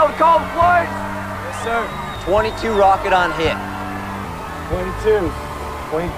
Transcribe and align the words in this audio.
able 0.00 0.12
to 0.12 0.18
call 0.18 0.40
the? 0.40 0.88
Yes, 0.88 1.60
sir. 1.60 1.80
22 2.24 2.72
rocket 2.72 3.12
on 3.12 3.32
hit. 3.36 3.56
22. 4.72 5.28
20, 5.92 6.08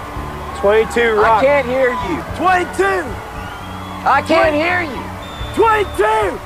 22 0.62 1.18
I 1.18 1.42
can't 1.42 1.66
hear 1.66 1.90
you. 1.90 2.22
22. 2.38 3.02
I 4.06 4.22
can't 4.22 4.54
hear 4.54 4.86
you. 4.86 5.02
22. 5.58 6.38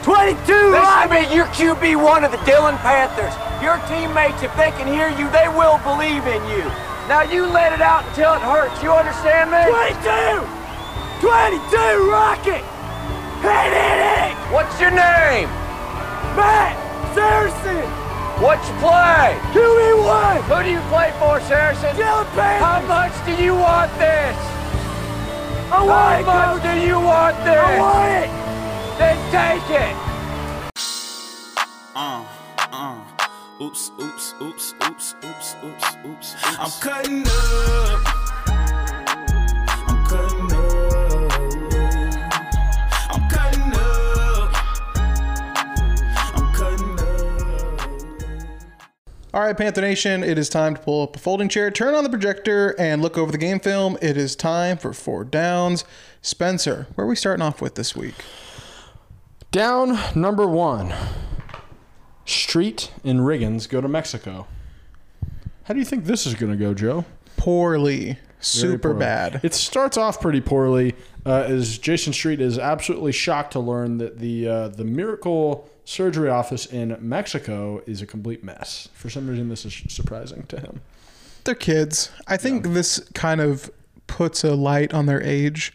22 0.00 0.40
This 0.40 0.80
rock. 0.80 1.02
should 1.02 1.12
be 1.12 1.34
your 1.34 1.46
QB 1.52 2.00
one 2.00 2.24
of 2.24 2.32
the 2.32 2.40
Dillon 2.48 2.78
Panthers. 2.78 3.34
Your 3.60 3.76
teammates, 3.90 4.40
if 4.42 4.54
they 4.56 4.70
can 4.78 4.86
hear 4.86 5.10
you, 5.18 5.28
they 5.34 5.48
will 5.48 5.76
believe 5.84 6.24
in 6.24 6.40
you. 6.48 6.64
Now 7.10 7.22
you 7.22 7.44
let 7.44 7.72
it 7.72 7.82
out 7.82 8.06
until 8.08 8.32
it 8.34 8.40
hurts. 8.40 8.80
You 8.82 8.92
understand 8.92 9.50
me? 9.50 9.60
22. 9.66 10.40
22 11.20 12.10
rocket. 12.10 12.64
Hit 13.44 13.72
it. 13.76 14.36
What's 14.52 14.80
your 14.80 14.90
name? 14.90 15.50
Matt 16.36 16.76
Saracen. 17.14 17.84
What's 18.42 18.68
your 18.68 18.78
play? 18.78 19.32
QB1. 19.56 20.42
Who 20.44 20.62
do 20.62 20.70
you 20.70 20.80
play 20.92 21.10
for, 21.18 21.40
Saracen? 21.48 21.96
Dillon 21.96 22.26
How 22.36 22.80
much 22.86 23.12
do 23.24 23.32
you 23.42 23.54
want 23.54 23.90
this? 23.98 24.36
I 25.72 25.82
want 25.82 25.88
How 25.88 26.20
it, 26.20 26.26
much 26.26 26.62
Coach. 26.62 26.74
do 26.74 26.86
you 26.86 27.00
want 27.00 27.36
this? 27.44 27.56
I 27.56 27.70
this? 27.72 27.80
want 27.80 28.12
it. 28.22 28.30
Then 28.98 29.16
take 29.32 29.70
it. 29.70 29.96
Uh, 31.94 32.24
uh. 32.72 33.64
Oops, 33.64 33.90
oops, 34.00 34.34
oops, 34.42 34.74
oops, 34.86 35.14
oops, 35.24 35.56
oops, 35.64 35.96
oops. 36.04 36.34
I'm 36.44 36.70
cutting 36.82 37.24
up. 37.26 38.15
All 49.36 49.42
right, 49.42 49.54
Panther 49.54 49.82
Nation, 49.82 50.24
it 50.24 50.38
is 50.38 50.48
time 50.48 50.76
to 50.76 50.80
pull 50.80 51.02
up 51.02 51.14
a 51.14 51.18
folding 51.18 51.50
chair, 51.50 51.70
turn 51.70 51.94
on 51.94 52.04
the 52.04 52.08
projector, 52.08 52.74
and 52.78 53.02
look 53.02 53.18
over 53.18 53.30
the 53.30 53.36
game 53.36 53.60
film. 53.60 53.98
It 54.00 54.16
is 54.16 54.34
time 54.34 54.78
for 54.78 54.94
four 54.94 55.24
downs. 55.24 55.84
Spencer, 56.22 56.86
where 56.94 57.06
are 57.06 57.08
we 57.10 57.16
starting 57.16 57.42
off 57.42 57.60
with 57.60 57.74
this 57.74 57.94
week? 57.94 58.14
Down 59.52 59.98
number 60.14 60.46
one. 60.46 60.94
Street 62.24 62.90
and 63.04 63.20
Riggins 63.20 63.68
go 63.68 63.82
to 63.82 63.88
Mexico. 63.88 64.46
How 65.64 65.74
do 65.74 65.80
you 65.80 65.84
think 65.84 66.06
this 66.06 66.24
is 66.24 66.34
going 66.34 66.52
to 66.52 66.56
go, 66.56 66.72
Joe? 66.72 67.04
Poorly. 67.36 68.04
Very 68.04 68.18
Super 68.40 68.78
poorly. 68.88 69.00
bad. 69.00 69.40
It 69.42 69.52
starts 69.52 69.98
off 69.98 70.18
pretty 70.18 70.40
poorly, 70.40 70.94
uh, 71.26 71.44
as 71.46 71.76
Jason 71.76 72.14
Street 72.14 72.40
is 72.40 72.58
absolutely 72.58 73.12
shocked 73.12 73.52
to 73.52 73.60
learn 73.60 73.98
that 73.98 74.18
the 74.18 74.48
uh, 74.48 74.68
the 74.68 74.84
miracle 74.84 75.68
surgery 75.86 76.28
office 76.28 76.66
in 76.66 76.96
Mexico 77.00 77.80
is 77.86 78.02
a 78.02 78.06
complete 78.06 78.44
mess. 78.44 78.88
For 78.92 79.08
some 79.08 79.26
reason, 79.28 79.48
this 79.48 79.64
is 79.64 79.82
surprising 79.88 80.42
to 80.48 80.60
him. 80.60 80.82
They're 81.44 81.54
kids. 81.54 82.10
I 82.26 82.36
think 82.36 82.66
this 82.74 83.00
kind 83.14 83.40
of 83.40 83.70
puts 84.08 84.44
a 84.44 84.54
light 84.54 84.92
on 84.92 85.06
their 85.06 85.22
age, 85.22 85.72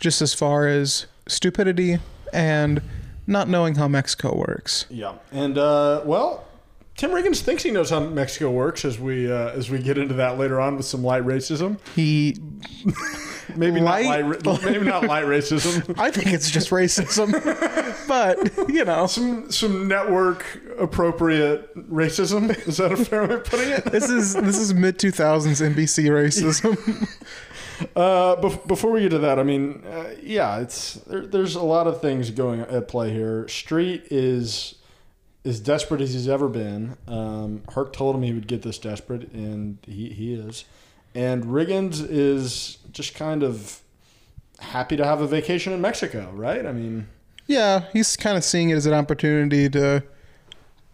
just 0.00 0.20
as 0.20 0.34
far 0.34 0.66
as 0.66 1.06
stupidity 1.28 1.98
and 2.32 2.82
not 3.26 3.48
knowing 3.48 3.76
how 3.76 3.86
Mexico 3.88 4.36
works. 4.36 4.84
Yeah, 4.90 5.14
and 5.30 5.56
uh, 5.56 6.02
well, 6.04 6.44
Tim 6.96 7.10
Riggins 7.10 7.40
thinks 7.40 7.62
he 7.62 7.70
knows 7.70 7.90
how 7.90 8.00
Mexico 8.00 8.50
works. 8.50 8.84
As 8.84 8.98
we 8.98 9.30
uh, 9.30 9.50
as 9.50 9.70
we 9.70 9.78
get 9.78 9.96
into 9.96 10.14
that 10.14 10.38
later 10.38 10.60
on 10.60 10.76
with 10.76 10.86
some 10.86 11.04
light 11.04 11.22
racism, 11.24 11.78
He, 11.94 12.36
maybe 13.56 13.80
Light- 13.80 14.24
not 14.24 14.46
light, 14.46 14.64
maybe 14.64 14.84
not 14.84 15.04
light 15.04 15.24
racism. 15.24 15.94
I 15.98 16.10
think 16.10 16.28
it's 16.28 16.50
just 16.50 16.70
racism, 16.70 17.32
but 18.08 18.68
you 18.68 18.84
know, 18.84 19.06
some 19.06 19.50
some 19.50 19.88
network 19.88 20.44
appropriate 20.78 21.74
racism. 21.90 22.50
Is 22.66 22.76
that 22.78 22.92
a 22.92 22.96
fair 22.96 23.26
way 23.26 23.34
of 23.34 23.44
putting 23.44 23.70
it? 23.70 23.84
this 23.86 24.10
is 24.10 24.34
this 24.34 24.58
is 24.58 24.74
mid 24.74 24.98
two 24.98 25.10
thousands 25.10 25.60
NBC 25.60 26.06
racism. 26.10 26.76
Uh, 27.94 28.36
bef- 28.36 28.66
before 28.66 28.90
we 28.90 29.02
get 29.02 29.10
to 29.10 29.18
that, 29.18 29.38
I 29.38 29.42
mean, 29.42 29.82
uh, 29.84 30.14
yeah, 30.22 30.60
it's 30.60 30.94
there, 31.06 31.26
there's 31.26 31.56
a 31.56 31.62
lot 31.62 31.86
of 31.86 32.00
things 32.00 32.30
going 32.30 32.60
at 32.62 32.88
play 32.88 33.12
here. 33.12 33.46
Street 33.48 34.04
is 34.10 34.76
as 35.44 35.60
desperate 35.60 36.00
as 36.00 36.14
he's 36.14 36.26
ever 36.26 36.48
been. 36.48 36.96
Um, 37.06 37.64
Herc 37.74 37.92
told 37.92 38.16
him 38.16 38.22
he 38.22 38.32
would 38.32 38.46
get 38.48 38.62
this 38.62 38.78
desperate, 38.78 39.30
and 39.32 39.76
he, 39.86 40.08
he 40.08 40.32
is. 40.32 40.64
And 41.16 41.44
Riggins 41.44 42.06
is 42.08 42.76
just 42.92 43.14
kind 43.14 43.42
of 43.42 43.80
happy 44.58 44.96
to 44.96 45.04
have 45.04 45.20
a 45.22 45.26
vacation 45.26 45.72
in 45.72 45.80
Mexico, 45.80 46.30
right? 46.34 46.66
I 46.66 46.72
mean, 46.72 47.08
Yeah, 47.46 47.84
he's 47.92 48.16
kind 48.16 48.36
of 48.36 48.44
seeing 48.44 48.68
it 48.70 48.74
as 48.74 48.84
an 48.86 48.92
opportunity 48.92 49.68
to 49.70 50.02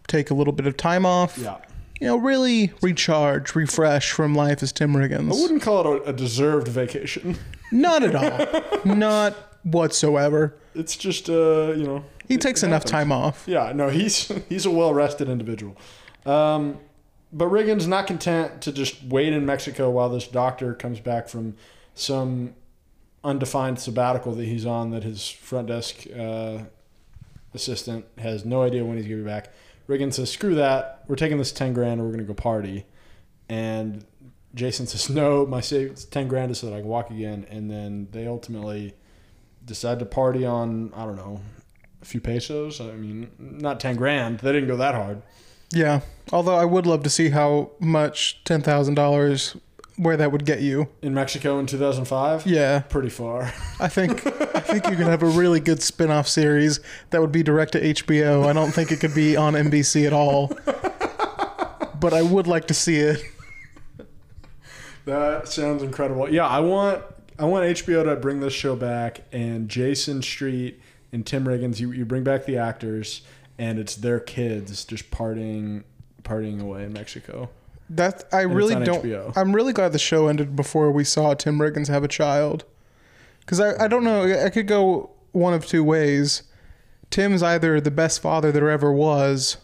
take 0.07 0.29
a 0.29 0.33
little 0.33 0.53
bit 0.53 0.65
of 0.65 0.77
time 0.77 1.05
off. 1.05 1.37
yeah. 1.37 1.57
You 1.99 2.07
know, 2.07 2.17
really 2.17 2.71
recharge, 2.81 3.53
refresh 3.55 4.11
from 4.11 4.33
life 4.35 4.61
as 4.63 4.71
Tim 4.73 4.93
Riggins. 4.93 5.31
I 5.31 5.41
wouldn't 5.41 5.61
call 5.61 5.93
it 5.95 6.01
a, 6.05 6.09
a 6.09 6.13
deserved 6.13 6.67
vacation. 6.67 7.37
Not 7.71 8.03
at 8.03 8.15
all. 8.15 8.61
Not 8.95 9.33
whatsoever. 9.63 10.55
It's 10.75 10.95
just, 10.97 11.29
uh, 11.29 11.71
you 11.77 11.83
know, 11.85 12.03
He 12.27 12.37
takes 12.37 12.61
enough 12.63 12.83
happens. 12.83 12.91
time 12.91 13.11
off. 13.11 13.43
Yeah, 13.47 13.71
no, 13.73 13.89
he's 13.89 14.27
he's 14.49 14.65
a 14.65 14.71
well 14.71 14.93
rested 14.93 15.29
individual. 15.29 15.77
Um, 16.25 16.79
but 17.33 17.49
Riggins 17.49 17.87
not 17.87 18.05
content 18.05 18.61
to 18.61 18.71
just 18.71 19.03
wait 19.03 19.33
in 19.33 19.45
Mexico 19.45 19.89
while 19.89 20.09
this 20.09 20.27
doctor 20.27 20.73
comes 20.75 20.99
back 20.99 21.27
from 21.27 21.55
some 21.95 22.53
undefined 23.23 23.79
sabbatical 23.79 24.33
that 24.35 24.45
he's 24.45 24.65
on 24.65 24.91
that 24.91 25.03
his 25.03 25.29
front 25.29 25.67
desk 25.67 26.05
uh, 26.15 26.59
assistant 27.53 28.05
has 28.19 28.45
no 28.45 28.61
idea 28.61 28.85
when 28.85 28.97
he's 28.97 29.07
gonna 29.07 29.17
be 29.17 29.23
back. 29.23 29.51
Riggins 29.87 30.13
says, 30.13 30.29
"Screw 30.29 30.55
that! 30.55 31.03
We're 31.07 31.15
taking 31.15 31.37
this 31.37 31.51
ten 31.51 31.73
grand 31.73 31.99
and 31.99 32.03
we're 32.03 32.11
gonna 32.11 32.23
go 32.23 32.33
party." 32.33 32.85
And 33.49 34.05
Jason 34.53 34.85
says, 34.85 35.09
"No, 35.09 35.45
my 35.45 35.59
savings 35.59 36.05
ten 36.05 36.27
grand 36.27 36.51
is 36.51 36.59
so 36.59 36.67
that 36.67 36.75
I 36.75 36.79
can 36.79 36.87
walk 36.87 37.09
again." 37.09 37.45
And 37.49 37.69
then 37.69 38.07
they 38.11 38.27
ultimately 38.27 38.93
decide 39.65 39.99
to 39.99 40.05
party 40.05 40.45
on 40.45 40.93
I 40.95 41.05
don't 41.05 41.15
know 41.15 41.41
a 42.01 42.05
few 42.05 42.21
pesos. 42.21 42.79
I 42.79 42.91
mean, 42.91 43.31
not 43.39 43.79
ten 43.79 43.95
grand. 43.95 44.39
They 44.39 44.51
didn't 44.51 44.69
go 44.69 44.77
that 44.77 44.93
hard. 44.93 45.23
Yeah. 45.73 46.01
Although 46.31 46.55
I 46.55 46.65
would 46.65 46.85
love 46.85 47.03
to 47.03 47.09
see 47.09 47.29
how 47.29 47.71
much 47.79 48.41
ten 48.45 48.61
thousand 48.61 48.95
dollars 48.95 49.55
where 49.97 50.17
that 50.17 50.31
would 50.31 50.45
get 50.45 50.59
you. 50.61 50.87
In 51.03 51.13
Mexico 51.13 51.59
in 51.59 51.67
2005, 51.67 52.47
Yeah. 52.47 52.79
pretty 52.79 53.09
far. 53.09 53.53
I 53.79 53.87
think 53.87 54.25
I 54.55 54.59
think 54.59 54.87
you 54.89 54.95
could 54.95 55.05
have 55.07 55.21
a 55.21 55.27
really 55.27 55.59
good 55.59 55.83
spin-off 55.83 56.27
series 56.27 56.79
that 57.11 57.21
would 57.21 57.31
be 57.31 57.43
direct 57.43 57.73
to 57.73 57.81
HBO. 57.81 58.45
I 58.47 58.53
don't 58.53 58.71
think 58.71 58.91
it 58.91 58.99
could 58.99 59.13
be 59.13 59.35
on 59.35 59.53
NBC 59.53 60.07
at 60.07 60.13
all. 60.13 60.47
But 61.99 62.13
I 62.13 62.21
would 62.21 62.47
like 62.47 62.67
to 62.67 62.73
see 62.73 62.97
it. 62.97 63.21
That 65.05 65.47
sounds 65.47 65.83
incredible. 65.83 66.29
Yeah, 66.31 66.47
I 66.47 66.59
want 66.59 67.03
I 67.37 67.45
want 67.45 67.65
HBO 67.65 68.03
to 68.05 68.15
bring 68.15 68.39
this 68.39 68.53
show 68.53 68.75
back 68.75 69.21
and 69.31 69.67
Jason 69.69 70.21
Street 70.21 70.79
and 71.11 71.25
Tim 71.25 71.45
Riggins. 71.45 71.79
You, 71.79 71.91
you 71.91 72.05
bring 72.05 72.23
back 72.23 72.45
the 72.45 72.57
actors 72.57 73.21
and 73.57 73.79
it's 73.79 73.95
their 73.95 74.19
kids 74.19 74.85
just 74.85 75.11
partying 75.11 75.83
partying 76.23 76.61
away 76.61 76.83
in 76.83 76.93
Mexico. 76.93 77.49
That 77.89 78.23
I 78.31 78.45
it's 78.45 78.51
really 78.53 78.75
don't. 78.83 79.03
HBO. 79.03 79.33
I'm 79.35 79.53
really 79.53 79.73
glad 79.73 79.91
the 79.91 79.99
show 79.99 80.27
ended 80.27 80.55
before 80.55 80.91
we 80.91 81.03
saw 81.03 81.33
Tim 81.33 81.59
Riggins 81.59 81.87
have 81.87 82.03
a 82.03 82.07
child, 82.07 82.65
because 83.41 83.59
I, 83.59 83.85
I 83.85 83.87
don't 83.87 84.03
know. 84.03 84.23
I 84.45 84.49
could 84.49 84.67
go 84.67 85.11
one 85.31 85.53
of 85.53 85.65
two 85.65 85.83
ways. 85.83 86.43
Tim's 87.09 87.43
either 87.43 87.79
the 87.79 87.91
best 87.91 88.21
father 88.21 88.51
there 88.51 88.69
ever 88.69 88.91
was, 88.91 89.57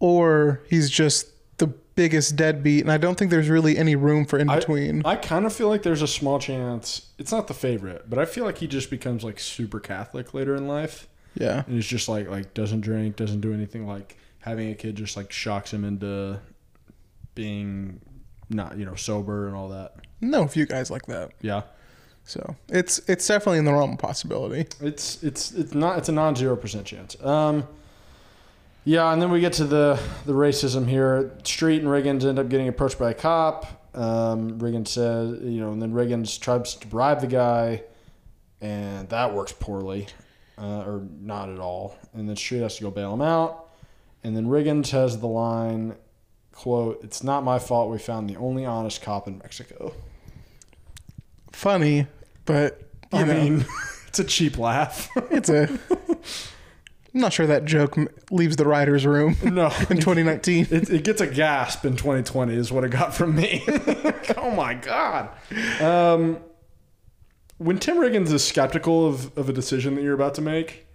or 0.00 0.60
he's 0.68 0.90
just 0.90 1.28
the 1.58 1.68
biggest 1.68 2.36
deadbeat, 2.36 2.82
and 2.82 2.92
I 2.92 2.98
don't 2.98 3.16
think 3.16 3.30
there's 3.30 3.48
really 3.48 3.78
any 3.78 3.96
room 3.96 4.26
for 4.26 4.38
in 4.38 4.50
I- 4.50 4.56
between. 4.56 5.02
I, 5.04 5.16
kind 5.16 5.46
of 5.46 5.52
feel 5.54 5.68
like 5.68 5.82
there's 5.82 6.02
a 6.02 6.08
small 6.08 6.38
chance. 6.38 7.06
It's 7.18 7.32
not 7.32 7.46
the 7.46 7.54
favorite, 7.54 8.10
but 8.10 8.18
I 8.18 8.24
feel 8.26 8.44
like 8.44 8.58
he 8.58 8.66
just 8.66 8.90
becomes 8.90 9.24
like 9.24 9.38
super 9.38 9.80
Catholic 9.80 10.34
later 10.34 10.54
in 10.54 10.66
life. 10.68 11.08
Yeah, 11.34 11.64
and 11.66 11.78
it's 11.78 11.86
just 11.86 12.08
like 12.08 12.28
like 12.28 12.54
doesn't 12.54 12.80
drink, 12.80 13.16
doesn't 13.16 13.40
do 13.40 13.52
anything. 13.52 13.86
Like 13.86 14.16
having 14.40 14.70
a 14.70 14.74
kid 14.74 14.96
just 14.96 15.16
like 15.16 15.32
shocks 15.32 15.72
him 15.72 15.84
into 15.84 16.38
being 17.34 18.00
not 18.50 18.76
you 18.78 18.84
know 18.84 18.94
sober 18.94 19.46
and 19.46 19.56
all 19.56 19.68
that. 19.70 19.94
No, 20.20 20.42
a 20.42 20.48
few 20.48 20.66
guys 20.66 20.90
like 20.90 21.06
that. 21.06 21.32
Yeah, 21.40 21.62
So 22.24 22.56
it's 22.68 22.98
it's 23.08 23.26
definitely 23.26 23.58
in 23.58 23.64
the 23.64 23.72
realm 23.72 23.92
of 23.92 23.98
possibility. 23.98 24.66
it's 24.80 25.22
it's 25.22 25.52
it's 25.52 25.74
not 25.74 25.98
it's 25.98 26.08
a 26.08 26.12
non 26.12 26.36
zero 26.36 26.56
percent 26.56 26.86
chance. 26.86 27.20
Um, 27.22 27.66
yeah, 28.84 29.12
and 29.12 29.20
then 29.20 29.30
we 29.30 29.40
get 29.40 29.54
to 29.54 29.64
the 29.64 29.98
the 30.26 30.32
racism 30.34 30.88
here. 30.88 31.32
Street 31.42 31.80
and 31.82 31.88
Riggins 31.88 32.24
end 32.24 32.38
up 32.38 32.48
getting 32.48 32.68
approached 32.68 32.98
by 32.98 33.10
a 33.10 33.14
cop. 33.14 33.66
Um, 33.94 34.58
Riggins 34.58 34.88
says, 34.88 35.38
you 35.42 35.60
know, 35.60 35.70
and 35.72 35.80
then 35.80 35.92
Riggins 35.92 36.38
tries 36.40 36.74
to 36.74 36.86
bribe 36.86 37.20
the 37.20 37.26
guy, 37.28 37.82
and 38.60 39.08
that 39.10 39.32
works 39.34 39.52
poorly, 39.52 40.08
uh, 40.58 40.82
or 40.86 41.06
not 41.20 41.48
at 41.48 41.58
all. 41.58 41.96
And 42.12 42.28
then 42.28 42.36
Street 42.36 42.60
has 42.60 42.76
to 42.76 42.82
go 42.84 42.90
bail 42.90 43.12
him 43.14 43.22
out. 43.22 43.70
And 44.22 44.36
then 44.36 44.46
Riggins 44.46 44.90
has 44.90 45.18
the 45.18 45.26
line, 45.26 45.96
quote, 46.52 47.02
It's 47.04 47.22
not 47.22 47.44
my 47.44 47.58
fault 47.58 47.90
we 47.90 47.98
found 47.98 48.28
the 48.30 48.36
only 48.36 48.64
honest 48.64 49.02
cop 49.02 49.26
in 49.28 49.38
Mexico. 49.38 49.92
Funny, 51.52 52.06
but 52.44 52.80
you 53.12 53.20
I 53.20 53.24
know, 53.24 53.34
mean, 53.34 53.64
it's 54.08 54.18
a 54.18 54.24
cheap 54.24 54.58
laugh. 54.58 55.10
it's 55.30 55.48
a 55.48 55.68
I'm 57.14 57.20
not 57.20 57.32
sure 57.32 57.46
that 57.46 57.64
joke 57.64 57.96
leaves 58.32 58.56
the 58.56 58.66
writer's 58.66 59.06
room 59.06 59.36
No. 59.44 59.66
in 59.88 59.98
2019. 59.98 60.66
It, 60.70 60.90
it 60.90 61.04
gets 61.04 61.20
a 61.20 61.28
gasp 61.28 61.84
in 61.84 61.94
2020 61.96 62.54
is 62.56 62.72
what 62.72 62.82
it 62.82 62.90
got 62.90 63.14
from 63.14 63.36
me. 63.36 63.62
oh 64.36 64.50
my 64.50 64.74
god. 64.74 65.28
Um, 65.80 66.38
when 67.64 67.78
Tim 67.78 67.96
Riggins 67.96 68.30
is 68.30 68.44
skeptical 68.44 69.06
of, 69.06 69.36
of 69.38 69.48
a 69.48 69.52
decision 69.52 69.94
that 69.94 70.02
you're 70.02 70.14
about 70.14 70.34
to 70.34 70.42
make, 70.42 70.86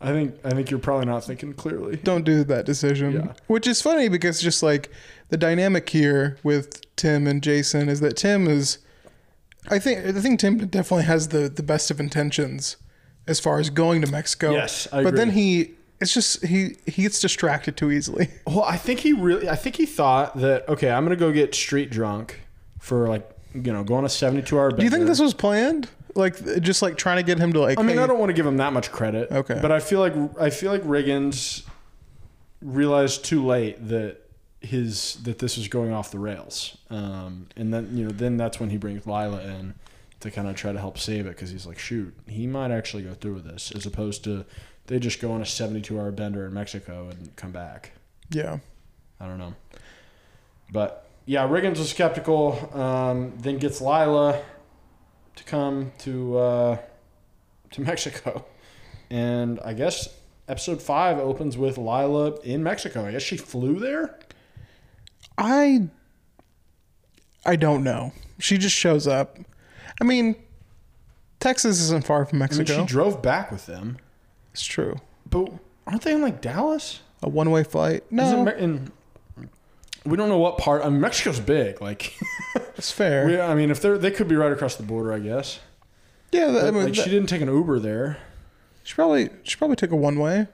I 0.00 0.08
think 0.08 0.34
I 0.44 0.50
think 0.50 0.68
you're 0.68 0.80
probably 0.80 1.06
not 1.06 1.24
thinking 1.24 1.54
clearly. 1.54 1.96
Don't 1.96 2.24
do 2.24 2.42
that 2.44 2.66
decision. 2.66 3.12
Yeah. 3.12 3.32
Which 3.46 3.68
is 3.68 3.80
funny 3.80 4.08
because 4.08 4.42
just 4.42 4.62
like 4.62 4.90
the 5.28 5.36
dynamic 5.36 5.88
here 5.88 6.38
with 6.42 6.82
Tim 6.96 7.28
and 7.28 7.40
Jason 7.40 7.88
is 7.88 8.00
that 8.00 8.16
Tim 8.16 8.48
is, 8.48 8.78
I 9.70 9.78
think 9.78 10.04
I 10.04 10.12
think 10.12 10.40
Tim 10.40 10.58
definitely 10.66 11.04
has 11.04 11.28
the 11.28 11.48
the 11.48 11.62
best 11.62 11.90
of 11.92 12.00
intentions 12.00 12.76
as 13.28 13.38
far 13.38 13.60
as 13.60 13.70
going 13.70 14.02
to 14.02 14.10
Mexico. 14.10 14.50
Yes, 14.52 14.88
I 14.92 15.04
but 15.04 15.14
then 15.14 15.30
he. 15.30 15.74
It's 16.00 16.12
just 16.12 16.44
he 16.44 16.74
he 16.84 17.02
gets 17.02 17.20
distracted 17.20 17.76
too 17.76 17.92
easily. 17.92 18.28
Well, 18.44 18.64
I 18.64 18.76
think 18.76 18.98
he 19.00 19.12
really 19.12 19.48
I 19.48 19.54
think 19.54 19.76
he 19.76 19.86
thought 19.86 20.36
that 20.38 20.68
okay, 20.68 20.90
I'm 20.90 21.04
gonna 21.04 21.14
go 21.14 21.30
get 21.30 21.54
street 21.54 21.90
drunk 21.90 22.40
for 22.80 23.08
like 23.08 23.31
you 23.54 23.72
know, 23.72 23.84
go 23.84 23.94
on 23.94 24.04
a 24.04 24.08
72 24.08 24.58
hour. 24.58 24.70
Bender. 24.70 24.80
Do 24.80 24.84
you 24.84 24.90
think 24.90 25.06
this 25.06 25.20
was 25.20 25.34
planned? 25.34 25.88
Like 26.14 26.60
just 26.60 26.82
like 26.82 26.96
trying 26.96 27.16
to 27.16 27.22
get 27.22 27.38
him 27.38 27.52
to 27.54 27.60
like. 27.60 27.78
I 27.78 27.82
mean, 27.82 27.96
hey- 27.96 28.02
I 28.02 28.06
don't 28.06 28.18
want 28.18 28.30
to 28.30 28.34
give 28.34 28.46
him 28.46 28.58
that 28.58 28.72
much 28.72 28.92
credit. 28.92 29.30
Okay. 29.30 29.58
But 29.60 29.72
I 29.72 29.80
feel 29.80 30.00
like 30.00 30.14
I 30.38 30.50
feel 30.50 30.70
like 30.70 30.82
Riggins 30.82 31.64
realized 32.60 33.24
too 33.24 33.44
late 33.44 33.88
that 33.88 34.18
his 34.60 35.14
that 35.22 35.38
this 35.38 35.56
was 35.56 35.68
going 35.68 35.92
off 35.92 36.10
the 36.10 36.18
rails. 36.18 36.76
Um, 36.90 37.46
and 37.56 37.72
then 37.72 37.96
you 37.96 38.04
know 38.04 38.10
then 38.10 38.36
that's 38.36 38.60
when 38.60 38.70
he 38.70 38.76
brings 38.76 39.06
Lila 39.06 39.42
in 39.42 39.74
to 40.20 40.30
kind 40.30 40.48
of 40.48 40.54
try 40.54 40.72
to 40.72 40.78
help 40.78 40.98
save 40.98 41.26
it 41.26 41.30
because 41.30 41.50
he's 41.50 41.66
like, 41.66 41.78
shoot, 41.78 42.14
he 42.28 42.46
might 42.46 42.70
actually 42.70 43.02
go 43.02 43.12
through 43.14 43.34
with 43.34 43.44
this 43.44 43.72
as 43.74 43.86
opposed 43.86 44.22
to 44.24 44.44
they 44.86 44.98
just 44.98 45.20
go 45.20 45.32
on 45.32 45.42
a 45.42 45.46
72 45.46 45.98
hour 45.98 46.10
bender 46.10 46.46
in 46.46 46.54
Mexico 46.54 47.08
and 47.08 47.34
come 47.36 47.52
back. 47.52 47.92
Yeah. 48.30 48.58
I 49.20 49.26
don't 49.26 49.38
know. 49.38 49.54
But 50.72 51.06
yeah, 51.26 51.46
Riggins 51.46 51.78
was 51.78 51.90
skeptical. 51.90 52.70
Um, 52.78 53.32
then 53.38 53.58
gets 53.58 53.80
Lila 53.80 54.42
to 55.36 55.44
come 55.44 55.92
to 56.00 56.38
uh, 56.38 56.78
to 57.72 57.80
Mexico, 57.82 58.44
and 59.10 59.60
I 59.64 59.72
guess 59.74 60.08
episode 60.48 60.82
five 60.82 61.18
opens 61.18 61.56
with 61.56 61.78
Lila 61.78 62.36
in 62.40 62.62
Mexico. 62.62 63.06
I 63.06 63.12
guess 63.12 63.22
she 63.22 63.36
flew 63.36 63.78
there. 63.78 64.18
I 65.38 65.88
I 67.44 67.56
don't 67.56 67.82
know. 67.82 68.12
She 68.38 68.58
just 68.58 68.74
shows 68.76 69.06
up. 69.06 69.38
I 70.00 70.04
mean, 70.04 70.36
Texas 71.40 71.80
isn't 71.80 72.04
far 72.04 72.24
from 72.24 72.42
I 72.42 72.46
mean, 72.46 72.58
Mexico. 72.58 72.80
she 72.80 72.86
drove 72.86 73.22
back 73.22 73.50
with 73.52 73.66
them. 73.66 73.98
it's 74.52 74.64
true. 74.64 74.96
But 75.28 75.52
aren't 75.86 76.02
they 76.02 76.12
in 76.12 76.22
like 76.22 76.40
Dallas? 76.40 77.00
A 77.22 77.28
one-way 77.28 77.62
flight? 77.62 78.02
Is 78.02 78.02
it 78.10 78.12
No, 78.12 78.46
in, 78.48 78.90
we 80.04 80.16
don't 80.16 80.28
know 80.28 80.38
what 80.38 80.58
part. 80.58 80.84
I 80.84 80.88
mean, 80.88 81.00
Mexico's 81.00 81.40
big. 81.40 81.80
Like, 81.80 82.14
it's 82.76 82.90
fair. 82.90 83.26
we, 83.26 83.40
I 83.40 83.54
mean, 83.54 83.70
if 83.70 83.80
they're 83.80 83.98
they 83.98 84.10
could 84.10 84.28
be 84.28 84.36
right 84.36 84.52
across 84.52 84.76
the 84.76 84.82
border, 84.82 85.12
I 85.12 85.18
guess. 85.18 85.60
yeah, 86.32 86.48
that, 86.48 86.66
I 86.66 86.70
mean, 86.70 86.84
like, 86.84 86.94
that- 86.94 87.02
she 87.04 87.10
didn't 87.10 87.28
take 87.28 87.42
an 87.42 87.48
Uber 87.48 87.78
there. 87.78 88.18
she 88.82 88.94
probably 88.94 89.30
she 89.42 89.56
probably 89.56 89.76
took 89.76 89.90
a 89.92 89.96
one-way. 89.96 90.46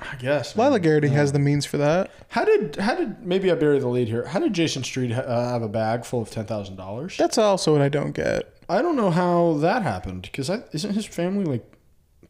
I 0.00 0.16
guess. 0.16 0.56
Lila 0.56 0.70
man. 0.72 0.80
Garrity 0.80 1.08
Yeah. 1.08 1.14
has 1.14 1.32
the 1.32 1.38
means 1.38 1.66
for 1.66 1.76
that. 1.76 2.10
How 2.28 2.44
did 2.46 2.76
how 2.76 2.94
did 2.94 3.22
maybe 3.22 3.50
I 3.50 3.54
bury 3.54 3.78
the 3.80 3.88
lead 3.88 4.08
here? 4.08 4.24
How 4.26 4.38
did 4.38 4.54
Jason 4.54 4.82
Street 4.82 5.12
uh, 5.12 5.50
have 5.50 5.60
a 5.62 5.68
bag 5.68 6.06
full 6.06 6.22
of 6.22 6.30
ten 6.30 6.46
thousand 6.46 6.76
dollars? 6.76 7.16
That's 7.18 7.36
also 7.36 7.72
what 7.72 7.82
I 7.82 7.90
don't 7.90 8.12
get. 8.12 8.50
I 8.68 8.80
don't 8.80 8.96
know 8.96 9.10
how 9.10 9.54
that 9.58 9.82
happened 9.82 10.22
because 10.22 10.48
isn't 10.48 10.94
his 10.94 11.04
family 11.04 11.44
like 11.44 11.70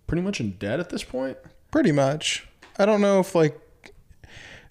pretty 0.09 0.23
much 0.23 0.41
in 0.41 0.53
debt 0.53 0.81
at 0.81 0.91
this 0.91 1.05
point? 1.05 1.37
Pretty 1.71 1.93
much. 1.93 2.49
I 2.77 2.87
don't 2.87 3.01
know 3.01 3.21
if 3.21 3.37
like 3.37 3.57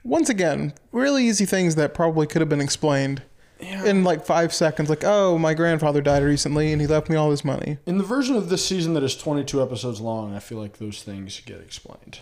once 0.03 0.29
again, 0.29 0.73
really 0.91 1.27
easy 1.27 1.45
things 1.45 1.75
that 1.75 1.93
probably 1.93 2.27
could 2.27 2.41
have 2.41 2.49
been 2.49 2.61
explained 2.61 3.21
in 3.59 4.03
like 4.03 4.25
five 4.25 4.53
seconds. 4.53 4.89
Like, 4.89 5.03
oh, 5.03 5.37
my 5.37 5.53
grandfather 5.53 6.01
died 6.01 6.23
recently 6.23 6.71
and 6.71 6.79
he 6.81 6.87
left 6.87 7.09
me 7.09 7.15
all 7.15 7.31
his 7.31 7.43
money. 7.43 7.77
In 7.85 7.97
the 7.97 8.03
version 8.03 8.35
of 8.35 8.49
this 8.49 8.65
season 8.65 8.93
that 8.93 9.03
is 9.03 9.15
twenty 9.17 9.43
two 9.43 9.61
episodes 9.61 9.99
long, 9.99 10.33
I 10.35 10.39
feel 10.39 10.57
like 10.57 10.77
those 10.77 11.03
things 11.03 11.39
get 11.45 11.59
explained. 11.59 12.19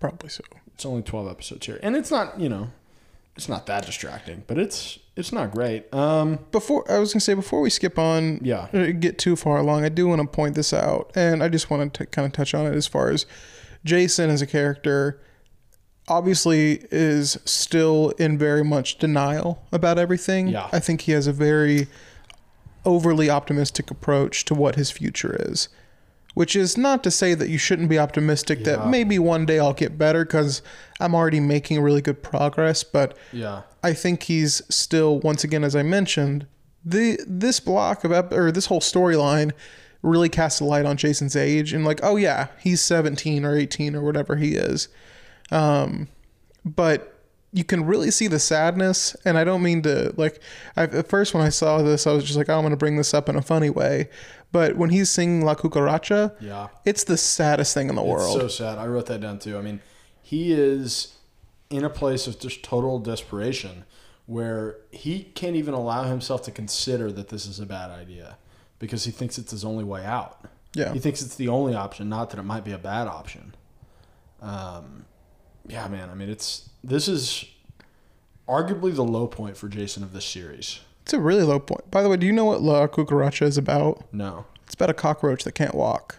Probably 0.00 0.28
so. 0.28 0.44
It's 0.74 0.86
only 0.86 1.02
twelve 1.02 1.28
episodes 1.28 1.66
here, 1.66 1.80
and 1.82 1.96
it's 1.96 2.10
not 2.10 2.38
you 2.38 2.48
know, 2.48 2.70
it's 3.36 3.48
not 3.48 3.66
that 3.66 3.84
distracting, 3.86 4.44
but 4.46 4.58
it's 4.58 4.98
it's 5.16 5.32
not 5.32 5.50
great. 5.50 5.92
Um, 5.92 6.38
Before 6.52 6.88
I 6.88 7.00
was 7.00 7.12
gonna 7.12 7.20
say 7.20 7.34
before 7.34 7.60
we 7.60 7.70
skip 7.70 7.98
on, 7.98 8.38
Yeah. 8.40 8.68
uh, 8.72 8.92
get 8.92 9.18
too 9.18 9.34
far 9.34 9.56
along, 9.58 9.84
I 9.84 9.88
do 9.88 10.06
want 10.06 10.20
to 10.20 10.28
point 10.28 10.54
this 10.54 10.72
out, 10.72 11.10
and 11.16 11.42
I 11.42 11.48
just 11.48 11.68
wanted 11.70 11.94
to 11.94 12.06
kind 12.06 12.24
of 12.26 12.32
touch 12.32 12.54
on 12.54 12.66
it 12.66 12.76
as 12.76 12.86
far 12.86 13.10
as 13.10 13.26
Jason 13.84 14.30
as 14.30 14.40
a 14.40 14.46
character. 14.46 15.20
Obviously, 16.08 16.86
is 16.90 17.38
still 17.44 18.10
in 18.18 18.38
very 18.38 18.64
much 18.64 18.98
denial 18.98 19.62
about 19.72 19.98
everything. 19.98 20.48
Yeah. 20.48 20.68
I 20.72 20.78
think 20.80 21.02
he 21.02 21.12
has 21.12 21.26
a 21.26 21.32
very 21.32 21.86
overly 22.84 23.28
optimistic 23.28 23.90
approach 23.90 24.44
to 24.46 24.54
what 24.54 24.74
his 24.76 24.90
future 24.90 25.36
is. 25.48 25.68
Which 26.34 26.54
is 26.54 26.78
not 26.78 27.02
to 27.02 27.10
say 27.10 27.34
that 27.34 27.48
you 27.48 27.58
shouldn't 27.58 27.88
be 27.88 27.98
optimistic 27.98 28.60
Yeah. 28.60 28.76
that 28.76 28.86
maybe 28.88 29.18
one 29.18 29.44
day 29.44 29.58
I'll 29.58 29.72
get 29.72 29.98
better 29.98 30.24
because 30.24 30.62
I'm 31.00 31.14
already 31.14 31.40
making 31.40 31.80
really 31.80 32.00
good 32.00 32.22
progress, 32.22 32.84
but 32.84 33.16
yeah, 33.32 33.62
I 33.82 33.92
think 33.92 34.24
he's 34.24 34.62
still, 34.68 35.18
once 35.20 35.42
again, 35.42 35.64
as 35.64 35.74
I 35.74 35.82
mentioned, 35.82 36.46
the 36.84 37.18
this 37.26 37.58
block 37.60 38.04
of 38.04 38.12
ep- 38.12 38.32
or 38.32 38.52
this 38.52 38.66
whole 38.66 38.80
storyline 38.80 39.50
really 40.00 40.28
casts 40.28 40.60
a 40.60 40.64
light 40.64 40.86
on 40.86 40.96
Jason's 40.96 41.34
age 41.34 41.72
and 41.72 41.84
like, 41.84 41.98
oh 42.04 42.14
yeah, 42.16 42.48
he's 42.60 42.80
17 42.80 43.44
or 43.44 43.56
18 43.56 43.96
or 43.96 44.02
whatever 44.02 44.36
he 44.36 44.54
is. 44.54 44.86
Um, 45.50 46.08
but 46.64 47.14
you 47.52 47.64
can 47.64 47.86
really 47.86 48.10
see 48.10 48.26
the 48.28 48.38
sadness, 48.38 49.16
and 49.24 49.38
I 49.38 49.44
don't 49.44 49.62
mean 49.62 49.82
to 49.82 50.12
like. 50.16 50.40
I, 50.76 50.82
at 50.82 51.08
first, 51.08 51.34
when 51.34 51.42
I 51.42 51.48
saw 51.48 51.82
this, 51.82 52.06
I 52.06 52.12
was 52.12 52.24
just 52.24 52.36
like, 52.36 52.48
oh, 52.48 52.54
I'm 52.54 52.62
going 52.62 52.70
to 52.70 52.76
bring 52.76 52.96
this 52.96 53.14
up 53.14 53.28
in 53.28 53.36
a 53.36 53.42
funny 53.42 53.70
way. 53.70 54.08
But 54.52 54.76
when 54.76 54.90
he's 54.90 55.10
singing 55.10 55.44
La 55.44 55.54
Cucaracha, 55.54 56.34
yeah. 56.40 56.68
it's 56.84 57.04
the 57.04 57.16
saddest 57.16 57.74
thing 57.74 57.88
in 57.88 57.94
the 57.94 58.02
world. 58.02 58.40
It's 58.40 58.56
so 58.56 58.64
sad. 58.64 58.78
I 58.78 58.86
wrote 58.86 59.06
that 59.06 59.20
down 59.20 59.38
too. 59.38 59.58
I 59.58 59.62
mean, 59.62 59.80
he 60.22 60.52
is 60.52 61.16
in 61.70 61.84
a 61.84 61.90
place 61.90 62.26
of 62.26 62.38
just 62.38 62.62
total 62.62 62.98
desperation 62.98 63.84
where 64.26 64.76
he 64.90 65.22
can't 65.22 65.56
even 65.56 65.74
allow 65.74 66.04
himself 66.04 66.42
to 66.42 66.50
consider 66.50 67.10
that 67.12 67.28
this 67.28 67.46
is 67.46 67.60
a 67.60 67.66
bad 67.66 67.90
idea 67.90 68.36
because 68.78 69.04
he 69.04 69.10
thinks 69.10 69.38
it's 69.38 69.52
his 69.52 69.64
only 69.64 69.84
way 69.84 70.04
out. 70.04 70.44
yeah, 70.74 70.92
He 70.92 70.98
thinks 70.98 71.22
it's 71.22 71.36
the 71.36 71.48
only 71.48 71.74
option, 71.74 72.08
not 72.08 72.30
that 72.30 72.38
it 72.38 72.42
might 72.42 72.64
be 72.64 72.72
a 72.72 72.78
bad 72.78 73.08
option. 73.08 73.54
Um, 74.40 75.06
yeah, 75.68 75.86
man. 75.88 76.10
I 76.10 76.14
mean, 76.14 76.28
it's 76.28 76.68
this 76.82 77.08
is 77.08 77.44
arguably 78.48 78.94
the 78.94 79.04
low 79.04 79.26
point 79.26 79.56
for 79.56 79.68
Jason 79.68 80.02
of 80.02 80.12
this 80.12 80.24
series. 80.24 80.80
it's 81.02 81.12
a 81.12 81.20
really 81.20 81.42
low 81.42 81.58
point. 81.60 81.90
By 81.90 82.02
the 82.02 82.08
way, 82.08 82.16
do 82.16 82.26
you 82.26 82.32
know 82.32 82.44
what 82.44 82.62
La 82.62 82.86
Cucaracha 82.86 83.42
is 83.42 83.56
about? 83.58 84.04
No. 84.12 84.46
It's 84.66 84.74
about 84.74 84.90
a 84.90 84.94
cockroach 84.94 85.44
that 85.44 85.52
can't 85.52 85.74
walk. 85.74 86.16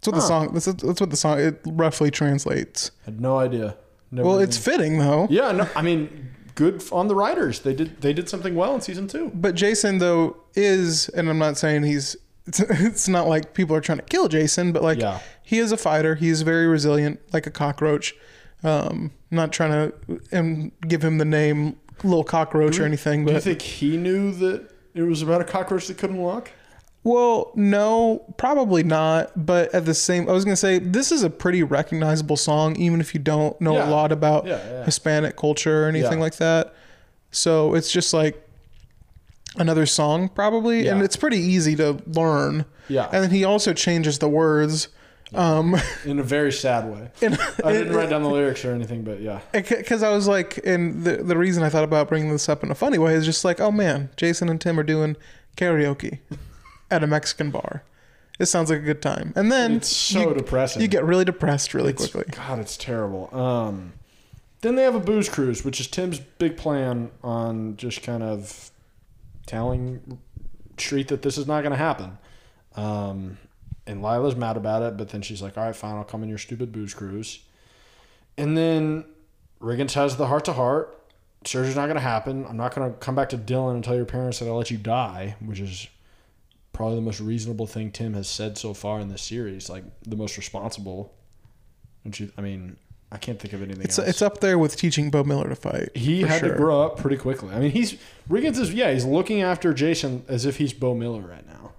That's 0.00 0.08
what 0.08 0.14
the 0.14 0.20
Huh. 0.22 0.26
song. 0.28 0.52
That's, 0.52 0.66
that's 0.66 1.00
what 1.00 1.10
the 1.10 1.16
song 1.16 1.40
it 1.40 1.60
roughly 1.66 2.10
translates. 2.10 2.90
I 3.02 3.06
had 3.06 3.20
no 3.20 3.38
idea. 3.38 3.76
Never 4.10 4.26
Well, 4.28 4.36
even- 4.38 4.48
it's 4.48 4.56
fitting 4.58 4.98
though. 4.98 5.26
yeah. 5.30 5.50
No, 5.52 5.68
I 5.74 5.82
mean, 5.82 6.30
good 6.54 6.82
on 6.92 7.08
the 7.08 7.14
writers. 7.14 7.60
They 7.60 7.74
did 7.74 8.00
they 8.00 8.12
did 8.12 8.28
something 8.28 8.54
well 8.54 8.74
in 8.74 8.80
season 8.80 9.08
two. 9.08 9.30
But 9.34 9.54
Jason 9.54 9.98
though 9.98 10.36
is, 10.54 11.08
and 11.10 11.28
I'm 11.28 11.38
not 11.38 11.56
saying 11.58 11.82
he's. 11.84 12.16
It's, 12.46 12.60
it's 12.60 13.08
not 13.08 13.26
like 13.28 13.52
people 13.54 13.74
are 13.76 13.80
trying 13.80 13.98
to 13.98 14.04
kill 14.04 14.28
Jason, 14.28 14.72
but 14.72 14.82
like 14.82 15.00
Yeah. 15.00 15.18
He 15.48 15.58
is 15.58 15.72
a 15.72 15.78
fighter. 15.78 16.14
He's 16.14 16.42
very 16.42 16.66
resilient, 16.66 17.20
like 17.32 17.46
a 17.46 17.50
cockroach. 17.50 18.14
Um, 18.62 19.12
not 19.30 19.50
trying 19.50 19.70
to 19.70 20.20
um, 20.38 20.72
give 20.86 21.02
him 21.02 21.16
the 21.16 21.24
name 21.24 21.78
little 22.04 22.22
cockroach 22.22 22.78
or 22.78 22.84
anything, 22.84 23.24
Do 23.24 23.32
you 23.32 23.40
think 23.40 23.62
he 23.62 23.96
knew 23.96 24.30
that 24.32 24.68
it 24.94 25.02
was 25.02 25.22
about 25.22 25.40
a 25.40 25.44
cockroach 25.44 25.86
that 25.86 25.96
couldn't 25.96 26.18
walk? 26.18 26.50
Well, 27.02 27.52
no, 27.54 28.34
probably 28.36 28.82
not. 28.82 29.46
But 29.46 29.74
at 29.74 29.86
the 29.86 29.94
same, 29.94 30.28
I 30.28 30.32
was 30.32 30.44
gonna 30.44 30.54
say 30.54 30.78
this 30.78 31.10
is 31.10 31.22
a 31.22 31.30
pretty 31.30 31.62
recognizable 31.62 32.36
song, 32.36 32.76
even 32.76 33.00
if 33.00 33.14
you 33.14 33.20
don't 33.20 33.58
know 33.58 33.72
Yeah. 33.74 33.88
a 33.88 33.90
lot 33.90 34.12
about 34.12 34.44
Yeah, 34.46 34.60
yeah. 34.70 34.84
Hispanic 34.84 35.34
culture 35.36 35.84
or 35.84 35.88
anything 35.88 36.20
like 36.20 36.36
that. 36.36 36.74
So 37.30 37.74
it's 37.74 37.90
just 37.90 38.12
like 38.12 38.46
another 39.56 39.86
song, 39.86 40.28
probably, 40.28 40.88
and 40.88 41.00
it's 41.02 41.16
pretty 41.16 41.38
easy 41.38 41.74
to 41.76 42.02
learn. 42.06 42.66
Yeah. 42.88 43.08
And 43.12 43.22
then 43.24 43.30
he 43.30 43.44
also 43.44 43.72
changes 43.72 44.18
the 44.18 44.28
words. 44.28 44.88
Um, 45.34 45.76
In 46.06 46.18
a 46.18 46.22
very 46.22 46.52
sad 46.52 46.90
way. 46.90 47.10
I 47.62 47.72
didn't 47.72 47.94
write 47.94 48.08
down 48.10 48.22
the 48.22 48.30
lyrics 48.30 48.64
or 48.64 48.72
anything, 48.72 49.04
but 49.04 49.20
yeah. 49.20 49.40
because 49.52 50.02
I 50.02 50.10
was 50.10 50.26
like, 50.26 50.58
and 50.64 51.04
the 51.04 51.18
the 51.18 51.36
reason 51.36 51.62
I 51.62 51.68
thought 51.68 51.84
about 51.84 52.08
bringing 52.08 52.30
this 52.30 52.48
up 52.48 52.62
in 52.64 52.70
a 52.70 52.74
funny 52.74 52.96
way 52.98 53.14
is 53.14 53.24
just 53.26 53.44
like, 53.44 53.60
oh 53.60 53.70
man, 53.70 54.08
Jason 54.16 54.48
and 54.48 54.60
Tim 54.60 54.78
are 54.80 54.82
doing 54.84 55.16
karaoke 55.56 56.20
at 56.90 57.02
a 57.04 57.06
Mexican 57.06 57.50
bar. 57.50 57.82
It 58.38 58.46
sounds 58.46 58.70
like 58.70 58.78
a 58.78 58.82
good 58.82 59.02
time, 59.02 59.32
and 59.36 59.50
then 59.52 59.72
It's 59.76 59.88
so 59.88 60.28
you, 60.28 60.34
depressing. 60.34 60.80
you 60.80 60.88
get 60.88 61.04
really 61.04 61.24
depressed 61.24 61.74
really 61.74 61.90
It's- 61.90 62.10
quickly. 62.10 62.32
God, 62.36 62.58
it's 62.60 62.76
terrible. 62.76 63.28
Um, 63.36 63.94
then 64.60 64.76
they 64.76 64.82
have 64.84 64.94
a 64.94 65.00
booze 65.00 65.28
cruise, 65.28 65.64
which 65.64 65.78
is 65.80 65.88
Tim's 65.88 66.20
big 66.20 66.56
plan 66.56 67.10
on 67.22 67.76
just 67.76 68.02
kind 68.02 68.22
of 68.22 68.70
telling 69.46 70.18
Street 70.78 71.08
that 71.08 71.22
this 71.22 71.36
is 71.36 71.46
not 71.46 71.62
going 71.62 71.72
to 71.72 71.76
happen. 71.76 72.18
Um, 72.76 73.38
and 73.88 74.02
Lila's 74.02 74.36
mad 74.36 74.56
about 74.56 74.82
it, 74.82 74.96
but 74.96 75.08
then 75.08 75.22
she's 75.22 75.42
like, 75.42 75.58
"All 75.58 75.64
right, 75.64 75.74
fine, 75.74 75.96
I'll 75.96 76.04
come 76.04 76.22
in 76.22 76.28
your 76.28 76.38
stupid 76.38 76.70
booze 76.70 76.94
cruise." 76.94 77.40
And 78.36 78.56
then 78.56 79.04
Riggins 79.60 79.94
has 79.94 80.16
the 80.16 80.26
heart 80.28 80.44
to 80.44 80.52
heart. 80.52 80.94
Surgery's 81.44 81.76
not 81.76 81.86
going 81.86 81.96
to 81.96 82.00
happen. 82.00 82.46
I'm 82.48 82.56
not 82.56 82.74
going 82.74 82.90
to 82.90 82.96
come 82.98 83.14
back 83.14 83.28
to 83.30 83.36
Dillon 83.36 83.74
and 83.76 83.84
tell 83.84 83.96
your 83.96 84.04
parents 84.04 84.38
that 84.38 84.46
I'll 84.46 84.56
let 84.56 84.70
you 84.70 84.78
die, 84.78 85.36
which 85.40 85.60
is 85.60 85.88
probably 86.72 86.96
the 86.96 87.02
most 87.02 87.20
reasonable 87.20 87.66
thing 87.66 87.90
Tim 87.90 88.14
has 88.14 88.28
said 88.28 88.58
so 88.58 88.74
far 88.74 89.00
in 89.00 89.08
this 89.08 89.22
series. 89.22 89.68
Like 89.68 89.84
the 90.02 90.16
most 90.16 90.36
responsible. 90.36 91.12
And 92.04 92.14
she, 92.14 92.30
I 92.38 92.40
mean, 92.40 92.76
I 93.10 93.18
can't 93.18 93.38
think 93.40 93.54
of 93.54 93.62
anything 93.62 93.82
It's 93.84 93.98
else. 93.98 94.08
it's 94.08 94.22
up 94.22 94.40
there 94.40 94.58
with 94.58 94.76
teaching 94.76 95.10
Bo 95.10 95.24
Miller 95.24 95.48
to 95.48 95.56
fight. 95.56 95.96
he 95.96 96.22
had 96.22 96.40
sure. 96.40 96.50
to 96.50 96.56
grow 96.56 96.82
up 96.82 96.98
pretty 96.98 97.16
quickly. 97.16 97.54
I 97.54 97.58
mean, 97.58 97.70
he's 97.70 97.96
Riggins 98.28 98.58
is 98.58 98.72
yeah, 98.74 98.92
he's 98.92 99.04
looking 99.04 99.40
after 99.42 99.72
Jason 99.72 100.24
as 100.28 100.44
if 100.44 100.58
he's 100.58 100.72
Bo 100.72 100.94
Miller 100.94 101.22
right 101.22 101.46
now. 101.46 101.72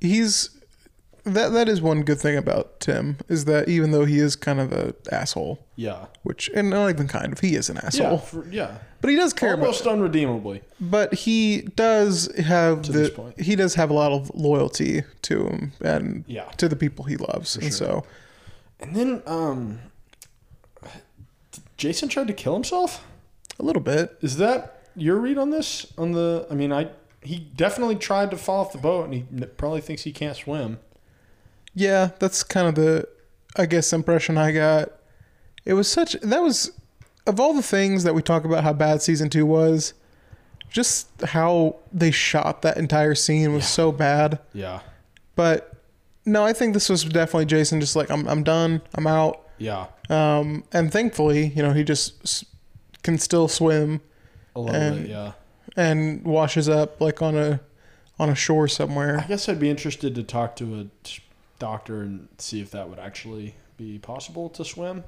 He's 0.00 0.58
that 1.24 1.52
that 1.52 1.68
is 1.68 1.80
one 1.80 2.02
good 2.02 2.18
thing 2.18 2.36
about 2.36 2.80
Tim 2.80 3.18
is 3.28 3.44
that 3.44 3.68
even 3.68 3.90
though 3.92 4.04
he 4.04 4.18
is 4.18 4.34
kind 4.36 4.58
of 4.60 4.72
a 4.72 4.94
asshole, 5.12 5.64
Yeah, 5.76 6.06
which 6.22 6.50
and 6.54 6.70
not 6.70 6.88
even 6.90 7.06
kind 7.08 7.32
of, 7.32 7.40
he 7.40 7.54
is 7.54 7.68
an 7.70 7.76
yeah, 7.76 7.86
asshole. 7.86 8.18
for, 8.18 8.46
yeah. 8.48 8.78
But 9.00 9.10
he 9.10 9.16
does 9.16 9.32
care 9.32 9.52
Almost 9.54 9.82
about. 9.82 9.94
unredeemably. 9.94 10.62
But 10.80 11.14
he 11.14 11.62
does 11.76 12.32
have 12.38 12.84
this 12.86 13.08
the 13.10 13.14
point. 13.14 13.40
he 13.40 13.56
does 13.56 13.74
have 13.74 13.90
a 13.90 13.94
lot 13.94 14.12
of 14.12 14.30
loyalty 14.34 15.02
to 15.22 15.46
him 15.46 15.72
and 15.80 16.24
Yeah. 16.26 16.44
to 16.58 16.68
the 16.68 16.76
people 16.76 17.04
he 17.06 17.16
loves, 17.16 17.56
and 17.56 17.72
so 17.74 18.04
And 18.80 18.94
then 18.96 19.22
um, 19.26 19.80
Jason 21.76 22.08
tried 22.08 22.28
to 22.28 22.32
kill 22.34 22.54
himself. 22.54 23.04
a 23.58 23.62
little 23.62 23.82
bit. 23.82 24.16
Is 24.22 24.36
that 24.38 24.82
your 24.96 25.16
read 25.16 25.38
on 25.38 25.50
this? 25.50 25.86
On 25.98 26.12
the, 26.12 26.46
I 26.50 26.54
mean, 26.54 26.72
I 26.72 26.88
he 27.22 27.38
definitely 27.38 27.94
tried 27.96 28.30
to 28.32 28.36
fall 28.36 28.62
off 28.64 28.72
the 28.72 28.78
boat, 28.78 29.04
and 29.04 29.14
he 29.14 29.22
probably 29.46 29.80
thinks 29.80 30.02
he 30.02 30.10
can't 30.12 30.36
swim. 30.36 30.80
Yeah, 31.74 32.10
that's 32.18 32.42
kind 32.42 32.66
of 32.68 32.74
the, 32.74 33.08
I 33.56 33.66
guess, 33.66 33.92
impression 33.92 34.36
I 34.38 34.52
got. 34.52 34.90
It 35.64 35.74
was 35.74 35.88
such 35.90 36.12
that 36.20 36.42
was 36.42 36.72
of 37.26 37.38
all 37.38 37.54
the 37.54 37.62
things 37.62 38.02
that 38.04 38.14
we 38.14 38.22
talk 38.22 38.44
about 38.44 38.64
how 38.64 38.72
bad 38.72 39.00
season 39.00 39.30
two 39.30 39.46
was, 39.46 39.94
just 40.70 41.08
how 41.22 41.76
they 41.92 42.10
shot 42.10 42.62
that 42.62 42.76
entire 42.76 43.14
scene 43.14 43.52
was 43.54 43.66
so 43.68 43.92
bad. 43.92 44.38
Yeah, 44.52 44.80
But 45.36 45.72
no, 46.26 46.44
I 46.44 46.52
think 46.52 46.74
this 46.74 46.88
was 46.88 47.04
definitely 47.04 47.46
Jason. 47.46 47.80
Just 47.80 47.94
like 47.96 48.10
I'm, 48.10 48.26
I'm 48.28 48.42
done. 48.42 48.82
I'm 48.94 49.06
out. 49.06 49.40
yeah, 49.58 49.86
Um, 50.10 50.64
and 50.72 50.90
thankfully, 50.92 51.52
you 51.54 51.62
know, 51.62 51.72
he 51.72 51.84
just 51.84 52.20
s- 52.22 52.44
can 53.02 53.18
still 53.18 53.46
swim 53.48 54.00
a 54.56 54.60
little 54.60 54.74
And- 54.76 55.02
bit. 55.02 55.10
Yeah. 55.10 55.32
and 55.76 56.24
washes 56.24 56.68
up 56.68 57.00
like 57.00 57.22
on 57.22 57.36
a 57.36 57.60
on 58.18 58.28
a 58.30 58.34
shore 58.34 58.66
somewhere. 58.68 59.20
I 59.20 59.26
guess 59.28 59.48
I'd 59.48 59.58
be 59.60 59.70
interested 59.70 60.14
to 60.16 60.22
talk 60.22 60.54
to 60.56 60.80
a 60.80 60.86
doctor 61.62 62.02
and 62.02 62.28
see 62.38 62.60
if 62.60 62.72
that 62.72 62.88
would 62.88 62.98
actually 62.98 63.54
be 63.76 63.96
possible 63.98 64.48
to 64.50 64.64
swim. 64.64 65.04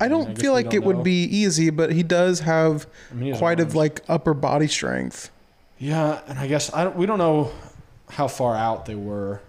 I 0.00 0.06
I 0.06 0.08
don't 0.08 0.34
guess 0.34 0.40
feel 0.40 0.52
like 0.52 0.70
don't 0.70 0.74
it 0.74 0.84
would 0.84 1.04
be 1.04 1.22
easy, 1.24 1.70
but 1.70 1.92
he 1.92 2.02
does 2.02 2.40
have 2.40 2.86
I 3.10 3.14
mean, 3.14 3.32
he 3.32 3.38
quite 3.38 3.60
of 3.60 3.76
like 3.76 4.00
upper 4.08 4.34
body 4.34 4.66
strength. 4.66 5.30
Yeah, 5.78 6.20
and 6.26 6.38
I 6.38 6.48
guess 6.48 6.72
I 6.74 6.82
don't, 6.84 6.96
we 6.96 7.06
don't 7.06 7.18
know 7.18 7.52
how 8.10 8.26
far 8.26 8.56
out 8.56 8.86
they 8.86 8.96
were, 8.96 9.40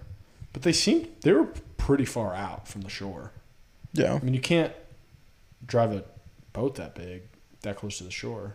but 0.52 0.62
they 0.62 0.72
seemed 0.72 1.08
they 1.22 1.32
were 1.32 1.48
pretty 1.78 2.04
far 2.04 2.32
out 2.32 2.68
from 2.68 2.82
the 2.82 2.88
shore. 2.90 3.32
Yeah. 3.92 4.14
I 4.14 4.18
mean, 4.20 4.34
you 4.34 4.40
can't 4.40 4.72
drive 5.66 5.92
a 5.92 6.04
boat 6.52 6.76
that 6.76 6.94
big, 6.94 7.22
that 7.62 7.76
close 7.76 7.98
to 7.98 8.04
the 8.04 8.10
shore, 8.12 8.54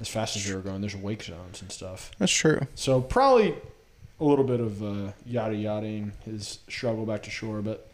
as 0.00 0.08
fast 0.08 0.36
as 0.36 0.46
they 0.46 0.54
were 0.54 0.62
going. 0.62 0.80
There's 0.80 0.96
wake 0.96 1.22
zones 1.22 1.60
and 1.60 1.70
stuff, 1.70 2.10
That's 2.18 2.32
true. 2.32 2.66
so 2.74 3.00
probably 3.02 3.54
a 4.22 4.24
little 4.24 4.44
bit 4.44 4.60
of 4.60 4.82
uh, 4.82 5.12
yada 5.26 5.56
yadaing 5.56 6.12
his 6.24 6.60
struggle 6.68 7.04
back 7.04 7.22
to 7.24 7.30
shore. 7.30 7.60
But 7.60 7.88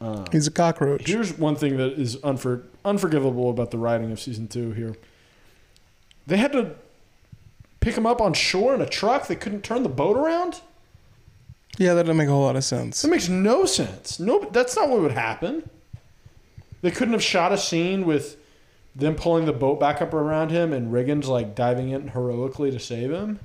um, 0.00 0.24
He's 0.30 0.46
a 0.46 0.50
cockroach. 0.50 1.06
Here's 1.06 1.36
one 1.36 1.56
thing 1.56 1.76
that 1.76 1.92
is 1.98 2.16
unfor- 2.18 2.62
unforgivable 2.84 3.50
about 3.50 3.70
the 3.70 3.78
writing 3.78 4.12
of 4.12 4.20
season 4.20 4.48
two 4.48 4.72
here. 4.72 4.96
They 6.26 6.36
had 6.36 6.52
to 6.52 6.76
pick 7.80 7.96
him 7.96 8.06
up 8.06 8.20
on 8.20 8.32
shore 8.32 8.74
in 8.74 8.80
a 8.80 8.88
truck. 8.88 9.26
They 9.26 9.34
couldn't 9.36 9.62
turn 9.62 9.82
the 9.82 9.88
boat 9.88 10.16
around. 10.16 10.60
Yeah, 11.78 11.94
that 11.94 12.02
doesn't 12.04 12.16
make 12.16 12.28
a 12.28 12.30
whole 12.30 12.42
lot 12.42 12.56
of 12.56 12.64
sense. 12.64 13.02
That 13.02 13.08
makes 13.08 13.28
no 13.28 13.64
sense. 13.64 14.20
No, 14.20 14.48
that's 14.52 14.76
not 14.76 14.88
what 14.88 15.00
would 15.00 15.12
happen. 15.12 15.68
They 16.82 16.90
couldn't 16.90 17.14
have 17.14 17.22
shot 17.22 17.52
a 17.52 17.58
scene 17.58 18.04
with 18.04 18.36
them 18.94 19.14
pulling 19.14 19.46
the 19.46 19.52
boat 19.52 19.80
back 19.80 20.02
up 20.02 20.12
around 20.12 20.50
him 20.50 20.72
and 20.72 20.92
Riggins 20.92 21.26
like 21.26 21.54
diving 21.54 21.88
in 21.90 22.08
heroically 22.08 22.70
to 22.70 22.78
save 22.78 23.10
him. 23.10 23.40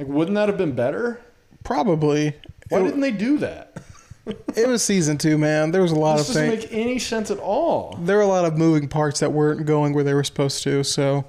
Like, 0.00 0.08
wouldn't 0.08 0.34
that 0.36 0.48
have 0.48 0.56
been 0.56 0.72
better? 0.72 1.20
Probably. 1.62 2.34
Why 2.70 2.80
It, 2.80 2.84
didn't 2.84 3.00
they 3.00 3.10
do 3.10 3.36
that? 3.38 3.76
it 4.56 4.66
was 4.66 4.82
season 4.82 5.18
two, 5.18 5.36
man. 5.36 5.72
There 5.72 5.82
was 5.82 5.92
a 5.92 5.96
lot 5.96 6.16
This 6.16 6.28
of 6.30 6.34
doesn't 6.36 6.50
things. 6.60 6.64
make 6.64 6.72
any 6.72 6.98
sense 6.98 7.30
at 7.30 7.38
all. 7.38 7.98
There 8.00 8.16
were 8.16 8.22
a 8.22 8.26
lot 8.26 8.46
of 8.46 8.56
moving 8.56 8.88
parts 8.88 9.20
that 9.20 9.32
weren't 9.32 9.66
going 9.66 9.92
where 9.92 10.02
they 10.04 10.14
were 10.14 10.24
supposed 10.24 10.62
to. 10.62 10.82
So 10.84 11.26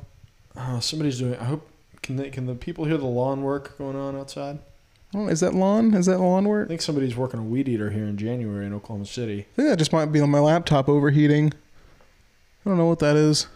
Oh, 0.55 0.79
somebody's 0.79 1.19
doing. 1.19 1.35
I 1.37 1.43
hope 1.43 1.67
can 2.01 2.15
they 2.15 2.29
can 2.29 2.45
the 2.45 2.55
people 2.55 2.85
hear 2.85 2.97
the 2.97 3.05
lawn 3.05 3.41
work 3.43 3.77
going 3.77 3.95
on 3.97 4.15
outside? 4.15 4.59
oh, 5.13 5.27
is 5.27 5.41
that 5.41 5.53
lawn? 5.53 5.93
Is 5.93 6.05
that 6.05 6.19
lawn 6.19 6.45
work? 6.45 6.67
I 6.67 6.69
think 6.69 6.81
somebody's 6.81 7.17
working 7.17 7.41
a 7.41 7.43
weed 7.43 7.67
eater 7.67 7.89
here 7.89 8.05
in 8.05 8.15
January 8.17 8.65
in 8.65 8.73
Oklahoma 8.73 9.05
City. 9.05 9.39
I 9.39 9.55
think 9.55 9.67
that 9.67 9.77
just 9.79 9.91
might 9.91 10.05
be 10.13 10.21
on 10.21 10.29
my 10.29 10.39
laptop 10.39 10.87
overheating. 10.87 11.51
I 12.65 12.69
don't 12.69 12.77
know 12.77 12.85
what 12.85 12.99
that 12.99 13.17
is. 13.17 13.47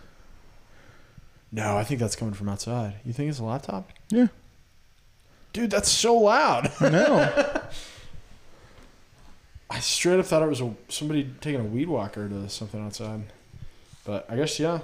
No, 1.51 1.77
I 1.77 1.83
think 1.85 1.99
that's 2.01 2.15
coming 2.17 2.33
from 2.33 2.49
outside. 2.49 2.95
You 3.05 3.13
think 3.13 3.29
it's 3.29 3.39
a 3.39 3.43
laptop? 3.45 3.89
Yeah, 4.09 4.27
Dude, 5.55 5.71
that's 5.71 5.87
so 5.87 6.15
loud. 6.17 6.69
I 6.81 6.89
know. 6.89 7.49
I 9.69 9.79
straight 9.79 10.19
up 10.19 10.25
thought 10.25 10.43
it 10.43 10.49
was 10.49 10.59
a, 10.59 10.75
somebody 10.89 11.29
taking 11.39 11.61
a 11.61 11.63
weed 11.63 11.87
walker 11.87 12.27
to 12.27 12.49
something 12.49 12.85
outside. 12.85 13.23
But 14.03 14.29
I 14.29 14.35
guess 14.35 14.59
yeah. 14.59 14.79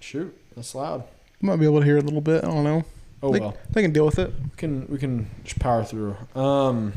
Shoot, 0.00 0.34
that's 0.56 0.74
loud. 0.74 1.04
might 1.42 1.56
be 1.56 1.66
able 1.66 1.80
to 1.80 1.84
hear 1.84 1.98
a 1.98 2.00
little 2.00 2.22
bit. 2.22 2.42
I 2.42 2.46
don't 2.46 2.64
know. 2.64 2.86
Oh 3.22 3.32
they, 3.32 3.40
well, 3.40 3.54
they 3.68 3.82
can 3.82 3.92
deal 3.92 4.06
with 4.06 4.18
it. 4.18 4.32
we 4.42 4.56
can 4.56 4.86
we 4.88 4.96
can 4.96 5.28
just 5.44 5.58
power 5.58 5.84
through. 5.84 6.16
Um, 6.34 6.94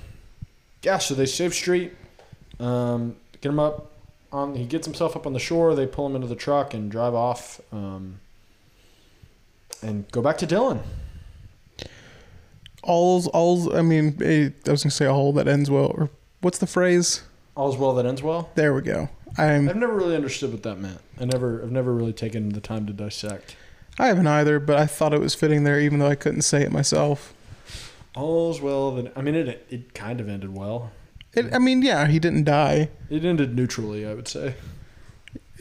yeah. 0.82 0.98
So 1.00 1.16
they 1.16 1.26
save 1.26 1.54
Street, 1.54 1.92
um, 2.62 3.18
get 3.42 3.50
him 3.50 3.60
up 3.60 3.92
on. 4.32 4.56
He 4.56 4.66
gets 4.66 4.88
himself 4.88 5.18
up 5.18 5.28
on 5.28 5.34
the 5.34 5.40
shore. 5.40 5.76
They 5.76 5.86
pull 5.86 6.06
him 6.06 6.16
into 6.16 6.28
the 6.28 6.36
truck 6.36 6.74
and 6.74 6.90
drive 6.90 7.14
off. 7.14 7.60
Um, 7.74 8.22
and 9.82 10.10
go 10.12 10.22
back 10.22 10.38
to 10.38 10.46
Dillon. 10.46 10.80
All's 12.86 13.28
all's. 13.28 13.74
I 13.74 13.82
mean, 13.82 14.18
I 14.22 14.54
was 14.70 14.84
gonna 14.84 14.92
say 14.92 15.06
all 15.06 15.34
that 15.34 15.48
ends 15.48 15.70
well. 15.70 15.92
Or 15.96 16.10
what's 16.42 16.58
the 16.60 16.68
phrase? 16.68 17.24
All's 17.56 17.78
well 17.78 17.94
that 17.96 18.06
ends 18.06 18.22
well. 18.24 18.50
There 18.56 18.74
we 18.74 18.82
go. 18.82 19.10
I'm. 19.38 19.68
I've 19.68 19.76
never 19.76 19.94
really 19.94 20.16
understood 20.16 20.52
what 20.52 20.64
that 20.64 20.78
meant. 20.78 21.00
I 21.20 21.26
never, 21.26 21.62
I've 21.62 21.72
never 21.72 21.94
really 21.94 22.14
taken 22.14 22.50
the 22.50 22.62
time 22.62 22.86
to 22.88 22.94
dissect. 22.94 23.56
I 23.98 24.08
haven't 24.08 24.28
either, 24.28 24.60
but 24.60 24.78
I 24.78 24.86
thought 24.86 25.14
it 25.14 25.20
was 25.22 25.36
fitting 25.36 25.64
there, 25.64 25.80
even 25.80 26.00
though 26.00 26.08
I 26.08 26.16
couldn't 26.16 26.42
say 26.42 26.62
it 26.62 26.72
myself. 26.72 27.34
All's 28.16 28.62
well 28.62 28.92
that 28.96 29.12
I 29.18 29.22
mean 29.22 29.36
it. 29.36 29.66
It 29.70 29.94
kind 29.94 30.20
of 30.22 30.30
ended 30.30 30.56
well. 30.56 30.92
It, 31.34 31.54
I 31.54 31.60
mean, 31.60 31.82
yeah, 31.82 32.08
he 32.08 32.20
didn't 32.20 32.46
die. 32.46 32.90
It 33.10 33.26
ended 33.26 33.56
neutrally, 33.56 34.06
I 34.06 34.14
would 34.14 34.28
say, 34.30 34.56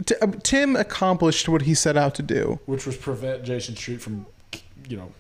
T- 0.04 0.14
uh, 0.22 0.28
Tim 0.42 0.76
accomplished 0.76 1.48
what 1.48 1.62
he 1.62 1.74
set 1.74 1.96
out 1.96 2.14
to 2.16 2.22
do. 2.22 2.60
which 2.66 2.86
was 2.86 2.96
prevent 2.96 3.44
Jason 3.44 3.74
Street 3.76 4.00
from, 4.00 4.26
you 4.88 4.96
know, 4.96 5.12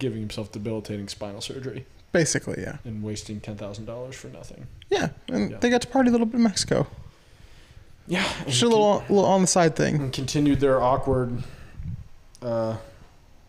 giving 0.00 0.18
himself 0.20 0.50
debilitating 0.50 1.06
spinal 1.08 1.40
surgery 1.40 1.86
Basically, 2.12 2.60
yeah. 2.60 2.78
and 2.84 3.04
wasting 3.04 3.38
ten 3.40 3.56
thousand 3.56 3.84
dollars 3.84 4.16
for 4.16 4.26
nothing. 4.26 4.66
Yeah, 4.90 5.10
and 5.28 5.52
Yeah. 5.52 5.58
they 5.58 5.70
got 5.70 5.82
to 5.82 5.86
party 5.88 6.08
a 6.08 6.12
little 6.12 6.26
bit 6.26 6.38
in 6.38 6.42
Mexico. 6.42 6.88
Yeah, 8.08 8.26
Just 8.46 8.62
a 8.62 8.68
little, 8.68 9.04
little 9.08 9.24
on 9.24 9.42
the 9.42 9.46
side 9.46 9.76
thing. 9.76 9.94
and 9.94 10.12
continued 10.12 10.58
their 10.58 10.82
awkward 10.82 11.44
uh, 12.42 12.78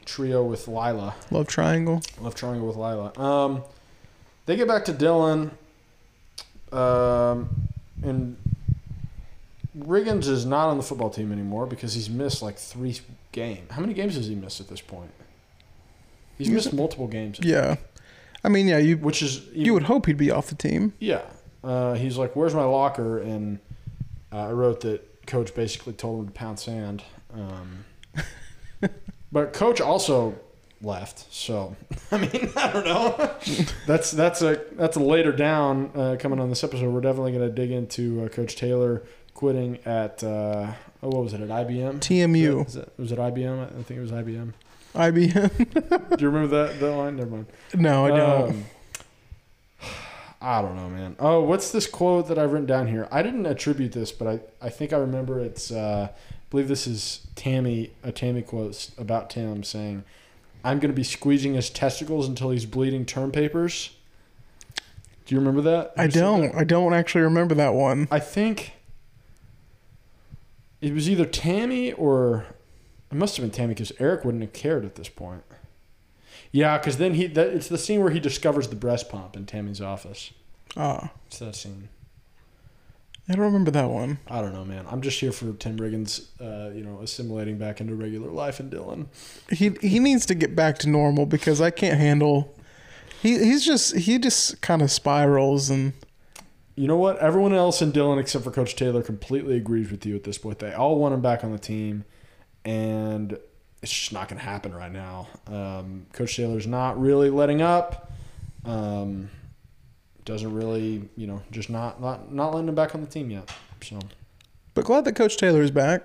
trio 0.06 0.44
with 0.44 0.68
Lila. 0.68 1.16
Love 1.32 1.48
triangle. 1.48 2.04
Love 2.20 2.36
triangle 2.36 2.68
with 2.68 2.76
Lila. 2.76 3.18
Um, 3.20 3.64
they 4.46 4.56
get 4.56 4.68
back 4.68 4.86
to 4.86 4.94
Dillon, 4.94 5.50
um, 6.72 7.50
and 8.04 8.38
Riggins 9.78 10.28
is 10.28 10.46
not 10.46 10.70
on 10.70 10.78
the 10.78 10.84
football 10.84 11.10
team 11.10 11.32
anymore 11.32 11.66
because 11.66 11.94
he's 11.96 12.10
missed 12.10 12.42
like 12.44 12.58
three 12.58 13.00
games. 13.32 13.72
How 13.72 13.82
many 13.82 13.94
games 13.96 14.16
has 14.16 14.28
he 14.28 14.36
missed 14.36 14.60
at 14.60 14.68
this 14.68 14.82
point? 14.82 15.10
He's 16.46 16.50
missed 16.50 16.74
multiple 16.74 17.08
games, 17.08 17.40
Yeah, 17.42 17.76
I 18.44 18.50
mean, 18.50 18.68
yeah, 18.68 18.78
you 18.78 18.98
which 18.98 19.22
is 19.22 19.46
you 19.54 19.74
would 19.74 19.84
hope 19.84 20.06
he'd 20.08 20.18
be 20.18 20.32
off 20.32 20.48
the 20.48 20.56
team. 20.56 20.94
yeah. 21.00 21.22
Uh, 21.64 21.94
he's 21.94 22.18
like, 22.18 22.36
"Where's 22.36 22.56
my 22.56 22.64
locker?" 22.64 23.20
And 23.20 23.60
uh, 24.34 24.48
I 24.48 24.52
wrote 24.52 24.82
that 24.82 25.28
coach 25.28 25.54
basically 25.54 25.94
told 25.94 26.20
him 26.22 26.26
to 26.26 26.32
pound 26.32 26.60
sand. 26.60 27.04
Um, 27.32 27.86
but 29.32 29.54
coach 29.54 29.80
also 29.80 30.36
left, 30.82 31.32
so 31.32 31.76
I 32.12 32.18
mean, 32.18 32.50
I 32.58 32.72
don't 32.74 32.86
know. 32.86 33.32
that's 33.86 34.10
that's 34.12 34.42
a 34.42 34.62
that's 34.74 34.98
a 34.98 35.00
later 35.00 35.32
down 35.32 35.92
uh, 35.94 36.16
coming 36.20 36.40
on 36.40 36.50
this 36.50 36.64
episode. 36.64 36.92
We're 36.92 37.02
definitely 37.02 37.34
going 37.34 37.48
to 37.48 37.54
dig 37.54 37.70
into 37.72 38.24
uh, 38.26 38.28
Coach 38.30 38.56
Taylor 38.56 39.04
quitting 39.36 39.78
at 39.86 40.24
uh, 40.24 40.74
oh, 41.04 41.10
what 41.10 41.24
was 41.24 41.34
it 41.34 41.42
at 41.42 41.50
IBM? 41.50 42.00
TMU, 42.00 42.68
Is 42.68 42.76
it, 42.76 42.92
was 42.98 43.12
it 43.12 43.20
IBM? 43.20 43.64
I 43.64 43.84
think 43.84 44.00
it 44.00 44.02
was 44.02 44.12
IBM. 44.12 44.54
IBM. 44.94 46.18
Do 46.18 46.24
you 46.24 46.30
remember 46.30 46.66
that 46.66 46.80
that 46.80 46.92
line? 46.92 47.16
Never 47.16 47.30
mind. 47.30 47.46
no, 47.76 48.06
I 48.06 48.10
don't. 48.10 48.50
Um, 48.50 48.66
I 50.42 50.62
don't 50.62 50.76
know, 50.76 50.90
man. 50.90 51.16
Oh, 51.20 51.42
what's 51.42 51.72
this 51.72 51.88
quote 51.88 52.28
that 52.28 52.40
I've 52.40 52.52
written 52.52 52.66
down 52.66 52.88
here? 52.88 53.08
I 53.12 53.22
didn't 53.22 53.46
attribute 53.46 53.92
this, 53.92 54.12
but 54.12 54.28
I, 54.28 54.66
I 54.66 54.70
think 54.70 54.92
I 54.94 54.98
remember 54.98 55.40
it's. 55.40 55.72
Uh, 55.72 56.10
I 56.12 56.44
believe 56.50 56.68
this 56.68 56.88
is 56.88 57.26
Tami 57.36 57.92
a 58.04 58.12
Tami 58.12 58.46
quote 58.46 58.90
about 58.98 59.30
Tim 59.30 59.64
saying, 59.64 60.04
"I'm 60.64 60.80
going 60.80 60.92
to 60.92 60.96
be 60.96 61.04
squeezing 61.04 61.54
his 61.54 61.70
testicles 61.70 62.28
until 62.28 62.50
he's 62.50 62.66
bleeding 62.66 63.06
term 63.06 63.32
papers." 63.32 63.92
Do 65.26 65.36
you 65.36 65.40
remember 65.40 65.62
that? 65.62 65.94
I 65.96 66.08
don't. 66.08 66.42
that? 66.42 66.56
I 66.56 66.64
don't 66.64 66.94
actually 66.94 67.22
remember 67.22 67.56
that 67.56 67.74
one. 67.74 68.08
I 68.12 68.20
think 68.20 68.74
it 70.82 70.94
was 70.94 71.10
either 71.10 71.26
Tami 71.26 71.94
or 71.98 72.48
it 73.12 73.16
must 73.16 73.38
have 73.38 73.50
been 73.52 73.66
Tami 73.68 73.70
because 73.70 73.92
Eric 74.00 74.24
wouldn't 74.26 74.44
have 74.44 74.54
cared 74.54 74.86
at 74.86 74.96
this 74.96 75.10
point. 75.10 75.44
Yeah, 76.52 76.78
because 76.78 76.98
then 76.98 77.14
he 77.14 77.28
that, 77.28 77.48
it's 77.48 77.68
the 77.68 77.78
scene 77.78 78.02
where 78.02 78.12
he 78.12 78.20
discovers 78.20 78.68
the 78.68 78.76
breast 78.76 79.10
pump 79.10 79.36
in 79.36 79.46
Tami's 79.46 79.82
office. 79.82 80.32
Ah, 80.78 81.12
It's 81.28 81.40
that 81.40 81.56
scene. 81.56 81.90
I 83.30 83.34
don't 83.34 83.46
remember 83.46 83.72
that 83.72 83.90
one. 83.90 84.18
I 84.28 84.42
don't 84.42 84.52
know, 84.54 84.66
man. 84.66 84.86
I'm 84.90 85.02
just 85.02 85.20
here 85.20 85.32
for 85.32 85.54
Tim 85.54 85.78
Riggins, 85.78 86.26
uh, 86.42 86.74
you 86.74 86.84
know, 86.84 87.00
assimilating 87.02 87.58
back 87.58 87.80
into 87.80 87.96
regular 87.96 88.30
life 88.30 88.60
in 88.60 88.70
Dillon. 88.70 89.08
He 89.50 89.72
he 89.82 90.00
needs 90.00 90.26
to 90.26 90.36
get 90.36 90.56
back 90.56 90.78
to 90.80 90.90
normal 90.90 91.26
because 91.26 91.62
I 91.62 91.70
can't 91.72 92.00
handle. 92.00 92.54
He 93.22 93.38
he's 93.38 93.66
just 93.66 93.96
he 93.96 94.18
just 94.20 94.62
kind 94.62 94.82
of 94.82 94.92
spirals 94.92 95.70
and 95.70 95.94
You 96.76 96.88
know 96.88 96.98
what? 96.98 97.20
Everyone 97.20 97.54
else 97.54 97.82
in 97.82 97.92
Dillon 97.92 98.18
except 98.20 98.44
for 98.44 98.52
Coach 98.52 98.76
Taylor 98.76 99.02
completely 99.04 99.56
agrees 99.56 99.92
with 99.92 100.06
you 100.06 100.16
at 100.16 100.24
this 100.24 100.38
point. 100.38 100.60
They 100.60 100.74
all 100.74 100.98
want 100.98 101.14
him 101.14 101.22
back 101.22 101.44
on 101.44 101.52
the 101.52 101.60
team, 101.60 102.04
and 102.66 103.38
it's 103.82 103.92
just 103.92 104.14
not 104.14 104.30
going 104.30 104.40
to 104.40 104.46
happen 104.46 104.74
right 104.74 104.92
now. 104.92 105.28
Um, 105.48 106.06
Coach 106.14 106.36
Taylor's 106.36 106.68
not 106.68 107.00
really 107.00 107.30
letting 107.30 107.62
up. 107.62 108.12
Um, 108.66 109.30
doesn't 110.24 110.54
really, 110.54 111.10
you 111.18 111.26
know, 111.28 111.42
just 111.52 111.70
not 111.70 112.00
not 112.00 112.32
not 112.32 112.54
letting 112.54 112.70
him 112.70 112.76
back 112.76 112.94
on 112.94 113.02
the 113.02 113.08
team 113.08 113.32
yet. 113.32 113.52
So 113.82 114.00
but 114.74 114.86
glad 114.86 115.06
that 115.06 115.16
Coach 115.16 115.38
Taylor 115.38 115.62
is 115.62 115.72
back. 115.72 116.04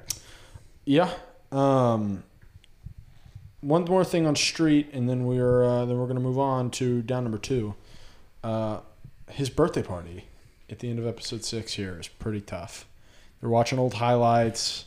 yeah. 0.84 1.10
Um, 1.52 2.24
one 3.60 3.84
more 3.84 4.04
thing 4.04 4.26
on 4.26 4.34
street, 4.36 4.90
and 4.92 5.08
then 5.08 5.26
we're 5.26 5.62
uh, 5.62 5.84
then 5.84 5.98
we're 5.98 6.06
gonna 6.06 6.20
move 6.20 6.38
on 6.38 6.70
to 6.72 7.02
down 7.02 7.24
number 7.24 7.38
two. 7.38 7.74
Uh, 8.42 8.80
his 9.30 9.50
birthday 9.50 9.82
party 9.82 10.24
at 10.70 10.78
the 10.78 10.88
end 10.88 10.98
of 10.98 11.06
episode 11.06 11.44
six 11.44 11.74
here 11.74 11.98
is 12.00 12.08
pretty 12.08 12.40
tough. 12.40 12.86
They're 13.40 13.50
watching 13.50 13.78
old 13.78 13.94
highlights, 13.94 14.85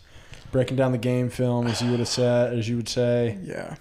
breaking 0.52 0.78
down 0.78 0.92
the 0.92 0.98
game 0.98 1.30
film, 1.30 1.68
as 1.68 1.82
you 1.82 1.90
would 1.92 2.00
have 2.00 2.08
said, 2.10 2.54
as 2.58 2.68
you 2.70 2.76
would 2.76 2.90
say, 2.90 3.38
Yeah. 3.44 3.76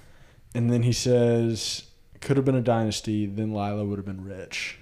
and 0.55 0.71
then 0.71 0.83
he 0.83 0.93
says, 0.93 1.85
"Could 2.21 2.37
have 2.37 2.45
been 2.45 2.55
a 2.57 2.61
dynasty. 2.63 3.27
Then 3.27 3.53
Lila 3.53 3.85
would 3.85 3.99
have 3.99 4.07
been 4.07 4.25
rich." 4.25 4.79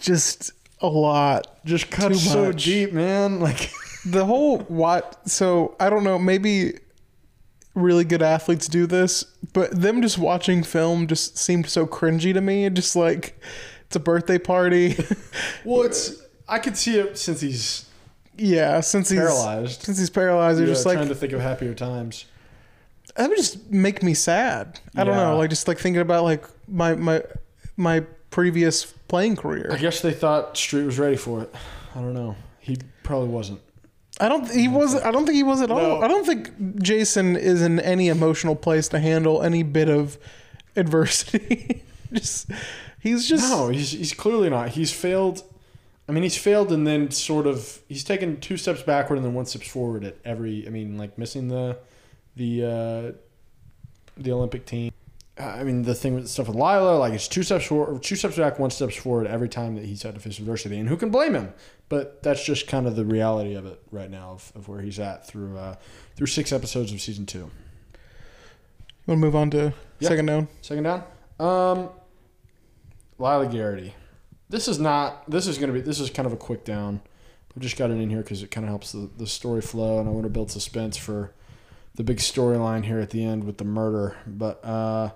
Just 0.00 0.52
a 0.80 0.88
lot. 0.88 1.64
Just 1.64 1.90
cuts 1.90 2.22
Too 2.24 2.30
so 2.30 2.44
much. 2.46 2.64
deep, 2.64 2.92
man. 2.92 3.40
Like, 3.46 3.70
The 4.04 4.24
whole 4.24 4.58
what? 4.60 5.28
So 5.28 5.74
I 5.80 5.90
don't 5.90 6.04
know. 6.04 6.18
Maybe 6.18 6.74
really 7.74 8.04
good 8.04 8.22
athletes 8.22 8.68
do 8.68 8.86
this, 8.86 9.24
but 9.52 9.70
them 9.80 10.00
just 10.00 10.16
watching 10.16 10.62
film 10.62 11.06
just 11.08 11.36
seemed 11.36 11.68
so 11.68 11.86
cringy 11.86 12.32
to 12.32 12.40
me. 12.40 12.68
Just 12.70 12.94
like 12.94 13.40
it's 13.86 13.96
a 13.96 14.00
birthday 14.00 14.38
party. 14.38 14.96
well, 15.64 15.82
it's 15.82 16.22
I 16.48 16.58
could 16.60 16.76
see 16.76 16.98
it 16.98 17.18
since 17.18 17.40
he's 17.40 17.85
yeah, 18.38 18.80
since 18.80 19.08
he's 19.08 19.18
Paralyzed. 19.18 19.82
Since 19.82 19.98
he's 19.98 20.10
paralyzed, 20.10 20.58
they're 20.58 20.66
yeah, 20.66 20.72
just 20.72 20.86
like 20.86 20.96
trying 20.96 21.08
to 21.08 21.14
think 21.14 21.32
of 21.32 21.40
happier 21.40 21.74
times. 21.74 22.26
that 23.16 23.28
would 23.28 23.38
just 23.38 23.70
make 23.70 24.02
me 24.02 24.14
sad. 24.14 24.80
I 24.94 25.04
don't 25.04 25.16
know, 25.16 25.36
like 25.36 25.50
just 25.50 25.68
like 25.68 25.78
thinking 25.78 26.00
about 26.00 26.24
like 26.24 26.44
my 26.68 26.94
my 26.94 27.22
my 27.76 28.00
previous 28.30 28.84
playing 29.08 29.36
career. 29.36 29.70
I 29.72 29.78
guess 29.78 30.00
they 30.00 30.12
thought 30.12 30.56
Street 30.56 30.84
was 30.84 30.98
ready 30.98 31.16
for 31.16 31.42
it. 31.42 31.54
I 31.94 32.00
don't 32.00 32.14
know. 32.14 32.36
He 32.60 32.78
probably 33.02 33.28
wasn't. 33.28 33.60
I 34.20 34.28
don't. 34.28 34.50
He 34.50 34.68
wasn't. 34.68 35.04
I 35.04 35.10
don't 35.10 35.24
think 35.26 35.36
he 35.36 35.42
was 35.42 35.60
at 35.60 35.70
all. 35.70 36.02
I 36.02 36.08
don't 36.08 36.24
think 36.24 36.82
Jason 36.82 37.36
is 37.36 37.62
in 37.62 37.80
any 37.80 38.08
emotional 38.08 38.56
place 38.56 38.88
to 38.88 38.98
handle 38.98 39.42
any 39.42 39.62
bit 39.62 39.88
of 39.88 40.18
adversity. 40.74 41.82
just 42.12 42.50
he's 43.00 43.28
just 43.28 43.48
No, 43.48 43.68
he's 43.68 43.92
he's 43.92 44.14
clearly 44.14 44.50
not. 44.50 44.70
He's 44.70 44.92
failed. 44.92 45.42
I 46.08 46.12
mean, 46.12 46.22
he's 46.22 46.36
failed 46.36 46.70
and 46.72 46.86
then 46.86 47.10
sort 47.10 47.46
of 47.46 47.80
he's 47.88 48.04
taken 48.04 48.40
two 48.40 48.56
steps 48.56 48.82
backward 48.82 49.16
and 49.16 49.24
then 49.24 49.34
one 49.34 49.46
steps 49.46 49.66
forward 49.68 50.04
at 50.04 50.16
every. 50.24 50.66
I 50.66 50.70
mean, 50.70 50.96
like 50.98 51.18
missing 51.18 51.48
the 51.48 51.78
the 52.36 52.64
uh, 52.64 53.12
the 54.16 54.32
Olympic 54.32 54.66
team. 54.66 54.92
I 55.38 55.64
mean, 55.64 55.82
the 55.82 55.94
thing 55.94 56.14
with 56.14 56.28
stuff 56.28 56.46
with 56.46 56.56
Lila, 56.56 56.96
like 56.96 57.12
it's 57.12 57.28
two 57.28 57.42
steps 57.42 57.66
forward, 57.66 58.02
two 58.02 58.16
steps 58.16 58.36
back, 58.36 58.58
one 58.58 58.70
steps 58.70 58.96
forward 58.96 59.26
every 59.26 59.50
time 59.50 59.74
that 59.74 59.84
he's 59.84 60.02
had 60.02 60.14
to 60.14 60.20
face 60.20 60.38
adversity. 60.38 60.78
And 60.78 60.88
who 60.88 60.96
can 60.96 61.10
blame 61.10 61.34
him? 61.34 61.52
But 61.90 62.22
that's 62.22 62.42
just 62.42 62.66
kind 62.68 62.86
of 62.86 62.96
the 62.96 63.04
reality 63.04 63.54
of 63.54 63.66
it 63.66 63.82
right 63.90 64.10
now 64.10 64.30
of, 64.30 64.50
of 64.54 64.68
where 64.68 64.80
he's 64.80 64.98
at 64.98 65.26
through 65.26 65.58
uh, 65.58 65.74
through 66.14 66.28
six 66.28 66.52
episodes 66.52 66.90
of 66.92 67.00
season 67.02 67.26
two. 67.26 67.38
You 67.38 67.50
Want 69.08 69.18
to 69.20 69.26
move 69.26 69.36
on 69.36 69.50
to 69.50 69.74
Yeah. 69.98 70.08
second 70.08 70.26
down? 70.26 70.48
Second 70.62 70.84
down. 70.84 71.04
Um, 71.38 71.90
Lila 73.18 73.46
Garrity. 73.46 73.94
This 74.48 74.68
is 74.68 74.78
not. 74.78 75.28
This 75.28 75.46
is 75.46 75.58
gonna 75.58 75.72
be. 75.72 75.80
This 75.80 76.00
is 76.00 76.10
kind 76.10 76.26
of 76.26 76.32
a 76.32 76.36
quick 76.36 76.64
down. 76.64 77.00
We 77.54 77.62
just 77.62 77.76
got 77.76 77.90
it 77.90 77.94
in 77.94 78.10
here 78.10 78.22
because 78.22 78.42
it 78.42 78.50
kind 78.50 78.64
of 78.64 78.68
helps 78.68 78.92
the, 78.92 79.08
the 79.16 79.26
story 79.26 79.62
flow, 79.62 79.98
and 79.98 80.08
I 80.08 80.12
want 80.12 80.24
to 80.24 80.30
build 80.30 80.50
suspense 80.50 80.96
for 80.96 81.32
the 81.94 82.04
big 82.04 82.18
storyline 82.18 82.84
here 82.84 82.98
at 82.98 83.10
the 83.10 83.24
end 83.24 83.44
with 83.44 83.56
the 83.56 83.64
murder. 83.64 84.16
But 84.26 84.62
uh, 84.62 85.10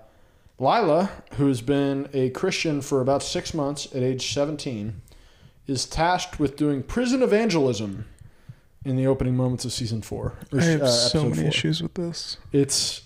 Lila, 0.57 1.11
who 1.33 1.47
has 1.47 1.61
been 1.61 2.09
a 2.13 2.31
Christian 2.31 2.81
for 2.81 2.99
about 2.99 3.21
six 3.21 3.53
months 3.53 3.85
at 3.95 4.01
age 4.01 4.33
seventeen, 4.33 5.01
is 5.67 5.85
tasked 5.85 6.39
with 6.39 6.55
doing 6.57 6.81
prison 6.81 7.21
evangelism 7.21 8.05
in 8.83 8.95
the 8.95 9.05
opening 9.05 9.37
moments 9.37 9.63
of 9.63 9.71
season 9.71 10.01
four. 10.01 10.33
or, 10.51 10.59
I 10.59 10.63
have 10.63 10.81
uh, 10.81 10.87
so 10.87 11.23
many 11.25 11.35
four. 11.35 11.47
issues 11.47 11.81
with 11.83 11.93
this. 11.93 12.37
It's 12.51 13.03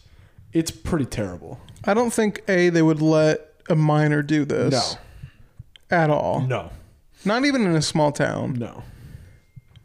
it's 0.53 0.71
pretty 0.71 1.05
terrible. 1.05 1.59
I 1.83 1.93
don't 1.93 2.13
think 2.13 2.41
a 2.47 2.69
they 2.69 2.81
would 2.81 3.01
let 3.01 3.53
a 3.69 3.75
minor 3.75 4.21
do 4.23 4.45
this. 4.45 4.71
No. 4.93 4.99
At 5.89 6.09
all. 6.09 6.41
No. 6.41 6.71
Not 7.23 7.45
even 7.45 7.65
in 7.65 7.75
a 7.75 7.81
small 7.81 8.11
town. 8.11 8.53
No. 8.53 8.83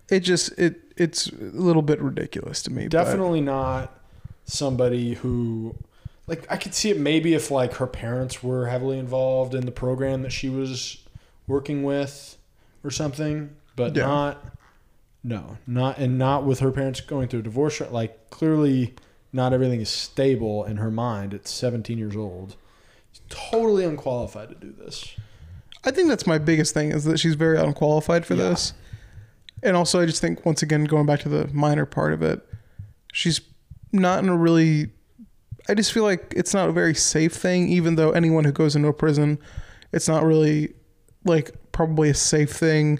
It 0.08 0.20
just 0.20 0.58
it 0.58 0.80
it's 0.96 1.28
a 1.28 1.34
little 1.36 1.82
bit 1.82 2.00
ridiculous 2.00 2.62
to 2.64 2.70
me. 2.72 2.84
but- 2.84 2.90
definitely 2.90 3.40
not 3.40 3.96
somebody 4.44 5.14
who 5.14 5.74
like 6.26 6.46
I 6.50 6.56
could 6.56 6.74
see 6.74 6.90
it 6.90 6.98
maybe 6.98 7.34
if 7.34 7.50
like 7.50 7.74
her 7.74 7.86
parents 7.86 8.42
were 8.42 8.66
heavily 8.66 8.98
involved 8.98 9.54
in 9.54 9.64
the 9.66 9.72
program 9.72 10.22
that 10.22 10.32
she 10.32 10.48
was 10.48 10.98
working 11.46 11.82
with 11.84 12.36
or 12.84 12.90
something, 12.90 13.50
but 13.76 13.94
Yeah. 13.96 14.06
not 14.06 14.44
no, 15.22 15.58
not 15.66 15.98
and 15.98 16.16
not 16.18 16.44
with 16.46 16.60
her 16.60 16.70
parents 16.70 17.00
going 17.02 17.28
through 17.28 17.40
a 17.40 17.42
divorce. 17.44 17.80
Like 17.90 18.30
clearly, 18.30 18.94
not 19.32 19.52
everything 19.52 19.80
is 19.80 19.90
stable 19.90 20.64
in 20.64 20.78
her 20.78 20.90
mind. 20.90 21.34
At 21.34 21.46
17 21.46 21.98
years 21.98 22.16
old, 22.16 22.56
she's 23.12 23.20
totally 23.28 23.84
unqualified 23.84 24.48
to 24.48 24.54
do 24.54 24.72
this. 24.72 25.14
I 25.84 25.90
think 25.90 26.08
that's 26.08 26.26
my 26.26 26.38
biggest 26.38 26.74
thing 26.74 26.90
is 26.92 27.04
that 27.04 27.18
she's 27.18 27.34
very 27.34 27.58
unqualified 27.58 28.26
for 28.26 28.34
Yeah. 28.34 28.50
this. 28.50 28.72
And 29.62 29.76
also 29.76 30.00
I 30.00 30.06
just 30.06 30.20
think 30.20 30.44
once 30.46 30.62
again 30.62 30.84
going 30.84 31.06
back 31.06 31.20
to 31.20 31.28
the 31.28 31.48
minor 31.52 31.86
part 31.86 32.12
of 32.12 32.22
it, 32.22 32.40
she's 33.12 33.40
not 33.92 34.22
in 34.22 34.28
a 34.28 34.36
really 34.36 34.90
I 35.68 35.74
just 35.74 35.92
feel 35.92 36.02
like 36.04 36.32
it's 36.36 36.54
not 36.54 36.68
a 36.68 36.72
very 36.72 36.94
safe 36.94 37.32
thing 37.34 37.68
even 37.68 37.94
though 37.96 38.10
anyone 38.12 38.44
who 38.44 38.52
goes 38.52 38.74
into 38.74 38.88
a 38.88 38.92
prison 38.92 39.38
it's 39.92 40.08
not 40.08 40.24
really 40.24 40.72
like 41.24 41.50
probably 41.72 42.08
a 42.10 42.14
safe 42.14 42.50
thing 42.50 42.98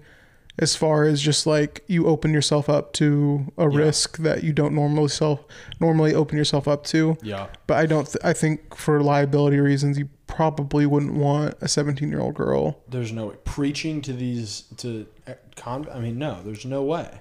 as 0.58 0.76
far 0.76 1.04
as 1.04 1.22
just 1.22 1.46
like 1.46 1.82
you 1.86 2.06
open 2.06 2.32
yourself 2.34 2.68
up 2.68 2.92
to 2.94 3.46
a 3.56 3.68
Yeah. 3.70 3.78
risk 3.78 4.18
that 4.18 4.44
you 4.44 4.52
don't 4.52 4.74
normally 4.74 5.08
self 5.08 5.40
normally 5.80 6.14
open 6.14 6.36
yourself 6.36 6.68
up 6.68 6.84
to. 6.86 7.16
Yeah, 7.22 7.46
But 7.66 7.78
I 7.78 7.86
don't. 7.86 8.04
Th- 8.06 8.22
I 8.22 8.34
think 8.34 8.74
for 8.76 9.00
liability 9.02 9.58
reasons, 9.58 9.96
you 9.98 10.08
probably 10.30 10.86
wouldn't 10.86 11.14
want 11.14 11.54
a 11.60 11.68
17 11.68 12.08
year 12.08 12.20
old 12.20 12.34
girl. 12.34 12.80
there's 12.88 13.12
no 13.12 13.26
way 13.26 13.36
preaching 13.44 14.00
to 14.02 14.12
these 14.12 14.62
to 14.78 15.06
uh, 15.26 15.34
con. 15.56 15.86
I 15.92 15.98
mean, 16.00 16.18
no, 16.18 16.40
there's 16.42 16.64
no 16.64 16.82
way. 16.82 17.20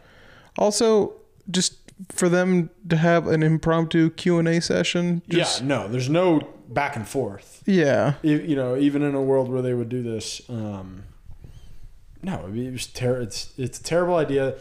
Also, 0.58 1.14
just 1.50 1.76
for 2.10 2.30
them 2.30 2.70
to 2.88 2.96
have 2.96 3.28
an 3.28 3.44
impromptu 3.44 4.10
Q 4.12 4.40
and 4.40 4.48
A 4.48 4.62
session. 4.62 5.22
Just, 5.28 5.62
yeah, 5.62 5.68
no, 5.68 5.88
there's 5.88 6.10
no 6.10 6.40
back 6.70 6.96
and 6.96 7.08
forth. 7.08 7.64
Yeah. 7.66 8.14
if, 8.24 8.48
you 8.48 8.56
know, 8.56 8.78
even 8.78 9.02
in 9.02 9.16
a 9.16 9.22
world 9.22 9.50
where 9.50 9.62
they 9.62 9.74
would 9.74 9.90
do 9.90 10.02
this, 10.04 10.42
um, 10.50 11.04
no, 12.22 12.46
it 12.54 12.72
was 12.72 12.88
ter- 12.88 13.22
It's 13.22 13.54
it's 13.58 13.80
a 13.80 13.84
terrible 13.84 14.16
idea. 14.16 14.56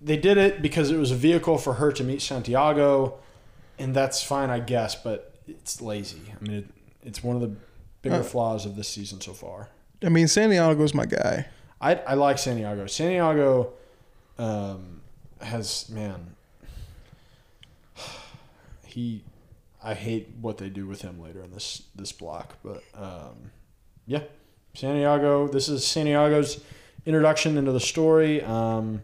They 0.00 0.16
did 0.16 0.36
it 0.36 0.60
because 0.60 0.90
it 0.90 0.96
was 0.96 1.10
a 1.12 1.14
vehicle 1.14 1.58
for 1.58 1.74
her 1.74 1.92
to 1.92 2.02
meet 2.02 2.20
Santiago, 2.20 3.18
and 3.78 3.94
that's 3.94 4.22
fine, 4.22 4.50
I 4.50 4.58
guess. 4.60 4.94
But 4.94 5.34
it's 5.46 5.80
lazy. 5.80 6.22
I 6.34 6.42
mean, 6.42 6.58
it, 6.58 6.66
it's 7.04 7.22
one 7.22 7.36
of 7.36 7.42
the 7.42 7.54
bigger 8.02 8.16
Uh. 8.16 8.22
flaws 8.22 8.66
of 8.66 8.76
this 8.76 8.88
season 8.88 9.20
so 9.20 9.32
far. 9.32 9.68
I 10.04 10.08
mean, 10.08 10.26
Santiago's 10.28 10.94
my 10.94 11.06
guy. 11.06 11.46
I 11.80 11.94
I 11.94 12.14
like 12.14 12.38
Santiago. 12.38 12.86
Santiago 12.86 13.72
um, 14.38 15.00
has 15.40 15.88
man. 15.88 16.34
He, 18.86 19.24
I 19.82 19.94
hate 19.94 20.28
what 20.40 20.58
they 20.58 20.68
do 20.68 20.86
with 20.86 21.00
him 21.02 21.20
later 21.20 21.42
in 21.42 21.50
this 21.50 21.82
this 21.94 22.12
block, 22.12 22.56
but 22.62 22.82
um, 22.94 23.50
yeah, 24.06 24.22
Santiago. 24.74 25.48
This 25.48 25.68
is 25.68 25.86
Santiago's 25.86 26.60
introduction 27.06 27.56
into 27.56 27.72
the 27.72 27.80
story. 27.80 28.42
Um, 28.42 29.00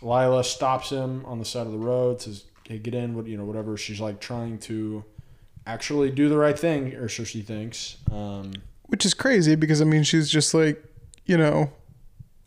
Lila 0.00 0.42
stops 0.42 0.88
him 0.90 1.24
on 1.26 1.38
the 1.38 1.44
side 1.44 1.66
of 1.66 1.72
the 1.72 1.78
road, 1.78 2.22
says, 2.22 2.44
"Hey, 2.66 2.78
get 2.78 2.94
in." 2.94 3.14
What 3.14 3.26
you 3.26 3.36
know, 3.36 3.44
whatever. 3.44 3.76
She's 3.76 4.00
like 4.00 4.20
trying 4.20 4.58
to 4.60 5.04
actually 5.72 6.10
do 6.10 6.28
the 6.28 6.36
right 6.36 6.58
thing, 6.58 6.94
or 6.94 7.08
so 7.08 7.24
she 7.24 7.42
thinks. 7.42 7.96
Um, 8.10 8.52
Which 8.86 9.04
is 9.06 9.14
crazy 9.14 9.54
because 9.54 9.80
I 9.80 9.84
mean 9.84 10.02
she's 10.02 10.30
just 10.30 10.52
like, 10.54 10.82
you 11.26 11.36
know, 11.36 11.70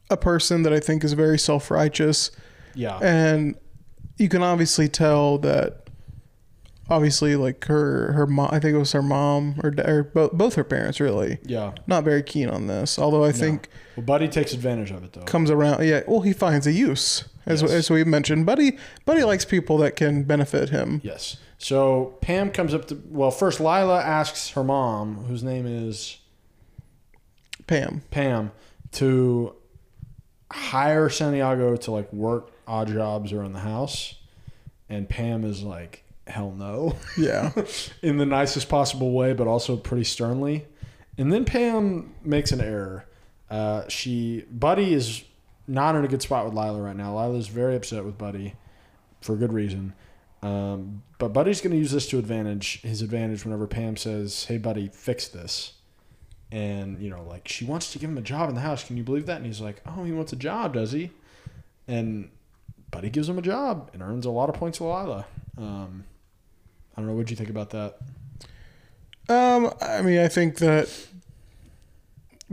a 0.10 0.18
person 0.18 0.64
that 0.64 0.74
I 0.74 0.80
think 0.80 1.04
is 1.04 1.14
very 1.14 1.40
self 1.40 1.72
righteous. 1.72 2.32
yeah, 2.76 2.98
and 3.02 3.56
you 4.18 4.30
can 4.30 4.44
obviously 4.44 4.88
tell 4.88 5.38
that 5.40 5.80
obviously 6.90 7.36
like 7.38 7.64
her 7.66 8.12
her 8.12 8.28
mom 8.28 8.50
i 8.52 8.60
think 8.60 8.76
it 8.76 8.78
was 8.78 8.92
her 8.92 9.02
mom 9.02 9.56
or, 9.64 9.74
or 9.86 10.04
both, 10.04 10.34
both 10.34 10.56
her 10.56 10.66
parents 10.66 11.00
really 11.00 11.40
yeah. 11.44 11.72
not 11.88 12.04
very 12.04 12.22
keen 12.22 12.50
on 12.50 12.68
this 12.68 13.00
although 13.00 13.24
i 13.24 13.32
think 13.32 13.70
Well, 13.96 14.06
Buddy 14.06 14.28
takes 14.28 14.54
advantage 14.54 14.92
of 14.92 15.02
it 15.04 15.14
though. 15.14 15.22
comes 15.22 15.50
around 15.50 15.84
yeah 15.88 16.02
well 16.08 16.22
he 16.22 16.34
finds 16.34 16.68
a 16.68 16.74
use 16.74 17.24
as, 17.46 17.62
Yes. 17.62 17.72
as 17.72 17.90
we 17.90 18.04
mentioned 18.04 18.46
buddy 18.46 18.78
buddy 19.06 19.24
likes 19.24 19.46
people 19.46 19.78
that 19.80 19.96
can 19.96 20.24
benefit 20.24 20.70
him 20.70 21.02
Yes. 21.04 21.38
So 21.58 22.18
Pam 22.20 22.52
comes 22.52 22.74
up 22.74 22.88
to 22.90 23.02
well, 23.10 23.32
first 23.32 23.60
Lila 23.62 24.02
asks 24.02 24.50
her 24.50 24.64
mom, 24.66 25.24
whose 25.26 25.44
name 25.44 25.66
is 25.66 26.18
pam 27.68 28.02
Pam, 28.12 28.52
to 28.94 29.56
hire 30.52 31.10
Santiago 31.10 31.76
to 31.78 31.92
like 31.92 32.12
work 32.12 32.52
odd 32.68 32.88
jobs 32.90 33.32
around 33.34 33.54
the 33.54 33.60
house, 33.60 34.16
and 34.90 35.08
Pam 35.10 35.44
is 35.44 35.64
like, 35.64 36.04
hell 36.28 36.52
no, 36.52 36.96
yeah 37.18 37.52
in 38.02 38.18
the 38.18 38.26
nicest 38.26 38.68
possible 38.70 39.12
way, 39.12 39.34
but 39.34 39.48
also 39.48 39.78
pretty 39.78 40.04
sternly. 40.04 40.66
And 41.18 41.32
then 41.32 41.46
Pam 41.46 42.14
makes 42.24 42.52
an 42.52 42.60
error. 42.62 43.06
Uh, 43.50 43.88
she 43.88 44.46
Buddy 44.52 44.94
is 44.94 45.24
not 45.68 45.96
in 45.96 46.04
a 46.04 46.08
good 46.08 46.22
spot 46.22 46.46
with 46.46 46.54
Lila 46.54 46.82
right 46.82 46.96
now. 46.96 47.14
Lila's 47.16 47.48
very 47.48 47.76
upset 47.76 48.06
with 48.06 48.18
Buddy 48.18 48.56
for 49.22 49.36
good 49.36 49.54
reason. 49.54 49.94
Um, 50.42 51.04
but 51.20 51.30
Buddy's 51.30 51.62
going 51.62 51.72
to 51.72 51.78
use 51.78 51.92
this 51.92 52.08
to 52.10 52.20
advantage 52.20 52.82
his 52.82 53.02
advantage 53.02 53.46
whenever 53.46 53.66
Pam 53.66 53.96
says, 53.96 54.46
"Hey, 54.46 54.58
Buddy, 54.58 54.90
fix 54.94 55.28
this." 55.28 55.74
And 56.52 57.02
you 57.02 57.10
know, 57.10 57.24
like 57.24 57.48
she 57.48 57.64
wants 57.66 57.92
to 57.94 58.00
give 58.00 58.10
him 58.10 58.18
a 58.18 58.22
job 58.22 58.50
in 58.50 58.56
the 58.56 58.62
house. 58.62 58.84
Can 58.84 58.98
you 58.98 59.04
believe 59.04 59.26
that? 59.28 59.38
And 59.38 59.46
he's 59.46 59.62
like, 59.62 59.82
"Oh, 59.86 60.04
he 60.04 60.12
wants 60.12 60.34
a 60.34 60.36
job, 60.36 60.74
does 60.74 60.92
he?" 60.92 61.12
And 61.88 62.30
Buddy 62.92 63.10
gives 63.10 63.30
him 63.30 63.38
a 63.38 63.42
job 63.42 63.90
and 63.94 64.02
earns 64.02 64.26
a 64.26 64.32
lot 64.32 64.50
of 64.50 64.56
points 64.56 64.80
with 64.80 64.90
Lila. 64.90 65.26
Um, 65.58 66.04
I 66.96 67.02
don't 67.02 67.08
know. 67.08 67.14
What'd 67.14 67.32
you 67.32 67.38
think 67.38 67.50
about 67.50 67.70
that? 67.72 67.98
um 69.30 69.74
i 69.82 70.02
mean 70.02 70.20
i 70.20 70.28
think 70.28 70.58
that 70.58 70.90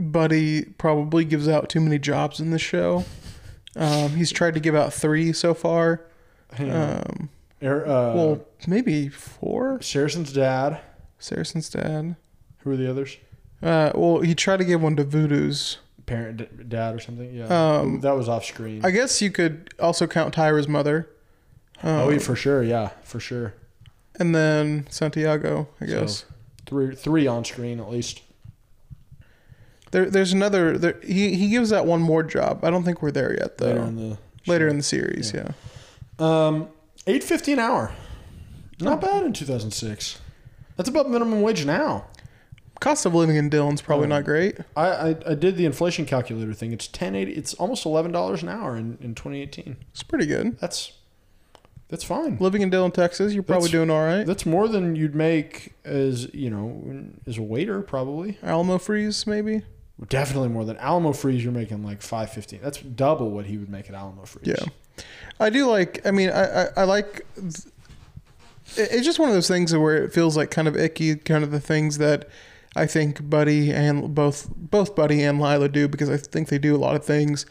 buddy 0.01 0.63
probably 0.77 1.23
gives 1.25 1.47
out 1.47 1.69
too 1.69 1.79
many 1.79 1.97
jobs 1.99 2.39
in 2.39 2.51
the 2.51 2.59
show 2.59 3.05
um 3.75 4.09
he's 4.11 4.31
tried 4.31 4.53
to 4.53 4.59
give 4.59 4.75
out 4.75 4.91
three 4.91 5.31
so 5.31 5.53
far 5.53 6.01
um 6.59 7.29
Er- 7.63 7.85
uh, 7.85 8.13
well 8.15 8.41
maybe 8.67 9.07
four 9.07 9.79
Saracen's 9.81 10.33
dad. 10.33 10.81
Saracen's 11.19 11.69
dad. 11.69 12.15
Who 12.59 12.71
are 12.71 12.75
the 12.75 12.89
others? 12.89 13.17
Uh, 13.61 13.91
well, 13.93 14.21
he 14.21 14.33
tried 14.33 14.57
to 14.57 14.65
give 14.65 14.81
one 14.81 14.95
to 14.95 15.03
Voodoo's. 15.03 15.77
Parent, 16.07 16.37
d- 16.37 16.47
dad, 16.67 16.95
or 16.95 16.99
something. 16.99 17.31
Yeah, 17.31 17.45
Um, 17.77 18.01
that 18.01 18.15
was 18.15 18.27
off 18.27 18.43
screen. 18.45 18.83
I 18.83 18.89
guess 18.89 19.21
you 19.21 19.29
could 19.29 19.71
also 19.79 20.07
count 20.07 20.33
Tyra's 20.33 20.67
mother. 20.67 21.07
Um, 21.83 21.89
oh, 21.99 22.09
yeah, 22.09 22.17
for 22.17 22.35
sure. 22.35 22.63
Yeah, 22.63 22.89
for 23.03 23.19
sure. 23.19 23.53
and 24.19 24.33
then 24.33 24.87
Santiago, 24.89 25.67
I 25.79 25.85
guess. 25.85 26.17
So, 26.21 26.25
three, 26.65 26.95
three 26.95 27.27
on 27.27 27.45
screen 27.45 27.79
at 27.79 27.89
least. 27.91 28.21
There, 29.91 30.09
there's 30.09 30.33
another. 30.33 30.77
There, 30.77 30.99
he 31.03 31.35
he 31.35 31.49
gives 31.49 31.69
that 31.69 31.85
one 31.85 32.01
more 32.01 32.23
job. 32.23 32.63
I 32.63 32.69
don't 32.69 32.83
think 32.83 33.01
we're 33.01 33.11
there 33.11 33.33
yet 33.33 33.57
though. 33.57 33.67
Later 33.67 33.83
in 33.83 33.95
the 33.97 34.17
Later 34.47 34.65
show. 34.67 34.71
in 34.71 34.77
the 34.77 34.83
series, 34.83 35.33
yeah. 35.33 35.51
Um, 36.19 36.69
eight 37.07 37.23
fifty 37.23 37.51
an 37.53 37.59
hour. 37.59 37.91
Not 38.79 39.01
bad 39.01 39.23
in 39.23 39.33
two 39.33 39.45
thousand 39.45 39.71
six. 39.71 40.19
That's 40.77 40.89
about 40.89 41.09
minimum 41.09 41.41
wage 41.41 41.65
now. 41.65 42.05
Cost 42.79 43.05
of 43.05 43.13
living 43.13 43.35
in 43.35 43.47
Dillon's 43.49 43.81
probably 43.81 44.05
Oh. 44.07 44.09
not 44.09 44.23
great. 44.23 44.57
I, 44.75 44.87
I, 44.87 45.15
I 45.27 45.33
did 45.35 45.55
the 45.55 45.65
inflation 45.65 46.07
calculator 46.07 46.53
thing. 46.53 46.71
It's 46.71 46.87
ten 46.87 47.13
eighty. 47.15 47.33
It's 47.33 47.53
almost 47.55 47.85
eleven 47.85 48.11
dollars 48.11 48.41
an 48.41 48.49
hour 48.49 48.75
in, 48.75 48.97
in 49.01 49.13
twenty 49.13 49.41
eighteen. 49.41 49.75
It's 49.91 50.01
pretty 50.03 50.25
good. 50.25 50.57
That's 50.59 50.93
that's 51.89 52.03
fine. 52.05 52.37
Living 52.39 52.61
in 52.61 52.69
Dillon, 52.71 52.89
Texas, 52.91 53.33
you're 53.33 53.43
probably 53.43 53.67
That's- 53.67 53.71
doing 53.87 53.89
all 53.91 54.03
right. 54.05 54.25
That's 54.25 54.45
more 54.45 54.67
than 54.69 54.95
you'd 54.95 55.13
make 55.13 55.73
as 55.83 56.33
you 56.33 56.49
know 56.49 57.03
as 57.27 57.37
a 57.37 57.43
waiter 57.43 57.81
probably. 57.81 58.37
Alamo 58.41 58.77
Freeze, 58.79 59.27
maybe. 59.27 59.61
Definitely 60.09 60.49
more 60.49 60.65
than 60.65 60.77
Alamo 60.77 61.13
Freeze. 61.13 61.43
You're 61.43 61.53
making 61.53 61.83
like 61.83 62.01
five 62.01 62.31
fifteen. 62.31 62.59
That's 62.63 62.79
double 62.79 63.29
what 63.31 63.45
he 63.45 63.57
would 63.57 63.69
make 63.69 63.87
at 63.89 63.95
Alamo 63.95 64.23
Freeze. 64.25 64.47
Yeah. 64.47 65.03
I 65.39 65.49
do 65.49 65.67
like. 65.69 66.05
I 66.05 66.11
mean, 66.11 66.29
I 66.29 66.63
I, 66.63 66.67
I 66.77 66.83
like. 66.83 67.25
it- 67.37 67.65
It's 68.77 69.05
just 69.05 69.19
one 69.19 69.29
of 69.29 69.35
those 69.35 69.47
things 69.47 69.75
where 69.75 70.03
it 70.03 70.13
feels 70.13 70.35
like 70.37 70.49
kind 70.51 70.67
of 70.67 70.75
icky, 70.75 71.15
kind 71.15 71.43
of 71.43 71.51
the 71.51 71.59
things 71.59 71.97
that 71.97 72.27
I 72.75 72.85
think 72.85 73.29
Buddy 73.29 73.71
and 73.71 74.15
both 74.15 74.49
both 74.55 74.95
Buddy 74.95 75.21
and 75.23 75.39
Lila 75.41 75.69
do 75.69 75.87
because 75.87 76.09
I 76.09 76.17
think 76.17 76.49
they 76.49 76.57
do 76.57 76.75
a 76.75 76.77
lot 76.79 76.95
of 76.95 77.03
things 77.03 77.45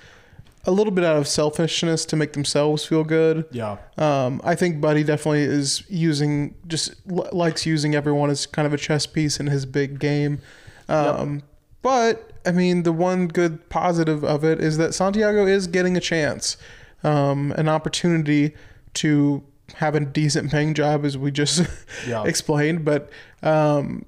a 0.67 0.71
little 0.71 0.93
bit 0.93 1.05
out 1.05 1.17
of 1.17 1.27
selfishness 1.27 2.05
to 2.07 2.17
make 2.17 2.35
themselves 2.35 2.85
feel 2.85 3.03
good. 3.05 3.47
Yeah. 3.51 3.79
Um, 3.97 4.41
I 4.45 4.55
think 4.55 4.81
Buddy 4.81 5.03
definitely 5.05 5.43
is 5.43 5.83
using 5.89 6.55
just 6.67 6.95
li- 7.07 7.29
likes 7.33 7.65
using 7.65 7.95
everyone 7.95 8.29
as 8.29 8.45
kind 8.47 8.67
of 8.67 8.73
a 8.75 8.77
chess 8.77 9.07
piece 9.07 9.41
in 9.41 9.47
his 9.47 9.65
big 9.67 9.99
game. 9.99 10.41
Um, 10.89 11.43
But 11.83 12.30
I 12.47 12.53
mean, 12.53 12.83
the 12.85 12.93
one 12.93 13.29
good 13.29 13.69
positive 13.69 14.25
of 14.25 14.45
it 14.45 14.61
is 14.61 14.77
that 14.79 14.95
Santiago 14.95 15.47
is 15.47 15.67
getting 15.67 15.97
a 15.97 16.01
chance, 16.01 16.57
um, 17.05 17.53
an 17.53 17.69
opportunity 17.69 18.55
to 18.95 19.43
have 19.75 19.95
a 19.95 20.01
decent 20.01 20.51
paying 20.51 20.75
job, 20.75 21.05
as 21.05 21.17
we 21.19 21.31
just 21.31 21.67
Yeah. 22.09 22.25
explained. 22.25 22.85
But 22.85 23.11
um, 23.43 24.05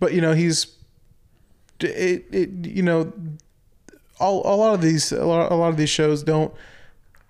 but 0.00 0.12
you 0.14 0.20
know 0.20 0.32
he's 0.32 0.68
it, 1.80 2.24
it 2.32 2.50
you 2.66 2.82
know 2.82 3.12
all, 4.20 4.42
a 4.44 4.54
lot 4.56 4.74
of 4.74 4.80
these 4.80 5.12
a 5.12 5.24
lot, 5.24 5.52
a 5.52 5.54
lot 5.54 5.68
of 5.68 5.76
these 5.76 5.90
shows 5.90 6.22
don't 6.22 6.52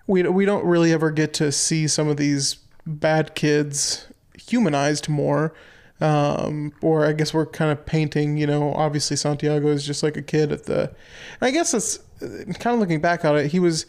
we 0.07 0.23
we 0.23 0.45
don't 0.45 0.65
really 0.65 0.91
ever 0.93 1.11
get 1.11 1.33
to 1.35 1.51
see 1.51 1.87
some 1.87 2.07
of 2.07 2.17
these 2.17 2.57
bad 2.85 3.35
kids 3.35 4.07
humanized 4.37 5.07
more 5.09 5.53
um, 6.01 6.71
or 6.81 7.05
I 7.05 7.13
guess 7.13 7.33
we're 7.33 7.45
kind 7.45 7.71
of 7.71 7.85
painting 7.85 8.37
you 8.37 8.47
know 8.47 8.73
obviously 8.73 9.17
Santiago 9.17 9.67
is 9.67 9.85
just 9.85 10.01
like 10.03 10.15
a 10.17 10.21
kid 10.21 10.51
at 10.51 10.63
the 10.65 10.81
and 10.83 10.89
I 11.41 11.51
guess 11.51 11.73
it's 11.73 11.99
kind 12.59 12.73
of 12.73 12.79
looking 12.79 13.01
back 13.01 13.25
on 13.25 13.37
it 13.37 13.47
he 13.51 13.59
was 13.59 13.85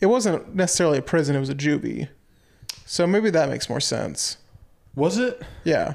it 0.00 0.06
wasn't 0.06 0.54
necessarily 0.54 0.98
a 0.98 1.02
prison 1.02 1.36
it 1.36 1.40
was 1.40 1.50
a 1.50 1.54
juvie 1.54 2.08
so 2.84 3.06
maybe 3.06 3.30
that 3.30 3.48
makes 3.48 3.68
more 3.68 3.80
sense 3.80 4.38
Was 4.96 5.18
it? 5.18 5.42
yeah 5.64 5.94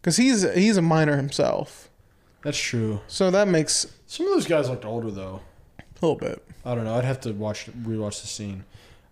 because 0.00 0.16
he's 0.16 0.50
he's 0.54 0.76
a 0.76 0.82
minor 0.82 1.16
himself 1.16 1.88
That's 2.42 2.58
true. 2.58 3.00
so 3.06 3.30
that 3.30 3.48
makes 3.48 3.86
Some 4.06 4.26
of 4.26 4.32
those 4.32 4.46
guys 4.46 4.68
looked 4.70 4.84
older 4.84 5.10
though. 5.10 5.40
a 5.78 5.84
little 6.06 6.16
bit 6.16 6.42
I 6.64 6.74
don't 6.76 6.84
know. 6.84 6.94
I'd 6.94 7.04
have 7.04 7.20
to 7.22 7.32
watch 7.32 7.66
rewatch 7.82 8.20
the 8.20 8.28
scene. 8.28 8.62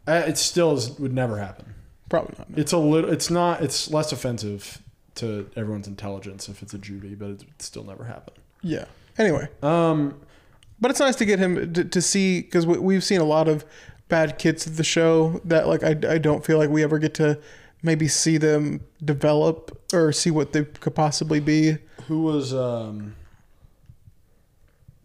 Uh, 0.07 0.23
it 0.27 0.39
still 0.39 0.73
is, 0.73 0.97
would 1.01 1.13
never 1.13 1.37
happen. 1.39 1.75
probably 2.09 2.33
not 2.39 2.47
It's 2.57 2.71
a 2.71 2.79
little. 2.79 3.11
It's 3.13 3.29
not. 3.29 3.61
It's 3.61 3.91
less 3.91 4.13
offensive 4.13 4.81
to 5.17 5.51
everyone's 5.57 5.87
intelligence 5.89 6.49
if 6.49 6.63
it's 6.63 6.73
a 6.75 6.79
juvie, 6.79 7.19
but 7.19 7.31
it 7.31 7.39
would 7.41 7.63
still 7.63 7.85
never 7.85 8.05
happen. 8.05 8.35
yeah 8.63 8.85
anyway 9.19 9.49
Um. 9.63 10.21
But 10.83 10.91
it's 10.91 11.01
nice 11.01 11.17
to 11.17 11.27
get 11.27 11.39
him 11.39 11.75
to, 11.75 11.85
to 11.85 12.01
see 12.01 12.41
because 12.41 12.67
we, 12.67 12.79
we've 12.79 13.05
seen 13.05 13.21
a 13.21 13.25
lot 13.25 13.49
of 13.49 13.67
bad 14.09 14.39
kids 14.39 14.67
at 14.67 14.77
the 14.79 14.83
show 14.85 15.41
that 15.45 15.69
like 15.69 15.83
I, 15.85 15.91
I 16.09 16.17
don't 16.17 16.43
feel 16.43 16.57
like 16.57 16.71
we 16.71 16.83
ever 16.83 16.99
get 16.99 17.13
to 17.15 17.39
maybe 17.83 18.09
see 18.09 18.39
them 18.39 18.81
develop 19.05 19.79
or 19.93 20.11
see 20.11 20.31
what 20.31 20.53
they 20.55 20.65
could 20.65 20.95
possibly 20.95 21.39
be. 21.39 21.77
Who 22.09 22.23
was 22.23 22.55
um. 22.55 23.15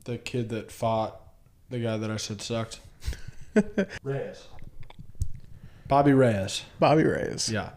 The 0.06 0.18
kid 0.18 0.48
that 0.50 0.72
fought 0.72 1.20
the 1.70 1.80
guy 1.80 1.98
that 1.98 2.10
I 2.10 2.18
said 2.18 2.42
sucked. 2.42 2.80
Reyes. 4.04 4.48
Bobby 5.90 6.14
Reyes. 6.14 6.64
Bobby 6.80 7.04
Reyes. 7.04 7.50
Yeah. 7.52 7.72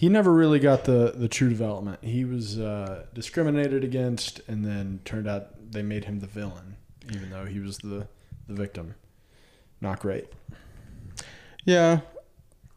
He 0.00 0.08
never 0.08 0.32
really 0.32 0.60
got 0.60 0.84
the, 0.84 1.12
the 1.14 1.28
true 1.28 1.50
development. 1.50 2.02
He 2.02 2.24
was 2.24 2.58
uh, 2.58 3.04
discriminated 3.12 3.84
against, 3.84 4.40
and 4.48 4.64
then 4.64 5.00
turned 5.04 5.28
out 5.28 5.72
they 5.72 5.82
made 5.82 6.06
him 6.06 6.20
the 6.20 6.26
villain, 6.26 6.76
even 7.12 7.28
though 7.28 7.44
he 7.44 7.60
was 7.60 7.76
the, 7.76 8.08
the 8.48 8.54
victim. 8.54 8.94
Not 9.82 10.00
great. 10.00 10.24
Yeah, 11.66 12.00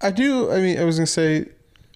I 0.01 0.11
do. 0.11 0.51
I 0.51 0.57
mean, 0.57 0.77
I 0.77 0.83
was 0.83 0.97
gonna 0.97 1.07
say 1.07 1.45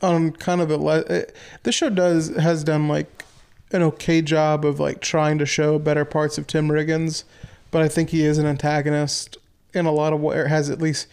on 0.02 0.32
kind 0.32 0.62
of 0.62 0.72
a 0.72 0.78
le- 0.78 1.00
it, 1.00 1.36
this 1.64 1.76
show 1.76 1.90
does 1.90 2.30
has 2.38 2.64
done 2.64 2.88
like 2.88 3.26
an 3.74 3.82
okay 3.82 4.22
job 4.22 4.64
of 4.64 4.80
like 4.80 5.02
trying 5.02 5.40
to 5.40 5.46
show 5.46 5.78
better 5.78 6.06
parts 6.06 6.38
of 6.38 6.48
Tim 6.48 6.70
Riggins, 6.70 7.26
but 7.70 7.82
I 7.82 7.90
think 7.90 8.12
he 8.12 8.24
is 8.24 8.38
an 8.38 8.46
antagonist 8.46 9.36
in 9.74 9.86
a 9.86 9.92
lot 9.92 10.14
of. 10.14 10.24
Or 10.24 10.48
has 10.48 10.70
at 10.70 10.80
least 10.80 11.08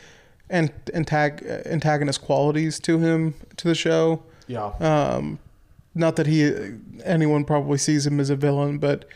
an 0.50 0.70
antag- 0.92 1.66
antagonist 1.66 2.22
qualities 2.22 2.78
to 2.80 2.98
him 2.98 3.34
to 3.56 3.68
the 3.68 3.74
show. 3.74 4.22
Yeah. 4.46 4.72
Um, 4.80 5.38
not 5.94 6.16
that 6.16 6.26
he 6.26 6.52
anyone 7.04 7.44
probably 7.44 7.78
sees 7.78 8.06
him 8.06 8.18
as 8.20 8.30
a 8.30 8.36
villain, 8.36 8.78
but 8.78 9.06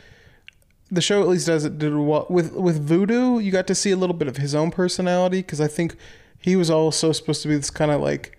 the 0.91 1.01
show 1.01 1.21
at 1.21 1.29
least 1.29 1.47
does 1.47 1.65
it 1.65 1.79
did 1.79 1.95
well 1.95 2.27
with 2.31 2.53
with 2.53 2.81
Voodoo. 2.81 3.39
You 3.39 3.51
got 3.51 3.67
to 3.67 3.75
see 3.75 3.91
a 3.91 3.97
little 3.97 4.15
bit 4.15 4.29
of 4.29 4.37
his 4.37 4.55
own 4.55 4.71
personality 4.71 5.39
because 5.41 5.61
I 5.61 5.67
think 5.67 5.97
he 6.41 6.57
was 6.57 6.71
also 6.71 7.13
supposed 7.13 7.43
to 7.43 7.49
be 7.49 7.57
this 7.57 7.71
kind 7.71 7.91
of 7.91 8.01
like 8.01 8.39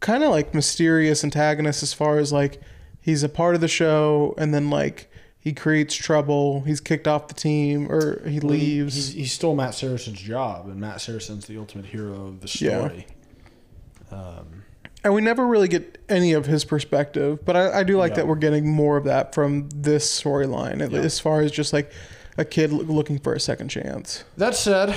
kind 0.00 0.24
of 0.24 0.30
like 0.30 0.54
mysterious 0.54 1.22
antagonist 1.22 1.82
as 1.82 1.92
far 1.92 2.18
as 2.18 2.32
like 2.32 2.60
he's 3.00 3.22
a 3.22 3.28
part 3.28 3.54
of 3.54 3.60
the 3.60 3.68
show 3.68 4.34
and 4.38 4.54
then 4.54 4.70
like 4.70 5.09
he 5.40 5.52
creates 5.54 5.94
trouble. 5.94 6.60
He's 6.62 6.80
kicked 6.80 7.08
off 7.08 7.26
the 7.28 7.34
team 7.34 7.90
or 7.90 8.26
he 8.28 8.40
leaves. 8.40 8.94
He's, 8.94 9.12
he 9.14 9.24
stole 9.26 9.54
Matt 9.56 9.72
Saracen's 9.72 10.20
job, 10.20 10.66
and 10.66 10.76
Matt 10.80 10.98
Saracen's 10.98 11.46
the 11.46 11.56
ultimate 11.58 11.86
hero 11.86 12.26
of 12.28 12.40
the 12.40 12.58
Yeah. 12.64 12.78
story. 12.78 13.06
Um, 14.12 14.64
And 15.02 15.14
we 15.14 15.22
never 15.22 15.46
really 15.46 15.68
get 15.68 15.96
any 16.10 16.34
of 16.34 16.44
his 16.44 16.64
perspective, 16.66 17.42
but 17.46 17.56
I, 17.56 17.78
I 17.80 17.82
do 17.84 17.96
like 17.96 18.10
Yeah. 18.10 18.16
that 18.16 18.26
we're 18.26 18.34
getting 18.34 18.68
more 18.70 18.98
of 18.98 19.04
that 19.04 19.34
from 19.34 19.68
this 19.74 20.04
storyline, 20.22 20.80
Yeah. 20.92 20.98
as 20.98 21.18
far 21.18 21.40
as 21.40 21.50
just 21.50 21.72
like 21.72 21.90
a 22.36 22.44
kid 22.44 22.70
looking 22.70 23.18
for 23.18 23.32
a 23.32 23.40
second 23.40 23.68
chance. 23.68 24.24
That 24.36 24.54
said, 24.54 24.94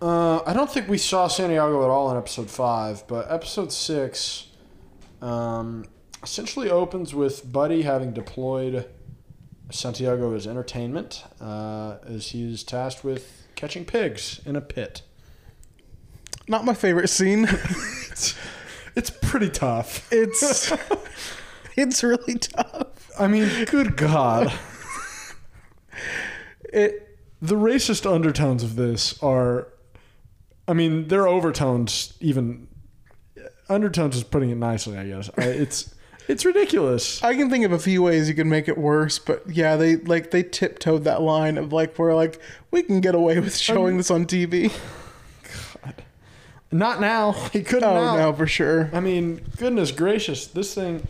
uh, 0.00 0.40
I 0.46 0.52
don't 0.52 0.70
think 0.70 0.88
we 0.88 0.98
saw 0.98 1.26
Santiago 1.26 1.82
at 1.82 1.90
all 1.90 2.10
in 2.12 2.16
episode 2.16 2.48
five, 2.48 3.02
but 3.08 3.26
episode 3.30 3.72
six 3.72 4.46
um, 5.20 5.84
essentially 6.22 6.70
opens 6.70 7.12
with 7.14 7.50
Buddy 7.52 7.82
having 7.82 8.12
deployed 8.12 8.86
Santiago 9.70 10.34
is 10.34 10.46
entertainment, 10.46 11.24
uh, 11.40 11.96
as 12.06 12.28
he's 12.28 12.62
tasked 12.62 13.04
with 13.04 13.46
catching 13.54 13.84
pigs 13.84 14.40
in 14.44 14.56
a 14.56 14.60
pit. 14.60 15.02
Not 16.48 16.64
my 16.64 16.74
favorite 16.74 17.08
scene. 17.08 17.48
It's 18.96 19.08
pretty 19.10 19.50
tough. 19.50 20.12
It's 20.12 20.72
it's 21.76 22.02
really 22.02 22.34
tough. 22.34 23.10
I 23.18 23.28
mean, 23.28 23.64
good 23.66 23.96
God. 23.96 24.52
It 26.72 27.18
the 27.42 27.56
racist 27.56 28.08
undertones 28.10 28.62
of 28.62 28.76
this 28.76 29.20
are 29.22 29.68
i 30.68 30.72
mean 30.72 31.08
they're 31.08 31.26
overtones 31.26 32.14
even 32.20 32.68
undertones 33.68 34.14
is 34.14 34.22
putting 34.22 34.50
it 34.50 34.56
nicely 34.56 34.96
i 34.96 35.06
guess 35.06 35.30
I, 35.36 35.42
it's 35.42 35.94
it's 36.28 36.44
ridiculous 36.44 37.22
I 37.22 37.34
can 37.34 37.50
think 37.50 37.64
of 37.64 37.72
a 37.72 37.78
few 37.78 38.02
ways 38.02 38.28
you 38.28 38.34
can 38.34 38.48
make 38.48 38.68
it 38.68 38.78
worse, 38.78 39.18
but 39.18 39.42
yeah, 39.48 39.76
they 39.76 39.96
like 39.96 40.30
they 40.30 40.42
tiptoed 40.42 41.04
that 41.04 41.22
line 41.22 41.58
of 41.58 41.72
like 41.72 41.96
where 41.98 42.14
like 42.14 42.40
we 42.70 42.82
can 42.82 43.00
get 43.00 43.14
away 43.14 43.38
with 43.40 43.56
showing 43.56 43.96
this 43.96 44.10
on 44.10 44.26
TV. 44.26 44.72
God. 45.82 45.94
Not 46.70 47.00
now 47.00 47.32
he 47.52 47.62
couldn't 47.62 47.84
Oh 47.88 47.94
now. 47.94 48.16
no, 48.16 48.32
for 48.32 48.46
sure. 48.46 48.90
i 48.92 49.00
mean 49.00 49.40
goodness 49.56 49.90
gracious 49.90 50.46
this 50.46 50.74
thing 50.74 51.06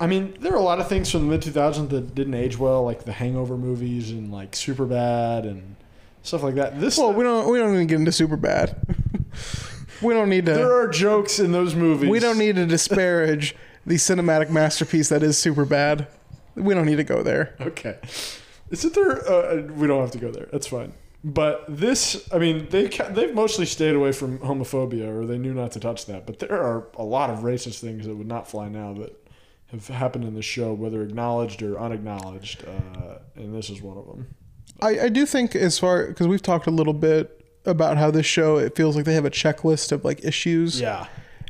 i 0.00 0.06
mean 0.06 0.36
there 0.40 0.52
are 0.52 0.56
a 0.56 0.60
lot 0.62 0.80
of 0.80 0.88
things 0.88 1.10
from 1.10 1.26
the 1.26 1.30
mid 1.30 1.42
2000s 1.42 1.88
that 1.90 2.14
didn't 2.14 2.34
age 2.34 2.58
well 2.58 2.82
like 2.84 3.04
the 3.04 3.12
hangover 3.12 3.56
movies 3.56 4.10
and 4.10 4.32
like 4.32 4.52
Superbad 4.52 5.44
and 5.44 5.76
stuff 6.22 6.42
like 6.42 6.56
that 6.56 6.80
this 6.80 6.98
Well, 6.98 7.12
we 7.12 7.22
don't 7.22 7.48
we 7.50 7.58
don't 7.58 7.74
even 7.74 7.86
get 7.86 7.98
into 8.00 8.10
Superbad. 8.10 8.74
we 10.02 10.14
don't 10.14 10.28
need 10.28 10.46
to. 10.46 10.52
there 10.54 10.72
are 10.72 10.88
jokes 10.88 11.38
in 11.38 11.52
those 11.52 11.74
movies 11.74 12.08
We 12.10 12.18
don't 12.18 12.38
need 12.38 12.56
to 12.56 12.66
disparage 12.66 13.54
the 13.88 13.96
cinematic 13.96 14.50
masterpiece 14.50 15.08
that 15.08 15.22
is 15.22 15.36
Superbad. 15.36 16.06
We 16.54 16.74
don't 16.74 16.86
need 16.86 16.96
to 16.96 17.04
go 17.04 17.22
there. 17.22 17.54
Okay. 17.60 17.98
Isn't 18.70 18.94
there? 18.94 19.28
Uh, 19.28 19.62
we 19.72 19.86
don't 19.86 20.00
have 20.00 20.10
to 20.12 20.18
go 20.18 20.30
there. 20.30 20.46
That's 20.52 20.66
fine. 20.66 20.92
But 21.24 21.64
this, 21.68 22.28
I 22.32 22.38
mean, 22.38 22.68
they 22.70 22.86
they've 22.86 23.34
mostly 23.34 23.66
stayed 23.66 23.94
away 23.94 24.12
from 24.12 24.38
homophobia, 24.38 25.08
or 25.08 25.26
they 25.26 25.38
knew 25.38 25.52
not 25.52 25.72
to 25.72 25.80
touch 25.80 26.06
that. 26.06 26.26
But 26.26 26.38
there 26.38 26.52
are 26.52 26.86
a 26.94 27.02
lot 27.02 27.30
of 27.30 27.40
racist 27.40 27.80
things 27.80 28.06
that 28.06 28.14
would 28.14 28.28
not 28.28 28.48
fly 28.48 28.68
now 28.68 28.92
that 28.94 29.28
have 29.72 29.86
happened 29.88 30.24
in 30.24 30.34
the 30.34 30.42
show, 30.42 30.72
whether 30.72 31.02
acknowledged 31.02 31.62
or 31.62 31.78
unacknowledged, 31.78 32.64
uh, 32.64 33.18
and 33.34 33.54
this 33.54 33.68
is 33.68 33.82
one 33.82 33.98
of 33.98 34.06
them. 34.06 34.28
I, 34.80 35.00
I 35.00 35.08
do 35.08 35.26
think 35.26 35.56
as 35.56 35.78
far 35.78 36.06
because 36.06 36.28
we've 36.28 36.42
talked 36.42 36.66
a 36.66 36.70
little 36.70 36.92
bit 36.92 37.44
about 37.64 37.96
how 37.96 38.10
this 38.10 38.26
show 38.26 38.58
it 38.58 38.76
feels 38.76 38.94
like 38.96 39.04
they 39.04 39.14
have 39.14 39.24
a 39.24 39.30
checklist 39.30 39.92
of 39.92 40.04
like 40.04 40.24
issues. 40.24 40.80
Yeah, 40.80 41.06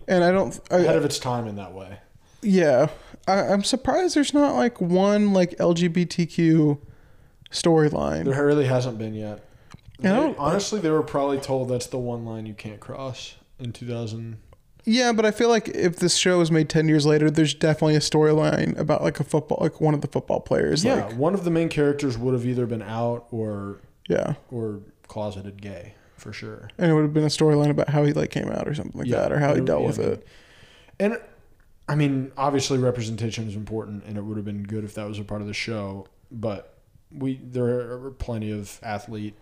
And 0.06 0.24
I 0.24 0.32
don't. 0.32 0.58
I, 0.70 0.78
ahead 0.78 0.96
of 0.96 1.04
its 1.04 1.18
time 1.18 1.46
in 1.46 1.56
that 1.56 1.72
way. 1.74 1.98
Yeah, 2.42 2.88
I, 3.26 3.40
I'm 3.48 3.64
surprised 3.64 4.14
there's 4.16 4.34
not 4.34 4.54
like 4.54 4.80
one 4.80 5.32
like 5.32 5.56
LGBTQ 5.58 6.78
storyline. 7.50 8.24
There 8.24 8.46
really 8.46 8.66
hasn't 8.66 8.98
been 8.98 9.14
yet. 9.14 9.44
They- 10.00 10.08
honestly, 10.38 10.80
they 10.80 10.90
were 10.90 11.02
probably 11.02 11.38
told 11.38 11.68
that's 11.68 11.86
the 11.88 11.98
one 11.98 12.24
line 12.24 12.46
you 12.46 12.54
can't 12.54 12.78
cross 12.80 13.34
in 13.58 13.72
2000. 13.72 14.38
Yeah, 14.84 15.12
but 15.12 15.26
I 15.26 15.32
feel 15.32 15.48
like 15.50 15.68
if 15.68 15.96
this 15.96 16.16
show 16.16 16.38
was 16.38 16.50
made 16.50 16.68
ten 16.70 16.88
years 16.88 17.04
later, 17.04 17.30
there's 17.30 17.52
definitely 17.52 17.96
a 17.96 18.00
storyline 18.00 18.78
about 18.78 19.02
like 19.02 19.20
a 19.20 19.24
football, 19.24 19.58
like 19.60 19.80
one 19.82 19.92
of 19.92 20.00
the 20.00 20.06
football 20.08 20.40
players. 20.40 20.82
Yeah, 20.82 21.04
like, 21.06 21.16
one 21.16 21.34
of 21.34 21.44
the 21.44 21.50
main 21.50 21.68
characters 21.68 22.16
would 22.16 22.32
have 22.32 22.46
either 22.46 22.64
been 22.64 22.80
out 22.80 23.26
or 23.30 23.80
yeah, 24.08 24.34
or 24.50 24.80
closeted 25.06 25.60
gay 25.60 25.94
for 26.16 26.32
sure. 26.32 26.70
and 26.78 26.90
it 26.90 26.94
would 26.94 27.02
have 27.02 27.12
been 27.12 27.24
a 27.24 27.28
storyline 27.28 27.68
about 27.70 27.90
how 27.90 28.02
he 28.04 28.12
like 28.14 28.30
came 28.30 28.48
out 28.48 28.66
or 28.66 28.74
something 28.74 28.98
like 28.98 29.08
Yeah, 29.08 29.20
that, 29.20 29.32
or 29.32 29.38
how 29.40 29.54
he 29.54 29.60
dealt 29.60 29.82
yeah, 29.82 29.86
with 29.88 29.98
I 29.98 30.02
mean, 30.02 30.12
it. 30.12 30.26
And 31.00 31.18
I 31.88 31.94
mean, 31.94 32.32
obviously, 32.36 32.78
representation 32.78 33.48
is 33.48 33.56
important, 33.56 34.04
and 34.04 34.18
it 34.18 34.22
would 34.22 34.36
have 34.36 34.44
been 34.44 34.62
good 34.62 34.84
if 34.84 34.94
that 34.94 35.08
was 35.08 35.18
a 35.18 35.24
part 35.24 35.40
of 35.40 35.46
the 35.46 35.54
show. 35.54 36.06
But 36.30 36.78
we 37.10 37.40
there 37.42 37.92
are 37.92 38.10
plenty 38.10 38.50
of 38.50 38.78
athlete, 38.82 39.34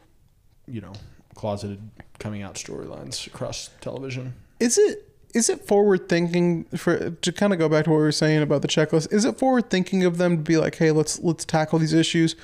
you 0.66 0.80
know, 0.80 0.92
closeted 1.34 1.80
coming 2.18 2.42
out 2.42 2.54
storylines 2.54 3.26
across 3.26 3.70
television. 3.80 4.34
Is 4.60 4.78
it 4.78 5.08
is 5.34 5.50
it 5.50 5.66
forward 5.66 6.08
thinking 6.08 6.64
for 6.76 7.10
to 7.10 7.32
kind 7.32 7.52
of 7.52 7.58
go 7.58 7.68
back 7.68 7.84
to 7.84 7.90
what 7.90 7.96
we 7.96 8.02
were 8.02 8.12
saying 8.12 8.42
about 8.42 8.62
the 8.62 8.68
checklist? 8.68 9.12
Is 9.12 9.24
it 9.24 9.38
forward 9.38 9.68
thinking 9.68 10.04
of 10.04 10.16
them 10.18 10.36
to 10.36 10.42
be 10.42 10.56
like, 10.56 10.76
hey, 10.76 10.92
let's 10.92 11.18
let's 11.20 11.44
tackle 11.44 11.78
these 11.78 11.92
issues, 11.92 12.36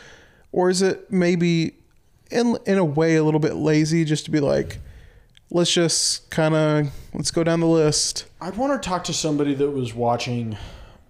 or 0.50 0.68
is 0.68 0.82
it 0.82 1.10
maybe 1.10 1.76
in 2.30 2.56
in 2.66 2.78
a 2.78 2.84
way 2.84 3.16
a 3.16 3.24
little 3.24 3.40
bit 3.40 3.54
lazy 3.54 4.04
just 4.04 4.24
to 4.24 4.30
be 4.30 4.40
like, 4.40 4.78
let's 5.52 5.72
just 5.72 6.30
kind 6.30 6.54
of 6.54 6.88
let's 7.14 7.30
go 7.30 7.44
down 7.44 7.60
the 7.60 7.66
list. 7.66 8.26
I'd 8.40 8.56
want 8.56 8.80
to 8.80 8.88
talk 8.88 9.04
to 9.04 9.12
somebody 9.12 9.54
that 9.54 9.70
was 9.70 9.94
watching 9.94 10.56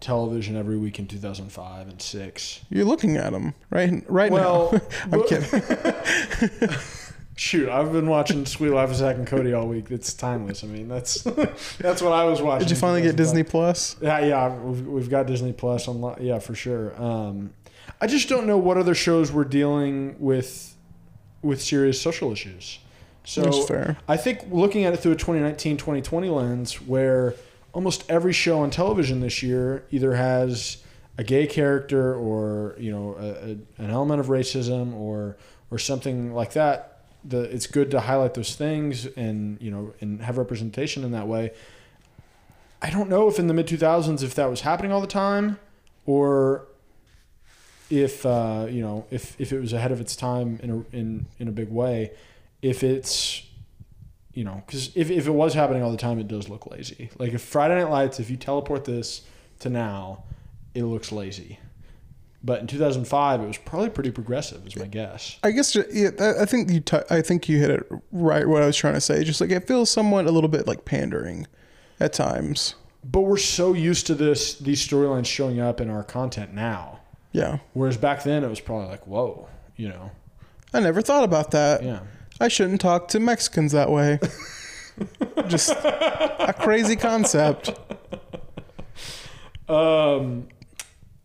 television 0.01 0.57
every 0.57 0.77
week 0.77 0.99
in 0.99 1.07
2005 1.07 1.89
and 1.89 2.03
six. 2.03 2.61
You're 2.69 2.85
looking 2.85 3.17
at 3.17 3.33
them 3.33 3.55
right 3.71 4.05
right 4.09 4.31
Well, 4.33 4.71
now. 4.73 4.81
I'm 5.13 5.25
kidding. 5.25 6.71
Shoot, 7.35 7.71
I've 7.71 7.93
been 7.93 8.09
watching 8.09 8.45
Suite 8.45 8.73
Life 8.73 8.91
of 8.91 8.97
Zack 8.97 9.17
and 9.17 9.27
Cody 9.27 9.55
all 9.55 9.67
week. 9.67 9.91
It's 9.91 10.13
timeless. 10.13 10.63
I 10.65 10.67
mean, 10.67 10.89
that's 10.89 11.23
that's 11.79 12.03
what 12.03 12.13
I 12.13 12.25
was 12.25 12.43
watching. 12.43 12.67
Did 12.67 12.71
you 12.71 12.77
finally 12.77 13.03
get 13.03 13.17
Disney 13.17 13.43
Plus? 13.43 13.97
Yeah, 14.03 14.21
yeah, 14.21 14.55
we've, 14.55 14.87
we've 14.87 15.11
got 15.11 15.27
Disney 15.27 15.53
Plus 15.53 15.89
on. 15.89 16.17
Yeah, 16.21 16.39
for 16.41 16.55
sure. 16.55 17.01
Um, 17.03 17.55
I 18.01 18.07
just 18.07 18.29
don't 18.29 18.47
know 18.47 18.59
what 18.59 18.77
other 18.77 18.95
shows 18.95 19.33
were 19.33 19.45
dealing 19.45 20.17
with 20.19 20.77
with 21.41 21.63
serious 21.63 22.01
social 22.01 22.33
issues. 22.33 22.79
So. 23.25 23.43
I 24.09 24.17
think 24.17 24.41
looking 24.51 24.85
at 24.85 24.95
it 24.95 24.99
through 24.99 25.13
a 25.13 25.17
2019-2020 25.17 26.35
lens, 26.35 26.81
where 26.83 27.35
almost 27.73 28.05
every 28.11 28.33
show 28.33 28.61
on 28.61 28.71
television 28.71 29.21
this 29.21 29.43
year 29.43 29.85
either 29.91 30.15
has 30.15 30.83
a 31.19 31.25
gay 31.25 31.47
character 31.47 32.15
or 32.15 32.75
you 32.79 32.91
know 32.91 33.17
a, 33.19 33.51
a, 33.51 33.85
an 33.85 33.91
element 33.91 34.21
of 34.21 34.27
racism 34.27 34.95
or 34.95 35.37
or 35.71 35.79
something 35.79 36.35
like 36.35 36.53
that. 36.53 36.89
The, 37.25 37.43
it's 37.43 37.69
good 37.69 37.93
to 37.93 38.01
highlight 38.01 38.35
those 38.35 38.57
things 38.57 39.07
and 39.07 39.61
you 39.61 39.71
know 39.71 39.95
and 40.01 40.21
have 40.23 40.39
representation 40.39 41.05
in 41.05 41.13
that 41.13 41.29
way. 41.29 41.53
I 42.81 42.91
don't 42.91 43.09
know 43.09 43.29
if 43.29 43.39
in 43.39 43.47
the 43.47 43.55
mid 43.55 43.69
2000s 43.69 44.23
if 44.23 44.35
that 44.35 44.51
was 44.51 44.63
happening 44.63 44.91
all 44.91 45.01
the 45.01 45.07
time 45.07 45.59
or 46.05 46.67
if 47.91 48.27
uh, 48.27 48.67
you 48.69 48.81
know 48.81 49.07
if, 49.11 49.41
if 49.41 49.53
it 49.53 49.61
was 49.61 49.73
ahead 49.73 49.93
of 49.93 50.01
its 50.01 50.17
time 50.17 50.59
in 50.63 50.71
a, 50.71 50.97
in 50.97 51.27
in 51.39 51.49
a 51.49 51.53
big 51.53 51.71
way 51.71 52.11
if 52.63 52.83
it's 52.83 53.43
you 54.33 54.45
know 54.45 54.63
because 54.65 54.91
if, 54.97 55.11
if 55.11 55.27
it 55.27 55.31
was 55.33 55.53
happening 55.53 55.83
all 55.83 55.91
the 55.91 55.97
time 55.99 56.19
it 56.19 56.29
does 56.29 56.49
look 56.49 56.67
lazy. 56.71 57.11
Like 57.19 57.33
if 57.35 57.43
Friday 57.43 57.75
Night 57.77 57.91
Lights 57.91 58.21
if 58.21 58.31
you 58.31 58.37
teleport 58.37 58.85
this 58.85 59.23
to 59.61 59.69
now 59.69 60.25
it 60.75 60.85
looks 60.85 61.13
lazy. 61.13 61.59
But 62.45 62.61
in 62.61 62.67
2005 62.67 63.41
it 63.41 63.47
was 63.47 63.59
probably 63.59 63.91
pretty 63.91 64.11
progressive 64.11 64.67
is 64.67 64.75
my 64.77 64.87
guess. 64.87 65.39
I 65.43 65.51
guess 65.51 65.77
yeah, 65.93 66.11
I 66.41 66.45
think 66.45 66.71
you 66.71 66.81
t- 66.81 66.99
I 67.11 67.21
think 67.21 67.49
you 67.49 67.59
hit 67.59 67.71
it 67.71 67.87
right. 68.11 68.49
What 68.49 68.63
I 68.63 68.67
was 68.67 68.77
trying 68.77 68.95
to 68.95 69.01
say, 69.01 69.23
just 69.23 69.41
like 69.41 69.51
it 69.51 69.67
feels 69.69 69.91
somewhat 69.91 70.27
a 70.27 70.31
little 70.31 70.49
bit 70.49 70.67
like 70.67 70.85
pandering 70.85 71.47
at 72.01 72.13
times. 72.13 72.75
but 73.05 73.21
we're 73.21 73.37
so 73.37 73.75
used 73.75 74.07
to 74.09 74.15
this 74.15 74.55
these 74.59 74.85
storylines 74.87 75.27
showing 75.27 75.61
up 75.61 75.81
in 75.81 75.89
our 75.91 76.03
content 76.03 76.53
now. 76.53 77.01
Yeah, 77.33 77.59
whereas 77.75 77.97
back 77.97 78.25
then 78.25 78.43
it 78.45 78.49
was 78.49 78.61
probably 78.61 78.89
like 78.89 79.07
whoa 79.07 79.49
you 79.77 79.89
know? 79.89 80.11
I 80.75 80.81
never 80.81 81.01
thought 81.01 81.25
about 81.25 81.51
that. 81.53 81.83
yeah 81.83 82.01
I 82.43 82.49
shouldn't 82.49 82.81
talk 82.81 83.07
to 83.09 83.21
Mexicans 83.21 83.71
that 83.73 83.89
way. 83.89 84.19
just 85.49 85.71
a 85.71 86.55
crazy 86.59 86.97
concept. 86.97 87.71
Um, 89.69 90.49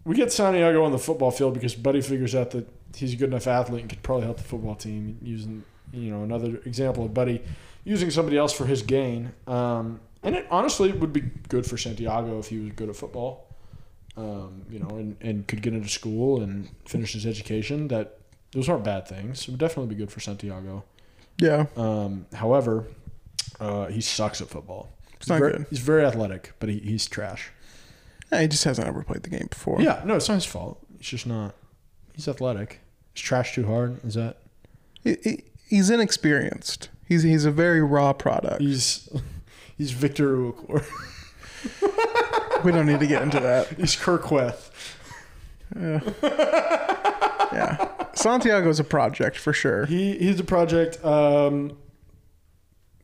we 0.06 0.16
get 0.16 0.32
Santiago 0.32 0.84
on 0.84 0.92
the 0.92 1.00
football 1.00 1.32
field 1.32 1.56
because 1.56 1.74
Buddy 1.76 2.02
figures 2.02 2.36
out 2.36 2.52
that 2.52 2.70
he's 2.96 3.14
a 3.14 3.16
good 3.18 3.30
enough 3.30 3.48
athlete 3.48 3.82
and 3.82 3.90
could 3.90 4.04
probably 4.04 4.26
help 4.26 4.38
the 4.38 4.44
football 4.44 4.76
team 4.76 5.18
using, 5.22 5.64
you 5.92 6.12
know, 6.12 6.24
another 6.24 6.58
example 6.66 7.04
of 7.06 7.14
Buddy 7.14 7.42
using 7.84 8.12
somebody 8.12 8.38
else 8.38 8.54
for 8.54 8.66
his 8.66 8.84
gain. 8.84 9.34
Um, 9.48 10.00
and 10.22 10.36
it 10.36 10.46
honestly 10.52 10.92
would 10.92 11.14
be 11.14 11.22
good 11.50 11.66
for 11.66 11.78
Santiago 11.78 12.38
if 12.38 12.48
he 12.48 12.60
was 12.60 12.72
good 12.74 12.90
at 12.90 12.96
football. 12.96 13.48
um, 14.18 14.64
you 14.70 14.80
know, 14.80 14.90
and, 14.90 15.16
and 15.22 15.48
could 15.48 15.62
get 15.62 15.74
into 15.74 15.90
school 15.90 16.42
and 16.42 16.70
finish 16.86 17.14
his 17.14 17.26
education, 17.26 17.88
that 17.90 18.18
those 18.52 18.68
aren't 18.68 18.84
bad 18.84 19.08
things. 19.08 19.44
It 19.44 19.50
would 19.50 19.60
definitely 19.60 19.94
be 19.94 20.00
good 20.00 20.12
for 20.12 20.20
Santiago. 20.20 20.84
Yeah. 21.40 21.66
Um, 21.76 22.26
however, 22.34 22.86
uh, 23.60 23.88
he 23.88 24.02
sucks 24.02 24.42
at 24.42 24.48
football. 24.50 24.90
He's 25.20 25.30
not 25.30 25.40
very, 25.40 25.52
good. 25.54 25.66
He's 25.70 25.80
very 25.80 26.06
athletic, 26.06 26.54
but 26.60 26.70
he, 26.70 26.80
he's 26.80 27.08
trash. 27.08 27.52
Yeah, 28.32 28.42
He 28.42 28.48
just 28.48 28.64
hasn't 28.64 28.88
ever 28.88 29.04
played 29.04 29.24
the 29.24 29.30
game 29.30 29.48
before. 29.50 29.82
Yeah, 29.82 30.02
no, 30.06 30.16
it's 30.16 30.28
not 30.28 30.36
his 30.36 30.46
fault. 30.46 30.80
It's 31.00 31.10
just 31.10 31.26
not. 31.28 31.56
He's 32.14 32.28
athletic. 32.28 32.80
He's 33.14 33.24
trash 33.24 33.54
too 33.56 33.66
hard? 33.66 34.04
Is 34.06 34.14
that? 34.16 34.38
He- 35.04 35.18
he- 35.24 35.44
he's 35.68 35.90
inexperienced. 35.90 36.90
He's 37.08 37.24
he's 37.24 37.46
a 37.46 37.52
very 37.52 37.82
raw 37.82 38.14
product. 38.14 38.62
He's 38.62 39.08
he's 39.78 39.92
Victor 39.92 40.36
Uokur. 40.36 40.86
We 42.64 42.72
don't 42.72 42.88
need 42.88 43.00
to 43.02 43.08
get 43.08 43.22
into 43.22 43.40
that. 43.40 43.68
He's 43.78 43.96
Kirkweth. 43.96 44.72
Yeah. 47.54 47.88
Santiago's 48.18 48.80
a 48.80 48.84
project 48.84 49.38
for 49.38 49.54
sure. 49.54 49.86
He 49.86 50.18
he's 50.18 50.40
a 50.40 50.44
project. 50.44 51.04
Um, 51.04 51.78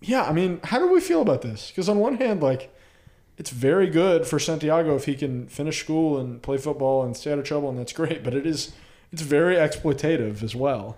yeah, 0.02 0.24
I 0.24 0.34
mean, 0.34 0.60
how 0.64 0.80
do 0.80 0.92
we 0.92 1.00
feel 1.00 1.22
about 1.22 1.42
this? 1.42 1.70
Because 1.70 1.88
on 1.88 1.98
one 2.00 2.16
hand, 2.18 2.42
like, 2.44 2.76
it's 3.38 3.50
very 3.50 3.90
good 3.90 4.26
for 4.28 4.38
Santiago 4.40 4.96
if 4.96 5.06
he 5.06 5.16
can 5.16 5.48
finish 5.48 5.80
school 5.80 6.20
and 6.20 6.42
play 6.42 6.58
football 6.58 7.04
and 7.04 7.16
stay 7.16 7.32
out 7.32 7.40
of 7.40 7.46
trouble, 7.46 7.70
and 7.70 7.80
that's 7.80 7.94
great. 7.94 8.24
But 8.24 8.34
it 8.34 8.46
is 8.46 8.74
it's 9.12 9.22
very 9.22 9.56
exploitative 9.56 10.44
as 10.44 10.56
well. 10.56 10.98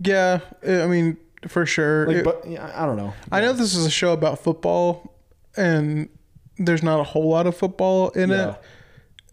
Yeah, 0.00 0.40
I 0.66 0.86
mean, 0.86 1.16
for 1.48 1.66
sure. 1.66 2.06
Like, 2.06 2.16
It- 2.18 2.24
but 2.24 2.46
yeah, 2.48 2.70
I 2.74 2.86
don't 2.86 2.96
know. 2.96 3.12
I 3.32 3.40
know 3.40 3.52
this 3.52 3.74
is 3.74 3.84
a 3.86 3.90
show 3.90 4.12
about 4.12 4.38
football, 4.38 5.14
and 5.56 6.08
there's 6.58 6.82
not 6.82 7.00
a 7.00 7.04
whole 7.04 7.28
lot 7.28 7.46
of 7.46 7.56
football 7.56 8.10
in 8.10 8.30
Yeah. 8.30 8.50
it. 8.52 8.56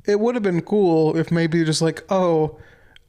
It 0.05 0.19
would 0.19 0.35
have 0.35 0.43
been 0.43 0.61
cool 0.61 1.15
if 1.17 1.31
maybe 1.31 1.63
just 1.63 1.81
like, 1.81 2.03
oh, 2.09 2.57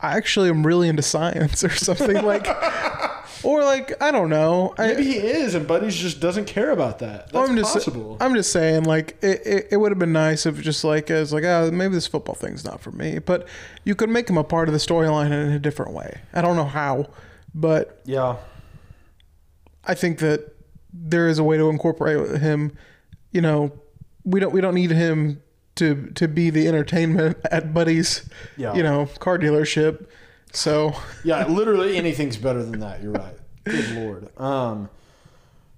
I 0.05 0.19
actually 0.19 0.51
am 0.51 0.67
really 0.67 0.89
into 0.91 1.03
science 1.03 1.65
or 1.65 1.71
something 1.71 2.23
like, 2.25 2.47
or 3.43 3.65
like 3.65 4.03
I 4.03 4.11
don't 4.11 4.29
know. 4.29 4.75
I, 4.77 4.89
Maybe 4.89 5.05
he 5.05 5.17
is, 5.17 5.55
and 5.55 5.67
Buddies 5.67 5.97
just 5.97 6.21
doesn't 6.21 6.45
care 6.45 6.71
about 6.73 6.99
that. 6.99 7.33
That's 7.33 7.49
I'm 7.49 7.57
just 7.57 7.73
possible. 7.73 8.19
I'm 8.21 8.35
just 8.35 8.53
saying 8.53 8.85
like 8.85 9.17
it, 9.23 9.41
it, 9.47 9.69
it 9.73 9.77
would 9.79 9.93
have 9.93 9.99
been 9.99 10.13
nice 10.13 10.45
if 10.45 10.61
just 10.61 10.85
like 10.85 11.11
as 11.11 11.33
like 11.33 11.45
ah 11.45 11.71
maybe 11.73 11.95
this 11.95 12.07
football 12.07 12.35
thing's 12.35 12.67
not 12.67 12.83
for 12.83 12.93
me, 12.93 13.19
but 13.19 13.49
you 13.85 13.95
could 13.95 14.11
make 14.11 14.29
him 14.29 14.37
a 14.37 14.45
part 14.45 14.69
of 14.69 14.75
the 14.75 14.79
storyline 14.79 15.33
in 15.33 15.53
a 15.53 15.59
different 15.59 15.93
way. 15.93 16.21
I 16.35 16.43
don't 16.43 16.57
know 16.57 16.67
how, 16.67 17.07
but 17.55 18.03
yeah. 18.05 18.37
I 19.87 19.95
think 19.95 20.19
that 20.19 20.55
there 20.93 21.29
is 21.29 21.39
a 21.39 21.45
way 21.45 21.57
to 21.57 21.71
incorporate 21.71 22.43
him. 22.43 22.77
You 23.33 23.41
know, 23.41 23.73
we 24.25 24.39
don't 24.39 24.53
we 24.53 24.61
don't 24.61 24.75
need 24.75 24.91
him 24.91 25.43
to 25.77 26.11
to 26.15 26.29
be 26.29 26.51
the 26.51 26.69
entertainment 26.69 27.37
at 27.51 27.73
Buddy's, 27.75 28.29
Yeah. 28.57 28.75
you 28.75 28.83
know, 28.83 29.07
car 29.19 29.39
dealership. 29.39 30.07
So 30.53 30.95
Yeah, 31.25 31.47
literally 31.49 31.97
anything's 31.97 32.37
better 32.37 32.63
than 32.65 32.81
that. 32.81 33.03
You're 33.03 33.13
right. 33.13 33.35
Good 33.65 33.91
lord. 33.97 34.39
Um, 34.41 34.89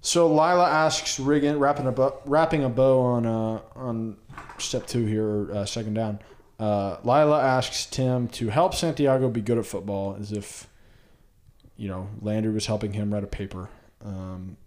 so 0.01 0.27
Lila 0.27 0.69
asks 0.69 1.19
Riggin, 1.19 1.57
wrapping 1.59 1.87
a 1.87 1.91
bow, 1.91 2.19
wrapping 2.25 2.63
a 2.63 2.69
bow 2.69 2.99
on 3.01 3.25
uh, 3.25 3.61
on 3.75 4.17
step 4.57 4.85
two 4.87 5.05
here, 5.05 5.51
uh, 5.51 5.65
second 5.65 5.95
down. 5.95 6.19
Uh, 6.59 6.97
Lila 7.03 7.41
asks 7.41 7.85
Tim 7.85 8.27
to 8.29 8.49
help 8.49 8.73
Santiago 8.73 9.29
be 9.29 9.41
good 9.41 9.57
at 9.57 9.65
football, 9.65 10.15
as 10.19 10.31
if 10.31 10.67
you 11.75 11.87
know 11.87 12.09
Landry 12.21 12.51
was 12.53 12.65
helping 12.67 12.93
him 12.93 13.13
write 13.13 13.23
a 13.23 13.27
paper. 13.27 13.69
Um, 14.05 14.57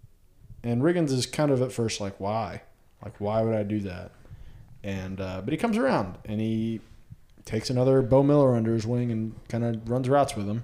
and 0.63 0.81
Riggins 0.81 1.11
is 1.11 1.25
kind 1.25 1.49
of 1.51 1.61
at 1.61 1.71
first 1.71 1.99
like, 2.01 2.19
why? 2.19 2.61
Like, 3.03 3.19
why 3.19 3.41
would 3.41 3.55
I 3.55 3.63
do 3.63 3.79
that? 3.81 4.11
And 4.83 5.21
uh, 5.21 5.41
but 5.43 5.51
he 5.51 5.57
comes 5.57 5.77
around 5.77 6.17
and 6.25 6.41
he 6.41 6.81
takes 7.45 7.69
another 7.69 8.01
Bo 8.01 8.23
Miles 8.23 8.55
under 8.55 8.73
his 8.73 8.85
wing 8.87 9.11
and 9.11 9.33
kind 9.47 9.63
of 9.63 9.89
runs 9.89 10.09
routes 10.09 10.35
with 10.35 10.47
him. 10.47 10.63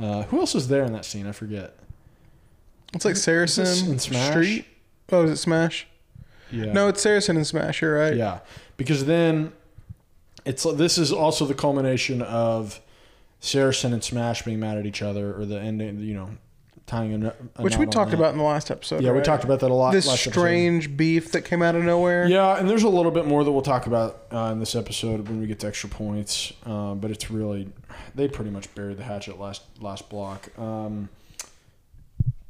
Uh, 0.00 0.22
who 0.24 0.40
else 0.40 0.54
was 0.54 0.68
there 0.68 0.84
in 0.84 0.92
that 0.92 1.04
scene? 1.04 1.26
I 1.26 1.32
forget. 1.32 1.76
it's 2.94 3.04
like 3.04 3.16
Saracen 3.16 3.66
in 3.90 3.98
Smash? 3.98 4.30
Street. 4.30 4.66
Oh, 5.12 5.24
is 5.24 5.30
it 5.32 5.36
Smash? 5.36 5.86
Yeah. 6.50 6.72
No, 6.72 6.88
it's 6.88 7.00
Saracen 7.02 7.36
and 7.36 7.46
Smash. 7.46 7.82
You're 7.82 7.94
right. 7.98 8.16
Yeah, 8.16 8.40
because 8.76 9.04
then 9.04 9.52
it's 10.44 10.64
this 10.64 10.98
is 10.98 11.12
also 11.12 11.44
the 11.46 11.54
culmination 11.54 12.22
of 12.22 12.80
Saracen 13.40 13.92
and 13.92 14.02
Smash 14.02 14.42
being 14.42 14.60
mad 14.60 14.78
at 14.78 14.86
each 14.86 15.02
other, 15.02 15.38
or 15.38 15.44
the 15.44 15.60
ending. 15.60 16.00
You 16.00 16.14
know, 16.14 16.30
tying 16.86 17.24
a, 17.24 17.34
a 17.56 17.62
Which 17.62 17.72
knot 17.72 17.80
we 17.80 17.86
on 17.86 17.92
talked 17.92 18.10
that. 18.10 18.18
about 18.18 18.32
in 18.32 18.38
the 18.38 18.44
last 18.44 18.70
episode. 18.70 19.02
Yeah, 19.02 19.12
we 19.12 19.20
talked 19.22 19.44
about 19.44 19.60
that 19.60 19.70
a 19.70 19.74
lot. 19.74 19.92
this 19.92 20.06
last 20.06 20.26
episode. 20.26 20.40
strange 20.40 20.96
beef 20.96 21.32
that 21.32 21.42
came 21.44 21.62
out 21.62 21.74
of 21.74 21.82
nowhere. 21.84 22.26
Yeah, 22.26 22.58
and 22.58 22.68
there's 22.68 22.82
a 22.82 22.88
little 22.88 23.10
bit 23.10 23.26
more 23.26 23.42
that 23.44 23.50
we'll 23.50 23.62
talk 23.62 23.86
about 23.86 24.24
uh, 24.32 24.50
in 24.52 24.60
this 24.60 24.74
episode 24.74 25.28
when 25.28 25.40
we 25.40 25.46
get 25.46 25.60
to 25.60 25.66
extra 25.66 25.88
points. 25.88 26.52
Uh, 26.66 26.94
but 26.94 27.10
it's 27.10 27.30
really 27.30 27.68
they 28.14 28.28
pretty 28.28 28.50
much 28.50 28.72
buried 28.74 28.96
the 28.98 29.04
hatchet 29.04 29.38
last 29.40 29.62
last 29.80 30.08
block. 30.08 30.48
Um, 30.58 31.08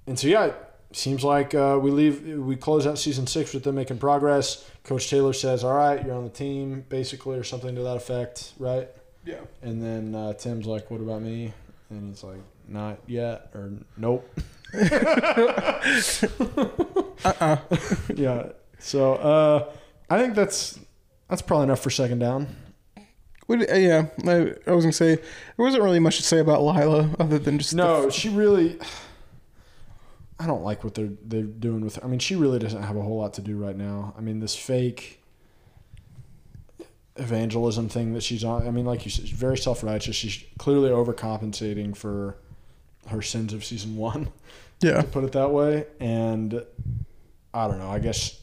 and 0.06 0.18
so 0.18 0.26
yeah, 0.28 0.46
it 0.46 0.56
seems 0.92 1.24
like 1.24 1.54
uh, 1.54 1.78
we 1.80 1.90
leave 1.90 2.22
we 2.22 2.56
close 2.56 2.86
out 2.86 2.98
season 2.98 3.26
six 3.26 3.54
with 3.54 3.62
them 3.64 3.76
making 3.76 3.98
progress. 3.98 4.68
Coach 4.82 5.08
Taylor 5.08 5.32
says, 5.32 5.64
"All 5.64 5.74
right, 5.74 6.04
you're 6.04 6.14
on 6.14 6.24
the 6.24 6.30
team," 6.30 6.84
basically, 6.88 7.38
or 7.38 7.44
something 7.44 7.74
to 7.74 7.82
that 7.82 7.96
effect, 7.96 8.52
right? 8.58 8.88
Yeah. 9.24 9.40
And 9.62 9.82
then 9.82 10.14
uh, 10.14 10.32
Tim's 10.34 10.66
like, 10.66 10.90
"What 10.90 11.00
about 11.00 11.22
me?" 11.22 11.52
And 11.90 12.08
he's 12.08 12.22
like, 12.24 12.40
"Not 12.68 12.98
yet," 13.06 13.50
or 13.54 13.72
"Nope." 13.96 14.28
Uh-uh. 17.24 17.56
yeah. 18.14 18.48
So 18.78 19.14
uh, 19.14 19.72
I 20.10 20.18
think 20.18 20.34
that's 20.34 20.78
that's 21.28 21.42
probably 21.42 21.64
enough 21.64 21.80
for 21.80 21.90
second 21.90 22.18
down. 22.18 22.48
Uh, 23.48 23.56
yeah, 23.74 24.06
I, 24.26 24.54
I 24.66 24.72
was 24.72 24.84
gonna 24.84 24.92
say 24.92 25.16
there 25.16 25.24
wasn't 25.58 25.82
really 25.82 26.00
much 26.00 26.16
to 26.16 26.22
say 26.22 26.38
about 26.38 26.62
Lila 26.62 27.10
other 27.18 27.38
than 27.38 27.58
just 27.58 27.74
No, 27.74 28.10
she 28.10 28.28
really. 28.28 28.78
I 30.38 30.46
don't 30.46 30.64
like 30.64 30.82
what 30.82 30.94
they're 30.94 31.12
they're 31.24 31.42
doing 31.42 31.82
with. 31.82 31.96
Her. 31.96 32.04
I 32.04 32.08
mean, 32.08 32.18
she 32.18 32.34
really 32.34 32.58
doesn't 32.58 32.82
have 32.82 32.96
a 32.96 33.02
whole 33.02 33.18
lot 33.18 33.34
to 33.34 33.42
do 33.42 33.56
right 33.56 33.76
now. 33.76 34.14
I 34.18 34.20
mean, 34.20 34.40
this 34.40 34.56
fake 34.56 35.22
evangelism 37.16 37.88
thing 37.88 38.12
that 38.14 38.22
she's 38.22 38.42
on. 38.42 38.66
I 38.66 38.70
mean, 38.70 38.84
like 38.84 39.04
you 39.04 39.10
said, 39.10 39.28
she's 39.28 39.38
very 39.38 39.56
self 39.56 39.84
righteous. 39.84 40.16
She's 40.16 40.42
clearly 40.58 40.90
overcompensating 40.90 41.96
for 41.96 42.38
her 43.08 43.22
sins 43.22 43.52
of 43.52 43.64
season 43.64 43.96
one. 43.96 44.28
yeah. 44.80 45.00
to 45.00 45.06
put 45.06 45.24
it 45.24 45.32
that 45.32 45.50
way. 45.50 45.86
And 46.00 46.64
I 47.52 47.68
don't 47.68 47.78
know. 47.78 47.90
I 47.90 47.98
guess 47.98 48.40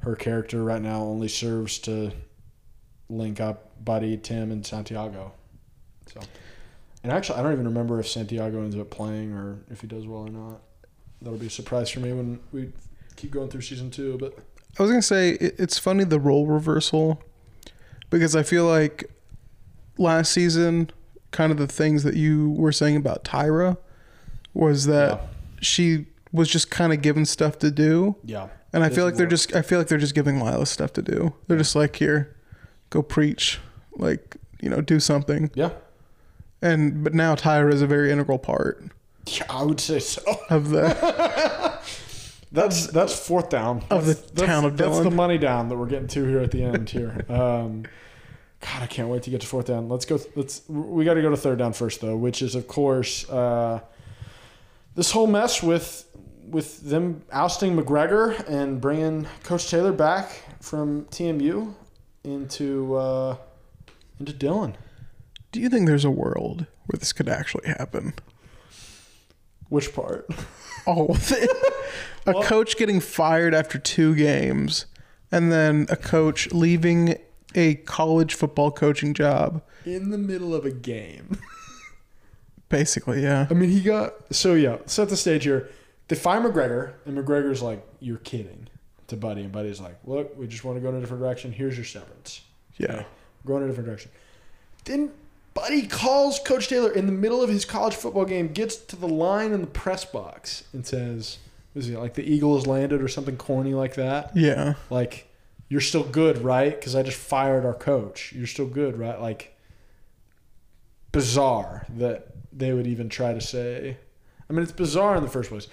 her 0.00 0.16
character 0.16 0.62
right 0.62 0.82
now 0.82 1.02
only 1.02 1.28
serves 1.28 1.78
to 1.80 2.12
link 3.08 3.40
up 3.40 3.84
Buddy, 3.84 4.16
Tim, 4.16 4.50
and 4.50 4.66
Santiago. 4.66 5.32
So, 6.12 6.20
and 7.02 7.12
actually, 7.12 7.38
I 7.38 7.42
don't 7.42 7.52
even 7.52 7.66
remember 7.66 7.98
if 8.00 8.08
Santiago 8.08 8.62
ends 8.62 8.76
up 8.76 8.90
playing 8.90 9.32
or 9.32 9.58
if 9.70 9.80
he 9.80 9.86
does 9.86 10.06
well 10.06 10.22
or 10.22 10.30
not. 10.30 10.60
That'll 11.20 11.38
be 11.38 11.46
a 11.46 11.50
surprise 11.50 11.90
for 11.90 12.00
me 12.00 12.12
when 12.12 12.40
we 12.52 12.72
keep 13.16 13.30
going 13.30 13.48
through 13.48 13.60
season 13.60 13.90
two. 13.90 14.18
But 14.18 14.36
I 14.78 14.82
was 14.82 14.90
gonna 14.90 15.02
say 15.02 15.30
it, 15.30 15.54
it's 15.58 15.78
funny 15.78 16.04
the 16.04 16.18
role 16.18 16.46
reversal 16.46 17.22
because 18.10 18.34
I 18.34 18.42
feel 18.42 18.66
like 18.66 19.10
last 19.98 20.32
season, 20.32 20.90
kind 21.30 21.52
of 21.52 21.58
the 21.58 21.66
things 21.66 22.02
that 22.02 22.14
you 22.14 22.50
were 22.50 22.72
saying 22.72 22.96
about 22.96 23.24
Tyra 23.24 23.76
was 24.54 24.86
that 24.86 25.10
Yeah. 25.12 25.26
she 25.60 26.06
was 26.32 26.48
just 26.48 26.70
kind 26.70 26.92
of 26.92 27.02
given 27.02 27.24
stuff 27.26 27.58
to 27.60 27.70
do, 27.70 28.16
yeah, 28.24 28.48
and 28.72 28.82
I 28.82 28.88
feel 28.88 29.04
like 29.04 29.14
they're 29.16 29.24
work. 29.26 29.30
just 29.30 29.54
I 29.54 29.62
feel 29.62 29.78
like 29.78 29.88
they're 29.88 29.98
just 29.98 30.14
giving 30.14 30.40
Lila 30.40 30.66
stuff 30.66 30.92
to 30.94 31.02
do. 31.02 31.34
They're 31.46 31.58
just 31.58 31.74
like 31.76 31.96
here, 31.96 32.34
go 32.90 33.02
preach, 33.02 33.60
like 33.96 34.36
you 34.60 34.68
know, 34.70 34.80
do 34.80 34.98
something. 35.00 35.50
yeah, 35.54 35.70
And 36.62 37.02
but 37.04 37.14
now 37.14 37.34
Tyra 37.34 37.72
is 37.72 37.82
a 37.82 37.86
very 37.86 38.10
integral 38.12 38.38
part 38.38 38.82
yeah. 39.26 39.44
I 39.50 39.62
would 39.62 39.80
say 39.80 39.98
so. 40.00 40.22
of 40.50 40.70
the 40.70 41.78
That's 42.52 42.88
that's 42.88 43.18
fourth 43.18 43.48
down 43.48 43.82
Of 43.90 44.04
the 44.06 44.12
That's- 44.14 44.30
that's- 44.32 44.46
town 44.46 44.64
of 44.66 44.76
Dillon. 44.76 44.92
That's 44.92 45.04
the 45.04 45.10
money 45.16 45.38
down 45.38 45.68
that 45.70 45.76
we're 45.76 45.86
getting 45.86 46.08
to 46.08 46.24
here 46.24 46.40
at 46.40 46.50
the 46.50 46.62
end 46.64 46.88
here. 46.90 47.24
Um, 47.30 47.84
God, 48.60 48.82
I 48.82 48.86
can't 48.86 49.08
wait 49.08 49.22
to 49.24 49.30
get 49.30 49.40
to 49.40 49.46
fourth 49.46 49.66
down. 49.66 49.88
Let's 49.88 50.04
go. 50.04 50.20
Let's 50.36 50.62
we 50.68 51.04
got 51.04 51.14
to 51.14 51.22
go 51.22 51.30
to 51.30 51.36
third 51.36 51.58
down 51.58 51.72
first 51.72 52.00
though, 52.00 52.14
which 52.16 52.42
is 52.42 52.54
of 52.54 52.68
course 52.68 53.28
uh, 53.28 53.80
this 54.94 55.10
whole 55.10 55.26
mess 55.26 55.62
with 55.62 56.06
with 56.48 56.82
them 56.88 57.22
ousting 57.32 57.76
McGregor 57.76 58.46
and 58.48 58.80
bringing 58.80 59.26
Coach 59.42 59.70
Taylor 59.70 59.92
back 59.92 60.42
from 60.60 61.06
TMU 61.06 61.74
into 62.24 62.94
uh, 62.94 63.36
into 64.20 64.32
Dillon. 64.32 64.76
Do 65.50 65.60
you 65.60 65.68
think 65.68 65.86
there's 65.86 66.04
a 66.04 66.10
world 66.10 66.66
where 66.86 66.98
this 66.98 67.12
could 67.12 67.28
actually 67.28 67.68
happen? 67.68 68.14
Which 69.68 69.94
part? 69.94 70.28
All 70.86 71.12
of 71.12 71.32
it. 71.32 71.50
a 72.26 72.34
coach 72.42 72.76
getting 72.76 73.00
fired 73.00 73.54
after 73.54 73.78
two 73.78 74.14
games, 74.14 74.86
and 75.30 75.52
then 75.52 75.86
a 75.88 75.96
coach 75.96 76.52
leaving 76.52 77.18
a 77.54 77.76
college 77.76 78.34
football 78.34 78.70
coaching 78.70 79.14
job. 79.14 79.62
In 79.84 80.10
the 80.10 80.18
middle 80.18 80.54
of 80.54 80.64
a 80.64 80.70
game. 80.70 81.38
Basically, 82.72 83.22
yeah. 83.22 83.46
I 83.50 83.52
mean, 83.54 83.68
he 83.68 83.82
got 83.82 84.34
so 84.34 84.54
yeah. 84.54 84.78
Set 84.86 85.10
the 85.10 85.16
stage 85.16 85.44
here. 85.44 85.68
They 86.08 86.16
fire 86.16 86.40
McGregor, 86.40 86.94
and 87.04 87.16
McGregor's 87.16 87.60
like, 87.60 87.86
"You're 88.00 88.16
kidding," 88.16 88.68
to 89.08 89.16
Buddy, 89.16 89.42
and 89.42 89.52
Buddy's 89.52 89.78
like, 89.78 89.98
"Look, 90.04 90.36
we 90.38 90.46
just 90.46 90.64
want 90.64 90.78
to 90.78 90.80
go 90.80 90.88
in 90.88 90.94
a 90.94 91.00
different 91.00 91.22
direction. 91.22 91.52
Here's 91.52 91.76
your 91.76 91.84
severance." 91.84 92.40
Yeah. 92.78 93.04
We're 93.44 93.48
going 93.52 93.64
a 93.64 93.66
different 93.66 93.86
direction. 93.86 94.10
Then 94.86 95.10
Buddy 95.52 95.86
calls 95.86 96.38
Coach 96.38 96.68
Taylor 96.68 96.90
in 96.90 97.04
the 97.04 97.12
middle 97.12 97.42
of 97.42 97.50
his 97.50 97.66
college 97.66 97.94
football 97.94 98.24
game, 98.24 98.48
gets 98.48 98.76
to 98.76 98.96
the 98.96 99.06
line 99.06 99.52
in 99.52 99.60
the 99.60 99.66
press 99.66 100.06
box, 100.06 100.64
and 100.72 100.86
says, 100.86 101.38
"Was 101.74 101.86
he 101.86 101.96
like 101.96 102.14
the 102.14 102.24
eagle 102.24 102.56
has 102.56 102.66
landed 102.66 103.02
or 103.02 103.08
something 103.08 103.36
corny 103.36 103.74
like 103.74 103.96
that?" 103.96 104.34
Yeah. 104.34 104.74
Like, 104.88 105.28
you're 105.68 105.82
still 105.82 106.04
good, 106.04 106.38
right? 106.38 106.74
Because 106.74 106.96
I 106.96 107.02
just 107.02 107.18
fired 107.18 107.66
our 107.66 107.74
coach. 107.74 108.32
You're 108.32 108.46
still 108.46 108.66
good, 108.66 108.98
right? 108.98 109.20
Like, 109.20 109.54
bizarre 111.12 111.84
that 111.98 112.31
they 112.52 112.72
would 112.72 112.86
even 112.86 113.08
try 113.08 113.32
to 113.32 113.40
say. 113.40 113.96
I 114.48 114.52
mean, 114.52 114.62
it's 114.62 114.72
bizarre 114.72 115.16
in 115.16 115.22
the 115.22 115.30
first 115.30 115.50
place. 115.50 115.68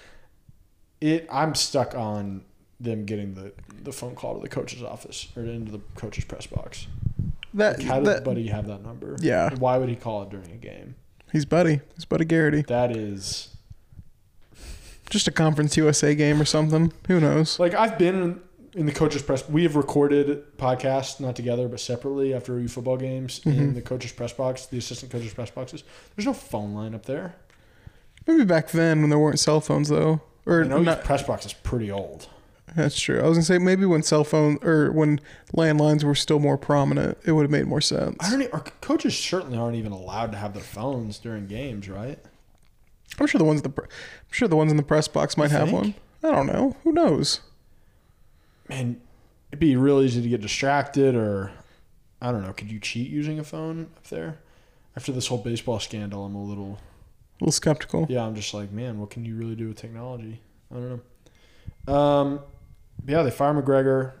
It. 1.00 1.26
I'm 1.30 1.54
stuck 1.54 1.94
on 1.94 2.44
them 2.78 3.04
getting 3.04 3.34
the 3.34 3.52
the 3.82 3.92
phone 3.92 4.14
call 4.14 4.34
to 4.34 4.40
the 4.40 4.48
coach's 4.48 4.82
office 4.82 5.28
or 5.36 5.42
into 5.44 5.72
the 5.72 5.80
coach's 5.96 6.24
press 6.24 6.46
box. 6.46 6.86
That, 7.52 7.78
Like, 7.78 7.86
how 7.86 7.96
did 7.98 8.06
that 8.06 8.24
Buddy 8.24 8.46
have 8.48 8.66
that 8.68 8.82
number? 8.82 9.16
Yeah. 9.20 9.48
And 9.48 9.58
Why 9.58 9.76
would 9.76 9.88
he 9.88 9.96
call 9.96 10.22
it 10.22 10.30
during 10.30 10.50
a 10.52 10.56
game? 10.56 10.94
he's 11.32 11.44
Buddy. 11.44 11.80
He's 11.94 12.04
Buddy 12.04 12.24
Garrity. 12.24 12.62
That 12.62 12.96
is 12.96 13.56
Just 15.08 15.26
a 15.26 15.32
Conference 15.32 15.76
USA 15.76 16.14
game 16.14 16.40
or 16.40 16.44
something. 16.44 16.92
Who 17.08 17.18
knows? 17.20 17.58
like 17.58 17.74
I've 17.74 17.98
been 17.98 18.40
in, 18.74 18.86
the 18.86 18.92
coach's 18.92 19.22
press. 19.22 19.48
We 19.48 19.62
have 19.64 19.76
recorded 19.76 20.56
podcasts 20.58 21.20
not 21.20 21.36
together 21.36 21.68
but 21.68 21.80
separately 21.80 22.32
after 22.34 22.52
review 22.54 22.68
football 22.68 22.96
games 22.96 23.40
Mm-hmm. 23.40 23.58
in 23.60 23.74
the 23.74 23.82
coach's 23.82 24.12
press 24.12 24.32
box, 24.32 24.66
the 24.66 24.78
assistant 24.78 25.10
coach's 25.12 25.34
press 25.34 25.50
boxes. 25.50 25.82
There's 26.16 26.26
no 26.26 26.32
phone 26.32 26.74
line 26.74 26.94
up 26.94 27.06
there. 27.06 27.34
Maybe 28.26 28.44
back 28.44 28.70
then 28.70 29.00
when 29.00 29.10
there 29.10 29.18
weren't 29.18 29.38
cell 29.40 29.60
phones 29.60 29.88
though. 29.88 30.20
Or 30.46 30.62
You 30.62 30.68
know, 30.68 30.78
not, 30.82 31.04
press 31.04 31.22
box 31.22 31.46
is 31.46 31.52
pretty 31.52 31.90
old. 31.90 32.28
that's 32.76 32.98
true. 32.98 33.20
I 33.20 33.26
was 33.26 33.36
gonna 33.38 33.44
say 33.44 33.58
maybe 33.58 33.84
when 33.86 34.02
cell 34.02 34.24
phone 34.24 34.58
or 34.62 34.90
when 34.92 35.20
landlines 35.54 36.02
were 36.04 36.14
still 36.14 36.38
more 36.38 36.56
prominent, 36.56 37.18
it 37.24 37.32
would 37.32 37.42
have 37.42 37.50
made 37.50 37.66
more 37.66 37.80
sense. 37.80 38.16
I 38.20 38.30
don't. 38.30 38.52
Our 38.54 38.60
coaches 38.80 39.16
certainly 39.18 39.58
aren't 39.58 39.76
even 39.76 39.92
allowed 39.92 40.32
to 40.32 40.38
have 40.38 40.54
their 40.54 40.62
phones 40.62 41.18
during 41.18 41.46
games, 41.46 41.88
right? 41.88 42.18
I'm 43.18 43.26
sure 43.26 43.38
the 43.38 43.44
ones 43.44 43.60
in 43.62 43.70
the 43.70 43.82
I'm 43.82 43.88
sure 44.30 44.48
the 44.48 44.56
ones 44.56 44.70
in 44.70 44.76
the 44.76 44.82
press 44.82 45.08
box 45.08 45.36
might 45.36 45.50
You 45.50 45.56
have 45.58 45.68
think? 45.70 45.82
one. 45.82 45.94
I 46.22 46.34
don't 46.34 46.46
know. 46.46 46.76
Who 46.84 46.92
knows? 46.92 47.40
Man, 48.70 49.00
it'd 49.50 49.58
be 49.58 49.74
real 49.76 50.00
easy 50.00 50.22
to 50.22 50.28
get 50.28 50.40
distracted, 50.40 51.16
or 51.16 51.50
I 52.22 52.30
don't 52.30 52.42
know. 52.42 52.52
Could 52.52 52.70
you 52.70 52.78
cheat 52.78 53.10
using 53.10 53.38
a 53.40 53.44
phone 53.44 53.90
up 53.96 54.06
there? 54.06 54.38
After 54.96 55.10
this 55.12 55.26
whole 55.26 55.38
baseball 55.38 55.80
scandal, 55.80 56.24
I'm 56.24 56.36
a 56.36 56.42
little. 56.42 56.78
A 57.40 57.44
little 57.44 57.52
skeptical. 57.52 58.06
Yeah, 58.08 58.24
I'm 58.24 58.34
just 58.36 58.54
like, 58.54 58.70
man, 58.70 59.00
what 59.00 59.10
can 59.10 59.24
you 59.24 59.34
really 59.34 59.56
do 59.56 59.68
with 59.68 59.76
technology? 59.76 60.40
I 60.70 60.74
don't 60.74 61.02
know. 61.86 61.92
Um, 61.92 62.40
yeah, 63.06 63.22
they 63.22 63.30
fire 63.30 63.54
McGregor, 63.54 64.12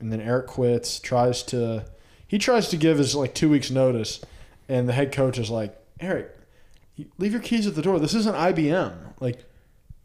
and 0.00 0.12
then 0.12 0.20
Eric 0.20 0.48
quits. 0.48 0.98
Tries 0.98 1.42
to, 1.44 1.84
he 2.26 2.38
tries 2.38 2.68
to 2.70 2.76
give 2.76 2.98
his 2.98 3.14
like 3.14 3.34
two 3.34 3.48
weeks 3.48 3.70
notice, 3.70 4.20
and 4.68 4.88
the 4.88 4.92
head 4.92 5.12
coach 5.12 5.38
is 5.38 5.48
like, 5.48 5.78
Eric, 6.00 6.34
leave 7.18 7.32
your 7.32 7.42
keys 7.42 7.68
at 7.68 7.76
the 7.76 7.82
door. 7.82 8.00
This 8.00 8.14
isn't 8.14 8.34
IBM. 8.34 9.14
Like, 9.20 9.44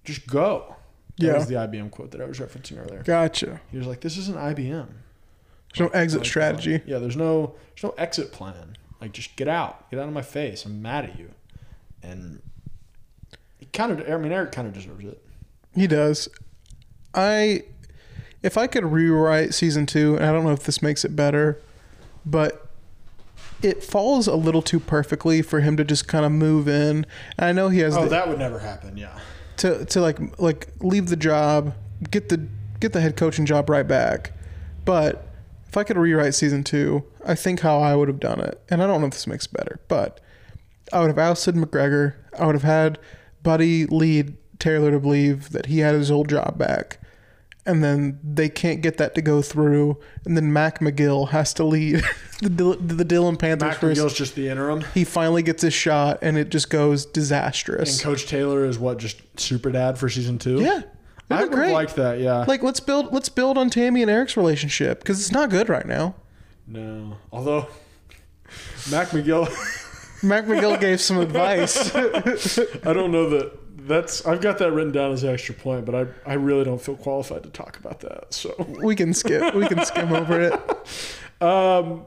just 0.03 0.27
go. 0.27 0.75
That 1.17 1.25
Yeah. 1.25 1.33
was 1.37 1.47
the 1.47 1.55
IBM 1.55 1.89
quote 1.91 2.11
that 2.11 2.21
I 2.21 2.25
was 2.25 2.39
referencing 2.39 2.83
earlier. 2.83 3.03
Gotcha. 3.03 3.61
He 3.71 3.77
was 3.77 3.85
like, 3.87 4.01
"This 4.01 4.17
isn't 4.17 4.37
IBM. 4.37 4.87
There's 5.73 5.79
no 5.79 5.87
exit 5.89 6.21
Like, 6.21 6.27
strategy. 6.27 6.81
Yeah, 6.85 6.97
there's 6.99 7.15
no 7.17 7.55
there's 7.75 7.83
no 7.83 7.93
exit 7.97 8.31
plan. 8.31 8.77
Like, 9.01 9.11
just 9.11 9.35
get 9.35 9.47
out, 9.47 9.89
get 9.91 9.99
out 9.99 10.07
of 10.07 10.13
my 10.13 10.21
face. 10.21 10.65
I'm 10.65 10.81
mad 10.81 11.05
at 11.05 11.19
you." 11.19 11.31
And 12.01 12.41
he 13.59 13.65
kind 13.67 13.91
of, 13.91 14.09
I 14.09 14.17
mean, 14.17 14.31
Eric 14.31 14.51
kind 14.51 14.67
of 14.67 14.73
deserves 14.73 15.03
it. 15.05 15.21
He 15.75 15.87
does. 15.87 16.29
I 17.13 17.63
if 18.41 18.57
I 18.57 18.67
could 18.67 18.83
rewrite 18.85 19.53
season 19.53 19.85
two, 19.85 20.15
and 20.15 20.25
I 20.25 20.31
don't 20.31 20.43
know 20.43 20.51
if 20.51 20.63
this 20.63 20.81
makes 20.81 21.05
it 21.05 21.15
better, 21.15 21.59
but 22.25 22.67
it 23.61 23.81
falls 23.83 24.27
a 24.27 24.35
little 24.35 24.61
too 24.61 24.79
perfectly 24.79 25.41
for 25.41 25.61
him 25.61 25.77
to 25.77 25.83
just 25.85 26.07
kind 26.07 26.25
of 26.25 26.31
move 26.33 26.67
in. 26.67 27.05
And 27.37 27.45
I 27.45 27.51
know 27.53 27.69
he 27.69 27.79
has 27.79 27.95
Oh, 27.95 28.03
the, 28.03 28.09
that 28.09 28.27
would 28.27 28.39
never 28.39 28.59
happen. 28.59 28.97
Yeah. 28.97 29.17
To 29.57 29.85
to 29.85 30.01
like 30.01 30.39
like 30.39 30.67
leave 30.79 31.07
the 31.07 31.15
job, 31.15 31.73
get 32.11 32.29
the 32.29 32.47
get 32.79 32.93
the 32.93 33.01
head 33.01 33.15
coaching 33.15 33.45
job 33.45 33.69
right 33.69 33.87
back. 33.87 34.31
But 34.85 35.27
if 35.67 35.77
I 35.77 35.83
could 35.83 35.97
rewrite 35.97 36.35
season 36.35 36.63
two, 36.63 37.03
I 37.25 37.35
think 37.35 37.61
how 37.61 37.79
I 37.79 37.95
would 37.95 38.07
have 38.07 38.19
done 38.19 38.39
it, 38.39 38.61
and 38.69 38.83
I 38.83 38.87
don't 38.87 39.01
know 39.01 39.07
if 39.07 39.13
this 39.13 39.27
makes 39.27 39.45
it 39.45 39.53
better, 39.53 39.79
but 39.87 40.19
I 40.91 40.99
would 40.99 41.07
have 41.07 41.17
ousted 41.17 41.55
McGregor. 41.55 42.15
I 42.37 42.45
would 42.45 42.55
have 42.55 42.63
had 42.63 42.99
Buddy 43.41 43.85
lead 43.85 44.35
Taylor 44.59 44.91
to 44.91 44.99
believe 44.99 45.51
that 45.51 45.67
he 45.67 45.79
had 45.79 45.95
his 45.95 46.11
old 46.11 46.29
job 46.29 46.57
back. 46.57 46.99
And 47.65 47.81
then 47.81 48.19
they 48.23 48.49
can't 48.49 48.81
get 48.81 48.97
that 48.97 49.15
to 49.15 49.21
go 49.21 49.41
through. 49.41 49.97
And 50.25 50.35
then 50.35 50.51
Mac 50.51 50.79
McGill 50.79 51.29
has 51.29 51.53
to 51.53 51.63
lead 51.63 52.03
the, 52.41 52.77
the 52.79 53.05
Dillon 53.05 53.37
Panthers 53.37 53.67
Mac 53.69 53.77
first. 53.77 54.01
McGill's 54.01 54.13
just 54.13 54.35
the 54.35 54.49
interim, 54.49 54.83
He 54.93 55.05
finally 55.05 55.43
gets 55.43 55.61
his 55.61 55.73
shot, 55.73 56.19
and 56.21 56.37
it 56.37 56.49
just 56.49 56.69
goes 56.69 57.05
disastrous. 57.05 57.93
and 57.93 58.03
Coach 58.03 58.27
Taylor 58.27 58.65
is 58.65 58.77
what 58.77 58.97
just 58.97 59.21
super 59.39 59.71
dad 59.71 59.97
for 59.97 60.09
season 60.09 60.37
two. 60.39 60.61
Yeah, 60.61 60.81
I 61.29 61.41
would 61.41 61.51
be 61.51 61.55
have 61.55 61.65
great. 61.65 61.71
liked 61.71 61.95
that. 61.95 62.19
Yeah. 62.19 62.43
Like 62.45 62.63
let's 62.63 62.81
build 62.81 63.13
let's 63.13 63.29
build 63.29 63.57
on 63.57 63.69
Tami 63.69 64.01
and 64.01 64.11
Eric's 64.11 64.35
relationship 64.35 64.99
because 64.99 65.21
it's 65.21 65.31
not 65.31 65.49
good 65.49 65.69
right 65.69 65.85
now. 65.85 66.15
no, 66.67 67.15
although 67.31 67.67
Mac 68.91 69.07
McGill, 69.11 69.47
Mac 70.21 70.45
McGill 70.45 70.77
gave 70.81 70.99
some 70.99 71.17
advice. 71.21 71.95
I 71.95 72.91
don't 72.91 73.11
know 73.13 73.29
that. 73.29 73.57
That's 73.85 74.25
I've 74.25 74.41
got 74.41 74.57
that 74.59 74.71
written 74.71 74.91
down 74.91 75.11
as 75.11 75.23
an 75.23 75.33
extra 75.33 75.53
point, 75.55 75.85
but 75.85 75.95
I, 75.95 76.31
I 76.31 76.33
really 76.35 76.63
don't 76.63 76.81
feel 76.81 76.95
qualified 76.95 77.43
to 77.43 77.49
talk 77.49 77.77
about 77.77 77.99
that. 78.01 78.33
So 78.33 78.55
we 78.81 78.95
can 78.95 79.13
skip. 79.13 79.53
We 79.53 79.67
can 79.67 79.83
skim 79.85 80.13
over 80.13 80.41
it. 80.41 80.53
Um, 81.41 82.05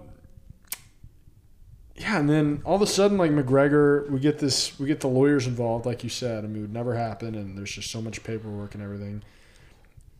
yeah, 1.96 2.18
and 2.18 2.28
then 2.28 2.62
all 2.64 2.76
of 2.76 2.80
a 2.80 2.86
sudden, 2.86 3.18
like 3.18 3.30
McGregor, 3.30 4.08
we 4.10 4.18
get 4.18 4.38
this, 4.38 4.78
we 4.78 4.86
get 4.86 5.00
the 5.00 5.08
lawyers 5.08 5.46
involved, 5.46 5.84
like 5.84 6.02
you 6.02 6.08
said. 6.08 6.44
I 6.44 6.46
mean, 6.46 6.58
it 6.58 6.60
would 6.62 6.72
never 6.72 6.94
happen, 6.94 7.34
and 7.34 7.56
there's 7.56 7.72
just 7.72 7.90
so 7.90 8.00
much 8.00 8.22
paperwork 8.24 8.74
and 8.74 8.82
everything. 8.82 9.22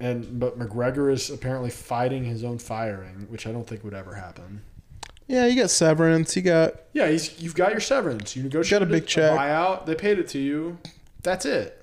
And 0.00 0.38
but 0.38 0.58
McGregor 0.58 1.10
is 1.10 1.30
apparently 1.30 1.70
fighting 1.70 2.24
his 2.24 2.44
own 2.44 2.58
firing, 2.58 3.26
which 3.30 3.46
I 3.46 3.52
don't 3.52 3.66
think 3.66 3.84
would 3.84 3.94
ever 3.94 4.14
happen. 4.14 4.62
Yeah, 5.26 5.46
you 5.46 5.60
got 5.60 5.70
severance. 5.70 6.36
You 6.36 6.42
got 6.42 6.74
Yeah, 6.92 7.08
he's 7.08 7.40
you've 7.40 7.54
got 7.54 7.72
your 7.72 7.80
severance. 7.80 8.36
You 8.36 8.42
negotiated 8.42 8.88
big 8.90 9.06
check. 9.06 9.32
buyout. 9.32 9.86
They 9.86 9.94
paid 9.94 10.18
it 10.18 10.28
to 10.28 10.38
you. 10.38 10.78
That's 11.26 11.44
it. 11.44 11.82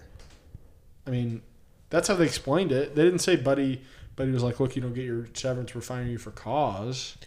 I 1.05 1.09
mean, 1.09 1.41
that's 1.89 2.07
how 2.07 2.15
they 2.15 2.23
explained 2.25 2.71
it. 2.71 2.95
They 2.95 3.03
didn't 3.03 3.19
say 3.19 3.35
Buddy. 3.35 3.81
Buddy 4.15 4.31
was 4.31 4.41
like, 4.41 4.59
"Look, 4.61 4.75
you 4.77 4.81
don't 4.81 4.93
get 4.93 5.03
your 5.03 5.27
severance. 5.33 5.75
We're 5.75 5.81
firing 5.81 6.07
you 6.07 6.17
for 6.17 6.31
cause." 6.31 7.17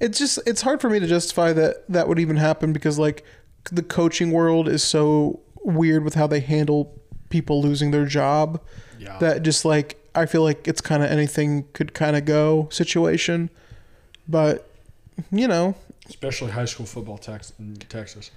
it's 0.00 0.18
just 0.18 0.38
it's 0.46 0.62
hard 0.62 0.80
for 0.80 0.88
me 0.90 0.98
to 0.98 1.06
justify 1.06 1.52
that 1.52 1.84
that 1.88 2.08
would 2.08 2.18
even 2.18 2.36
happen 2.36 2.72
because 2.72 2.98
like 2.98 3.24
the 3.72 3.82
coaching 3.82 4.30
world 4.32 4.68
is 4.68 4.82
so 4.82 5.38
weird 5.64 6.02
with 6.04 6.14
how 6.14 6.26
they 6.26 6.40
handle 6.40 6.98
people 7.28 7.60
losing 7.62 7.90
their 7.90 8.06
job 8.06 8.60
Yeah. 8.98 9.18
that 9.18 9.42
just 9.42 9.64
like 9.64 9.98
I 10.14 10.24
feel 10.26 10.42
like 10.42 10.66
it's 10.68 10.80
kind 10.80 11.02
of 11.02 11.10
anything 11.10 11.64
could 11.74 11.92
kind 11.94 12.16
of 12.16 12.24
go 12.24 12.68
situation. 12.70 13.48
But 14.28 14.68
you 15.30 15.46
know, 15.48 15.74
especially 16.08 16.50
high 16.52 16.64
school 16.64 16.86
football 16.86 17.20
in 17.58 17.76
Texas. 17.88 18.30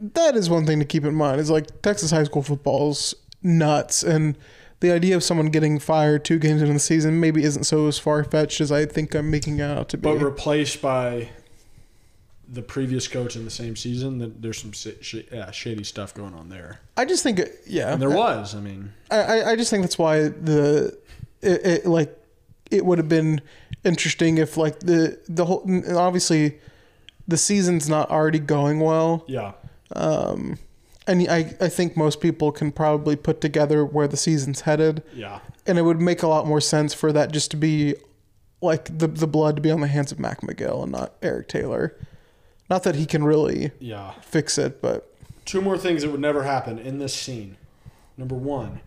that 0.00 0.34
is 0.36 0.50
one 0.50 0.66
thing 0.66 0.78
to 0.78 0.84
keep 0.84 1.04
in 1.04 1.14
mind. 1.14 1.40
Is 1.40 1.50
like 1.50 1.82
Texas 1.82 2.10
high 2.10 2.24
school 2.24 2.42
football's 2.42 3.14
nuts, 3.42 4.02
and 4.02 4.36
the 4.80 4.92
idea 4.92 5.16
of 5.16 5.22
someone 5.22 5.46
getting 5.46 5.78
fired 5.78 6.24
two 6.24 6.38
games 6.38 6.60
into 6.60 6.72
the 6.74 6.78
season 6.80 7.20
maybe 7.20 7.42
isn't 7.44 7.64
so 7.64 7.86
as 7.88 7.98
far 7.98 8.22
fetched 8.24 8.60
as 8.60 8.70
I 8.72 8.86
think 8.86 9.14
I'm 9.14 9.30
making 9.30 9.60
out 9.60 9.88
to 9.90 9.96
be. 9.96 10.02
But 10.02 10.18
replaced 10.22 10.82
by 10.82 11.28
the 12.46 12.62
previous 12.62 13.08
coach 13.08 13.36
in 13.36 13.44
the 13.44 13.50
same 13.50 13.74
season, 13.74 14.18
that 14.18 14.42
there's 14.42 14.58
some 14.60 14.72
sh- 14.72 14.88
sh- 15.00 15.16
yeah, 15.32 15.50
shady 15.50 15.82
stuff 15.84 16.12
going 16.14 16.34
on 16.34 16.50
there. 16.50 16.80
I 16.96 17.04
just 17.06 17.22
think, 17.22 17.40
yeah, 17.66 17.92
And 17.94 18.02
there 18.02 18.10
was. 18.10 18.54
I 18.54 18.60
mean, 18.60 18.92
I, 19.10 19.16
I- 19.22 19.50
I 19.52 19.56
just 19.56 19.70
think 19.70 19.82
that's 19.82 19.98
why 19.98 20.28
the 20.28 20.96
it, 21.40 21.66
it 21.66 21.86
like 21.86 22.14
it 22.70 22.84
would 22.84 22.98
have 22.98 23.08
been 23.08 23.40
interesting 23.84 24.38
if 24.38 24.56
like 24.56 24.80
the 24.80 25.18
the 25.28 25.44
whole 25.46 25.62
obviously 25.96 26.58
the 27.26 27.36
season's 27.36 27.88
not 27.88 28.10
already 28.10 28.38
going 28.38 28.80
well 28.80 29.24
yeah, 29.26 29.52
um 29.94 30.58
and 31.06 31.28
I, 31.28 31.54
I 31.60 31.68
think 31.68 31.96
most 31.96 32.20
people 32.20 32.50
can 32.50 32.72
probably 32.72 33.14
put 33.14 33.42
together 33.42 33.84
where 33.84 34.08
the 34.08 34.16
season's 34.16 34.62
headed 34.62 35.02
yeah, 35.14 35.40
and 35.66 35.78
it 35.78 35.82
would 35.82 36.00
make 36.00 36.22
a 36.22 36.28
lot 36.28 36.46
more 36.46 36.60
sense 36.60 36.94
for 36.94 37.12
that 37.12 37.32
just 37.32 37.50
to 37.52 37.56
be 37.56 37.94
like 38.60 38.98
the 38.98 39.06
the 39.06 39.26
blood 39.26 39.56
to 39.56 39.62
be 39.62 39.70
on 39.70 39.80
the 39.80 39.88
hands 39.88 40.12
of 40.12 40.18
Mac 40.18 40.40
McGill 40.40 40.82
and 40.82 40.92
not 40.92 41.14
Eric 41.22 41.48
Taylor 41.48 41.96
not 42.70 42.82
that 42.84 42.94
he 42.94 43.04
can 43.04 43.24
really 43.24 43.72
yeah. 43.78 44.12
fix 44.22 44.56
it 44.58 44.80
but 44.80 45.14
Two 45.44 45.60
more 45.60 45.76
things 45.76 46.02
that 46.02 46.10
would 46.10 46.20
never 46.20 46.44
happen 46.44 46.78
in 46.78 46.98
this 46.98 47.12
scene. 47.12 47.56
Number 48.16 48.34
one, 48.34 48.80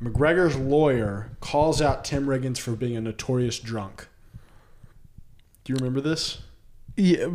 McGregor's 0.00 0.56
lawyer 0.56 1.30
calls 1.40 1.82
out 1.82 2.04
Tim 2.04 2.26
Riggins 2.26 2.58
for 2.58 2.72
being 2.72 2.96
a 2.96 3.00
notorious 3.00 3.58
drunk. 3.58 4.06
Do 5.64 5.72
you 5.72 5.76
remember 5.76 6.00
this? 6.00 6.38
Yeah 7.00 7.28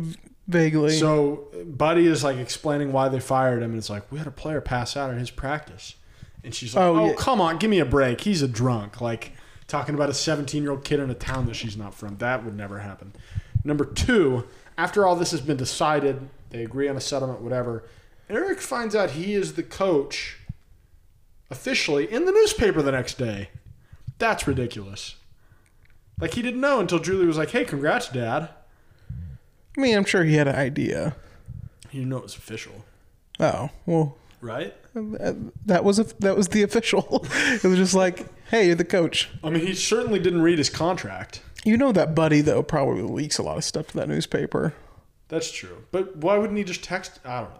vaguely 0.48 0.92
So 0.98 1.48
Buddy 1.66 2.06
is 2.06 2.22
like 2.22 2.36
explaining 2.36 2.92
why 2.92 3.08
they 3.08 3.20
fired 3.20 3.62
him, 3.62 3.70
and 3.70 3.78
it's 3.78 3.90
like 3.90 4.10
we 4.12 4.18
had 4.18 4.26
a 4.26 4.32
player 4.32 4.60
pass 4.60 4.96
out 4.96 5.10
in 5.10 5.18
his 5.18 5.30
practice, 5.30 5.96
and 6.44 6.54
she's 6.54 6.74
like, 6.74 6.82
Oh, 6.84 6.96
"Oh, 6.96 7.06
yeah. 7.08 7.14
come 7.16 7.40
on, 7.40 7.58
give 7.58 7.70
me 7.70 7.80
a 7.80 7.84
break. 7.84 8.20
He's 8.20 8.42
a 8.42 8.48
drunk." 8.48 9.00
Like 9.00 9.32
talking 9.66 9.94
about 9.94 10.08
a 10.08 10.14
17 10.14 10.62
year 10.62 10.70
old 10.70 10.84
kid 10.84 11.00
in 11.00 11.10
a 11.10 11.14
town 11.14 11.46
that 11.46 11.54
she's 11.54 11.76
not 11.76 11.94
from. 11.94 12.18
That 12.18 12.44
would 12.44 12.56
never 12.56 12.78
happen. 12.78 13.12
Number 13.64 13.84
two, 13.84 14.46
after 14.78 15.04
all 15.04 15.16
this 15.16 15.32
has 15.32 15.40
been 15.40 15.56
decided, 15.56 16.28
they 16.50 16.62
agree 16.62 16.88
on 16.88 16.96
a 16.96 17.00
settlement, 17.00 17.40
whatever. 17.40 17.84
Eric 18.30 18.60
finds 18.60 18.94
out 18.94 19.10
he 19.12 19.34
is 19.34 19.54
the 19.54 19.62
coach 19.64 20.38
officially 21.50 22.10
in 22.10 22.24
the 22.24 22.32
newspaper 22.32 22.82
the 22.82 22.92
next 22.92 23.18
day. 23.18 23.50
That's 24.18 24.46
ridiculous. 24.46 25.16
Like 26.20 26.34
he 26.34 26.42
didn't 26.42 26.60
know 26.60 26.80
until 26.80 26.98
Julie 26.98 27.26
was 27.26 27.36
like, 27.36 27.50
"Hey, 27.50 27.64
congrats, 27.64 28.08
Dad." 28.08 28.50
I 29.76 29.80
mean, 29.80 29.96
I'm 29.96 30.04
sure 30.04 30.24
he 30.24 30.34
had 30.34 30.48
an 30.48 30.56
idea. 30.56 31.14
He 31.90 31.98
didn't 31.98 32.10
know 32.10 32.18
it 32.18 32.22
was 32.24 32.36
official, 32.36 32.84
Oh 33.38 33.70
well, 33.84 34.16
right? 34.40 34.74
that 34.94 35.84
was 35.84 35.98
a, 35.98 36.04
that 36.20 36.36
was 36.36 36.48
the 36.48 36.62
official. 36.62 37.26
it 37.30 37.64
was 37.64 37.76
just 37.76 37.94
like, 37.94 38.26
hey, 38.50 38.66
you're 38.66 38.74
the 38.74 38.84
coach. 38.84 39.28
I 39.44 39.50
mean, 39.50 39.66
he 39.66 39.74
certainly 39.74 40.18
didn't 40.18 40.42
read 40.42 40.58
his 40.58 40.70
contract. 40.70 41.42
You 41.64 41.76
know 41.76 41.92
that 41.92 42.14
Buddy 42.14 42.40
though 42.40 42.62
probably 42.62 43.02
leaks 43.02 43.38
a 43.38 43.42
lot 43.42 43.56
of 43.58 43.64
stuff 43.64 43.88
to 43.88 43.96
that 43.98 44.08
newspaper. 44.08 44.74
That's 45.28 45.50
true. 45.50 45.84
But 45.90 46.16
why 46.16 46.38
wouldn't 46.38 46.56
he 46.56 46.64
just 46.64 46.82
text? 46.84 47.18
I 47.24 47.40
don't 47.42 47.50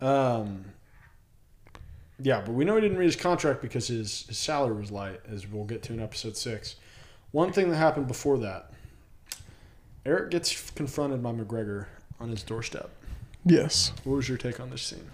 know. 0.00 0.06
Um, 0.08 0.64
yeah, 2.22 2.40
but 2.40 2.52
we 2.52 2.64
know 2.64 2.76
he 2.76 2.80
didn't 2.80 2.98
read 2.98 3.06
his 3.06 3.16
contract 3.16 3.60
because 3.62 3.88
his, 3.88 4.26
his 4.26 4.38
salary 4.38 4.76
was 4.76 4.90
light, 4.90 5.20
as 5.28 5.46
we'll 5.46 5.64
get 5.64 5.82
to 5.84 5.92
in 5.92 6.00
episode 6.00 6.36
six. 6.36 6.76
One 7.32 7.52
thing 7.52 7.70
that 7.70 7.76
happened 7.76 8.06
before 8.08 8.38
that 8.38 8.69
Eric 10.10 10.30
gets 10.32 10.70
confronted 10.72 11.22
by 11.22 11.30
McGregor 11.30 11.86
on 12.18 12.30
his 12.30 12.42
doorstep. 12.42 12.90
Yes, 13.44 13.92
What 14.04 14.16
was 14.16 14.28
your 14.28 14.36
take 14.38 14.58
on 14.58 14.68
this 14.70 14.82
scene? 14.82 15.08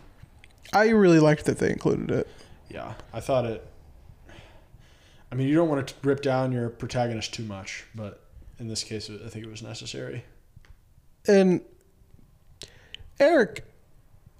I 0.72 0.88
really 0.88 1.20
liked 1.20 1.44
that 1.44 1.58
they 1.58 1.70
included 1.70 2.10
it. 2.10 2.26
Yeah, 2.70 2.94
I 3.12 3.20
thought 3.20 3.44
it. 3.44 3.64
I 5.30 5.34
mean, 5.34 5.48
you 5.48 5.54
don't 5.54 5.68
want 5.68 5.86
to 5.86 5.94
rip 6.02 6.22
down 6.22 6.50
your 6.50 6.70
protagonist 6.70 7.34
too 7.34 7.42
much, 7.44 7.84
but 7.94 8.22
in 8.58 8.68
this 8.68 8.82
case, 8.82 9.10
I 9.10 9.28
think 9.28 9.44
it 9.44 9.50
was 9.50 9.62
necessary. 9.62 10.24
and 11.28 11.60
Eric 13.20 13.64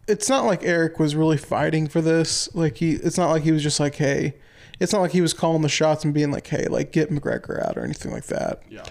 it's 0.08 0.28
not 0.28 0.44
like 0.44 0.62
Eric 0.62 0.98
was 1.00 1.16
really 1.16 1.36
fighting 1.38 1.86
for 1.88 2.00
this 2.00 2.54
like 2.54 2.76
he 2.76 2.92
it's 2.92 3.18
not 3.18 3.30
like 3.30 3.42
he 3.42 3.50
was 3.52 3.62
just 3.62 3.80
like 3.80 3.94
hey 3.96 4.34
it's 4.78 4.92
not 4.92 5.00
like 5.00 5.10
he 5.12 5.20
was 5.20 5.32
calling 5.32 5.62
the 5.62 5.68
shots 5.68 6.04
and 6.04 6.12
being 6.14 6.30
like 6.30 6.46
hey 6.46 6.66
like 6.66 6.92
get 6.92 7.10
McGregor 7.10 7.66
out 7.66 7.76
or 7.76 7.82
anything 7.84 8.12
like 8.12 8.26
that 8.26 8.62
Yeah. 8.70 8.84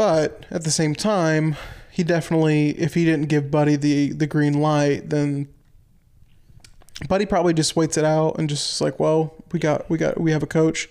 But 0.00 0.46
at 0.50 0.64
the 0.64 0.70
same 0.70 0.94
time 0.94 1.56
he 1.90 2.02
definitely 2.02 2.70
if 2.70 2.94
he 2.94 3.04
didn't 3.04 3.28
give 3.28 3.50
Buddy 3.50 3.76
the 3.76 4.12
the 4.12 4.26
green 4.26 4.54
light 4.62 5.10
then 5.10 5.46
Buddy 7.06 7.26
probably 7.26 7.52
just 7.52 7.76
waits 7.76 7.98
it 7.98 8.04
out 8.04 8.38
and 8.38 8.48
just 8.48 8.72
is 8.72 8.80
like 8.80 8.98
well 8.98 9.34
we 9.52 9.60
got 9.60 9.90
we 9.90 9.98
got 9.98 10.18
we 10.18 10.32
have 10.32 10.42
a 10.42 10.46
coach 10.46 10.88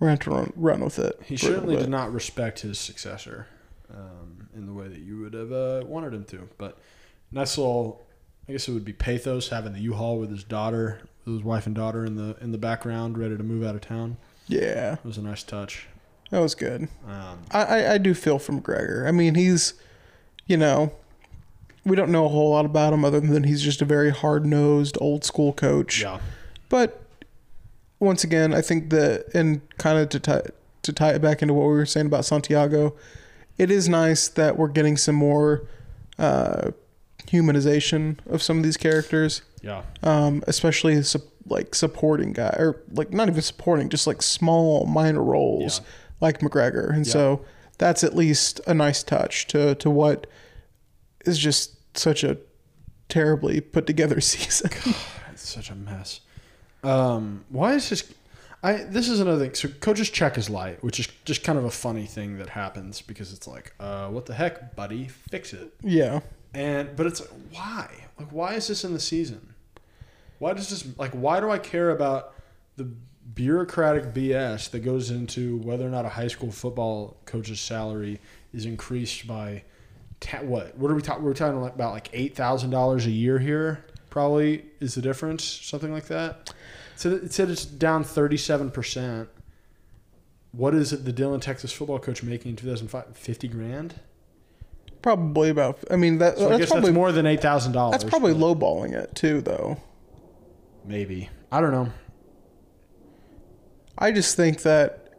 we're 0.00 0.08
going 0.08 0.18
to 0.18 0.30
run, 0.30 0.52
run 0.56 0.80
with 0.80 0.98
it 0.98 1.16
He 1.24 1.36
for 1.36 1.46
a 1.46 1.48
little 1.50 1.60
certainly 1.60 1.76
did 1.76 1.88
not 1.88 2.12
respect 2.12 2.58
his 2.58 2.80
successor 2.80 3.46
um, 3.94 4.48
in 4.56 4.66
the 4.66 4.72
way 4.72 4.88
that 4.88 4.98
you 4.98 5.20
would 5.20 5.34
have 5.34 5.52
uh, 5.52 5.84
wanted 5.86 6.12
him 6.12 6.24
to. 6.24 6.48
But 6.58 6.78
nice 7.30 7.56
little, 7.58 8.04
I 8.48 8.52
guess 8.52 8.66
it 8.66 8.72
would 8.72 8.84
be 8.84 8.92
pathos 8.92 9.50
having 9.50 9.72
the 9.72 9.80
U-Haul 9.80 10.18
with 10.18 10.30
his 10.30 10.42
daughter, 10.42 11.00
with 11.24 11.36
his 11.36 11.44
wife 11.44 11.66
and 11.66 11.76
daughter 11.76 12.04
in 12.04 12.16
the 12.16 12.36
in 12.40 12.50
the 12.52 12.58
background, 12.58 13.18
ready 13.18 13.36
to 13.36 13.42
move 13.42 13.64
out 13.64 13.76
of 13.76 13.80
town. 13.82 14.16
yeah 14.48 14.94
It 14.94 15.04
was 15.04 15.18
a 15.18 15.22
nice 15.22 15.44
touch. 15.44 15.86
That 16.30 16.40
was 16.40 16.54
good 16.54 16.88
Um, 17.06 17.38
I, 17.50 17.64
I, 17.64 17.92
I 17.94 17.98
do 17.98 18.14
feel 18.14 18.38
for 18.38 18.52
McGregor. 18.52 19.06
I 19.06 19.10
mean, 19.12 19.34
he's, 19.34 19.74
you 20.46 20.56
know, 20.56 20.92
we 21.84 21.96
don't 21.96 22.10
know 22.12 22.26
a 22.26 22.28
whole 22.28 22.50
lot 22.50 22.64
about 22.66 22.92
him 22.92 23.04
other 23.04 23.20
than 23.20 23.44
he's 23.44 23.62
just 23.62 23.80
a 23.80 23.84
very 23.86 24.10
hard 24.10 24.44
nosed, 24.44 24.98
old 25.00 25.24
school 25.24 25.52
coach. 25.54 26.02
yeah, 26.02 26.20
But 26.68 27.02
once 27.98 28.24
again, 28.24 28.52
I 28.52 28.60
think 28.60 28.90
that, 28.90 29.26
and 29.34 29.60
kind 29.78 29.98
of 29.98 30.10
to 30.10 30.20
tie, 30.20 30.42
to 30.82 30.92
tie 30.92 31.12
it 31.12 31.22
back 31.22 31.40
into 31.40 31.54
what 31.54 31.62
we 31.68 31.72
were 31.74 31.86
saying 31.86 32.06
about 32.06 32.24
Santiago, 32.26 32.94
it 33.56 33.70
is 33.70 33.88
nice 33.88 34.28
that 34.28 34.58
we're 34.58 34.68
getting 34.68 34.96
some 34.98 35.14
more 35.14 35.66
uh, 36.18 36.72
humanization 37.26 38.18
of 38.28 38.42
some 38.42 38.58
of 38.58 38.62
these 38.64 38.76
characters, 38.76 39.42
yeah, 39.62 39.82
um, 40.02 40.42
especially 40.46 41.02
su- 41.02 41.22
like 41.46 41.74
supporting 41.74 42.32
guy, 42.32 42.54
or 42.58 42.80
like 42.92 43.12
not 43.12 43.28
even 43.28 43.42
supporting, 43.42 43.88
just 43.88 44.06
like 44.06 44.22
small 44.22 44.86
minor 44.86 45.22
roles 45.22 45.80
Yeah. 45.80 45.86
Like 46.20 46.40
McGregor. 46.40 46.92
And 46.92 47.06
Yeah. 47.06 47.12
so 47.12 47.44
that's 47.78 48.02
at 48.04 48.14
least 48.16 48.60
a 48.66 48.74
nice 48.74 49.02
touch 49.02 49.46
to, 49.48 49.74
to 49.76 49.88
what 49.90 50.26
is 51.24 51.38
just 51.38 51.76
such 51.96 52.24
a 52.24 52.38
terribly 53.08 53.60
put 53.60 53.86
together 53.86 54.20
season. 54.32 54.70
it's 55.32 55.48
such 55.48 55.70
a 55.70 55.74
mess. 55.74 56.20
Um, 56.82 57.44
why 57.48 57.74
is 57.74 57.88
this? 57.88 58.12
I 58.62 58.72
this 58.84 59.08
is 59.08 59.20
another 59.20 59.44
thing. 59.46 59.54
So 59.54 59.68
coaches 59.68 60.10
check 60.10 60.36
is 60.38 60.50
light, 60.50 60.82
which 60.82 60.98
is 61.00 61.08
just 61.24 61.44
kind 61.44 61.58
of 61.58 61.64
a 61.64 61.70
funny 61.70 62.06
thing 62.06 62.38
that 62.38 62.48
happens 62.50 63.00
because 63.00 63.32
it's 63.32 63.46
like, 63.46 63.72
uh, 63.78 64.08
what 64.08 64.26
the 64.26 64.34
heck, 64.34 64.74
buddy, 64.76 65.06
fix 65.08 65.52
it. 65.52 65.72
yeah. 65.82 66.20
And 66.54 66.96
but 66.96 67.06
it's 67.06 67.20
like, 67.20 67.30
why? 67.52 67.88
Like 68.18 68.28
why 68.32 68.54
is 68.54 68.66
this 68.68 68.82
in 68.84 68.92
the 68.94 69.00
season? 69.00 69.54
Why 70.38 70.52
does 70.54 70.70
this 70.70 70.86
like 70.98 71.12
why 71.12 71.40
do 71.40 71.50
I 71.50 71.58
care 71.58 71.90
about 71.90 72.32
the 72.76 72.88
bureaucratic 73.34 74.14
BS 74.14 74.70
that 74.70 74.80
goes 74.80 75.10
into 75.10 75.58
whether 75.58 75.86
or 75.86 75.90
not 75.90 76.04
a 76.04 76.10
high 76.10 76.28
school 76.28 76.50
football 76.50 77.16
coach's 77.26 77.60
salary 77.60 78.20
is 78.52 78.64
increased 78.64 79.26
by 79.26 79.62
ta- 80.20 80.38
what? 80.42 80.76
What 80.76 80.90
are 80.90 80.94
we 80.94 81.02
talking? 81.02 81.24
We're 81.24 81.34
talking 81.34 81.62
about 81.62 81.92
like 81.92 82.08
eight 82.12 82.34
thousand 82.34 82.70
dollars 82.70 83.06
a 83.06 83.10
year 83.10 83.38
here. 83.38 83.84
Probably 84.10 84.64
is 84.80 84.94
the 84.94 85.02
difference, 85.02 85.44
something 85.44 85.92
like 85.92 86.06
that. 86.06 86.52
So 86.96 87.10
it 87.12 87.32
said 87.32 87.50
it's 87.50 87.64
down 87.64 88.04
thirty 88.04 88.36
seven 88.36 88.70
percent. 88.70 89.28
What 90.52 90.74
is 90.74 90.92
it 90.94 91.04
the 91.04 91.12
Dillon 91.12 91.40
Texas 91.40 91.72
football 91.72 91.98
coach 91.98 92.22
making 92.22 92.50
in 92.52 92.56
2005? 92.56 93.14
50 93.16 93.48
grand? 93.48 94.00
Probably 95.02 95.50
about, 95.50 95.78
I 95.90 95.96
mean, 95.96 96.18
that, 96.18 96.38
So 96.38 96.46
I 96.46 96.48
that's 96.48 96.60
guess 96.60 96.68
probably, 96.70 96.88
that's 96.88 96.94
more 96.94 97.12
than 97.12 97.26
$8,000. 97.26 97.90
that's 97.92 98.02
probably 98.02 98.32
lowballing 98.32 98.94
it 98.94 99.14
too, 99.14 99.42
though. 99.42 99.76
Maybe. 100.86 101.28
I 101.52 101.60
don't 101.60 101.70
know. 101.70 101.92
I 103.98 104.12
just 104.12 104.36
think 104.36 104.62
that 104.62 105.12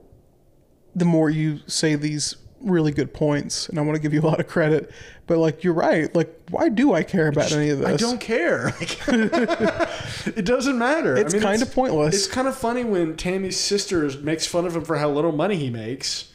the 0.95 1.05
more 1.05 1.29
you 1.29 1.59
say 1.67 1.95
these 1.95 2.35
really 2.61 2.91
good 2.91 3.13
points, 3.13 3.69
and 3.69 3.77
I 3.79 3.81
want 3.81 3.95
to 3.95 4.01
give 4.01 4.13
you 4.13 4.21
a 4.21 4.27
lot 4.27 4.39
of 4.39 4.47
credit, 4.47 4.91
but 5.27 5.37
like 5.37 5.63
you're 5.63 5.73
right. 5.73 6.13
Like, 6.15 6.33
why 6.49 6.69
do 6.69 6.93
I 6.93 7.03
care 7.03 7.27
about 7.27 7.51
any 7.51 7.69
of 7.69 7.79
this? 7.79 7.87
I 7.87 7.95
don't 7.95 8.19
care. 8.19 8.73
Like, 8.79 9.07
it 10.37 10.45
doesn't 10.45 10.77
matter. 10.77 11.15
It's 11.15 11.33
I 11.33 11.37
mean, 11.37 11.47
kinda 11.47 11.65
pointless. 11.65 12.15
It's 12.15 12.27
kind 12.27 12.47
of 12.47 12.55
funny 12.55 12.83
when 12.83 13.15
Tami's 13.15 13.57
sister 13.57 14.09
makes 14.19 14.45
fun 14.45 14.65
of 14.65 14.75
him 14.75 14.83
for 14.83 14.97
how 14.97 15.09
little 15.09 15.31
money 15.31 15.55
he 15.55 15.69
makes, 15.69 16.31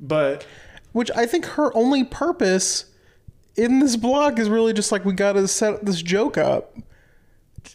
but 0.00 0.46
Which 0.92 1.10
I 1.14 1.26
think 1.26 1.44
her 1.46 1.74
only 1.76 2.04
purpose 2.04 2.86
in 3.56 3.80
this 3.80 3.96
blog 3.96 4.38
is 4.38 4.48
really 4.48 4.72
just 4.72 4.92
like 4.92 5.04
we 5.04 5.12
got 5.12 5.32
to 5.32 5.48
set 5.48 5.84
this 5.84 6.02
joke 6.02 6.36
up. 6.38 6.76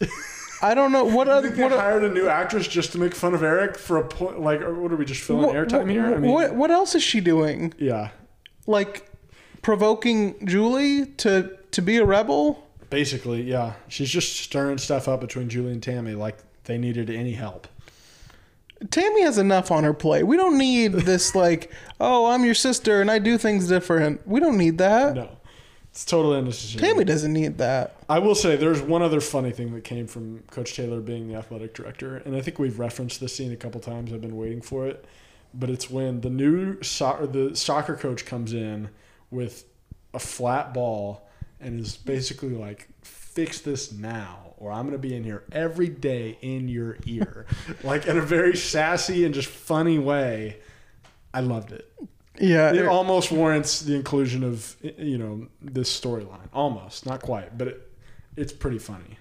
I 0.62 0.74
don't 0.74 0.92
know 0.92 1.04
what 1.04 1.28
other 1.28 1.50
they 1.50 1.62
what. 1.62 1.72
hired 1.72 2.04
a 2.04 2.08
new 2.08 2.28
actress 2.28 2.68
just 2.68 2.92
to 2.92 2.98
make 2.98 3.14
fun 3.14 3.34
of 3.34 3.42
Eric 3.42 3.76
for 3.76 3.96
a 3.98 4.04
point. 4.04 4.40
Like, 4.40 4.60
or 4.60 4.72
what 4.74 4.92
are 4.92 4.96
we 4.96 5.04
just 5.04 5.20
filling 5.22 5.46
what, 5.46 5.56
airtime 5.56 5.90
here? 5.90 6.06
I 6.14 6.18
mean, 6.18 6.30
what 6.30 6.54
what 6.54 6.70
else 6.70 6.94
is 6.94 7.02
she 7.02 7.20
doing? 7.20 7.74
yeah, 7.78 8.10
Like 8.66 9.10
provoking 9.62 10.46
Julie 10.46 11.06
to 11.06 11.56
to 11.72 11.82
be 11.82 11.96
a 11.98 12.04
rebel? 12.04 12.68
basically, 12.90 13.42
yeah. 13.42 13.72
She's 13.88 14.10
just 14.10 14.36
stirring 14.36 14.76
stuff 14.76 15.08
up 15.08 15.20
between 15.22 15.48
Julie 15.48 15.72
and 15.72 15.80
Tami, 15.80 16.16
like 16.16 16.36
they 16.64 16.76
needed 16.76 17.08
any 17.08 17.32
help. 17.32 17.66
Tami 18.84 19.22
has 19.22 19.38
enough 19.38 19.70
on 19.70 19.82
her 19.84 19.94
plate. 19.94 20.24
We 20.24 20.36
don't 20.36 20.58
need 20.58 20.92
this 20.92 21.34
like, 21.34 21.70
oh, 22.00 22.26
I'm 22.26 22.44
your 22.44 22.54
sister 22.54 23.00
and 23.00 23.10
I 23.10 23.18
do 23.18 23.38
things 23.38 23.66
different. 23.68 24.26
We 24.26 24.40
don't 24.40 24.58
need 24.58 24.78
that. 24.78 25.14
No, 25.14 25.38
it's 25.92 26.06
totally 26.06 26.38
unnecessary. 26.38 26.90
Tami 26.90 27.04
doesn't 27.04 27.34
need 27.34 27.58
that. 27.58 27.96
I 28.08 28.18
will 28.18 28.34
say 28.34 28.56
there's 28.56 28.80
one 28.80 29.02
other 29.02 29.20
funny 29.20 29.50
thing 29.50 29.74
that 29.74 29.84
came 29.84 30.06
from 30.06 30.38
Coach 30.50 30.74
Taylor 30.74 31.00
being 31.00 31.28
the 31.28 31.34
athletic 31.34 31.74
director, 31.74 32.16
and 32.16 32.34
I 32.34 32.40
think 32.40 32.58
we've 32.58 32.78
referenced 32.78 33.20
this 33.20 33.36
scene 33.36 33.52
a 33.52 33.56
couple 33.56 33.78
times. 33.78 34.10
I've 34.10 34.22
been 34.22 34.38
waiting 34.38 34.62
for 34.62 34.86
it, 34.86 35.04
but 35.52 35.68
it's 35.68 35.90
when 35.90 36.22
the 36.22 36.30
new 36.30 36.82
soccer 36.82 37.26
the 37.26 37.54
soccer 37.54 37.94
coach 37.94 38.24
comes 38.24 38.54
in 38.54 38.88
with 39.30 39.66
a 40.14 40.18
flat 40.18 40.72
ball 40.72 41.28
and 41.60 41.78
is 41.78 41.98
basically 41.98 42.54
like, 42.54 42.88
"Fix 43.02 43.60
this 43.60 43.92
now, 43.92 44.54
or 44.56 44.72
I'm 44.72 44.86
gonna 44.86 44.96
be 44.96 45.14
in 45.14 45.24
here 45.24 45.44
every 45.52 45.88
day 45.88 46.38
in 46.40 46.68
your 46.68 46.96
ear," 47.04 47.44
like 47.84 48.06
in 48.06 48.16
a 48.16 48.22
very 48.22 48.56
sassy 48.56 49.26
and 49.26 49.34
just 49.34 49.48
funny 49.48 49.98
way. 49.98 50.56
I 51.34 51.40
loved 51.40 51.70
it. 51.70 51.86
Yeah. 52.40 52.72
It 52.72 52.86
almost 52.86 53.30
warrants 53.30 53.80
the 53.80 53.94
inclusion 53.94 54.42
of 54.42 54.76
you 54.82 55.18
know 55.18 55.48
this 55.60 56.00
storyline. 56.00 56.48
Almost, 56.52 57.06
not 57.06 57.22
quite, 57.22 57.56
but 57.58 57.68
it, 57.68 57.90
it's 58.36 58.52
pretty 58.52 58.78
funny. 58.78 59.18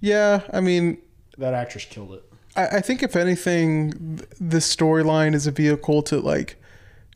yeah. 0.00 0.40
I 0.52 0.60
mean, 0.60 0.98
That 1.38 1.54
actress 1.54 1.84
killed 1.84 2.12
it. 2.14 2.24
I, 2.56 2.78
I 2.78 2.80
think 2.80 3.02
if 3.02 3.16
anything, 3.16 4.16
th- 4.18 4.28
this 4.40 4.74
storyline 4.74 5.34
is 5.34 5.46
a 5.46 5.50
vehicle 5.52 6.02
to 6.04 6.20
like 6.20 6.56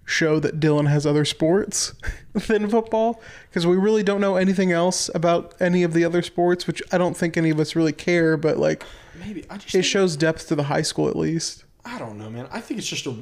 show 0.04 0.40
that 0.40 0.58
Dillon 0.58 0.86
has 0.86 1.04
other 1.04 1.24
sports 1.24 1.92
than 2.46 2.68
football 2.68 3.20
because 3.50 3.66
we 3.66 3.76
really 3.76 4.02
don't 4.02 4.20
know 4.22 4.36
anything 4.36 4.72
else 4.72 5.10
about 5.14 5.54
any 5.60 5.82
of 5.82 5.92
the 5.92 6.04
other 6.04 6.22
sports, 6.22 6.66
which 6.66 6.82
I 6.92 6.96
don't 6.98 7.16
think 7.16 7.36
any 7.36 7.50
of 7.50 7.60
us 7.60 7.76
really 7.76 7.92
care. 7.92 8.36
But 8.36 8.56
like, 8.56 8.84
Maybe 9.18 9.44
I 9.50 9.58
just 9.58 9.74
it 9.74 9.82
shows 9.82 10.16
depth 10.16 10.48
to 10.48 10.54
the 10.54 10.62
high 10.64 10.82
school 10.82 11.08
at 11.08 11.16
least. 11.16 11.64
I 11.84 11.98
don't 11.98 12.18
know, 12.18 12.30
man. 12.30 12.48
I 12.50 12.60
think 12.60 12.78
it's 12.78 12.88
just 12.88 13.06
a 13.06 13.14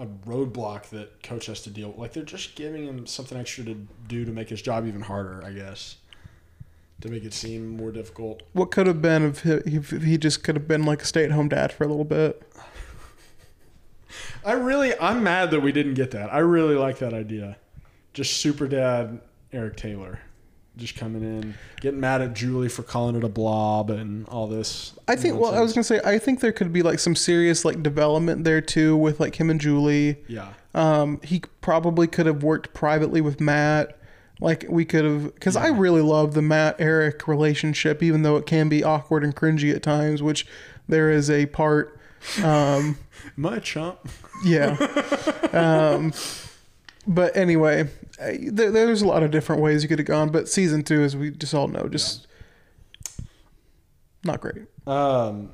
a 0.00 0.06
roadblock 0.26 0.88
that 0.90 1.22
coach 1.22 1.46
has 1.46 1.60
to 1.62 1.70
deal 1.70 1.90
with. 1.90 1.98
Like 1.98 2.12
they're 2.14 2.22
just 2.22 2.56
giving 2.56 2.86
him 2.86 3.06
something 3.06 3.38
extra 3.38 3.64
to 3.64 3.86
do 4.08 4.24
to 4.24 4.32
make 4.32 4.48
his 4.48 4.62
job 4.62 4.86
even 4.86 5.02
harder, 5.02 5.44
I 5.44 5.52
guess. 5.52 5.96
To 7.02 7.08
make 7.08 7.24
it 7.24 7.34
seem 7.34 7.76
more 7.76 7.92
difficult. 7.92 8.42
What 8.52 8.70
could 8.70 8.86
have 8.86 9.02
been 9.02 9.24
if 9.24 9.42
he, 9.42 9.50
if 9.52 9.90
he 9.90 10.18
just 10.18 10.42
could 10.42 10.56
have 10.56 10.66
been 10.66 10.84
like 10.84 11.02
a 11.02 11.04
stay-at-home 11.04 11.50
dad 11.50 11.72
for 11.72 11.84
a 11.84 11.86
little 11.86 12.04
bit? 12.04 12.42
I 14.44 14.52
really, 14.52 14.98
I'm 14.98 15.22
mad 15.22 15.50
that 15.50 15.60
we 15.60 15.70
didn't 15.70 15.94
get 15.94 16.10
that. 16.12 16.32
I 16.32 16.38
really 16.38 16.74
like 16.74 16.98
that 16.98 17.12
idea. 17.14 17.58
Just 18.12 18.38
super 18.38 18.66
dad 18.66 19.20
Eric 19.52 19.76
Taylor, 19.76 20.20
just 20.80 20.96
coming 20.96 21.22
in, 21.22 21.54
getting 21.80 22.00
mad 22.00 22.22
at 22.22 22.34
Julie 22.34 22.68
for 22.68 22.82
calling 22.82 23.14
it 23.14 23.22
a 23.22 23.28
blob 23.28 23.90
and 23.90 24.26
all 24.28 24.46
this. 24.46 24.94
I 25.06 25.16
think. 25.16 25.38
Well, 25.38 25.54
I 25.54 25.60
was 25.60 25.72
gonna 25.72 25.84
say 25.84 26.00
I 26.04 26.18
think 26.18 26.40
there 26.40 26.52
could 26.52 26.72
be 26.72 26.82
like 26.82 26.98
some 26.98 27.14
serious 27.14 27.64
like 27.64 27.82
development 27.82 28.44
there 28.44 28.60
too 28.60 28.96
with 28.96 29.20
like 29.20 29.38
him 29.38 29.50
and 29.50 29.60
Julie. 29.60 30.16
Yeah. 30.26 30.52
Um, 30.74 31.20
he 31.22 31.42
probably 31.60 32.06
could 32.06 32.26
have 32.26 32.42
worked 32.42 32.72
privately 32.74 33.20
with 33.20 33.40
Matt. 33.40 33.96
Like 34.40 34.64
we 34.68 34.84
could 34.84 35.04
have, 35.04 35.34
because 35.34 35.54
I 35.54 35.68
really 35.68 36.00
love 36.00 36.32
the 36.34 36.42
Matt 36.42 36.76
Eric 36.78 37.28
relationship, 37.28 38.02
even 38.02 38.22
though 38.22 38.36
it 38.36 38.46
can 38.46 38.68
be 38.68 38.82
awkward 38.82 39.22
and 39.22 39.36
cringy 39.36 39.74
at 39.74 39.82
times, 39.82 40.22
which 40.22 40.46
there 40.88 41.10
is 41.10 41.28
a 41.28 41.46
part. 41.46 41.98
Um, 42.42 42.98
My 43.36 43.58
chump. 43.58 44.08
yeah. 44.44 44.76
um, 45.52 46.12
but 47.06 47.36
anyway, 47.36 47.88
I- 48.20 48.38
there, 48.50 48.70
there's 48.70 49.02
a 49.02 49.06
lot 49.06 49.22
of 49.22 49.30
different 49.30 49.62
ways 49.62 49.82
you 49.82 49.88
could 49.88 49.98
have 49.98 50.06
gone, 50.06 50.30
but 50.30 50.48
season 50.48 50.82
two, 50.82 51.02
as 51.02 51.16
we 51.16 51.30
just 51.30 51.54
all 51.54 51.68
know, 51.68 51.88
just 51.88 52.26
not 54.24 54.40
great. 54.40 54.66
Um, 54.86 55.50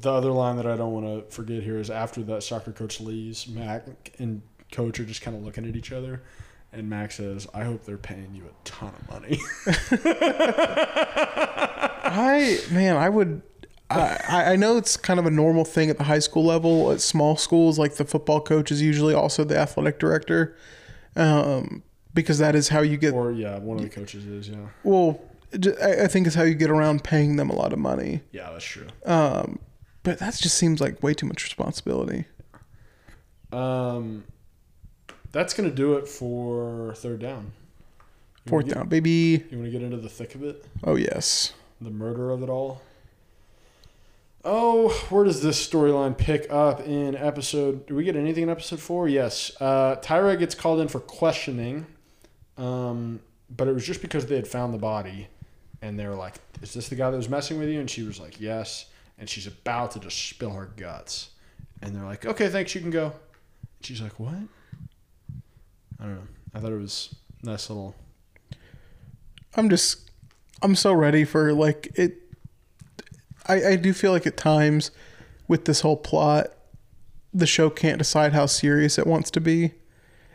the 0.00 0.12
other 0.12 0.30
line 0.30 0.56
that 0.56 0.66
I 0.66 0.76
don't 0.76 0.92
want 0.92 1.06
to 1.06 1.34
forget 1.34 1.62
here 1.62 1.78
is 1.78 1.90
after 1.90 2.22
that 2.24 2.42
soccer 2.42 2.72
coach 2.72 3.00
leaves, 3.00 3.46
Mac 3.48 3.84
and 4.18 4.42
coach 4.70 4.98
are 5.00 5.04
just 5.04 5.22
kind 5.22 5.36
of 5.36 5.42
looking 5.44 5.68
at 5.68 5.76
each 5.76 5.92
other. 5.92 6.22
And 6.72 6.88
Mac 6.88 7.12
says, 7.12 7.46
I 7.52 7.64
hope 7.64 7.84
they're 7.84 7.98
paying 7.98 8.34
you 8.34 8.44
a 8.46 8.52
ton 8.64 8.94
of 8.98 9.10
money. 9.10 9.38
I 12.04 12.58
man, 12.70 12.96
I 12.96 13.08
would. 13.08 13.42
I, 14.28 14.52
I 14.52 14.56
know 14.56 14.76
it's 14.76 14.96
kind 14.96 15.20
of 15.20 15.26
a 15.26 15.30
normal 15.30 15.64
thing 15.64 15.90
at 15.90 15.98
the 15.98 16.04
high 16.04 16.18
school 16.18 16.44
level. 16.44 16.90
At 16.90 17.00
small 17.00 17.36
schools, 17.36 17.78
like 17.78 17.94
the 17.94 18.04
football 18.04 18.40
coach 18.40 18.70
is 18.70 18.80
usually 18.82 19.14
also 19.14 19.44
the 19.44 19.58
athletic 19.58 19.98
director, 19.98 20.56
um, 21.16 21.82
because 22.14 22.38
that 22.38 22.54
is 22.54 22.68
how 22.68 22.80
you 22.80 22.96
get. 22.96 23.14
or, 23.14 23.32
yeah, 23.32 23.58
one 23.58 23.78
of 23.78 23.82
the 23.82 23.90
coaches 23.90 24.26
is, 24.26 24.48
yeah. 24.48 24.68
Well, 24.84 25.20
I 25.82 26.06
think 26.06 26.26
it's 26.26 26.36
how 26.36 26.44
you 26.44 26.54
get 26.54 26.70
around 26.70 27.04
paying 27.04 27.36
them 27.36 27.50
a 27.50 27.54
lot 27.54 27.72
of 27.72 27.78
money. 27.78 28.22
Yeah, 28.32 28.50
that's 28.50 28.64
true. 28.64 28.86
Um, 29.04 29.58
but 30.02 30.18
that 30.18 30.34
just 30.34 30.56
seems 30.56 30.80
like 30.80 31.02
way 31.02 31.14
too 31.14 31.26
much 31.26 31.44
responsibility. 31.44 32.24
Um, 33.52 34.24
that's 35.30 35.54
going 35.54 35.68
to 35.68 35.74
do 35.74 35.94
it 35.94 36.08
for 36.08 36.94
third 36.96 37.20
down. 37.20 37.52
You 38.44 38.50
Fourth 38.50 38.64
wanna 38.64 38.74
down, 38.74 38.88
baby. 38.88 39.44
You 39.50 39.58
want 39.58 39.66
to 39.66 39.70
get 39.70 39.82
into 39.82 39.98
the 39.98 40.08
thick 40.08 40.34
of 40.34 40.42
it? 40.42 40.64
Oh 40.82 40.96
yes. 40.96 41.52
The 41.80 41.90
murder 41.90 42.30
of 42.30 42.42
it 42.42 42.48
all? 42.48 42.80
Oh, 44.44 44.88
where 45.08 45.24
does 45.24 45.40
this 45.40 45.64
storyline 45.64 46.18
pick 46.18 46.50
up 46.50 46.80
in 46.80 47.14
episode? 47.14 47.86
Do 47.86 47.94
we 47.94 48.02
get 48.02 48.16
anything 48.16 48.44
in 48.44 48.50
episode 48.50 48.80
four? 48.80 49.08
Yes. 49.08 49.52
Uh, 49.60 49.96
Tyra 50.02 50.36
gets 50.36 50.54
called 50.56 50.80
in 50.80 50.88
for 50.88 50.98
questioning, 50.98 51.86
um, 52.56 53.20
but 53.48 53.68
it 53.68 53.72
was 53.72 53.86
just 53.86 54.02
because 54.02 54.26
they 54.26 54.34
had 54.34 54.48
found 54.48 54.74
the 54.74 54.78
body, 54.78 55.28
and 55.80 55.96
they 55.96 56.08
were 56.08 56.16
like, 56.16 56.34
"Is 56.60 56.74
this 56.74 56.88
the 56.88 56.96
guy 56.96 57.10
that 57.10 57.16
was 57.16 57.28
messing 57.28 57.58
with 57.58 57.68
you?" 57.68 57.78
And 57.78 57.88
she 57.88 58.02
was 58.02 58.18
like, 58.18 58.40
"Yes." 58.40 58.86
And 59.18 59.28
she's 59.28 59.46
about 59.46 59.92
to 59.92 60.00
just 60.00 60.18
spill 60.28 60.50
her 60.50 60.72
guts, 60.76 61.30
and 61.80 61.94
they're 61.94 62.04
like, 62.04 62.26
"Okay, 62.26 62.48
thanks, 62.48 62.74
you 62.74 62.80
can 62.80 62.90
go." 62.90 63.12
She's 63.80 64.00
like, 64.00 64.18
"What?" 64.18 64.34
I 66.00 66.04
don't 66.04 66.14
know. 66.16 66.28
I 66.52 66.58
thought 66.58 66.72
it 66.72 66.80
was 66.80 67.14
nice 67.44 67.70
little. 67.70 67.94
I'm 69.54 69.70
just 69.70 70.10
I'm 70.62 70.74
so 70.74 70.92
ready 70.92 71.24
for 71.24 71.52
like 71.52 71.92
it 71.94 72.21
I, 73.52 73.70
I 73.70 73.76
do 73.76 73.92
feel 73.92 74.12
like 74.12 74.26
at 74.26 74.36
times 74.36 74.90
with 75.48 75.64
this 75.66 75.80
whole 75.82 75.96
plot 75.96 76.48
the 77.34 77.46
show 77.46 77.70
can't 77.70 77.96
decide 77.98 78.32
how 78.34 78.44
serious 78.44 78.98
it 78.98 79.06
wants 79.06 79.30
to 79.30 79.40
be. 79.40 79.72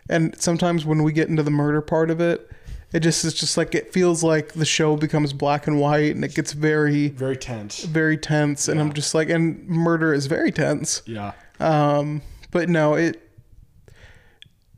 And 0.10 0.40
sometimes 0.42 0.84
when 0.86 1.04
we 1.04 1.12
get 1.14 1.30
into 1.30 1.44
the 1.44 1.52
murder 1.52 1.80
part 1.82 2.10
of 2.10 2.20
it, 2.20 2.50
it 2.92 3.02
just 3.02 3.24
is 3.24 3.34
just 3.36 3.56
like 3.58 3.76
it 3.76 3.94
feels 3.94 4.24
like 4.24 4.54
the 4.54 4.66
show 4.66 4.96
becomes 4.96 5.32
black 5.34 5.68
and 5.68 5.80
white 5.80 6.16
and 6.16 6.24
it 6.26 6.34
gets 6.34 6.54
very 6.54 7.10
Very 7.10 7.38
tense. 7.38 7.84
very 7.84 8.18
tense 8.18 8.68
and 8.68 8.80
I'm 8.80 8.94
just 8.94 9.14
like 9.14 9.30
and 9.30 9.68
murder 9.68 10.14
is 10.14 10.26
very 10.26 10.52
tense. 10.52 11.02
Yeah. 11.06 11.34
Um, 11.60 12.22
but 12.52 12.68
no, 12.70 12.96
it 12.96 13.22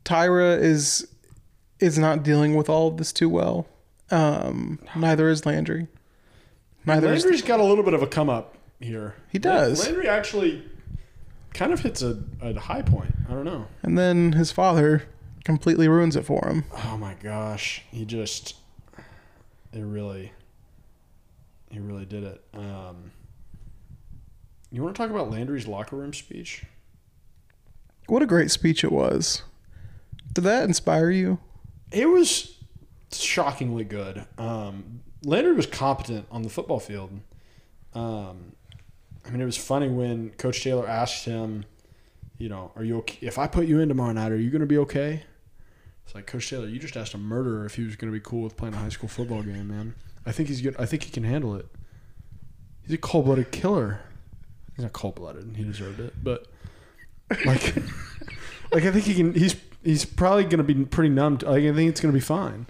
Tyra 0.04 0.60
is 0.60 1.06
is 1.78 1.98
not 1.98 2.22
dealing 2.22 2.54
with 2.56 2.68
all 2.68 2.88
of 2.88 2.96
this 2.98 3.12
too 3.12 3.28
well. 3.28 3.66
Um, 4.10 4.78
neither 4.96 5.30
is 5.30 5.46
Landry. 5.46 5.86
Neither 6.86 7.08
Landry's 7.08 7.42
got 7.42 7.60
a 7.60 7.64
little 7.64 7.84
bit 7.84 7.94
of 7.94 8.02
a 8.02 8.06
come 8.06 8.30
up 8.30 8.56
here. 8.80 9.14
He 9.30 9.38
does. 9.38 9.84
Landry 9.84 10.08
actually 10.08 10.64
kind 11.52 11.72
of 11.72 11.80
hits 11.80 12.02
a, 12.02 12.22
a 12.40 12.58
high 12.58 12.82
point. 12.82 13.14
I 13.28 13.32
don't 13.32 13.44
know. 13.44 13.66
and 13.82 13.98
then 13.98 14.32
his 14.32 14.50
father 14.52 15.04
completely 15.44 15.88
ruins 15.88 16.16
it 16.16 16.24
for 16.24 16.46
him. 16.48 16.64
Oh 16.84 16.96
my 16.96 17.14
gosh, 17.22 17.82
he 17.90 18.04
just 18.04 18.56
it 19.72 19.80
really 19.80 20.32
he 21.70 21.78
really 21.78 22.04
did 22.06 22.24
it. 22.24 22.42
Um, 22.54 23.12
you 24.72 24.82
want 24.82 24.94
to 24.94 25.02
talk 25.02 25.10
about 25.10 25.30
Landry's 25.30 25.66
locker 25.66 25.96
room 25.96 26.12
speech? 26.14 26.64
What 28.06 28.22
a 28.22 28.26
great 28.26 28.50
speech 28.50 28.82
it 28.84 28.90
was. 28.92 29.42
Did 30.32 30.42
that 30.44 30.64
inspire 30.64 31.10
you? 31.10 31.38
It 31.92 32.06
was 32.06 32.56
shockingly 33.12 33.84
good. 33.84 34.24
Um, 34.38 35.00
Landry 35.24 35.52
was 35.52 35.66
competent 35.66 36.26
on 36.30 36.42
the 36.42 36.48
football 36.48 36.80
field. 36.80 37.10
Um, 37.94 38.52
I 39.26 39.30
mean, 39.30 39.40
it 39.40 39.44
was 39.44 39.56
funny 39.56 39.88
when 39.88 40.30
Coach 40.30 40.62
Taylor 40.62 40.88
asked 40.88 41.24
him, 41.24 41.64
you 42.38 42.48
know, 42.48 42.72
are 42.74 42.82
you 42.82 42.98
okay? 42.98 43.26
If 43.26 43.38
I 43.38 43.46
put 43.46 43.66
you 43.66 43.80
in 43.80 43.88
tomorrow 43.88 44.12
night, 44.12 44.32
are 44.32 44.36
you 44.36 44.50
going 44.50 44.60
to 44.60 44.66
be 44.66 44.78
okay? 44.78 45.24
It's 46.04 46.14
like 46.14 46.26
Coach 46.26 46.48
Taylor, 46.48 46.66
you 46.66 46.78
just 46.78 46.96
asked 46.96 47.14
a 47.14 47.18
murderer 47.18 47.66
if 47.66 47.74
he 47.74 47.84
was 47.84 47.96
going 47.96 48.10
to 48.10 48.18
be 48.18 48.22
cool 48.22 48.42
with 48.42 48.56
playing 48.56 48.74
a 48.74 48.78
high 48.78 48.88
school 48.88 49.08
football 49.08 49.42
game, 49.42 49.68
man. 49.68 49.94
I 50.24 50.32
think 50.32 50.48
he's 50.48 50.60
good. 50.60 50.74
I 50.78 50.86
think 50.86 51.04
he 51.04 51.10
can 51.10 51.22
handle 51.22 51.54
it. 51.54 51.66
He's 52.82 52.94
a 52.94 52.98
cold-blooded 52.98 53.52
killer. 53.52 54.00
He's 54.74 54.82
not 54.82 54.92
cold-blooded. 54.92 55.44
And 55.44 55.56
he 55.56 55.64
deserved 55.64 56.00
it, 56.00 56.14
but 56.22 56.46
like, 57.44 57.76
like 58.72 58.84
I 58.84 58.90
think 58.90 59.04
he 59.04 59.14
can. 59.14 59.34
He's 59.34 59.54
he's 59.84 60.04
probably 60.04 60.44
going 60.44 60.58
to 60.58 60.64
be 60.64 60.84
pretty 60.84 61.10
numb. 61.10 61.38
To, 61.38 61.50
like 61.50 61.62
I 61.64 61.72
think 61.72 61.90
it's 61.90 62.00
going 62.00 62.12
to 62.12 62.16
be 62.16 62.24
fine. 62.24 62.66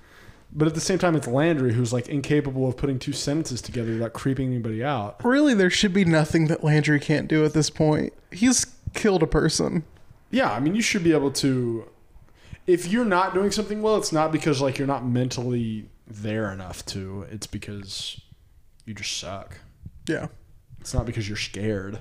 But 0.52 0.66
at 0.66 0.74
the 0.74 0.80
same 0.80 0.98
time, 0.98 1.14
it's 1.14 1.28
Landry 1.28 1.72
who's 1.74 1.92
like 1.92 2.08
incapable 2.08 2.68
of 2.68 2.76
putting 2.76 2.98
two 2.98 3.12
sentences 3.12 3.62
together 3.62 3.92
without 3.92 4.12
creeping 4.12 4.48
anybody 4.48 4.82
out. 4.82 5.24
Really, 5.24 5.54
there 5.54 5.70
should 5.70 5.92
be 5.92 6.04
nothing 6.04 6.48
that 6.48 6.64
Landry 6.64 6.98
can't 6.98 7.28
do 7.28 7.44
at 7.44 7.52
this 7.52 7.70
point. 7.70 8.12
He's 8.32 8.66
killed 8.94 9.22
a 9.22 9.28
person. 9.28 9.84
Yeah, 10.30 10.52
I 10.52 10.60
mean, 10.60 10.74
you 10.74 10.82
should 10.82 11.04
be 11.04 11.12
able 11.12 11.30
to. 11.32 11.88
If 12.66 12.88
you're 12.88 13.04
not 13.04 13.34
doing 13.34 13.50
something 13.50 13.80
well, 13.82 13.96
it's 13.96 14.12
not 14.12 14.32
because 14.32 14.60
like 14.60 14.78
you're 14.78 14.88
not 14.88 15.04
mentally 15.04 15.88
there 16.06 16.52
enough 16.52 16.84
to. 16.86 17.26
It's 17.30 17.46
because 17.46 18.20
you 18.84 18.94
just 18.94 19.18
suck. 19.18 19.58
Yeah. 20.06 20.26
It's 20.80 20.94
not 20.94 21.06
because 21.06 21.28
you're 21.28 21.36
scared. 21.36 22.00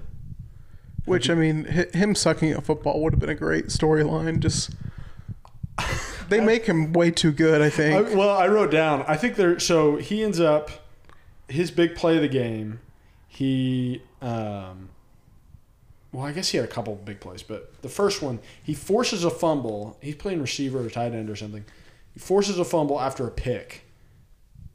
Which 1.05 1.29
I 1.29 1.33
mean, 1.33 1.65
him 1.65 2.15
sucking 2.15 2.51
at 2.51 2.65
football 2.65 3.01
would 3.01 3.13
have 3.13 3.19
been 3.19 3.29
a 3.29 3.35
great 3.35 3.67
storyline. 3.67 4.39
Just 4.39 4.71
they 6.29 6.39
make 6.39 6.65
him 6.65 6.93
way 6.93 7.11
too 7.11 7.31
good. 7.31 7.61
I 7.61 7.65
I, 7.65 7.69
think. 7.69 8.15
well, 8.15 8.29
I 8.29 8.47
wrote 8.47 8.71
down. 8.71 9.03
I 9.07 9.17
think 9.17 9.35
there. 9.35 9.59
So 9.59 9.97
he 9.97 10.23
ends 10.23 10.39
up 10.39 10.69
his 11.47 11.71
big 11.71 11.95
play 11.95 12.15
of 12.15 12.21
the 12.21 12.27
game. 12.27 12.79
He, 13.27 14.01
um, 14.21 14.89
well, 16.11 16.25
I 16.25 16.31
guess 16.31 16.49
he 16.49 16.57
had 16.57 16.65
a 16.65 16.71
couple 16.71 16.93
of 16.93 17.05
big 17.05 17.19
plays, 17.19 17.43
but 17.43 17.81
the 17.81 17.89
first 17.89 18.21
one 18.21 18.39
he 18.63 18.73
forces 18.73 19.23
a 19.23 19.29
fumble. 19.29 19.97
He's 20.01 20.15
playing 20.15 20.41
receiver 20.41 20.85
or 20.85 20.89
tight 20.89 21.13
end 21.13 21.29
or 21.29 21.35
something. 21.35 21.65
He 22.13 22.19
forces 22.19 22.57
a 22.57 22.65
fumble 22.65 22.99
after 22.99 23.27
a 23.27 23.31
pick, 23.31 23.85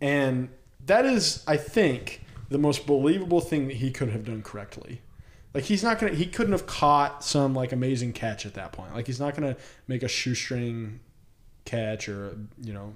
and 0.01 0.49
that 0.87 1.05
is, 1.05 1.43
I 1.47 1.57
think, 1.57 2.23
the 2.49 2.59
most 2.59 2.87
believable 2.87 3.41
thing 3.41 3.69
that 3.69 3.77
he 3.77 3.91
could 3.91 4.11
have 4.11 4.25
done 4.25 4.43
correctly. 4.43 5.01
Like 5.55 5.65
he's 5.65 5.83
not 5.85 5.99
gonna, 6.01 6.13
he 6.15 6.27
couldn't 6.27 6.53
have 6.53 6.67
caught 6.67 7.23
some 7.25 7.55
like 7.55 7.71
amazing 7.73 8.13
catch 8.13 8.45
at 8.45 8.55
that 8.55 8.73
point. 8.73 8.93
Like 8.95 9.07
he's 9.07 9.21
not 9.21 9.35
gonna 9.37 9.57
make 9.87 10.03
a 10.03 10.09
shoestring 10.09 10.99
catch 11.65 12.09
or 12.09 12.37
you 12.61 12.73
know, 12.73 12.93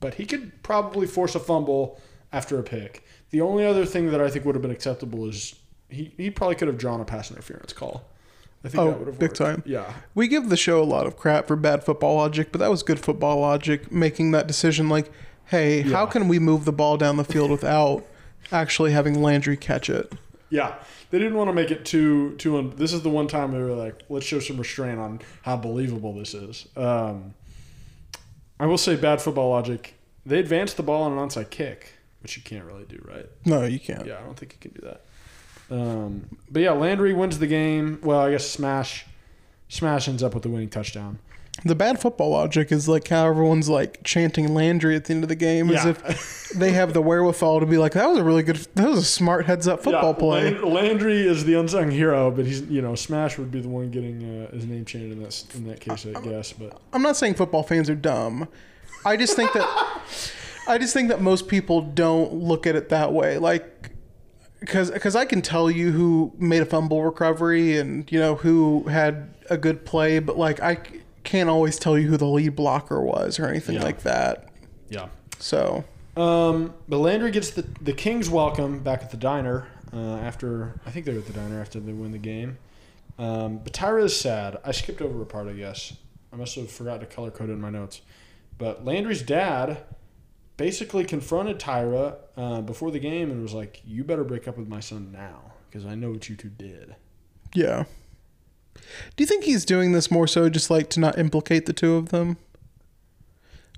but 0.00 0.14
he 0.14 0.26
could 0.26 0.62
probably 0.62 1.06
force 1.06 1.34
a 1.34 1.40
fumble 1.40 2.00
after 2.32 2.58
a 2.58 2.62
pick. 2.62 3.04
The 3.30 3.40
only 3.40 3.64
other 3.64 3.86
thing 3.86 4.10
that 4.10 4.20
I 4.20 4.28
think 4.28 4.44
would 4.44 4.54
have 4.56 4.62
been 4.62 4.70
acceptable 4.70 5.28
is 5.28 5.54
he, 5.88 6.12
he 6.16 6.30
probably 6.30 6.56
could 6.56 6.68
have 6.68 6.78
drawn 6.78 7.00
a 7.00 7.04
pass 7.04 7.30
interference 7.30 7.72
call. 7.72 8.04
I 8.64 8.68
think 8.70 8.80
Oh, 8.82 8.86
that 8.86 8.98
would 8.98 9.06
have 9.06 9.06
worked. 9.06 9.20
big 9.20 9.30
worked. 9.30 9.36
time. 9.36 9.62
Yeah, 9.66 9.92
We 10.14 10.26
give 10.26 10.48
the 10.48 10.56
show 10.56 10.82
a 10.82 10.84
lot 10.84 11.06
of 11.06 11.16
crap 11.16 11.46
for 11.46 11.54
bad 11.54 11.84
football 11.84 12.16
logic, 12.16 12.50
but 12.50 12.58
that 12.58 12.70
was 12.70 12.82
good 12.82 12.98
football 12.98 13.40
logic 13.40 13.92
making 13.92 14.30
that 14.32 14.46
decision 14.46 14.88
like, 14.88 15.10
hey, 15.46 15.82
how 15.82 16.06
can 16.06 16.26
we 16.28 16.38
move 16.38 16.64
the 16.64 16.72
ball 16.72 16.96
down 16.96 17.16
the 17.18 17.24
field 17.24 17.50
without 17.50 18.04
actually 18.50 18.92
having 18.92 19.22
Landry 19.22 19.56
catch 19.56 19.88
it? 19.90 20.12
Yeah, 20.54 20.76
they 21.10 21.18
didn't 21.18 21.36
want 21.36 21.48
to 21.48 21.52
make 21.52 21.72
it 21.72 21.84
too 21.84 22.36
too. 22.36 22.58
Un- 22.58 22.74
this 22.76 22.92
is 22.92 23.02
the 23.02 23.10
one 23.10 23.26
time 23.26 23.50
they 23.50 23.58
were 23.58 23.72
like, 23.74 24.02
let's 24.08 24.24
show 24.24 24.38
some 24.38 24.56
restraint 24.56 25.00
on 25.00 25.20
how 25.42 25.56
believable 25.56 26.12
this 26.14 26.32
is. 26.32 26.68
Um, 26.76 27.34
I 28.60 28.66
will 28.66 28.78
say, 28.78 28.94
bad 28.94 29.20
football 29.20 29.50
logic. 29.50 29.94
They 30.24 30.38
advanced 30.38 30.76
the 30.76 30.84
ball 30.84 31.02
on 31.02 31.12
an 31.12 31.18
onside 31.18 31.50
kick, 31.50 31.94
which 32.22 32.36
you 32.36 32.42
can't 32.44 32.64
really 32.64 32.84
do, 32.84 33.04
right? 33.04 33.26
No, 33.44 33.64
you 33.64 33.80
can't. 33.80 34.06
Yeah, 34.06 34.18
I 34.18 34.22
don't 34.22 34.38
think 34.38 34.52
you 34.52 34.70
can 34.70 34.80
do 34.80 34.86
that. 34.86 35.00
Um, 35.76 36.28
but 36.48 36.62
yeah, 36.62 36.70
Landry 36.70 37.12
wins 37.12 37.40
the 37.40 37.48
game. 37.48 37.98
Well, 38.04 38.20
I 38.20 38.30
guess 38.30 38.48
Smash 38.48 39.06
Smash 39.68 40.06
ends 40.06 40.22
up 40.22 40.34
with 40.34 40.44
the 40.44 40.50
winning 40.50 40.68
touchdown. 40.70 41.18
The 41.62 41.74
bad 41.74 42.00
football 42.00 42.30
logic 42.30 42.72
is 42.72 42.88
like 42.88 43.06
how 43.08 43.26
everyone's 43.26 43.68
like 43.68 44.02
chanting 44.02 44.52
Landry 44.54 44.96
at 44.96 45.04
the 45.04 45.14
end 45.14 45.22
of 45.24 45.28
the 45.28 45.36
game 45.36 45.70
as 45.70 45.84
Yeah. 45.84 45.90
if 45.90 46.50
they 46.54 46.72
have 46.72 46.92
the 46.92 47.00
wherewithal 47.00 47.60
to 47.60 47.66
be 47.66 47.78
like, 47.78 47.92
that 47.92 48.06
was 48.08 48.18
a 48.18 48.24
really 48.24 48.42
good, 48.42 48.56
that 48.74 48.88
was 48.88 48.98
a 48.98 49.04
smart 49.04 49.46
heads 49.46 49.66
up 49.68 49.82
football 49.82 50.10
Yeah, 50.12 50.18
play. 50.18 50.44
Land- 50.50 50.64
Landry 50.64 51.26
is 51.26 51.44
the 51.44 51.54
unsung 51.54 51.90
hero, 51.90 52.30
but 52.30 52.44
he's 52.44 52.62
you 52.62 52.82
know 52.82 52.94
Smash 52.94 53.38
would 53.38 53.50
be 53.50 53.60
the 53.60 53.68
one 53.68 53.90
getting 53.90 54.42
uh, 54.46 54.50
his 54.54 54.66
name 54.66 54.84
changed 54.84 55.16
in 55.16 55.22
that 55.22 55.44
in 55.54 55.66
that 55.68 55.80
case, 55.80 56.04
I 56.06 56.20
guess. 56.20 56.52
But 56.52 56.80
I'm 56.92 57.02
not 57.02 57.16
saying 57.16 57.34
football 57.34 57.62
fans 57.62 57.88
are 57.88 57.94
dumb. 57.94 58.48
I 59.06 59.16
just 59.16 59.36
think 59.36 59.52
that 59.52 59.62
I 60.68 60.76
just 60.76 60.92
think 60.92 61.08
that 61.08 61.20
most 61.20 61.46
people 61.48 61.80
don't 61.82 62.32
look 62.34 62.66
at 62.66 62.74
it 62.74 62.88
that 62.88 63.12
way. 63.12 63.38
Like 63.38 63.90
because 64.60 64.90
because 64.90 65.14
I 65.16 65.24
can 65.24 65.40
tell 65.40 65.70
you 65.70 65.92
who 65.92 66.32
made 66.36 66.62
a 66.62 66.66
fumble 66.66 67.02
recovery 67.04 67.78
and 67.78 68.10
you 68.10 68.18
know 68.18 68.34
who 68.34 68.82
had 68.88 69.32
a 69.48 69.56
good 69.56 69.84
play, 69.86 70.18
but 70.18 70.36
like 70.36 70.60
I 70.60 70.74
c- 70.76 71.00
can't 71.24 71.48
always 71.48 71.78
tell 71.78 71.98
you 71.98 72.08
who 72.08 72.16
the 72.16 72.26
lead 72.26 72.54
blocker 72.54 73.00
was 73.00 73.38
or 73.38 73.46
anything 73.46 73.76
Yeah. 73.76 73.82
like 73.84 74.02
that. 74.02 74.48
yeah. 74.88 75.08
So 75.38 75.84
Um, 76.16 76.74
but 76.88 76.98
Landry 76.98 77.30
gets 77.32 77.50
the 77.50 77.62
the 77.80 77.92
Kings 77.92 78.30
welcome 78.30 78.78
back 78.80 79.02
at 79.02 79.10
the 79.10 79.16
diner 79.16 79.66
uh, 79.92 80.16
after 80.16 80.80
I 80.86 80.90
think 80.90 81.06
they 81.06 81.12
were 81.12 81.18
at 81.18 81.26
the 81.26 81.32
diner 81.32 81.60
after 81.60 81.80
they 81.80 81.92
win 81.92 82.12
the 82.12 82.18
game. 82.18 82.58
Um, 83.18 83.58
but 83.58 83.72
Tyra 83.72 84.04
is 84.04 84.18
sad. 84.18 84.58
I 84.64 84.72
skipped 84.72 85.00
over 85.00 85.20
a 85.22 85.26
part, 85.26 85.46
I 85.48 85.52
guess. 85.52 85.92
I 86.32 86.36
must 86.36 86.56
have 86.56 86.70
forgot 86.70 86.98
to 87.00 87.06
color 87.06 87.30
code 87.30 87.48
it 87.48 87.52
in 87.52 87.60
my 87.60 87.70
notes. 87.70 88.00
But 88.58 88.84
Landry's 88.84 89.22
dad 89.22 89.78
basically 90.56 91.04
confronted 91.04 91.58
Tyra 91.60 92.16
uh, 92.36 92.60
before 92.60 92.90
the 92.90 92.98
game 92.98 93.30
and 93.30 93.40
was 93.42 93.54
like, 93.54 93.80
"You 93.84 94.02
better 94.04 94.24
break 94.24 94.46
up 94.48 94.56
with 94.58 94.68
my 94.68 94.80
son 94.80 95.10
now 95.12 95.52
because 95.70 95.84
I 95.86 95.94
know 95.94 96.10
what 96.10 96.28
you 96.28 96.36
two 96.36 96.48
did." 96.50 96.96
yeah. 97.54 97.84
Do 99.16 99.22
you 99.22 99.26
think 99.26 99.44
he's 99.44 99.64
doing 99.64 99.92
this 99.92 100.10
more 100.10 100.26
so 100.26 100.48
just 100.48 100.70
like 100.70 100.90
to 100.90 101.00
not 101.00 101.18
implicate 101.18 101.66
the 101.66 101.72
two 101.72 101.94
of 101.96 102.10
them? 102.10 102.36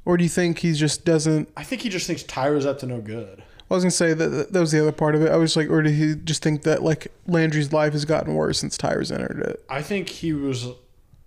Or 0.04 0.16
do 0.16 0.22
you 0.24 0.30
think 0.30 0.60
he 0.60 0.72
just 0.72 1.04
doesn't 1.04 1.48
I 1.56 1.64
think 1.64 1.82
he 1.82 1.88
just 1.88 2.06
thinks 2.06 2.22
Tyra's 2.22 2.66
up 2.66 2.78
to 2.80 2.86
no 2.86 3.00
good. 3.00 3.42
I 3.68 3.74
was 3.74 3.82
gonna 3.82 3.90
say 3.90 4.14
that 4.14 4.28
that 4.28 4.52
that 4.52 4.60
was 4.60 4.70
the 4.70 4.80
other 4.80 4.92
part 4.92 5.16
of 5.16 5.22
it. 5.22 5.32
I 5.32 5.36
was 5.36 5.56
like, 5.56 5.68
or 5.68 5.82
did 5.82 5.94
he 5.94 6.14
just 6.14 6.42
think 6.42 6.62
that 6.62 6.82
like 6.82 7.08
Landry's 7.26 7.72
life 7.72 7.92
has 7.92 8.04
gotten 8.04 8.34
worse 8.34 8.60
since 8.60 8.78
Tyra's 8.78 9.10
entered 9.10 9.40
it? 9.40 9.64
I 9.68 9.82
think 9.82 10.08
he 10.08 10.32
was 10.32 10.68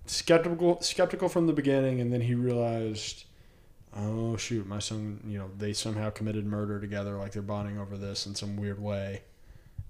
skeptical 0.06 0.80
skeptical 0.82 1.28
from 1.28 1.48
the 1.48 1.54
beginning, 1.54 2.00
and 2.00 2.14
then 2.14 2.22
he 2.22 2.36
realized, 2.36 3.26
oh 3.96 4.38
shoot, 4.38 4.66
my 4.66 4.80
son, 4.80 5.20
you 5.28 5.38
know, 5.38 5.50
they 5.58 5.74
somehow 5.74 6.10
committed 6.10 6.46
murder 6.46 6.80
together, 6.80 7.18
like 7.18 7.34
they're 7.34 7.42
bonding 7.42 7.78
over 7.78 7.98
this 7.98 8.26
in 8.26 8.36
some 8.36 8.56
weird 8.56 8.82
way, 8.82 9.24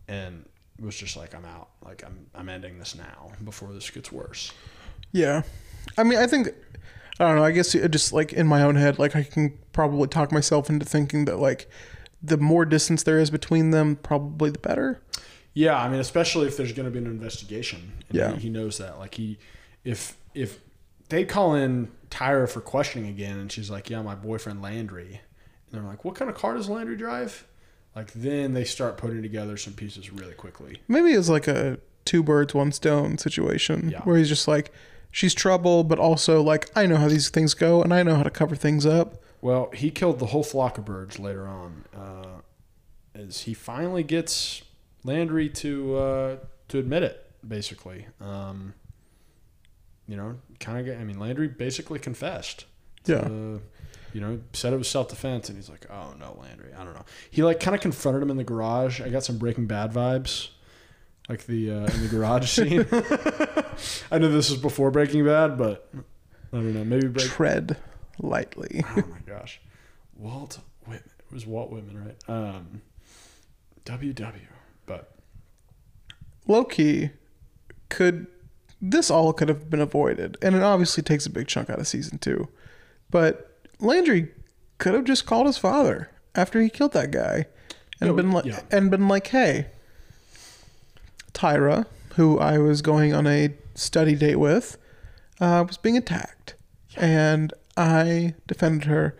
and 0.08 0.46
was 0.82 0.96
just 0.98 1.16
like, 1.18 1.34
I'm 1.36 1.46
out, 1.46 1.70
like 1.84 2.04
I'm 2.06 2.28
I'm 2.36 2.50
ending 2.50 2.80
this 2.80 2.96
now 2.96 3.32
before 3.44 3.74
this 3.74 3.90
gets 3.90 4.12
worse. 4.12 4.52
Yeah, 5.12 5.42
I 5.98 6.04
mean, 6.04 6.20
I 6.20 6.28
think 6.28 6.50
I 7.20 7.28
don't 7.28 7.36
know. 7.38 7.44
I 7.44 7.52
guess 7.52 7.74
it 7.76 7.90
just 7.92 8.14
like 8.14 8.34
in 8.34 8.48
my 8.48 8.62
own 8.64 8.76
head, 8.76 9.00
like 9.00 9.16
I 9.16 9.24
can 9.24 9.58
probably 9.74 10.08
talk 10.08 10.32
myself 10.32 10.70
into 10.70 10.86
thinking 10.86 11.26
that 11.26 11.38
like 11.38 11.70
the 12.22 12.38
more 12.38 12.66
distance 12.66 13.04
there 13.04 13.20
is 13.20 13.30
between 13.30 13.72
them, 13.72 13.96
probably 13.96 14.50
the 14.50 14.60
better. 14.60 15.02
Yeah, 15.54 15.78
I 15.82 15.90
mean, 15.90 16.00
especially 16.00 16.48
if 16.48 16.58
there's 16.58 16.74
going 16.74 16.86
to 16.86 16.92
be 16.92 17.00
an 17.00 17.08
investigation. 17.08 17.94
And 18.10 18.18
Yeah. 18.18 18.34
he, 18.34 18.42
he 18.42 18.50
knows 18.50 18.78
that. 18.78 19.00
Like 19.00 19.16
he, 19.16 19.40
if 19.84 20.16
if 20.34 20.60
they 21.10 21.26
call 21.26 21.56
in 21.56 21.92
Tyra 22.12 22.48
for 22.48 22.62
questioning 22.62 23.10
again, 23.10 23.40
and 23.40 23.52
she's 23.52 23.70
like, 23.70 23.90
"Yeah, 23.90 24.02
my 24.04 24.16
boyfriend 24.16 24.62
Landry," 24.62 25.22
and 25.72 25.82
they're 25.82 25.90
like, 25.90 26.06
"What 26.06 26.16
kind 26.16 26.30
of 26.30 26.38
car 26.38 26.54
does 26.54 26.70
Landry 26.70 26.96
drive?" 26.96 27.46
Like 27.96 28.12
then 28.14 28.54
they 28.54 28.64
start 28.64 28.98
putting 28.98 29.22
together 29.22 29.58
some 29.58 29.74
pieces 29.74 30.12
really 30.12 30.34
quickly. 30.34 30.82
Maybe 30.88 31.10
it's 31.12 31.30
like 31.30 31.48
a 31.48 31.80
two 32.06 32.24
birds 32.24 32.54
one 32.54 32.72
stone 32.72 33.18
situation 33.18 33.90
Yeah. 33.92 34.02
where 34.04 34.18
he's 34.18 34.30
just 34.30 34.48
like, 34.48 34.72
she's 35.12 35.34
trouble, 35.34 35.84
but 35.84 36.00
also 36.00 36.42
like 36.42 36.70
I 36.76 36.86
know 36.86 36.96
how 36.98 37.08
these 37.10 37.30
things 37.30 37.54
go 37.54 37.82
and 37.84 37.94
I 37.94 38.04
know 38.04 38.16
how 38.16 38.24
to 38.24 38.30
cover 38.30 38.56
things 38.56 38.86
up. 38.86 39.22
Well, 39.42 39.70
he 39.74 39.90
killed 39.90 40.20
the 40.20 40.28
whole 40.28 40.44
flock 40.44 40.78
of 40.78 40.86
birds 40.86 41.18
later 41.20 41.48
on, 41.48 41.86
uh, 41.96 42.42
as 43.16 43.42
he 43.42 43.54
finally 43.54 44.04
gets 44.04 44.62
Landry 45.06 45.48
to 45.50 45.96
uh, 45.96 46.36
to 46.68 46.78
admit 46.80 47.04
it. 47.04 47.26
Basically, 47.48 48.06
um, 48.20 48.74
you 50.08 50.18
know, 50.18 50.36
kind 50.60 50.86
of. 50.90 51.00
I 51.00 51.06
mean, 51.06 51.18
Landry 51.18 51.48
basically 51.48 52.00
confessed. 52.00 52.66
Yeah. 53.06 53.30
You 54.14 54.22
know, 54.22 54.40
said 54.54 54.74
it 54.74 54.78
was 54.78 54.90
self 54.90 55.10
defense, 55.10 55.50
and 55.50 55.58
he's 55.58 55.70
like, 55.70 55.86
"Oh 55.90 56.14
no, 56.20 56.38
Landry, 56.42 56.74
I 56.74 56.84
don't 56.84 56.94
know." 56.94 57.06
He 57.30 57.44
like 57.44 57.60
kind 57.60 57.76
of 57.76 57.82
confronted 57.82 58.22
him 58.24 58.30
in 58.32 58.38
the 58.38 58.44
garage. 58.44 59.02
I 59.02 59.10
got 59.10 59.24
some 59.24 59.38
Breaking 59.38 59.68
Bad 59.68 59.92
vibes, 59.92 60.50
like 61.28 61.46
the 61.46 61.72
uh, 61.72 61.86
in 61.88 62.02
the 62.02 62.08
garage 62.10 62.50
scene. 62.52 62.86
I 64.12 64.18
know 64.18 64.30
this 64.32 64.50
is 64.50 64.58
before 64.58 64.92
Breaking 64.92 65.26
Bad, 65.26 65.58
but 65.58 65.90
I 65.94 66.58
don't 66.58 66.74
know. 66.74 66.84
Maybe 66.84 67.08
Break- 67.08 67.28
Tread 67.28 67.78
lightly. 68.20 68.84
oh 68.90 69.04
my 69.10 69.20
gosh, 69.26 69.60
Walt 70.16 70.60
Whitman. 70.86 71.10
It 71.30 71.34
was 71.34 71.46
Walt 71.46 71.72
Whitman, 71.72 72.04
right? 72.06 72.18
Um, 72.28 72.82
WW. 73.86 74.34
But 74.86 75.12
low 76.48 76.64
key, 76.66 77.12
could 77.90 78.28
this 78.82 79.12
all 79.12 79.34
could 79.34 79.50
have 79.50 79.70
been 79.70 79.82
avoided? 79.82 80.38
And 80.42 80.56
it 80.56 80.64
obviously 80.64 81.04
takes 81.04 81.26
a 81.26 81.30
big 81.30 81.48
chunk 81.48 81.70
out 81.70 81.80
of 81.80 81.88
season 81.88 82.18
two. 82.18 82.48
But 83.12 83.49
Landry 83.80 84.30
could 84.78 84.94
have 84.94 85.04
just 85.06 85.26
called 85.26 85.46
his 85.48 85.58
father 85.58 86.10
after 86.36 86.62
he 86.62 86.70
killed 86.70 86.94
that 86.94 87.12
guy 87.12 87.46
and 88.00 88.10
Yeah, 88.10 88.16
been 88.16 88.32
like 88.32 88.46
yeah. 88.46 88.62
and 88.72 88.90
been 88.92 89.08
like, 89.08 89.28
Hey, 89.28 89.68
Tyra, 91.34 91.86
who 92.16 92.40
I 92.40 92.58
was 92.58 92.82
going 92.82 93.14
on 93.14 93.28
a 93.28 93.54
study 93.76 94.16
date 94.16 94.38
with, 94.38 94.78
uh, 95.40 95.64
was 95.68 95.78
being 95.78 95.98
attacked. 95.98 96.56
And 96.98 97.54
I 97.78 98.36
defended 98.48 98.86
her 98.86 99.16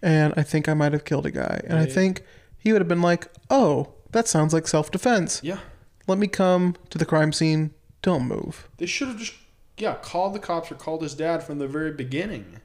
and 0.00 0.32
I 0.36 0.42
think 0.42 0.68
I 0.68 0.74
might 0.74 0.92
have 0.92 1.04
killed 1.04 1.26
a 1.26 1.30
guy. 1.30 1.60
And 1.64 1.74
I 1.78 1.82
Right. 1.82 1.92
think 1.92 2.22
he 2.58 2.72
would 2.72 2.80
have 2.80 2.88
been 2.88 3.02
like, 3.02 3.28
Oh, 3.50 3.92
that 4.12 4.28
sounds 4.28 4.54
like 4.54 4.66
self 4.66 4.90
defense 4.90 5.40
yeah, 5.42 5.58
let 6.06 6.16
me 6.18 6.26
come 6.26 6.76
to 6.90 6.96
the 6.98 7.04
crime 7.04 7.32
scene. 7.32 7.72
Don't 8.00 8.26
move. 8.28 8.68
they 8.78 8.86
should 8.86 9.08
have 9.08 9.18
just 9.18 9.34
yeah 9.76 9.94
called 9.94 10.32
the 10.34 10.38
cops 10.38 10.70
or 10.72 10.76
called 10.76 11.02
his 11.02 11.14
dad 11.14 11.42
from 11.42 11.58
the 11.58 11.66
very 11.68 11.92
beginning. 11.92 12.60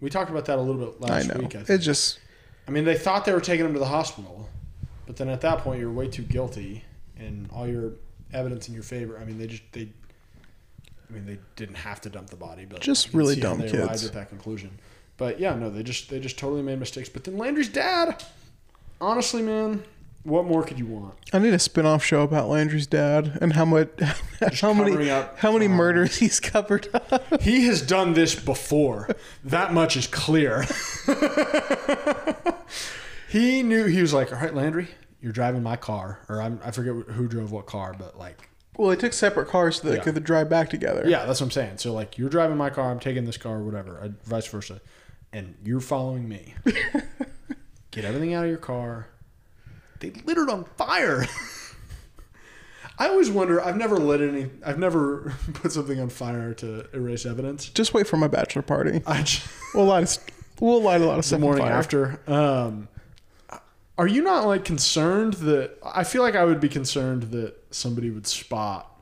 We 0.00 0.10
talked 0.10 0.30
about 0.30 0.46
that 0.46 0.58
a 0.58 0.62
little 0.62 0.86
bit 0.86 1.00
last 1.00 1.30
I 1.30 1.34
know. 1.34 1.40
week. 1.40 1.54
I, 1.54 1.58
think. 1.58 1.70
It's 1.70 1.84
just 1.84 2.18
I 2.66 2.70
mean, 2.70 2.84
they 2.84 2.96
thought 2.96 3.24
they 3.24 3.32
were 3.32 3.40
taking 3.40 3.66
him 3.66 3.72
to 3.72 3.78
the 3.78 3.86
hospital, 3.86 4.48
but 5.06 5.16
then 5.16 5.28
at 5.28 5.40
that 5.40 5.58
point, 5.58 5.80
you're 5.80 5.90
way 5.90 6.08
too 6.08 6.22
guilty, 6.22 6.84
and 7.18 7.48
all 7.52 7.66
your 7.66 7.92
evidence 8.32 8.68
in 8.68 8.74
your 8.74 8.82
favor. 8.82 9.18
I 9.18 9.24
mean, 9.24 9.38
they 9.38 9.46
just 9.46 9.62
they. 9.72 9.88
I 11.08 11.12
mean, 11.12 11.26
they 11.26 11.38
didn't 11.56 11.74
have 11.74 12.00
to 12.02 12.08
dump 12.08 12.30
the 12.30 12.36
body, 12.36 12.66
but 12.66 12.80
Just 12.80 13.12
really 13.12 13.34
dumb 13.34 13.58
they 13.58 13.76
arrived 13.76 14.04
at 14.04 14.12
that 14.12 14.28
conclusion. 14.28 14.70
But 15.16 15.40
yeah, 15.40 15.56
no, 15.56 15.68
they 15.68 15.82
just 15.82 16.08
they 16.08 16.20
just 16.20 16.38
totally 16.38 16.62
made 16.62 16.78
mistakes. 16.78 17.08
But 17.08 17.24
then 17.24 17.36
Landry's 17.36 17.68
dad, 17.68 18.22
honestly, 19.00 19.42
man, 19.42 19.82
what 20.22 20.44
more 20.44 20.62
could 20.62 20.78
you 20.78 20.86
want? 20.86 21.14
I 21.32 21.38
need 21.38 21.54
a 21.54 21.58
spin-off 21.58 22.04
show 22.04 22.22
about 22.22 22.48
Landry's 22.48 22.86
dad 22.86 23.38
and 23.40 23.54
how 23.54 23.64
much 23.64 23.88
how 24.60 24.72
many 24.72 25.10
up 25.10 25.38
how 25.38 25.52
many 25.52 25.66
crimes. 25.66 25.78
murders 25.78 26.16
he's 26.18 26.40
covered 26.40 26.88
up. 26.94 27.22
He 27.42 27.66
has 27.66 27.82
done 27.82 28.12
this 28.14 28.34
before. 28.34 29.08
that 29.44 29.72
much 29.72 29.96
is 29.96 30.06
clear. 30.06 30.64
he 33.28 33.62
knew 33.62 33.86
he 33.86 34.00
was 34.00 34.12
like, 34.12 34.32
"All 34.32 34.40
right, 34.40 34.54
Landry, 34.54 34.88
you're 35.20 35.32
driving 35.32 35.62
my 35.62 35.76
car," 35.76 36.20
or 36.28 36.40
I'm, 36.42 36.60
I 36.64 36.70
forget 36.70 36.94
who 37.14 37.28
drove 37.28 37.52
what 37.52 37.66
car, 37.66 37.94
but 37.98 38.18
like, 38.18 38.48
Well, 38.76 38.90
they 38.90 38.96
took 38.96 39.12
separate 39.12 39.48
cars 39.48 39.80
so 39.80 39.88
they 39.88 39.96
Yeah. 39.96 40.02
could 40.02 40.22
drive 40.24 40.48
back 40.48 40.70
together. 40.70 41.04
yeah, 41.06 41.26
that's 41.26 41.40
what 41.40 41.46
I'm 41.46 41.50
saying. 41.50 41.78
So 41.78 41.92
like, 41.92 42.18
you're 42.18 42.30
driving 42.30 42.56
my 42.56 42.70
car, 42.70 42.90
I'm 42.90 43.00
taking 43.00 43.24
this 43.24 43.36
car, 43.36 43.56
or 43.56 43.64
whatever, 43.64 43.98
uh, 44.00 44.08
vice 44.24 44.46
versa, 44.46 44.80
and 45.32 45.54
you're 45.64 45.80
following 45.80 46.28
me. 46.28 46.54
Get 47.90 48.04
everything 48.04 48.34
out 48.34 48.44
of 48.44 48.50
your 48.50 48.58
car. 48.58 49.08
They 50.00 50.10
lit 50.24 50.38
it 50.38 50.48
on 50.48 50.64
fire. 50.76 51.26
I 52.98 53.08
always 53.08 53.30
wonder. 53.30 53.64
I've 53.64 53.76
never 53.76 53.96
lit 53.96 54.20
any. 54.20 54.50
I've 54.64 54.78
never 54.78 55.34
put 55.54 55.72
something 55.72 55.98
on 55.98 56.10
fire 56.10 56.52
to 56.54 56.86
erase 56.92 57.24
evidence. 57.24 57.68
Just 57.70 57.94
wait 57.94 58.06
for 58.06 58.18
my 58.18 58.28
bachelor 58.28 58.62
party. 58.62 59.00
I 59.06 59.22
just, 59.22 59.46
We'll 59.74 59.86
light 59.86 60.18
a, 60.18 60.20
we'll 60.62 60.82
light 60.82 61.00
a 61.00 61.06
lot 61.06 61.18
of 61.18 61.24
stuff 61.24 61.36
on 61.36 61.42
morning 61.42 61.66
after. 61.66 62.20
Um, 62.26 62.88
are 63.96 64.06
you 64.06 64.22
not 64.22 64.46
like 64.46 64.64
concerned 64.64 65.34
that? 65.34 65.78
I 65.84 66.04
feel 66.04 66.22
like 66.22 66.34
I 66.34 66.44
would 66.44 66.60
be 66.60 66.68
concerned 66.68 67.24
that 67.24 67.54
somebody 67.70 68.10
would 68.10 68.26
spot 68.26 69.00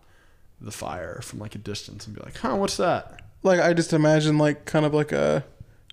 the 0.61 0.73
fire 0.73 1.21
from 1.23 1.39
like 1.39 1.55
a 1.55 1.59
distance 1.59 2.07
and 2.07 2.15
be 2.15 2.23
like, 2.23 2.37
"Huh, 2.37 2.57
what's 2.57 2.77
that?" 2.77 3.23
Like 3.43 3.61
I 3.61 3.73
just 3.73 3.93
imagine 3.93 4.39
like 4.39 4.65
kind 4.65 4.85
of 4.85 4.93
like 4.93 5.13
a 5.13 5.45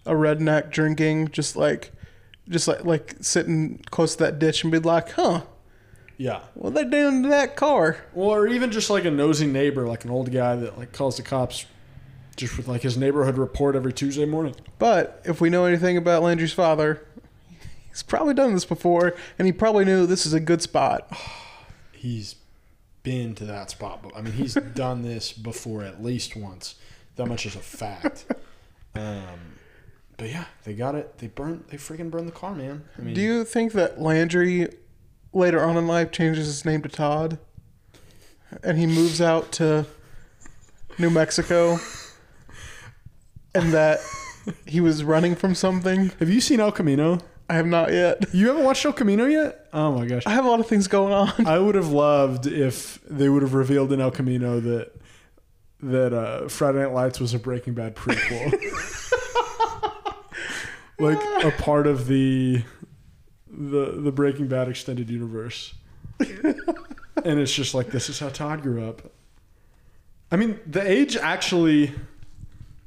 a 0.05 0.13
redneck 0.13 0.71
drinking, 0.71 1.29
just 1.29 1.55
like 1.55 1.91
just 2.49 2.67
like 2.67 2.85
like 2.85 3.15
sitting 3.21 3.79
close 3.89 4.15
to 4.15 4.23
that 4.25 4.39
ditch 4.39 4.63
and 4.63 4.71
be 4.71 4.79
like, 4.79 5.11
huh, 5.11 5.41
Yeah. 6.17 6.41
What 6.53 6.73
they 6.73 6.83
doing 6.85 7.23
to 7.23 7.29
that 7.29 7.55
car? 7.55 7.97
Well, 8.13 8.29
or 8.29 8.47
even 8.47 8.71
just 8.71 8.89
like 8.89 9.05
a 9.05 9.11
nosy 9.11 9.47
neighbor, 9.47 9.87
like 9.87 10.05
an 10.05 10.11
old 10.11 10.31
guy 10.31 10.55
that 10.55 10.77
like 10.77 10.91
calls 10.93 11.17
the 11.17 11.23
cops 11.23 11.65
just 12.35 12.57
with 12.57 12.67
like 12.67 12.81
his 12.81 12.97
neighborhood 12.97 13.37
report 13.37 13.75
every 13.75 13.93
Tuesday 13.93 14.25
morning. 14.25 14.55
But 14.77 15.21
if 15.25 15.39
we 15.41 15.49
know 15.49 15.65
anything 15.65 15.97
about 15.97 16.21
Landry's 16.21 16.53
father, 16.53 17.05
he's 17.89 18.03
probably 18.03 18.33
done 18.33 18.53
this 18.53 18.65
before, 18.65 19.15
and 19.39 19.45
he 19.45 19.51
probably 19.51 19.85
knew 19.85 20.05
this 20.05 20.25
is 20.25 20.33
a 20.33 20.39
good 20.39 20.61
spot. 20.61 21.11
He's 21.93 22.35
been 23.01 23.33
to 23.35 23.45
that 23.45 23.71
spot, 23.71 24.03
but 24.03 24.15
I 24.15 24.21
mean, 24.21 24.33
he's 24.33 24.53
done 24.75 25.01
this 25.01 25.31
before 25.33 25.81
at 25.83 26.03
least 26.03 26.35
once. 26.35 26.75
That 27.15 27.25
much 27.25 27.45
is 27.47 27.55
a 27.55 27.59
fact. 27.59 28.25
Um, 28.97 29.57
but 30.17 30.29
yeah, 30.29 30.45
they 30.63 30.73
got 30.73 30.95
it. 30.95 31.17
They 31.17 31.27
burned. 31.27 31.65
They 31.69 31.77
freaking 31.77 32.09
burned 32.09 32.27
the 32.27 32.31
car, 32.33 32.55
man. 32.55 32.83
I 32.97 33.01
mean, 33.01 33.13
Do 33.13 33.21
you 33.21 33.43
think 33.43 33.73
that 33.73 33.99
Landry 34.01 34.67
later 35.33 35.63
on 35.63 35.77
in 35.77 35.87
life 35.87 36.11
changes 36.11 36.45
his 36.47 36.63
name 36.65 36.81
to 36.83 36.89
Todd, 36.89 37.37
and 38.63 38.77
he 38.77 38.85
moves 38.87 39.21
out 39.21 39.51
to 39.53 39.85
New 40.97 41.09
Mexico, 41.09 41.77
and 43.53 43.73
that 43.73 43.99
he 44.65 44.79
was 44.81 45.03
running 45.03 45.35
from 45.35 45.55
something? 45.55 46.11
have 46.19 46.29
you 46.29 46.41
seen 46.41 46.59
El 46.59 46.71
Camino? 46.71 47.19
I 47.47 47.53
have 47.55 47.67
not 47.67 47.91
yet. 47.91 48.25
You 48.33 48.47
haven't 48.47 48.63
watched 48.63 48.85
El 48.85 48.93
Camino 48.93 49.25
yet? 49.25 49.67
Oh 49.71 49.91
my 49.91 50.05
gosh. 50.07 50.23
I 50.25 50.31
have 50.31 50.45
a 50.45 50.49
lot 50.49 50.59
of 50.59 50.65
things 50.67 50.87
going 50.87 51.13
on. 51.13 51.45
I 51.45 51.59
would 51.59 51.75
have 51.75 51.89
loved 51.89 52.47
if 52.47 52.99
they 53.07 53.29
would 53.29 53.43
have 53.43 53.53
revealed 53.53 53.91
in 53.93 54.01
El 54.01 54.09
Camino 54.11 54.59
that 54.61 54.91
that 55.81 56.13
uh, 56.13 56.47
Friday 56.47 56.79
Night 56.79 56.93
Lights 56.93 57.19
was 57.19 57.33
a 57.35 57.39
Breaking 57.39 57.73
Bad 57.75 57.95
prequel, 57.95 58.51
like 60.99 61.19
a 61.43 61.51
part 61.51 61.87
of 61.87 62.07
the 62.07 62.63
the 63.47 63.91
the 64.01 64.11
Breaking 64.11 64.47
Bad 64.47 64.67
extended 64.67 65.09
universe. 65.09 65.73
and 66.19 67.39
it's 67.39 67.53
just 67.53 67.73
like 67.73 67.87
this 67.87 68.09
is 68.09 68.19
how 68.19 68.29
Todd 68.29 68.61
grew 68.61 68.87
up. 68.87 69.01
I 70.31 70.37
mean, 70.37 70.59
the 70.65 70.81
age 70.81 71.15
actually 71.17 71.93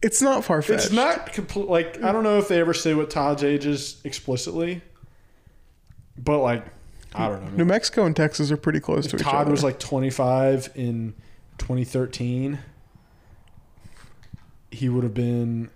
It's 0.02 0.20
not 0.22 0.44
far 0.44 0.60
fetched. 0.62 0.86
it's 0.86 0.92
not 0.92 1.32
complete. 1.32 1.68
Like 1.68 2.02
I 2.02 2.12
don't 2.12 2.24
know 2.24 2.38
if 2.38 2.48
they 2.48 2.60
ever 2.60 2.74
say 2.74 2.94
what 2.94 3.10
Todd's 3.10 3.44
age 3.44 3.66
is 3.66 4.00
explicitly, 4.04 4.82
but 6.16 6.38
like 6.38 6.64
I 7.14 7.28
don't 7.28 7.44
know. 7.44 7.50
New 7.50 7.64
Mexico 7.64 8.04
and 8.04 8.14
Texas 8.14 8.50
are 8.50 8.56
pretty 8.56 8.80
close 8.80 9.06
to 9.08 9.16
each 9.16 9.22
Todd 9.22 9.34
other. 9.34 9.44
Todd 9.44 9.50
was 9.50 9.64
like 9.64 9.78
25 9.78 10.72
in 10.74 11.14
2013. 11.58 12.58
He 14.70 14.88
would 14.90 15.04
have 15.04 15.14
been, 15.14 15.70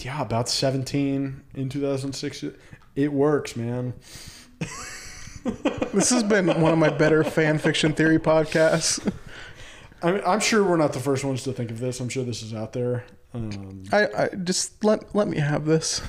yeah, 0.00 0.20
about 0.20 0.48
17 0.48 1.42
in 1.54 1.68
2006. 1.68 2.44
It 2.94 3.12
works, 3.12 3.56
man. 3.56 3.94
this 5.92 6.10
has 6.10 6.22
been 6.22 6.46
one 6.60 6.72
of 6.72 6.78
my 6.78 6.90
better 6.90 7.24
fan 7.24 7.58
fiction 7.58 7.92
theory 7.92 8.18
podcasts. 8.18 9.12
I 10.02 10.12
mean, 10.12 10.22
I'm 10.26 10.40
sure 10.40 10.64
we're 10.64 10.76
not 10.76 10.92
the 10.92 11.00
first 11.00 11.24
ones 11.24 11.44
to 11.44 11.52
think 11.52 11.70
of 11.70 11.78
this. 11.78 12.00
I'm 12.00 12.08
sure 12.08 12.24
this 12.24 12.42
is 12.42 12.52
out 12.52 12.72
there. 12.72 13.04
Um, 13.34 13.84
I, 13.92 14.06
I 14.06 14.28
just 14.28 14.84
let 14.84 15.14
let 15.14 15.28
me 15.28 15.38
have 15.38 15.64
this. 15.64 16.02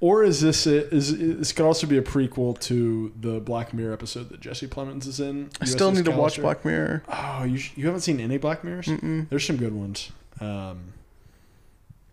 or 0.00 0.22
is 0.22 0.40
this 0.40 0.66
a, 0.66 0.88
is 0.94 1.18
this 1.18 1.52
could 1.52 1.66
also 1.66 1.86
be 1.86 1.98
a 1.98 2.02
prequel 2.02 2.58
to 2.60 3.12
the 3.20 3.40
Black 3.40 3.74
Mirror 3.74 3.92
episode 3.92 4.28
that 4.30 4.40
Jesse 4.40 4.66
Plemons 4.66 5.06
is 5.06 5.20
in? 5.20 5.50
I 5.60 5.64
still 5.64 5.90
USS 5.90 5.96
need 5.96 6.04
to 6.06 6.10
watch 6.12 6.40
Black 6.40 6.64
Mirror. 6.64 7.02
Oh, 7.08 7.44
you, 7.44 7.60
you 7.74 7.86
haven't 7.86 8.02
seen 8.02 8.20
any 8.20 8.38
Black 8.38 8.64
Mirrors? 8.64 8.88
There's 9.30 9.46
some 9.46 9.56
good 9.56 9.74
ones. 9.74 10.10
Um, 10.40 10.93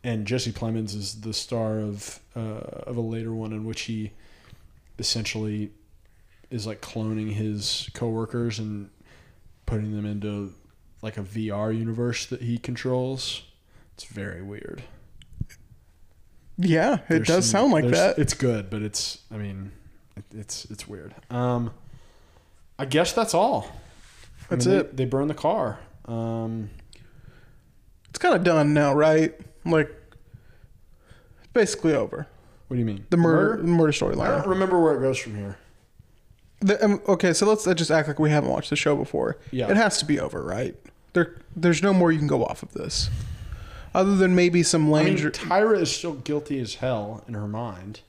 and 0.03 0.25
Jesse 0.25 0.51
Plemons 0.51 0.95
is 0.95 1.21
the 1.21 1.33
star 1.33 1.79
of 1.79 2.19
uh, 2.35 2.39
of 2.39 2.97
a 2.97 3.01
later 3.01 3.33
one 3.33 3.51
in 3.53 3.65
which 3.65 3.81
he 3.81 4.11
essentially 4.99 5.71
is 6.49 6.67
like 6.67 6.81
cloning 6.81 7.31
his 7.33 7.89
coworkers 7.93 8.59
and 8.59 8.89
putting 9.65 9.95
them 9.95 10.05
into 10.05 10.53
like 11.01 11.17
a 11.17 11.21
VR 11.23 11.75
universe 11.77 12.25
that 12.27 12.41
he 12.41 12.57
controls. 12.57 13.43
It's 13.95 14.03
very 14.05 14.41
weird. 14.41 14.83
Yeah, 16.57 16.95
it 16.95 17.01
There's 17.09 17.27
does 17.27 17.45
some- 17.49 17.71
sound 17.71 17.71
like 17.73 17.87
that. 17.91 18.19
It's 18.19 18.33
good, 18.33 18.69
but 18.69 18.81
it's 18.81 19.19
I 19.31 19.37
mean, 19.37 19.71
it, 20.15 20.23
it's 20.35 20.65
it's 20.65 20.87
weird. 20.87 21.15
Um, 21.29 21.71
I 22.77 22.85
guess 22.85 23.13
that's 23.13 23.33
all. 23.33 23.67
I 24.49 24.55
That's 24.55 24.65
mean, 24.65 24.75
it. 24.77 24.97
They, 24.97 25.05
they 25.05 25.09
burned 25.09 25.29
the 25.29 25.33
car. 25.35 25.79
Um, 26.05 26.69
It's 28.09 28.19
kind 28.19 28.35
of 28.35 28.43
done 28.43 28.73
now, 28.73 28.93
right? 28.93 29.33
Like, 29.65 29.89
it's 31.39 31.51
basically 31.53 31.93
over. 31.93 32.27
what 32.67 32.75
do 32.75 32.79
you 32.79 32.85
mean? 32.85 33.05
The 33.09 33.17
murder, 33.17 33.49
Murder? 33.57 33.61
the 33.63 33.67
murder 33.67 33.93
I 33.93 33.99
don't 33.99 34.17
storyline. 34.17 34.47
remember 34.47 34.79
where 34.81 34.95
it 34.95 34.99
goes 35.01 35.17
from 35.19 35.35
here. 35.35 35.57
The- 36.61 36.83
um, 36.83 37.01
okay, 37.07 37.33
so 37.33 37.45
let's 37.47 37.65
uh, 37.67 37.73
just 37.73 37.91
act 37.91 38.07
like 38.07 38.19
we 38.19 38.29
haven't 38.29 38.49
watched 38.49 38.69
the 38.69 38.75
show 38.75 38.95
before. 38.95 39.37
Yeah. 39.51 39.69
it 39.69 39.77
has 39.77 39.97
to 39.99 40.05
be 40.05 40.19
over, 40.19 40.41
right? 40.43 40.75
There, 41.13 41.37
there's 41.55 41.81
no 41.83 41.93
more 41.93 42.11
you 42.11 42.19
can 42.19 42.27
go 42.27 42.45
off 42.45 42.63
of 42.63 42.71
this, 42.73 43.09
other 43.93 44.15
than 44.15 44.33
maybe 44.35 44.63
some 44.63 44.87
I 44.87 45.03
Landry. 45.03 45.23
mean, 45.25 45.31
Tyra 45.33 45.79
is 45.81 45.93
still 45.95 46.13
guilty 46.13 46.59
as 46.59 46.75
hell 46.75 47.23
in 47.27 47.33
her 47.33 47.47
mind. 47.47 48.01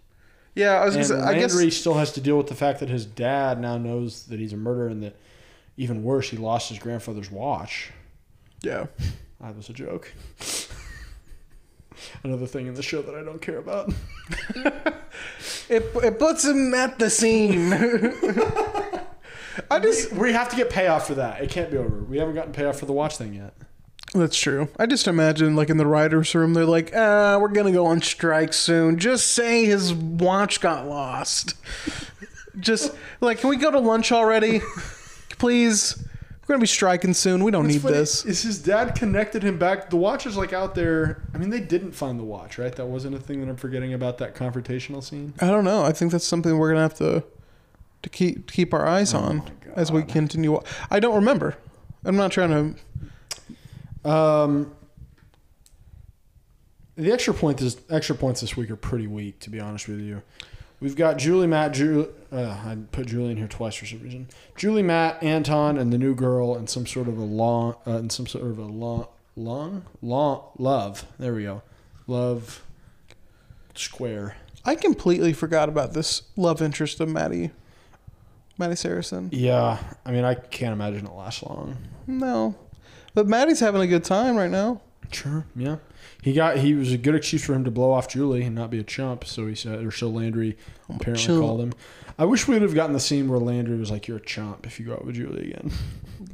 yeah, 0.55 0.75
I 0.75 0.85
was 0.85 0.95
And 0.95 1.09
gonna 1.09 1.23
say, 1.23 1.29
I 1.29 1.35
guess 1.39 1.55
Landry 1.55 1.71
still 1.73 1.95
has 1.95 2.13
to 2.13 2.21
deal 2.21 2.37
with 2.39 2.47
the 2.47 2.55
fact 2.55 2.79
that 2.81 2.89
his 2.89 3.05
dad 3.07 3.59
now 3.61 3.77
knows 3.79 4.25
that 4.27 4.39
he's 4.39 4.53
a 4.53 4.57
murderer 4.57 4.89
and 4.89 5.03
that 5.03 5.17
even 5.77 6.05
worse, 6.05 6.29
he 6.31 6.37
lost 6.37 6.69
his 6.69 6.79
grandfather's 6.79 7.31
watch. 7.31 7.91
yeah. 8.63 8.87
That 9.41 9.57
was 9.57 9.69
a 9.69 9.73
joke. 9.73 10.13
Another 12.23 12.47
thing 12.47 12.67
in 12.67 12.75
the 12.75 12.83
show 12.83 13.03
that 13.03 13.15
I 13.15 13.23
don't 13.23 13.41
care 13.41 13.59
about. 13.59 13.93
It 15.69 15.91
it 16.03 16.19
puts 16.19 16.45
him 16.45 16.75
at 16.75 16.99
the 16.99 17.09
scene. 17.09 17.73
I 19.71 19.79
just 19.81 20.13
We 20.13 20.33
have 20.33 20.49
to 20.51 20.57
get 20.57 20.71
payoff 20.71 21.07
for 21.07 21.15
that. 21.15 21.43
It 21.43 21.51
can't 21.51 21.71
be 21.71 21.77
over. 21.77 22.03
We 22.03 22.19
haven't 22.19 22.35
gotten 22.35 22.53
payoff 22.53 22.79
for 22.79 22.87
the 22.87 22.93
watch 22.93 23.17
thing 23.17 23.35
yet. 23.35 23.55
That's 24.15 24.37
true. 24.37 24.69
I 24.79 24.85
just 24.87 25.07
imagine, 25.09 25.57
like 25.57 25.71
in 25.71 25.79
the 25.79 25.87
writers' 25.87 26.35
room, 26.35 26.53
they're 26.53 26.67
like, 26.67 26.93
"Ah, 26.95 27.39
we're 27.39 27.49
gonna 27.49 27.73
go 27.73 27.87
on 27.87 28.03
strike 28.03 28.53
soon. 28.53 28.99
Just 28.99 29.33
say 29.33 29.65
his 29.65 29.95
watch 29.95 30.61
got 30.61 30.87
lost. 30.87 31.55
just 32.61 32.95
like, 33.21 33.41
can 33.41 33.49
we 33.49 33.57
go 33.57 33.71
to 33.71 33.79
lunch 33.79 34.13
already, 34.13 34.61
please? 35.39 36.07
We're 36.43 36.55
gonna 36.55 36.61
be 36.61 36.67
striking 36.67 37.15
soon. 37.15 37.45
We 37.45 37.51
don't 37.53 37.65
What's 37.65 37.75
need 37.75 37.83
funny 37.83 37.95
this." 37.95 38.25
Is 38.25 38.43
his 38.43 38.59
dad 38.61 38.95
connected 38.97 39.43
him 39.43 39.59
back? 39.59 39.91
The 39.91 39.97
watch 39.97 40.27
is 40.27 40.37
like 40.37 40.53
out 40.53 40.75
there. 40.75 41.23
I 41.35 41.39
mean, 41.39 41.51
they 41.51 41.61
didn't 41.61 41.93
find 41.93 42.19
the 42.19 42.25
watch, 42.25 42.59
right? 42.59 42.75
That 42.75 42.87
wasn't 42.87 43.15
a 43.15 43.21
thing 43.21 43.41
that 43.41 43.49
I'm 43.49 43.57
forgetting 43.57 43.95
about 43.95 44.19
that 44.19 44.35
confrontational 44.35 45.03
scene. 45.03 45.35
I 45.41 45.47
don't 45.47 45.65
know. 45.65 45.85
I 45.85 45.93
think 45.93 46.11
that's 46.11 46.27
something 46.27 46.59
we're 46.59 46.71
gonna 46.71 46.83
have 46.83 46.97
to 46.99 47.23
to 48.03 48.09
keep 48.09 48.51
keep 48.51 48.75
our 48.75 48.87
eyes 48.87 49.15
on 49.15 49.43
as 49.77 49.93
we 49.93 50.03
continue. 50.03 50.61
I 50.91 50.99
don't 50.99 51.15
remember. 51.15 51.57
I'm 52.05 52.17
not 52.17 52.33
trying 52.33 52.77
to. 54.05 54.11
Um, 54.11 54.75
the 56.97 57.13
extra 57.13 57.33
point 57.33 57.59
this 57.59 57.77
extra 57.89 58.17
points 58.17 58.41
this 58.41 58.57
week 58.57 58.71
are 58.71 58.77
pretty 58.77 59.07
weak, 59.07 59.39
to 59.41 59.51
be 59.51 59.61
honest 59.61 59.89
with 59.89 60.01
you. 60.01 60.23
We've 60.83 60.97
got 60.97 61.17
Julie, 61.17 61.47
Matt, 61.47 61.75
Ju- 61.75 62.13
uh, 62.33 62.57
I 62.67 62.77
put 62.91 63.07
Julie 63.07 63.31
in 63.31 63.37
here 63.37 63.47
twice 63.47 63.77
for 63.77 63.87
some 63.87 64.01
reason. 64.03 64.27
Julie, 64.57 64.83
Matt, 64.83 65.23
Anton, 65.23 65.79
and 65.79 65.93
the 65.93 65.97
new 65.99 66.13
girl, 66.13 66.57
and 66.57 66.69
some 66.69 66.89
sort 66.89 67.07
of 67.07 67.17
a 67.17 67.23
long, 67.23 67.77
uh, 67.87 67.93
and 67.99 68.11
some 68.11 68.27
sort 68.27 68.45
of 68.45 68.59
a 68.59 68.65
long, 68.65 69.07
long, 69.37 69.85
long 70.03 70.43
love. 70.59 71.07
There 71.21 71.35
we 71.35 71.45
go, 71.45 71.63
love 72.09 72.65
square. 73.77 74.35
I 74.65 74.75
completely 74.75 75.33
forgot 75.33 75.69
about 75.69 75.93
this 75.93 76.23
love 76.37 76.61
interest 76.61 76.99
of 76.99 77.09
Matty, 77.09 77.53
Matty 78.59 78.75
Saracen. 78.75 79.29
Yeah, 79.33 79.79
I 80.05 80.11
mean, 80.11 80.25
I 80.25 80.35
can't 80.35 80.73
imagine 80.73 81.07
it 81.07 81.13
lasts 81.13 81.45
long. 81.45 81.77
No, 82.09 82.57
but 83.15 83.29
Matty's 83.29 83.61
having 83.61 83.83
a 83.83 83.87
good 83.87 84.03
time 84.03 84.35
right 84.37 84.51
now. 84.51 84.81
Sure. 85.13 85.47
Yeah. 85.55 85.77
He 86.23 86.33
got 86.33 86.59
he 86.59 86.73
was 86.75 86.93
a 86.93 86.99
good 86.99 87.15
excuse 87.17 87.45
for 87.45 87.53
him 87.53 87.65
to 87.65 87.71
blow 87.71 87.91
off 87.93 88.09
Julie 88.09 88.45
and 88.45 88.55
not 88.55 88.71
be 88.71 88.79
a 88.79 88.85
chump. 88.85 89.25
So 89.25 89.47
he 89.49 89.55
said, 89.57 89.85
or 89.85 89.91
so 89.91 90.09
Landry 90.09 90.57
apparently 90.89 91.39
called 91.39 91.61
him. 91.61 91.73
I 92.19 92.25
wish 92.27 92.47
we 92.47 92.55
would 92.55 92.63
have 92.63 92.75
gotten 92.75 92.93
the 92.93 93.01
scene 93.01 93.29
where 93.29 93.41
Landry 93.41 93.77
was 93.77 93.91
like, 93.91 94.07
"You're 94.07 94.19
a 94.19 94.25
chump 94.25 94.65
if 94.65 94.79
you 94.79 94.87
go 94.87 94.93
out 94.93 95.05
with 95.05 95.17
Julie 95.17 95.53
again." 95.53 95.71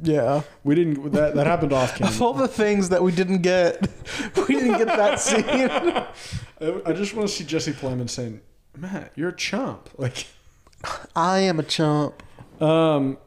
Yeah. 0.03 0.43
We 0.63 0.75
didn't. 0.75 1.11
That 1.11 1.35
that 1.35 1.47
happened 1.47 1.73
off 1.73 1.99
Of 2.01 2.21
all 2.21 2.33
the 2.33 2.47
things 2.47 2.89
that 2.89 3.01
we 3.03 3.11
didn't 3.11 3.41
get, 3.41 3.81
we 4.47 4.55
didn't 4.55 4.77
get 4.77 4.87
that 4.87 5.19
scene. 5.19 5.43
I, 5.43 6.81
I 6.85 6.93
just 6.93 7.15
want 7.15 7.27
to 7.27 7.33
see 7.33 7.43
Jesse 7.43 7.73
Plemons 7.73 8.11
saying, 8.11 8.39
"Matt, 8.77 9.11
you're 9.15 9.29
a 9.29 9.35
chump." 9.35 9.89
Like, 9.97 10.27
I 11.15 11.39
am 11.39 11.59
a 11.59 11.63
chump. 11.63 12.21
um, 12.61 13.17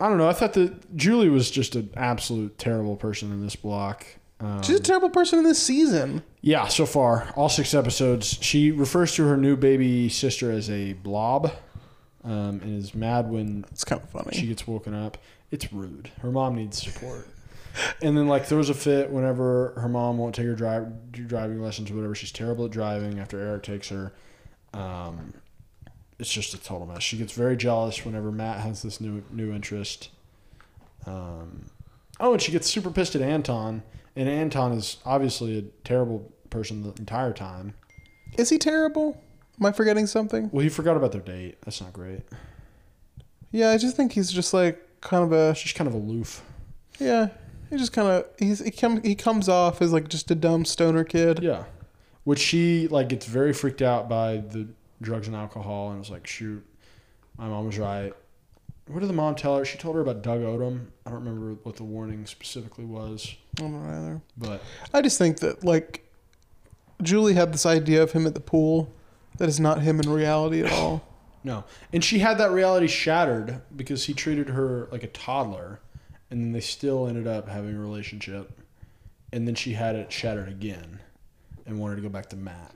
I 0.00 0.08
don't 0.08 0.16
know. 0.16 0.28
I 0.28 0.32
thought 0.32 0.52
that 0.54 0.96
Julie 0.96 1.28
was 1.28 1.50
just 1.50 1.74
an 1.74 1.90
absolute 1.96 2.56
terrible 2.56 2.96
person 2.96 3.30
in 3.32 3.42
this 3.42 3.56
block. 3.56 4.06
Um, 4.40 4.62
She's 4.62 4.80
a 4.80 4.82
terrible 4.82 5.10
person 5.10 5.38
in 5.38 5.44
this 5.44 5.62
season. 5.62 6.22
Yeah, 6.40 6.66
so 6.68 6.86
far, 6.86 7.32
all 7.36 7.48
six 7.48 7.72
episodes. 7.72 8.38
She 8.42 8.70
refers 8.70 9.14
to 9.14 9.26
her 9.26 9.36
new 9.36 9.56
baby 9.56 10.08
sister 10.08 10.50
as 10.50 10.68
a 10.68 10.92
blob 10.94 11.52
um, 12.24 12.60
and 12.62 12.78
is 12.78 12.94
mad 12.94 13.30
when 13.30 13.64
It's 13.70 13.84
kind 13.84 14.02
of 14.02 14.08
funny. 14.10 14.36
she 14.36 14.46
gets 14.46 14.66
woken 14.66 14.92
up. 14.94 15.18
It's 15.50 15.72
rude. 15.72 16.10
Her 16.20 16.30
mom 16.30 16.56
needs 16.56 16.82
support. 16.82 17.28
And 18.02 18.16
then, 18.16 18.28
like, 18.28 18.44
throws 18.44 18.68
a 18.70 18.74
fit 18.74 19.10
whenever 19.10 19.72
her 19.76 19.88
mom 19.88 20.18
won't 20.18 20.34
take 20.34 20.46
her 20.46 20.54
drive, 20.54 21.12
do 21.12 21.24
driving 21.24 21.60
lessons 21.62 21.90
or 21.90 21.94
whatever. 21.94 22.14
She's 22.14 22.30
terrible 22.32 22.66
at 22.66 22.70
driving 22.70 23.18
after 23.18 23.38
Eric 23.40 23.62
takes 23.64 23.88
her. 23.88 24.12
Um, 24.72 25.34
it's 26.18 26.30
just 26.32 26.54
a 26.54 26.58
total 26.62 26.86
mess. 26.86 27.02
She 27.02 27.16
gets 27.16 27.32
very 27.32 27.56
jealous 27.56 28.04
whenever 28.04 28.30
Matt 28.30 28.60
has 28.60 28.82
this 28.82 29.00
new 29.00 29.22
new 29.32 29.52
interest. 29.52 30.10
Um, 31.06 31.66
oh, 32.20 32.32
and 32.32 32.40
she 32.42 32.52
gets 32.52 32.68
super 32.68 32.90
pissed 32.90 33.16
at 33.16 33.22
Anton, 33.22 33.82
and 34.16 34.28
Anton 34.28 34.72
is 34.72 34.98
obviously 35.04 35.58
a 35.58 35.62
terrible 35.86 36.32
person 36.50 36.82
the 36.82 36.92
entire 36.98 37.32
time. 37.32 37.74
Is 38.38 38.50
he 38.50 38.58
terrible? 38.58 39.20
Am 39.60 39.66
I 39.66 39.72
forgetting 39.72 40.06
something? 40.06 40.50
Well, 40.52 40.62
he 40.62 40.68
forgot 40.68 40.96
about 40.96 41.12
their 41.12 41.20
date. 41.20 41.58
That's 41.62 41.80
not 41.80 41.92
great. 41.92 42.22
Yeah, 43.52 43.70
I 43.70 43.78
just 43.78 43.96
think 43.96 44.12
he's 44.12 44.32
just 44.32 44.52
like 44.52 44.80
kind 45.00 45.22
of 45.24 45.32
a 45.32 45.54
She's 45.54 45.72
kind 45.72 45.86
of 45.88 45.94
aloof. 45.94 46.42
yeah. 46.98 47.28
He 47.70 47.76
just 47.78 47.92
kind 47.92 48.08
of 48.08 48.26
he's 48.38 48.60
he 48.60 48.70
comes 48.70 49.00
he 49.04 49.14
comes 49.14 49.48
off 49.48 49.80
as 49.82 49.92
like 49.92 50.08
just 50.08 50.30
a 50.30 50.34
dumb 50.34 50.64
stoner 50.64 51.02
kid. 51.02 51.40
Yeah. 51.42 51.64
Which 52.24 52.38
she 52.38 52.88
like 52.88 53.08
gets 53.08 53.26
very 53.26 53.52
freaked 53.52 53.82
out 53.82 54.08
by 54.08 54.38
the 54.38 54.68
drugs 55.02 55.26
and 55.26 55.34
alcohol 55.36 55.90
and 55.90 55.98
was 55.98 56.10
like, 56.10 56.26
shoot, 56.26 56.64
my 57.38 57.48
mom 57.48 57.66
was 57.66 57.78
right. 57.78 58.12
What 58.86 59.00
did 59.00 59.08
the 59.08 59.14
mom 59.14 59.34
tell 59.34 59.56
her? 59.56 59.64
She 59.64 59.78
told 59.78 59.94
her 59.96 60.02
about 60.02 60.22
Doug 60.22 60.40
Odom. 60.40 60.86
I 61.06 61.10
don't 61.10 61.24
remember 61.24 61.58
what 61.62 61.76
the 61.76 61.84
warning 61.84 62.26
specifically 62.26 62.84
was, 62.84 63.34
I 63.56 63.62
don't 63.62 63.72
know 63.72 63.90
either. 63.90 64.22
but 64.36 64.62
I 64.92 65.00
just 65.00 65.16
think 65.16 65.40
that 65.40 65.64
like 65.64 66.06
Julie 67.02 67.34
had 67.34 67.52
this 67.52 67.64
idea 67.66 68.02
of 68.02 68.12
him 68.12 68.26
at 68.26 68.34
the 68.34 68.40
pool 68.40 68.92
that 69.38 69.48
is 69.48 69.58
not 69.58 69.82
him 69.82 70.00
in 70.00 70.10
reality 70.10 70.62
at 70.62 70.72
all. 70.72 71.06
no. 71.44 71.64
And 71.92 72.04
she 72.04 72.18
had 72.18 72.38
that 72.38 72.50
reality 72.50 72.86
shattered 72.86 73.62
because 73.74 74.04
he 74.04 74.14
treated 74.14 74.50
her 74.50 74.88
like 74.92 75.02
a 75.02 75.08
toddler 75.08 75.80
and 76.30 76.42
then 76.42 76.52
they 76.52 76.60
still 76.60 77.06
ended 77.06 77.26
up 77.26 77.48
having 77.48 77.76
a 77.76 77.80
relationship. 77.80 78.60
And 79.32 79.48
then 79.48 79.54
she 79.54 79.72
had 79.72 79.96
it 79.96 80.12
shattered 80.12 80.48
again 80.48 81.00
and 81.66 81.78
wanted 81.80 81.96
to 81.96 82.02
go 82.02 82.08
back 82.08 82.28
to 82.30 82.36
Matt. 82.36 82.74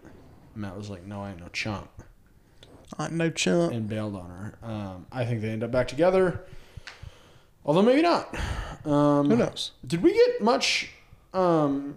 Matt 0.54 0.76
was 0.76 0.90
like, 0.90 1.04
no, 1.06 1.22
I 1.22 1.30
ain't 1.30 1.40
no 1.40 1.48
chump. 1.48 1.88
Uh, 2.99 3.09
no 3.11 3.28
chump. 3.30 3.72
and 3.72 3.89
bailed 3.89 4.14
on 4.16 4.30
her. 4.30 4.59
Um, 4.62 5.07
I 5.12 5.24
think 5.24 5.41
they 5.43 5.51
end 5.51 5.62
up 5.62 5.70
back 5.70 5.89
together, 5.89 6.41
although 7.64 7.82
maybe 7.82 8.03
not. 8.03 8.34
Um, 8.86 9.28
Who 9.28 9.36
knows? 9.36 9.72
Did 9.86 10.03
we 10.03 10.12
get 10.14 10.41
much 10.43 10.91
um, 11.34 11.97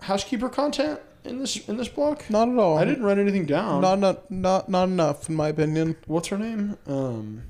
housekeeper 0.00 0.48
content 0.48 1.00
in 1.24 1.38
this 1.40 1.68
in 1.68 1.76
this 1.76 1.88
block? 1.88 2.30
Not 2.30 2.48
at 2.48 2.56
all. 2.56 2.78
I 2.78 2.84
didn't 2.84 3.02
write 3.02 3.18
anything 3.18 3.46
down. 3.46 3.80
Not 3.80 3.98
not 3.98 4.30
not 4.30 4.68
not 4.68 4.88
enough 4.88 5.28
in 5.28 5.34
my 5.34 5.48
opinion. 5.48 5.96
What's 6.06 6.28
her 6.28 6.38
name? 6.38 6.78
Um, 6.86 7.42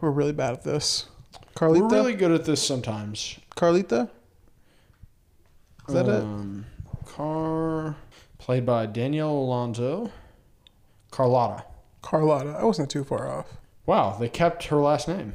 We're 0.00 0.10
really 0.10 0.32
bad 0.32 0.52
at 0.54 0.62
this. 0.64 1.06
Carlita. 1.54 1.80
we're 1.82 1.88
really 1.88 2.14
good 2.14 2.32
at 2.32 2.44
this 2.44 2.62
sometimes. 2.66 3.38
Carlita. 3.56 4.10
Is 5.88 5.94
that 5.94 6.06
it? 6.08 6.22
um, 6.22 6.66
Car, 7.06 7.96
played 8.46 8.64
by 8.64 8.86
Danielle 8.86 9.32
Alonso. 9.32 10.08
Carlotta. 11.10 11.64
Carlotta. 12.00 12.50
I 12.50 12.62
wasn't 12.62 12.88
too 12.88 13.02
far 13.02 13.28
off. 13.28 13.48
Wow, 13.86 14.16
they 14.20 14.28
kept 14.28 14.66
her 14.66 14.76
last 14.76 15.08
name. 15.08 15.32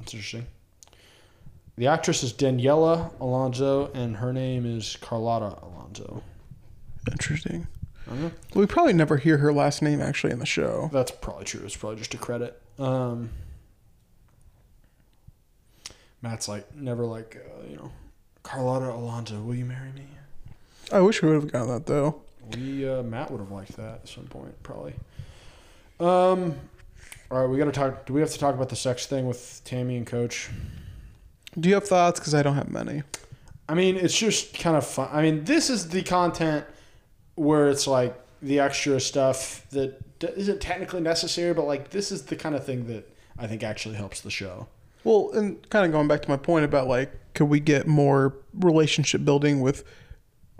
That's 0.00 0.12
interesting. 0.12 0.48
The 1.76 1.86
actress 1.86 2.24
is 2.24 2.32
Daniella 2.32 3.12
Alonso, 3.20 3.92
and 3.94 4.16
her 4.16 4.32
name 4.32 4.66
is 4.66 4.98
Carlotta 5.00 5.56
Alonso. 5.62 6.24
Interesting. 7.12 7.68
We 8.54 8.66
probably 8.66 8.92
never 8.92 9.18
hear 9.18 9.38
her 9.38 9.52
last 9.52 9.80
name 9.80 10.00
actually 10.00 10.32
in 10.32 10.40
the 10.40 10.46
show. 10.46 10.90
That's 10.92 11.12
probably 11.12 11.44
true. 11.44 11.60
It's 11.64 11.76
probably 11.76 11.98
just 11.98 12.14
a 12.14 12.18
credit. 12.18 12.60
Um, 12.76 13.30
Matt's 16.22 16.48
like 16.48 16.74
never 16.74 17.06
like 17.06 17.36
uh, 17.36 17.68
you 17.68 17.76
know, 17.76 17.92
Carlotta 18.42 18.90
Alonso. 18.90 19.40
Will 19.42 19.54
you 19.54 19.64
marry 19.64 19.92
me? 19.92 20.08
I 20.90 21.00
wish 21.02 21.22
we 21.22 21.28
would 21.28 21.40
have 21.40 21.52
gotten 21.52 21.68
that 21.68 21.86
though. 21.86 22.22
We 22.54 22.88
uh, 22.88 23.02
Matt 23.02 23.30
would 23.30 23.40
have 23.40 23.50
liked 23.50 23.76
that 23.76 24.00
at 24.02 24.08
some 24.08 24.24
point, 24.24 24.54
probably. 24.62 24.94
Um, 26.00 26.54
all 27.30 27.40
right, 27.40 27.46
we 27.48 27.58
got 27.58 27.66
to 27.66 27.72
talk. 27.72 28.06
Do 28.06 28.12
we 28.12 28.20
have 28.20 28.30
to 28.30 28.38
talk 28.38 28.54
about 28.54 28.68
the 28.68 28.76
sex 28.76 29.06
thing 29.06 29.26
with 29.26 29.60
Tami 29.64 29.96
and 29.96 30.06
Coach? 30.06 30.50
Do 31.58 31.68
you 31.68 31.74
have 31.74 31.86
thoughts? 31.86 32.20
Because 32.20 32.34
I 32.34 32.42
don't 32.42 32.54
have 32.54 32.70
many. 32.70 33.02
I 33.68 33.74
mean, 33.74 33.96
it's 33.96 34.16
just 34.16 34.58
kind 34.58 34.76
of 34.76 34.86
fun. 34.86 35.08
I 35.12 35.22
mean, 35.22 35.44
this 35.44 35.68
is 35.68 35.88
the 35.88 36.02
content 36.02 36.64
where 37.34 37.68
it's 37.68 37.86
like 37.86 38.18
the 38.40 38.60
extra 38.60 38.98
stuff 39.00 39.66
that 39.70 40.02
isn't 40.20 40.60
technically 40.60 41.00
necessary, 41.00 41.52
but 41.52 41.66
like 41.66 41.90
this 41.90 42.10
is 42.10 42.22
the 42.22 42.36
kind 42.36 42.54
of 42.54 42.64
thing 42.64 42.86
that 42.86 43.08
I 43.38 43.46
think 43.46 43.62
actually 43.62 43.96
helps 43.96 44.20
the 44.20 44.30
show. 44.30 44.68
Well, 45.04 45.30
and 45.32 45.68
kind 45.70 45.86
of 45.86 45.92
going 45.92 46.08
back 46.08 46.22
to 46.22 46.28
my 46.28 46.36
point 46.36 46.64
about 46.64 46.88
like, 46.88 47.12
could 47.34 47.46
we 47.46 47.60
get 47.60 47.86
more 47.86 48.34
relationship 48.54 49.24
building 49.24 49.60
with, 49.60 49.84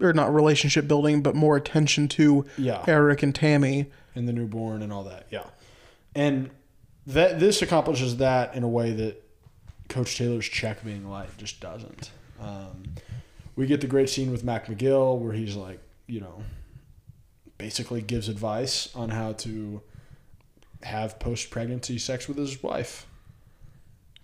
or 0.00 0.12
not 0.12 0.32
relationship 0.34 0.86
building, 0.88 1.22
but 1.22 1.34
more 1.34 1.56
attention 1.56 2.08
to 2.08 2.44
Yeah. 2.56 2.84
Eric 2.86 3.22
and 3.22 3.34
Tami? 3.34 3.86
and 4.14 4.26
the 4.28 4.32
newborn 4.32 4.82
and 4.82 4.92
all 4.92 5.04
that. 5.04 5.26
Yeah, 5.30 5.44
and 6.14 6.50
that 7.06 7.38
this 7.40 7.62
accomplishes 7.62 8.16
that 8.18 8.54
in 8.54 8.62
a 8.64 8.68
way 8.68 8.92
that 8.92 9.22
Coach 9.88 10.16
Taylor's 10.18 10.46
check 10.46 10.84
being 10.84 11.08
light 11.08 11.28
just 11.38 11.60
doesn't. 11.60 12.10
Um, 12.40 12.82
we 13.56 13.66
get 13.66 13.80
the 13.80 13.86
great 13.86 14.08
scene 14.10 14.30
with 14.30 14.44
Mac 14.44 14.66
McGill 14.66 15.18
where 15.18 15.32
he's 15.32 15.56
like, 15.56 15.80
you 16.06 16.20
know, 16.20 16.42
basically 17.58 18.00
gives 18.02 18.28
advice 18.28 18.94
on 18.94 19.10
how 19.10 19.32
to 19.34 19.80
have 20.82 21.18
post 21.18 21.50
pregnancy 21.50 21.98
sex 21.98 22.28
with 22.28 22.36
his 22.38 22.62
wife. 22.62 23.06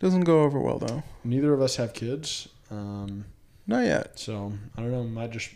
Doesn't 0.00 0.22
go 0.24 0.42
over 0.42 0.58
well 0.60 0.78
though. 0.78 1.02
Neither 1.24 1.52
of 1.54 1.60
us 1.62 1.76
have 1.76 1.94
kids, 1.94 2.48
um, 2.70 3.24
Not 3.66 3.84
yet. 3.84 4.18
so 4.18 4.52
I 4.76 4.80
don't 4.82 4.90
know. 4.92 5.04
Might 5.04 5.30
just 5.32 5.50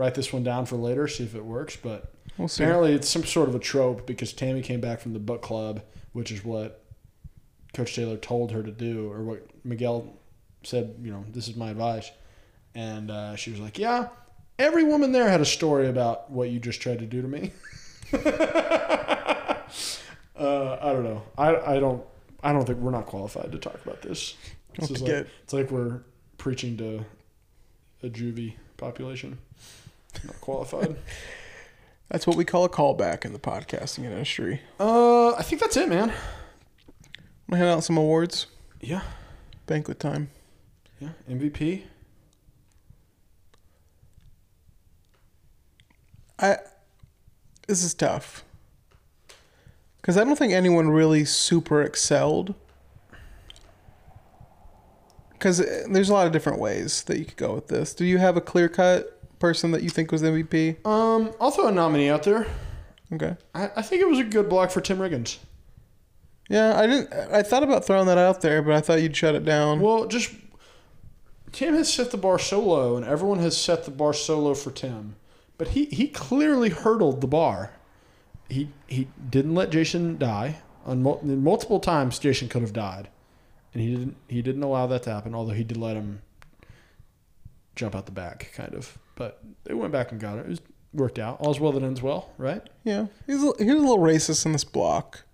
write 0.00 0.14
this 0.14 0.32
one 0.32 0.42
down 0.42 0.64
for 0.66 0.76
later, 0.76 1.06
see 1.06 1.24
if 1.24 1.34
it 1.34 1.44
works, 1.44 1.76
but. 1.76 2.12
We'll. 2.38 2.46
Apparently, 2.46 2.94
it's 2.94 3.08
some 3.08 3.24
sort 3.24 3.48
of 3.48 3.54
a 3.54 3.58
trope 3.58 4.06
because 4.06 4.32
Tami 4.32 4.64
came 4.64 4.80
back 4.80 5.00
from 5.00 5.12
the 5.12 5.18
book 5.18 5.42
club, 5.42 5.82
which 6.12 6.32
is 6.32 6.42
what 6.42 6.82
Coach 7.74 7.94
Taylor 7.94 8.16
told 8.16 8.52
her 8.52 8.62
to 8.62 8.70
do, 8.70 9.10
or 9.10 9.22
what 9.22 9.46
Miguel 9.64 10.16
said. 10.62 10.94
You 11.02 11.10
know, 11.10 11.24
this 11.28 11.48
is 11.48 11.56
my 11.56 11.70
advice, 11.70 12.10
and 12.74 13.10
uh, 13.10 13.36
she 13.36 13.50
was 13.50 13.60
like, 13.60 13.78
"Yeah, 13.78 14.08
every 14.58 14.84
woman 14.84 15.12
there 15.12 15.28
had 15.28 15.40
a 15.40 15.44
story 15.44 15.88
about 15.88 16.30
what 16.30 16.48
you 16.50 16.60
just 16.60 16.80
tried 16.80 17.00
to 17.00 17.06
do 17.06 17.20
to 17.20 17.28
me." 17.28 17.52
uh, 18.12 18.18
I 20.36 20.92
don't 20.92 21.04
know. 21.04 21.22
I, 21.36 21.56
I 21.56 21.80
don't. 21.80 22.02
I 22.42 22.52
don't 22.52 22.64
think 22.64 22.78
we're 22.78 22.90
not 22.90 23.06
qualified 23.06 23.52
to 23.52 23.58
talk 23.58 23.84
about 23.84 24.00
this. 24.00 24.34
This 24.78 24.90
is 24.90 25.02
like, 25.02 25.26
it's 25.42 25.52
like 25.52 25.70
we're 25.70 26.00
preaching 26.38 26.76
to 26.78 27.04
a 28.02 28.08
juvie 28.08 28.54
population. 28.78 29.38
Not 30.24 30.40
qualified. 30.40 30.96
That's 32.08 32.26
what 32.26 32.36
we 32.36 32.44
call 32.44 32.64
a 32.64 32.68
callback 32.68 33.24
in 33.24 33.32
the 33.32 33.38
podcasting 33.38 34.04
industry. 34.04 34.62
Uh, 34.80 35.32
I 35.34 35.42
think 35.42 35.62
that's 35.62 35.76
it, 35.76 35.88
man. 35.88 36.08
Want 36.08 36.14
to 37.52 37.56
hand 37.56 37.68
out 37.70 37.84
some 37.84 37.96
awards? 37.96 38.48
Yeah, 38.80 39.02
Banquet 39.66 40.00
time. 40.00 40.30
yeah. 40.98 41.10
MVP. 41.30 41.82
I. 46.40 46.56
This 47.68 47.84
is 47.84 47.94
tough. 47.94 48.42
Because 50.00 50.16
I 50.16 50.24
don't 50.24 50.36
think 50.36 50.52
anyone 50.52 50.88
really 50.88 51.24
super 51.24 51.80
excelled. 51.82 52.54
Because 55.32 55.58
there's 55.58 56.10
a 56.10 56.12
lot 56.12 56.26
of 56.26 56.32
different 56.32 56.58
ways 56.58 57.04
that 57.04 57.18
you 57.18 57.24
could 57.24 57.36
go 57.36 57.54
with 57.54 57.68
this. 57.68 57.94
Do 57.94 58.04
you 58.04 58.18
have 58.18 58.36
a 58.36 58.40
clear 58.40 58.68
cut 58.68 59.19
person 59.40 59.72
that 59.72 59.82
you 59.82 59.90
think 59.90 60.12
was 60.12 60.22
MVP? 60.22 60.86
Um, 60.86 61.32
I'll 61.40 61.50
throw 61.50 61.66
a 61.66 61.72
nominee 61.72 62.08
out 62.08 62.22
there. 62.22 62.46
Okay. 63.12 63.36
I, 63.54 63.70
I 63.76 63.82
think 63.82 64.00
it 64.00 64.08
was 64.08 64.20
a 64.20 64.24
good 64.24 64.48
block 64.48 64.70
for 64.70 64.80
Tim 64.80 64.98
Riggins. 64.98 65.38
Yeah, 66.48 66.78
I 66.78 66.86
didn't. 66.86 67.12
I 67.12 67.42
thought 67.42 67.62
about 67.62 67.84
throwing 67.84 68.06
that 68.06 68.18
out 68.18 68.40
there, 68.40 68.62
but 68.62 68.74
I 68.74 68.80
thought 68.80 69.00
you'd 69.02 69.16
shut 69.16 69.34
it 69.34 69.44
down. 69.44 69.80
Well, 69.80 70.06
just 70.06 70.32
Tim 71.52 71.74
has 71.74 71.92
set 71.92 72.10
the 72.10 72.16
bar 72.16 72.38
so 72.38 72.60
low, 72.60 72.96
and 72.96 73.04
everyone 73.04 73.38
has 73.38 73.56
set 73.56 73.84
the 73.84 73.90
bar 73.90 74.12
so 74.12 74.38
low 74.38 74.54
for 74.54 74.70
Tim, 74.70 75.16
but 75.58 75.68
he 75.68 75.86
he 75.86 76.08
clearly 76.08 76.68
hurdled 76.70 77.20
the 77.20 77.28
bar. 77.28 77.72
He 78.48 78.68
he 78.88 79.08
didn't 79.28 79.54
let 79.54 79.70
Jason 79.70 80.18
die. 80.18 80.56
On 80.86 81.02
mul- 81.02 81.20
multiple 81.22 81.78
times, 81.78 82.18
Jason 82.18 82.48
could 82.48 82.62
have 82.62 82.72
died, 82.72 83.08
and 83.72 83.82
he 83.82 83.94
didn't. 83.94 84.16
He 84.26 84.42
didn't 84.42 84.62
allow 84.64 84.88
that 84.88 85.04
to 85.04 85.10
happen. 85.10 85.34
Although 85.36 85.54
he 85.54 85.62
did 85.64 85.76
let 85.76 85.94
him 85.94 86.22
jump 87.76 87.94
out 87.94 88.06
the 88.06 88.12
back, 88.12 88.50
kind 88.54 88.74
of. 88.74 88.98
But 89.20 89.38
they 89.64 89.74
went 89.74 89.92
back 89.92 90.12
and 90.12 90.18
got 90.18 90.38
it. 90.38 90.46
It 90.46 90.48
was, 90.48 90.60
worked 90.94 91.18
out. 91.18 91.42
All's 91.42 91.60
well 91.60 91.72
that 91.72 91.82
ends 91.82 92.00
well, 92.00 92.30
right? 92.38 92.62
yeah, 92.84 93.08
he's 93.26 93.44
a, 93.44 93.52
he's 93.58 93.70
a 93.70 93.74
little 93.74 93.98
racist 93.98 94.46
in 94.46 94.52
this 94.52 94.64
block, 94.64 95.24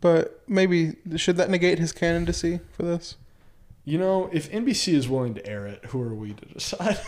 but 0.00 0.42
maybe 0.48 0.96
should 1.14 1.36
that 1.36 1.48
negate 1.48 1.78
his 1.78 1.92
candidacy 1.92 2.58
for 2.72 2.82
this? 2.82 3.16
You 3.84 3.98
know, 3.98 4.28
if 4.32 4.50
NBC 4.50 4.94
is 4.94 5.08
willing 5.08 5.34
to 5.34 5.46
air 5.46 5.68
it, 5.68 5.84
who 5.86 6.02
are 6.02 6.12
we 6.12 6.32
to 6.32 6.46
decide? 6.46 6.98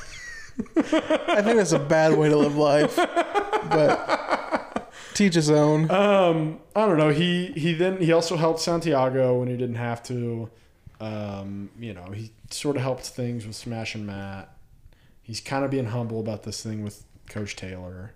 I 0.77 1.43
think 1.43 1.57
that's 1.57 1.73
a 1.73 1.81
bad 1.81 2.17
way 2.17 2.29
to 2.29 2.37
live 2.37 2.57
life, 2.57 2.95
but 2.95 4.93
teach 5.15 5.35
his 5.35 5.51
own. 5.51 5.91
Um, 5.91 6.61
I 6.77 6.87
don't 6.87 6.99
know. 6.99 7.11
He 7.11 7.47
he 7.57 7.75
then 7.75 8.01
he 8.01 8.13
also 8.13 8.37
helped 8.37 8.61
Santiago 8.61 9.41
when 9.41 9.49
he 9.49 9.57
didn't 9.57 9.75
have 9.75 10.05
to. 10.05 10.49
Um, 11.01 11.71
you 11.81 11.95
know, 11.95 12.13
he 12.13 12.31
sort 12.51 12.77
of 12.77 12.83
helped 12.83 13.07
things 13.07 13.45
with 13.45 13.57
Smash 13.57 13.97
and 13.97 14.07
Matt. 14.07 14.55
He's 15.33 15.41
kind 15.41 15.65
of 15.65 15.71
being 15.71 15.87
humble 15.87 16.21
about 16.21 16.43
this 16.43 16.63
thing 16.63 16.85
with 16.85 17.07
Coach 17.27 17.57
Taylor. 17.57 18.13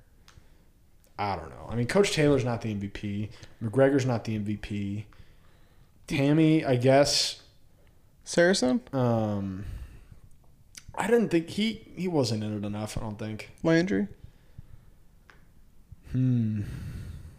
I 1.19 1.35
don't 1.35 1.49
know. 1.49 1.67
I 1.67 1.75
mean, 1.75 1.87
Coach 1.87 2.13
Taylor's 2.13 2.45
not 2.45 2.61
the 2.61 2.75
MVP. 2.75 3.31
McGregor's 3.63 4.05
not 4.05 4.25
the 4.25 4.39
MVP. 4.39 5.05
Tami, 6.09 6.63
I 6.67 6.77
guess. 6.77 7.41
Saracen, 8.25 8.83
Um, 8.93 9.65
I 10.95 11.07
didn't 11.07 11.31
think 11.31 11.49
he 11.49 11.91
he 11.97 12.07
wasn't 12.07 12.45
in 12.45 12.55
it 12.55 12.67
enough. 12.67 12.99
I 12.99 13.01
don't 13.01 13.19
think. 13.19 13.51
Landry. 13.63 14.09
Hmm. 16.13 16.65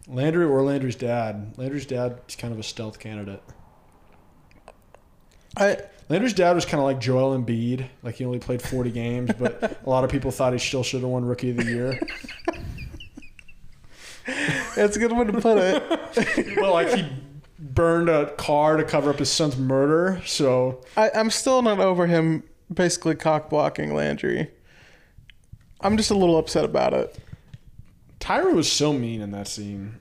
Landry 0.08 0.44
or 0.44 0.60
Landry's 0.64 0.96
dad. 0.96 1.54
Landry's 1.56 1.86
dad 1.86 2.20
is 2.28 2.34
kind 2.34 2.52
of 2.52 2.58
a 2.58 2.64
stealth 2.64 2.98
candidate. 2.98 3.44
I 5.56 5.82
Landry's 6.08 6.32
dad 6.32 6.54
was 6.54 6.64
kind 6.64 6.78
of 6.78 6.84
like 6.84 7.00
Joel 7.00 7.38
Embiid. 7.38 7.86
Like 8.02 8.16
he 8.16 8.24
only 8.24 8.38
played 8.38 8.62
40 8.62 8.90
games, 8.90 9.30
but 9.38 9.78
a 9.84 9.90
lot 9.90 10.04
of 10.04 10.10
people 10.10 10.30
thought 10.30 10.52
he 10.52 10.58
still 10.58 10.82
should 10.82 11.02
have 11.02 11.10
won 11.10 11.24
Rookie 11.24 11.50
of 11.50 11.56
the 11.56 11.64
Year. 11.64 12.00
that's 14.74 14.96
a 14.96 14.98
good 14.98 15.12
way 15.12 15.24
to 15.24 15.32
put 15.40 15.58
it. 15.58 16.56
well, 16.56 16.72
like 16.72 16.88
he 16.94 17.06
burned 17.58 18.08
a 18.08 18.30
car 18.32 18.76
to 18.76 18.84
cover 18.84 19.10
up 19.10 19.18
his 19.18 19.30
son's 19.30 19.56
murder. 19.56 20.22
So 20.24 20.80
I, 20.96 21.10
I'm 21.14 21.30
still 21.30 21.60
not 21.62 21.78
over 21.78 22.06
him 22.06 22.42
basically 22.72 23.14
cock 23.14 23.50
blocking 23.50 23.94
Landry. 23.94 24.50
I'm 25.80 25.96
just 25.96 26.10
a 26.10 26.14
little 26.14 26.38
upset 26.38 26.64
about 26.64 26.92
it. 26.94 27.16
Tyra 28.20 28.52
was 28.52 28.70
so 28.70 28.92
mean 28.92 29.20
in 29.20 29.30
that 29.30 29.46
scene. 29.46 30.00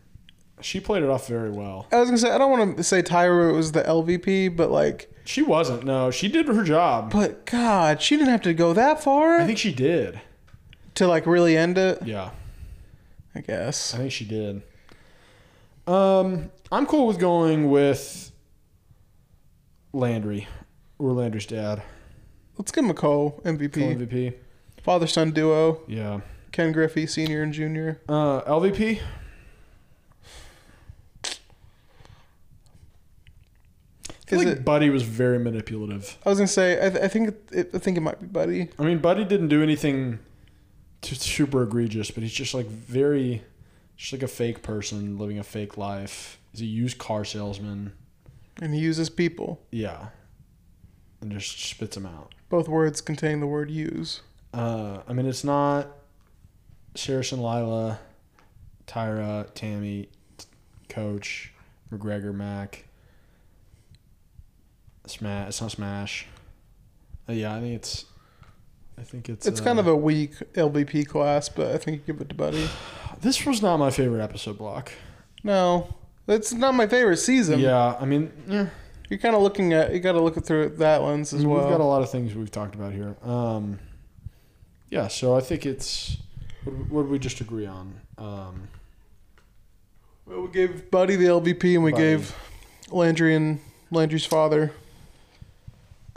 She 0.59 0.79
played 0.79 1.03
it 1.03 1.09
off 1.09 1.27
very 1.27 1.51
well. 1.51 1.85
I 1.91 1.99
was 1.99 2.09
gonna 2.09 2.17
say 2.17 2.31
I 2.31 2.37
don't 2.37 2.49
want 2.49 2.77
to 2.77 2.83
say 2.83 3.03
Tyra 3.03 3.53
was 3.53 3.73
the 3.73 3.83
LVP, 3.83 4.55
but 4.55 4.71
like, 4.71 5.13
She 5.27 5.41
wasn't. 5.41 5.83
No, 5.83 6.09
she 6.09 6.29
did 6.29 6.47
her 6.47 6.63
job. 6.63 7.11
but 7.11 7.45
God, 7.45 8.01
she 8.01 8.15
didn't 8.15 8.29
have 8.29 8.41
to 8.43 8.53
go 8.53 8.71
that 8.73 9.03
far 9.03 9.39
I 9.41 9.45
think 9.45 9.57
she 9.59 9.73
did. 9.73 10.21
to 10.95 11.05
like 11.07 11.25
really 11.27 11.57
end 11.57 11.77
it. 11.77 12.01
Yeah, 12.05 12.31
I 13.35 13.41
guess. 13.41 13.93
I 13.93 13.97
think 13.97 14.11
she 14.13 14.23
did. 14.25 14.61
Um, 15.85 16.49
I'm 16.71 16.85
cool 16.85 17.07
with 17.07 17.19
going 17.19 17.69
with 17.69 18.31
Landry 19.93 20.47
or 20.99 21.11
Landry's 21.13 21.45
dad 21.45 21.81
Let's 22.57 22.71
give 22.71 22.83
him 22.85 22.89
a 22.89 22.93
co 22.95 23.39
MVP, 23.45 23.69
MVP. 23.97 24.33
father 24.81 25.07
son 25.07 25.31
duo. 25.31 25.81
Yeah. 25.87 26.21
Ken 26.51 26.71
Griffey, 26.71 27.05
senior 27.05 27.43
and 27.43 27.53
junior. 27.53 28.01
Uh, 28.09 28.41
LVP. 28.41 28.99
I 34.09 34.13
feel 34.13 34.16
Is 34.29 34.37
like 34.39 34.47
it- 34.47 34.65
Buddy 34.65 34.89
was 34.89 35.03
very 35.03 35.39
manipulative. 35.39 36.17
I 36.25 36.29
was 36.29 36.37
gonna 36.37 36.47
say 36.47 36.85
I, 36.85 36.89
th- 36.89 37.03
I 37.03 37.07
think 37.07 37.35
it, 37.51 37.69
I 37.73 37.77
think 37.79 37.97
it 37.97 38.01
might 38.01 38.19
be 38.19 38.27
Buddy. 38.27 38.69
I 38.77 38.83
mean, 38.83 38.99
Buddy 38.99 39.23
didn't 39.23 39.47
do 39.47 39.63
anything 39.63 40.19
too 41.01 41.15
super 41.15 41.63
egregious, 41.63 42.11
but 42.11 42.23
he's 42.23 42.33
just 42.33 42.53
like 42.53 42.65
very, 42.65 43.43
just 43.95 44.11
like 44.13 44.23
a 44.23 44.27
fake 44.27 44.63
person 44.63 45.17
living 45.17 45.39
a 45.39 45.43
fake 45.43 45.77
life. 45.77 46.39
He's 46.51 46.61
a 46.61 46.65
used 46.65 46.97
car 46.97 47.23
salesman. 47.23 47.93
and 48.61 48.73
he 48.73 48.79
uses 48.81 49.09
people. 49.09 49.61
Yeah. 49.71 50.07
And 51.21 51.31
just 51.31 51.59
spits 51.59 51.95
them 51.95 52.05
out. 52.05 52.33
Both 52.49 52.67
words 52.67 53.01
contain 53.01 53.39
the 53.39 53.47
word 53.47 53.69
use. 53.71 54.21
Uh, 54.53 55.01
I 55.07 55.13
mean, 55.13 55.25
it's 55.27 55.43
not 55.43 55.87
Saracen, 56.95 57.39
Lyla, 57.39 57.99
Tyra, 58.87 59.51
Tami, 59.53 60.07
Coach, 60.89 61.53
McGregor, 61.91 62.33
Mac. 62.33 62.85
Smash. 65.09 65.47
It's 65.49 65.61
not 65.61 65.71
Smash. 65.71 66.27
Uh, 67.29 67.33
yeah, 67.33 67.55
I 67.55 67.59
think 67.59 67.75
it's. 67.75 68.05
I 68.97 69.03
think 69.03 69.29
it's. 69.29 69.45
It's 69.45 69.61
uh, 69.61 69.63
kind 69.63 69.79
of 69.79 69.87
a 69.87 69.95
weak 69.95 70.31
LVP 70.53 71.07
class, 71.07 71.49
but 71.49 71.73
I 71.73 71.77
think 71.77 71.97
you 72.07 72.13
give 72.13 72.21
it 72.21 72.29
to 72.29 72.35
Buddy. 72.35 72.67
This 73.19 73.47
was 73.47 73.63
not 73.63 73.77
my 73.77 73.89
favorite 73.89 74.21
episode 74.21 74.59
block. 74.59 74.91
No, 75.43 75.95
it's 76.27 76.53
not 76.53 76.75
my 76.75 76.85
favorite 76.85 77.17
season. 77.17 77.59
Yeah, 77.59 77.95
I 77.99 78.05
mean, 78.05 78.31
yeah, 78.47 78.67
You're 79.09 79.17
kind 79.17 79.35
of 79.35 79.41
looking 79.41 79.73
at 79.73 79.91
you 79.91 79.99
got 79.99 80.11
to 80.11 80.21
look 80.21 80.37
it 80.37 80.45
through 80.45 80.69
that 80.77 81.01
lens 81.01 81.33
as 81.33 81.43
well. 81.43 81.61
we've 81.61 81.69
got 81.71 81.81
a 81.81 81.83
lot 81.83 82.03
of 82.03 82.11
things 82.11 82.35
we've 82.35 82.51
talked 82.51 82.75
about 82.75 82.93
here. 82.93 83.15
Um, 83.23 83.79
yeah, 84.91 85.07
so 85.07 85.35
I 85.35 85.39
think 85.41 85.65
it's. 85.65 86.17
What, 86.63 86.75
what 86.91 87.01
did 87.03 87.11
we 87.11 87.17
just 87.17 87.41
agree 87.41 87.65
on? 87.65 87.99
Um, 88.19 88.67
Well, 90.27 90.41
we 90.41 90.49
gave 90.49 90.91
Buddy 90.91 91.15
the 91.15 91.25
LVP, 91.25 91.73
and 91.73 91.83
we 91.83 91.91
Buddy. 91.91 92.03
gave 92.03 92.35
Landry 92.91 93.33
and 93.35 93.59
Landry's 93.89 94.25
father. 94.25 94.73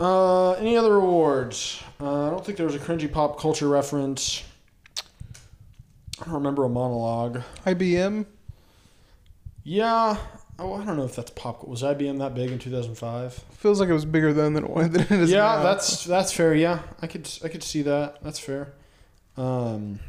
Uh, 0.00 0.52
any 0.52 0.78
other 0.78 0.94
awards? 0.94 1.82
Uh, 2.00 2.26
I 2.26 2.30
don't 2.30 2.44
think 2.44 2.56
there 2.56 2.64
was 2.66 2.74
a 2.74 2.78
cringy 2.78 3.10
pop 3.10 3.38
culture 3.38 3.68
reference. 3.68 4.42
I 6.20 6.24
don't 6.24 6.34
remember 6.34 6.64
a 6.64 6.70
monologue. 6.70 7.42
IBM. 7.66 8.24
Yeah. 9.62 10.16
Oh, 10.58 10.72
I 10.74 10.84
don't 10.86 10.96
know 10.96 11.04
if 11.04 11.14
that's 11.16 11.30
pop. 11.32 11.66
Was 11.68 11.82
IBM 11.82 12.18
that 12.18 12.34
big 12.34 12.50
in 12.50 12.58
2005? 12.58 13.34
Feels 13.52 13.78
like 13.78 13.90
it 13.90 13.92
was 13.92 14.06
bigger 14.06 14.32
then 14.32 14.54
than 14.54 14.64
it, 14.64 14.92
than 14.92 15.00
it 15.02 15.10
is 15.10 15.30
Yeah, 15.30 15.40
now. 15.56 15.62
that's 15.62 16.04
that's 16.04 16.32
fair. 16.32 16.54
Yeah, 16.54 16.80
I 17.02 17.06
could 17.06 17.28
I 17.44 17.48
could 17.48 17.62
see 17.62 17.82
that. 17.82 18.22
That's 18.22 18.38
fair. 18.38 18.72
Um, 19.36 20.00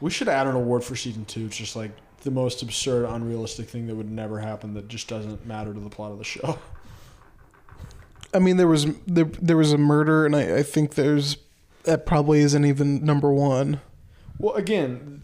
we 0.00 0.10
should 0.10 0.28
add 0.28 0.46
an 0.46 0.54
award 0.54 0.84
for 0.84 0.96
season 0.96 1.24
two. 1.24 1.46
It's 1.46 1.56
just 1.56 1.76
like 1.76 1.92
the 2.22 2.30
most 2.30 2.62
absurd, 2.62 3.06
unrealistic 3.06 3.68
thing 3.68 3.86
that 3.86 3.94
would 3.94 4.10
never 4.10 4.38
happen 4.40 4.74
that 4.74 4.88
just 4.88 5.08
doesn't 5.08 5.46
matter 5.46 5.72
to 5.72 5.80
the 5.80 5.90
plot 5.90 6.12
of 6.12 6.18
the 6.18 6.24
show. 6.24 6.58
I 8.34 8.38
mean, 8.38 8.56
there 8.56 8.68
was 8.68 8.86
there, 9.06 9.24
there 9.24 9.56
was 9.56 9.72
a 9.72 9.78
murder, 9.78 10.26
and 10.26 10.34
I, 10.34 10.58
I 10.58 10.62
think 10.62 10.94
there's 10.94 11.38
that 11.84 12.06
probably 12.06 12.40
isn't 12.40 12.64
even 12.64 13.04
number 13.04 13.32
one. 13.32 13.80
Well, 14.38 14.54
again, 14.54 15.22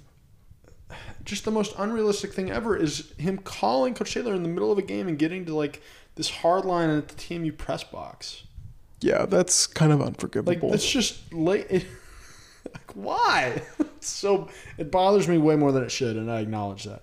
just 1.24 1.44
the 1.44 1.50
most 1.50 1.74
unrealistic 1.78 2.32
thing 2.32 2.50
ever 2.50 2.76
is 2.76 3.12
him 3.18 3.38
calling 3.38 3.94
Coach 3.94 4.14
Taylor 4.14 4.34
in 4.34 4.42
the 4.42 4.48
middle 4.48 4.72
of 4.72 4.78
a 4.78 4.82
game 4.82 5.08
and 5.08 5.18
getting 5.18 5.44
to 5.46 5.54
like 5.54 5.82
this 6.14 6.30
hard 6.30 6.64
line 6.64 6.90
at 6.90 7.08
the 7.08 7.14
TMU 7.14 7.56
press 7.56 7.84
box. 7.84 8.44
Yeah, 9.00 9.26
that's 9.26 9.66
kind 9.66 9.92
of 9.92 10.00
unforgivable. 10.00 10.52
Like 10.52 10.70
that's 10.70 10.88
just 10.88 11.32
late. 11.32 11.70
like 12.72 12.92
why? 12.94 13.62
so 14.00 14.48
it 14.78 14.90
bothers 14.90 15.28
me 15.28 15.38
way 15.38 15.56
more 15.56 15.72
than 15.72 15.82
it 15.82 15.90
should, 15.90 16.16
and 16.16 16.30
I 16.30 16.40
acknowledge 16.40 16.84
that. 16.84 17.02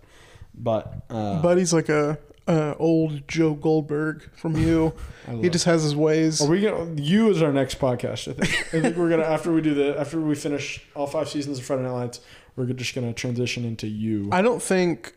But 0.54 1.04
uh, 1.10 1.42
Buddy's 1.42 1.74
like 1.74 1.90
a, 1.90 2.18
a 2.50 2.76
old 2.78 3.28
Joe 3.28 3.54
Goldberg 3.54 4.30
from 4.34 4.58
you. 4.58 4.94
He 5.42 5.48
just 5.48 5.66
has 5.66 5.84
his 5.84 5.96
ways. 5.96 6.42
Are 6.42 6.50
we 6.50 6.62
gonna? 6.62 7.00
You 7.00 7.30
is 7.30 7.44
our 7.44 7.54
next 7.54 7.78
podcast. 7.78 8.28
I 8.28 8.34
think. 8.34 8.74
I 8.74 8.82
think 8.82 8.98
we're 8.98 9.12
gonna 9.12 9.22
after 9.22 9.54
we 9.54 9.62
do 9.62 9.76
the 9.76 10.00
after 10.00 10.20
we 10.20 10.34
finish 10.34 10.84
all 10.96 11.06
five 11.06 11.30
seasons 11.30 11.60
of 11.60 11.66
Friday 11.66 11.84
Night 11.84 11.92
Lights, 11.92 12.22
we're 12.56 12.66
just 12.74 12.96
gonna 12.96 13.14
transition 13.14 13.64
into 13.64 13.88
you. 13.88 14.30
I 14.32 14.42
don't 14.42 14.60
think 14.60 15.14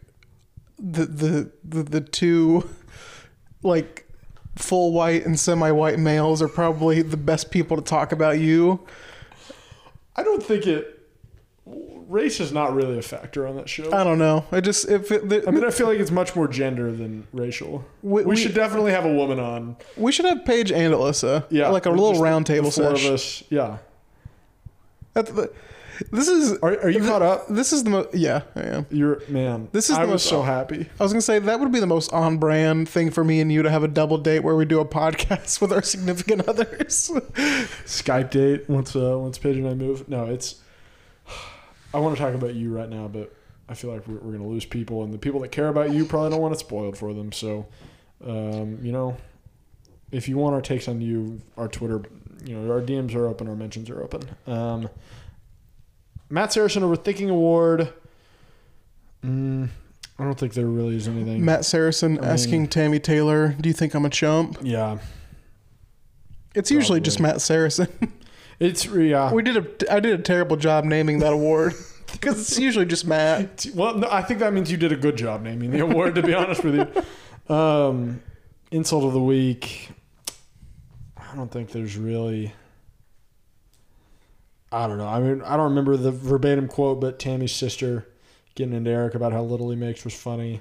the 0.78 1.06
the 1.06 1.52
the, 1.64 1.82
the 1.82 2.00
two 2.02 2.68
like 3.62 4.06
full 4.56 4.92
white 4.92 5.24
and 5.24 5.40
semi 5.40 5.70
white 5.70 5.98
males 5.98 6.42
are 6.42 6.48
probably 6.48 7.00
the 7.00 7.16
best 7.16 7.50
people 7.50 7.78
to 7.78 7.82
talk 7.82 8.12
about 8.12 8.38
you. 8.38 8.86
I 10.14 10.22
don't 10.22 10.42
think 10.42 10.66
it. 10.66 11.08
Race 12.08 12.40
is 12.40 12.52
not 12.52 12.74
really 12.74 12.98
a 12.98 13.02
factor 13.02 13.46
on 13.46 13.56
that 13.56 13.68
show. 13.68 13.92
I 13.92 14.04
don't 14.04 14.18
know. 14.18 14.44
I 14.52 14.60
just 14.60 14.88
if 14.88 15.10
it, 15.12 15.28
the, 15.28 15.46
I 15.46 15.50
mean, 15.50 15.64
I 15.64 15.70
feel 15.70 15.86
like 15.86 15.98
it's 15.98 16.10
much 16.10 16.34
more 16.36 16.48
gender 16.48 16.90
than 16.92 17.26
racial. 17.32 17.84
We- 18.02 18.22
We, 18.22 18.30
we- 18.30 18.36
should 18.36 18.54
definitely 18.54 18.92
have 18.92 19.04
a 19.04 19.12
woman 19.14 19.38
on. 19.40 19.76
we 19.96 20.12
should 20.12 20.24
have 20.26 20.44
Paige 20.44 20.72
and 20.72 20.92
Alyssa. 20.94 21.44
Yeah, 21.50 21.68
like 21.68 21.86
a 21.86 21.90
little 21.90 22.20
round 22.22 22.46
the 22.46 22.54
table 22.54 22.70
four 22.70 22.92
of 22.92 23.04
us. 23.04 23.42
Yeah. 23.50 23.78
The- 25.14 25.50
This 26.10 26.26
is. 26.26 26.54
Are, 26.62 26.70
are 26.80 26.88
you 26.88 26.98
th- 27.00 27.08
caught 27.10 27.22
up? 27.22 27.46
This 27.48 27.72
is 27.72 27.84
the 27.84 27.90
most. 27.90 28.14
Yeah, 28.14 28.42
I 28.56 28.62
am. 28.62 28.86
You're 28.90 29.22
man. 29.28 29.68
This 29.72 29.88
is 29.90 29.96
I 29.96 30.04
the 30.06 30.12
was 30.12 30.24
most- 30.24 30.28
so 30.30 30.42
happy. 30.42 30.88
I 30.98 31.02
was 31.02 31.12
gonna 31.12 31.20
say 31.20 31.38
that 31.38 31.60
would 31.60 31.70
be 31.70 31.78
the 31.80 31.86
most 31.86 32.12
on-brand 32.12 32.88
thing 32.88 33.10
for 33.10 33.22
me 33.22 33.40
and 33.40 33.52
you 33.52 33.62
to 33.62 33.70
have 33.70 33.84
a 33.84 33.88
double 33.88 34.18
date 34.18 34.40
where 34.40 34.56
we 34.56 34.64
do 34.64 34.80
a 34.80 34.84
podcast 34.84 35.60
with 35.60 35.70
our 35.72 35.82
significant 35.82 36.48
others. 36.48 37.10
Skype 37.84 38.30
date 38.30 38.68
once 38.68 38.96
uh, 38.96 39.16
once 39.18 39.38
Paige 39.38 39.58
and 39.58 39.68
I 39.68 39.74
move. 39.74 40.08
No, 40.08 40.24
it's. 40.24 40.56
I 41.94 41.98
want 41.98 42.16
to 42.16 42.22
talk 42.22 42.34
about 42.34 42.54
you 42.54 42.74
right 42.74 42.88
now, 42.88 43.08
but 43.08 43.34
I 43.68 43.74
feel 43.74 43.92
like 43.92 44.06
we're, 44.08 44.18
we're 44.18 44.32
gonna 44.32 44.46
lose 44.48 44.64
people, 44.64 45.02
and 45.04 45.12
the 45.12 45.18
people 45.18 45.40
that 45.40 45.48
care 45.52 45.68
about 45.68 45.92
you 45.92 46.04
probably 46.04 46.30
don't 46.30 46.40
want 46.40 46.54
it 46.54 46.58
spoiled 46.58 46.96
for 46.96 47.12
them. 47.14 47.32
So, 47.32 47.66
um, 48.26 48.78
you 48.82 48.92
know, 48.92 49.16
if 50.10 50.28
you 50.28 50.36
want 50.36 50.54
our 50.54 50.60
takes 50.62 50.88
on 50.88 51.00
you, 51.00 51.40
our 51.56 51.68
Twitter, 51.68 52.02
you 52.44 52.56
know, 52.56 52.72
our 52.72 52.80
DMs 52.80 53.14
are 53.14 53.26
open, 53.26 53.48
our 53.48 53.54
mentions 53.56 53.88
are 53.90 54.02
open. 54.02 54.22
Um, 54.46 54.88
Matt 56.28 56.52
Saracen 56.52 56.82
over 56.82 56.96
Thinking 56.96 57.30
Award. 57.30 57.92
Mm, 59.24 59.68
I 60.18 60.24
don't 60.24 60.38
think 60.38 60.54
there 60.54 60.66
really 60.66 60.96
is 60.96 61.06
anything. 61.08 61.44
Matt 61.44 61.64
Saracen 61.64 62.18
I 62.18 62.20
mean- 62.22 62.30
asking 62.30 62.68
Tami 62.68 63.02
Taylor, 63.02 63.54
"Do 63.60 63.68
you 63.68 63.74
think 63.74 63.94
I'm 63.94 64.04
a 64.04 64.10
chump?" 64.10 64.58
Yeah, 64.62 64.98
It's 66.54 66.70
usually 66.70 67.00
just 67.00 67.20
Matt 67.20 67.40
Saracen. 67.40 67.88
it's 68.62 68.86
yeah. 68.86 69.32
we 69.32 69.42
did 69.42 69.56
a 69.56 69.92
I 69.92 69.98
did 69.98 70.18
a 70.18 70.22
terrible 70.22 70.56
job 70.56 70.84
naming 70.84 71.18
that 71.18 71.32
award 71.32 71.74
because 72.12 72.40
it's 72.40 72.58
usually 72.58 72.86
just 72.86 73.04
Matt. 73.04 73.66
Well, 73.74 73.96
no, 73.96 74.08
I 74.08 74.22
think 74.22 74.38
that 74.38 74.52
means 74.52 74.70
you 74.70 74.76
did 74.76 74.92
a 74.92 74.96
good 74.96 75.16
job 75.16 75.42
naming 75.42 75.72
the 75.72 75.80
award. 75.80 76.14
to 76.14 76.22
be 76.22 76.32
honest 76.32 76.62
with 76.62 76.76
you, 76.76 77.54
um, 77.54 78.22
insult 78.70 79.04
of 79.04 79.14
the 79.14 79.20
week. 79.20 79.90
I 81.16 81.34
don't 81.34 81.50
think 81.50 81.72
there's 81.72 81.96
really. 81.96 82.52
I 84.70 84.86
don't 84.86 84.96
know. 84.96 85.08
I 85.08 85.18
mean, 85.18 85.42
I 85.42 85.56
don't 85.56 85.70
remember 85.70 85.96
the 85.96 86.12
verbatim 86.12 86.68
quote, 86.68 87.00
but 87.00 87.18
Tami's 87.18 87.52
sister 87.52 88.06
getting 88.54 88.74
into 88.74 88.90
Eric 88.90 89.16
about 89.16 89.32
how 89.32 89.42
little 89.42 89.70
he 89.70 89.76
makes 89.76 90.04
was 90.04 90.14
funny. 90.14 90.60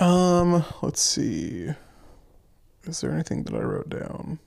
Um, 0.00 0.64
let's 0.82 1.00
see. 1.00 1.70
Is 2.84 3.00
there 3.00 3.12
anything 3.12 3.44
that 3.44 3.54
I 3.54 3.60
wrote 3.60 3.88
down? 3.88 4.40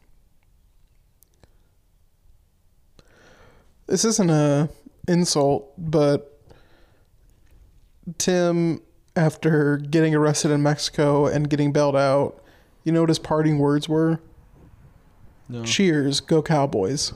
This 3.87 4.05
isn't 4.05 4.29
a 4.29 4.69
insult, 5.07 5.71
but 5.77 6.39
Tim, 8.17 8.81
after 9.15 9.77
getting 9.77 10.15
arrested 10.15 10.51
in 10.51 10.63
Mexico 10.63 11.25
and 11.27 11.49
getting 11.49 11.71
bailed 11.71 11.95
out, 11.95 12.41
you 12.83 12.91
know 12.91 13.01
what 13.01 13.09
his 13.09 13.19
parting 13.19 13.59
words 13.59 13.87
were? 13.87 14.19
No. 15.49 15.63
Cheers, 15.63 16.19
go 16.19 16.41
Cowboys. 16.41 17.13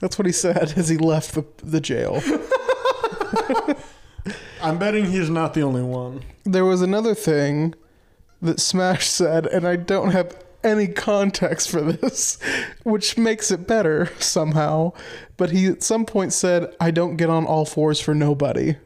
That's 0.00 0.18
what 0.18 0.26
he 0.26 0.32
said 0.32 0.74
as 0.76 0.88
he 0.88 0.96
left 0.96 1.34
the, 1.34 1.44
the 1.62 1.80
jail. 1.80 2.22
I'm 4.62 4.78
betting 4.78 5.06
he's 5.06 5.30
not 5.30 5.54
the 5.54 5.62
only 5.62 5.82
one. 5.82 6.22
There 6.44 6.64
was 6.64 6.82
another 6.82 7.14
thing 7.14 7.74
that 8.42 8.60
Smash 8.60 9.06
said, 9.06 9.46
and 9.46 9.66
I 9.66 9.76
don't 9.76 10.10
have 10.10 10.36
any 10.62 10.86
context 10.88 11.70
for 11.70 11.80
this, 11.80 12.38
which 12.84 13.16
makes 13.18 13.50
it 13.50 13.66
better 13.66 14.10
somehow. 14.18 14.92
But 15.36 15.50
he 15.50 15.66
at 15.66 15.82
some 15.82 16.04
point 16.06 16.32
said, 16.32 16.74
I 16.80 16.90
don't 16.90 17.16
get 17.16 17.30
on 17.30 17.46
all 17.46 17.64
fours 17.64 18.00
for 18.00 18.14
nobody. 18.14 18.76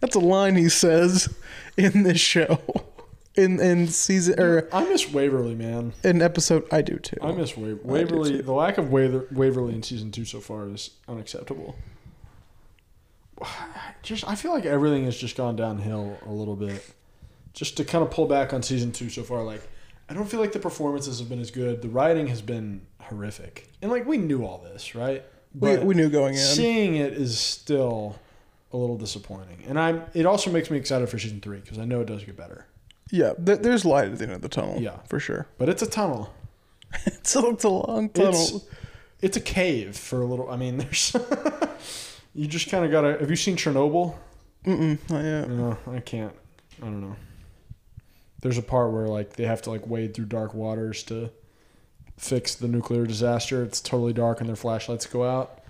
That's 0.00 0.16
a 0.16 0.20
line 0.20 0.56
he 0.56 0.68
says 0.68 1.34
in 1.76 2.02
this 2.02 2.20
show. 2.20 2.60
In 3.34 3.60
in 3.60 3.88
season 3.88 4.40
or 4.40 4.66
I 4.72 4.84
miss 4.84 5.10
Waverly, 5.12 5.54
man. 5.54 5.92
in 6.02 6.22
episode 6.22 6.66
I 6.72 6.80
do 6.80 6.96
too. 6.98 7.18
I 7.20 7.32
miss 7.32 7.54
Wa- 7.54 7.76
Waverly. 7.82 8.40
The 8.40 8.52
lack 8.52 8.78
of 8.78 8.90
Waver- 8.90 9.26
Waverly 9.30 9.74
in 9.74 9.82
season 9.82 10.10
two 10.10 10.24
so 10.24 10.40
far 10.40 10.66
is 10.70 10.90
unacceptable. 11.06 11.76
Just, 14.02 14.26
I 14.26 14.36
feel 14.36 14.52
like 14.52 14.64
everything 14.64 15.04
has 15.04 15.16
just 15.16 15.36
gone 15.36 15.56
downhill 15.56 16.16
a 16.24 16.30
little 16.30 16.56
bit. 16.56 16.82
Just 17.52 17.76
to 17.78 17.84
kind 17.84 18.04
of 18.04 18.10
pull 18.10 18.26
back 18.26 18.52
on 18.52 18.62
season 18.62 18.92
two 18.92 19.10
so 19.10 19.22
far, 19.22 19.42
like 19.42 19.62
I 20.08 20.14
don't 20.14 20.28
feel 20.28 20.40
like 20.40 20.52
the 20.52 20.58
performances 20.58 21.18
have 21.18 21.28
been 21.28 21.40
as 21.40 21.50
good. 21.50 21.82
The 21.82 21.88
writing 21.88 22.28
has 22.28 22.40
been 22.42 22.82
horrific, 23.00 23.68
and 23.82 23.90
like 23.90 24.06
we 24.06 24.18
knew 24.18 24.44
all 24.44 24.58
this, 24.58 24.94
right? 24.94 25.24
we, 25.58 25.76
we 25.78 25.94
knew 25.94 26.08
going 26.10 26.34
in. 26.34 26.40
Seeing 26.40 26.96
it 26.96 27.12
is 27.14 27.38
still 27.38 28.16
a 28.72 28.76
little 28.76 28.96
disappointing, 28.96 29.64
and 29.66 29.78
I'm. 29.80 30.02
It 30.14 30.26
also 30.26 30.50
makes 30.50 30.70
me 30.70 30.76
excited 30.78 31.08
for 31.08 31.18
season 31.18 31.40
three 31.40 31.58
because 31.58 31.78
I 31.78 31.84
know 31.84 32.00
it 32.00 32.06
does 32.06 32.22
get 32.24 32.36
better. 32.36 32.66
yeah, 33.10 33.32
th- 33.44 33.60
there's 33.60 33.84
light 33.84 34.08
at 34.12 34.18
the 34.18 34.24
end 34.24 34.32
of 34.34 34.42
the 34.42 34.48
tunnel. 34.48 34.80
Yeah. 34.80 34.98
for 35.08 35.18
sure. 35.18 35.46
But 35.58 35.68
it's 35.68 35.82
a 35.82 35.86
tunnel. 35.86 36.32
It's 37.06 37.34
a, 37.34 37.46
it's 37.48 37.64
a 37.64 37.68
long 37.68 38.08
tunnel. 38.10 38.30
It's 38.32 38.64
it's 39.20 39.36
a 39.36 39.40
cave 39.40 39.96
for 39.96 40.22
a 40.22 40.24
little. 40.24 40.48
I 40.50 40.56
mean, 40.56 40.76
there's. 40.78 41.16
you 42.34 42.46
just 42.46 42.70
kind 42.70 42.84
of 42.84 42.90
gotta. 42.92 43.18
Have 43.18 43.28
you 43.28 43.36
seen 43.36 43.56
Chernobyl? 43.56 44.14
Mm-mm, 44.64 44.98
not 45.10 45.24
yet. 45.24 45.48
No, 45.50 45.76
I 45.90 46.00
can't. 46.00 46.32
I 46.80 46.84
don't 46.84 47.00
know. 47.00 47.16
There's 48.40 48.58
a 48.58 48.62
part 48.62 48.92
where 48.92 49.08
like 49.08 49.34
they 49.34 49.44
have 49.44 49.62
to 49.62 49.70
like 49.70 49.86
wade 49.86 50.14
through 50.14 50.26
dark 50.26 50.54
waters 50.54 51.02
to 51.04 51.30
fix 52.16 52.54
the 52.54 52.68
nuclear 52.68 53.06
disaster. 53.06 53.62
It's 53.62 53.80
totally 53.80 54.12
dark 54.12 54.40
and 54.40 54.48
their 54.48 54.56
flashlights 54.56 55.06
go 55.06 55.24
out. 55.24 55.60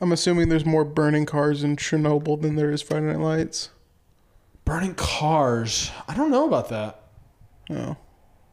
I'm 0.00 0.12
assuming 0.12 0.48
there's 0.48 0.64
more 0.64 0.84
burning 0.84 1.26
cars 1.26 1.62
in 1.62 1.76
Chernobyl 1.76 2.40
than 2.40 2.56
there 2.56 2.70
is 2.70 2.80
Friday 2.80 3.06
Night 3.06 3.20
Lights. 3.20 3.68
Burning 4.64 4.94
cars. 4.94 5.90
I 6.08 6.14
don't 6.14 6.30
know 6.30 6.46
about 6.46 6.70
that. 6.70 7.02
Oh. 7.70 7.96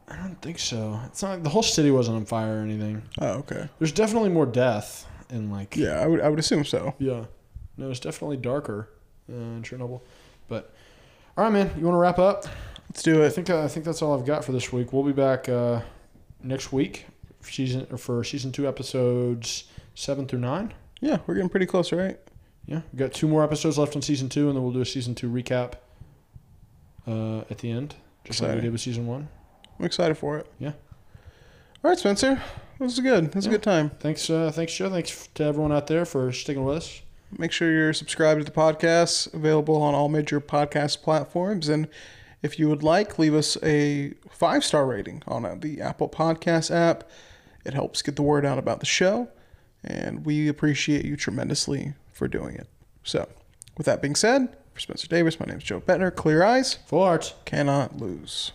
I 0.08 0.16
don't 0.16 0.40
think 0.40 0.58
so. 0.58 1.00
It's 1.06 1.22
not 1.22 1.30
like 1.30 1.42
the 1.42 1.48
whole 1.50 1.62
city 1.62 1.90
wasn't 1.90 2.16
on 2.16 2.24
fire 2.24 2.60
or 2.60 2.62
anything. 2.62 3.02
Oh, 3.20 3.38
okay. 3.38 3.68
There's 3.78 3.92
definitely 3.92 4.30
more 4.30 4.46
death 4.46 5.06
in 5.30 5.50
like 5.50 5.76
Yeah, 5.76 6.00
I 6.00 6.06
would 6.06 6.20
I 6.20 6.28
would 6.28 6.38
assume 6.38 6.64
so. 6.64 6.94
Yeah. 6.98 7.24
No, 7.76 7.90
it's 7.90 8.00
definitely 8.00 8.38
darker 8.38 8.88
uh, 9.30 9.34
in 9.34 9.62
Chernobyl. 9.62 10.00
But 10.48 10.74
all 11.36 11.44
right, 11.44 11.52
man. 11.52 11.70
You 11.78 11.84
want 11.84 11.94
to 11.94 11.98
wrap 11.98 12.18
up? 12.18 12.46
Let's 12.88 13.02
do 13.02 13.22
it. 13.22 13.26
I 13.26 13.30
think 13.30 13.50
uh, 13.50 13.62
I 13.62 13.68
think 13.68 13.84
that's 13.84 14.02
all 14.02 14.18
I've 14.18 14.26
got 14.26 14.44
for 14.44 14.52
this 14.52 14.72
week. 14.72 14.92
We'll 14.92 15.02
be 15.02 15.12
back 15.12 15.48
uh, 15.48 15.82
next 16.42 16.72
week 16.72 17.06
for 17.40 17.50
season 17.52 17.86
or 17.90 17.98
for 17.98 18.24
season 18.24 18.52
two 18.52 18.66
episodes 18.66 19.64
seven 19.94 20.26
through 20.26 20.40
nine. 20.40 20.72
Yeah, 21.00 21.18
we're 21.26 21.34
getting 21.34 21.50
pretty 21.50 21.66
close, 21.66 21.92
right? 21.92 22.18
Yeah, 22.66 22.80
we've 22.92 22.98
got 22.98 23.12
two 23.12 23.28
more 23.28 23.42
episodes 23.44 23.78
left 23.78 23.94
in 23.94 24.02
season 24.02 24.28
two, 24.28 24.48
and 24.48 24.56
then 24.56 24.62
we'll 24.62 24.72
do 24.72 24.80
a 24.80 24.86
season 24.86 25.14
two 25.14 25.30
recap 25.30 25.74
uh, 27.06 27.40
at 27.50 27.58
the 27.58 27.70
end, 27.70 27.94
just 28.24 28.40
like 28.40 28.54
we 28.54 28.60
did 28.60 28.72
with 28.72 28.80
season 28.80 29.06
one. 29.06 29.28
I'm 29.78 29.84
excited 29.84 30.16
for 30.16 30.38
it. 30.38 30.46
Yeah. 30.58 30.72
All 31.84 31.90
right, 31.90 31.98
Spencer. 31.98 32.42
This 32.78 32.96
was 32.96 33.00
good. 33.00 33.26
This 33.26 33.36
was 33.36 33.46
a 33.46 33.50
good 33.50 33.62
time. 33.62 33.90
Thanks, 34.00 34.28
uh, 34.28 34.50
thanks, 34.52 34.74
Joe. 34.74 34.90
Thanks 34.90 35.28
to 35.34 35.44
everyone 35.44 35.72
out 35.72 35.86
there 35.86 36.04
for 36.04 36.32
sticking 36.32 36.64
with 36.64 36.76
us. 36.76 37.02
Make 37.36 37.52
sure 37.52 37.72
you're 37.72 37.92
subscribed 37.92 38.40
to 38.40 38.44
the 38.44 38.50
podcast, 38.50 39.32
available 39.34 39.80
on 39.82 39.94
all 39.94 40.08
major 40.08 40.40
podcast 40.40 41.02
platforms. 41.02 41.68
And 41.68 41.88
if 42.42 42.58
you 42.58 42.68
would 42.68 42.82
like, 42.82 43.18
leave 43.18 43.34
us 43.34 43.56
a 43.62 44.14
five 44.30 44.64
star 44.64 44.86
rating 44.86 45.22
on 45.26 45.44
uh, 45.44 45.56
the 45.58 45.80
Apple 45.80 46.08
Podcast 46.08 46.70
app. 46.74 47.04
It 47.64 47.74
helps 47.74 48.02
get 48.02 48.16
the 48.16 48.22
word 48.22 48.46
out 48.46 48.58
about 48.58 48.80
the 48.80 48.86
show, 48.86 49.28
and 49.84 50.24
we 50.24 50.48
appreciate 50.48 51.04
you 51.04 51.16
tremendously 51.16 51.94
for 52.12 52.28
doing 52.28 52.54
it. 52.54 52.66
So, 53.02 53.28
with 53.76 53.86
that 53.86 54.00
being 54.00 54.14
said, 54.14 54.56
for 54.72 54.80
Spencer 54.80 55.08
Davis, 55.08 55.38
my 55.40 55.46
name 55.46 55.58
is 55.58 55.64
Joe 55.64 55.80
Bettner. 55.80 56.14
Clear 56.14 56.42
eyes, 56.42 56.74
Full 56.86 57.02
arts. 57.02 57.34
cannot 57.44 57.98
lose. 57.98 58.52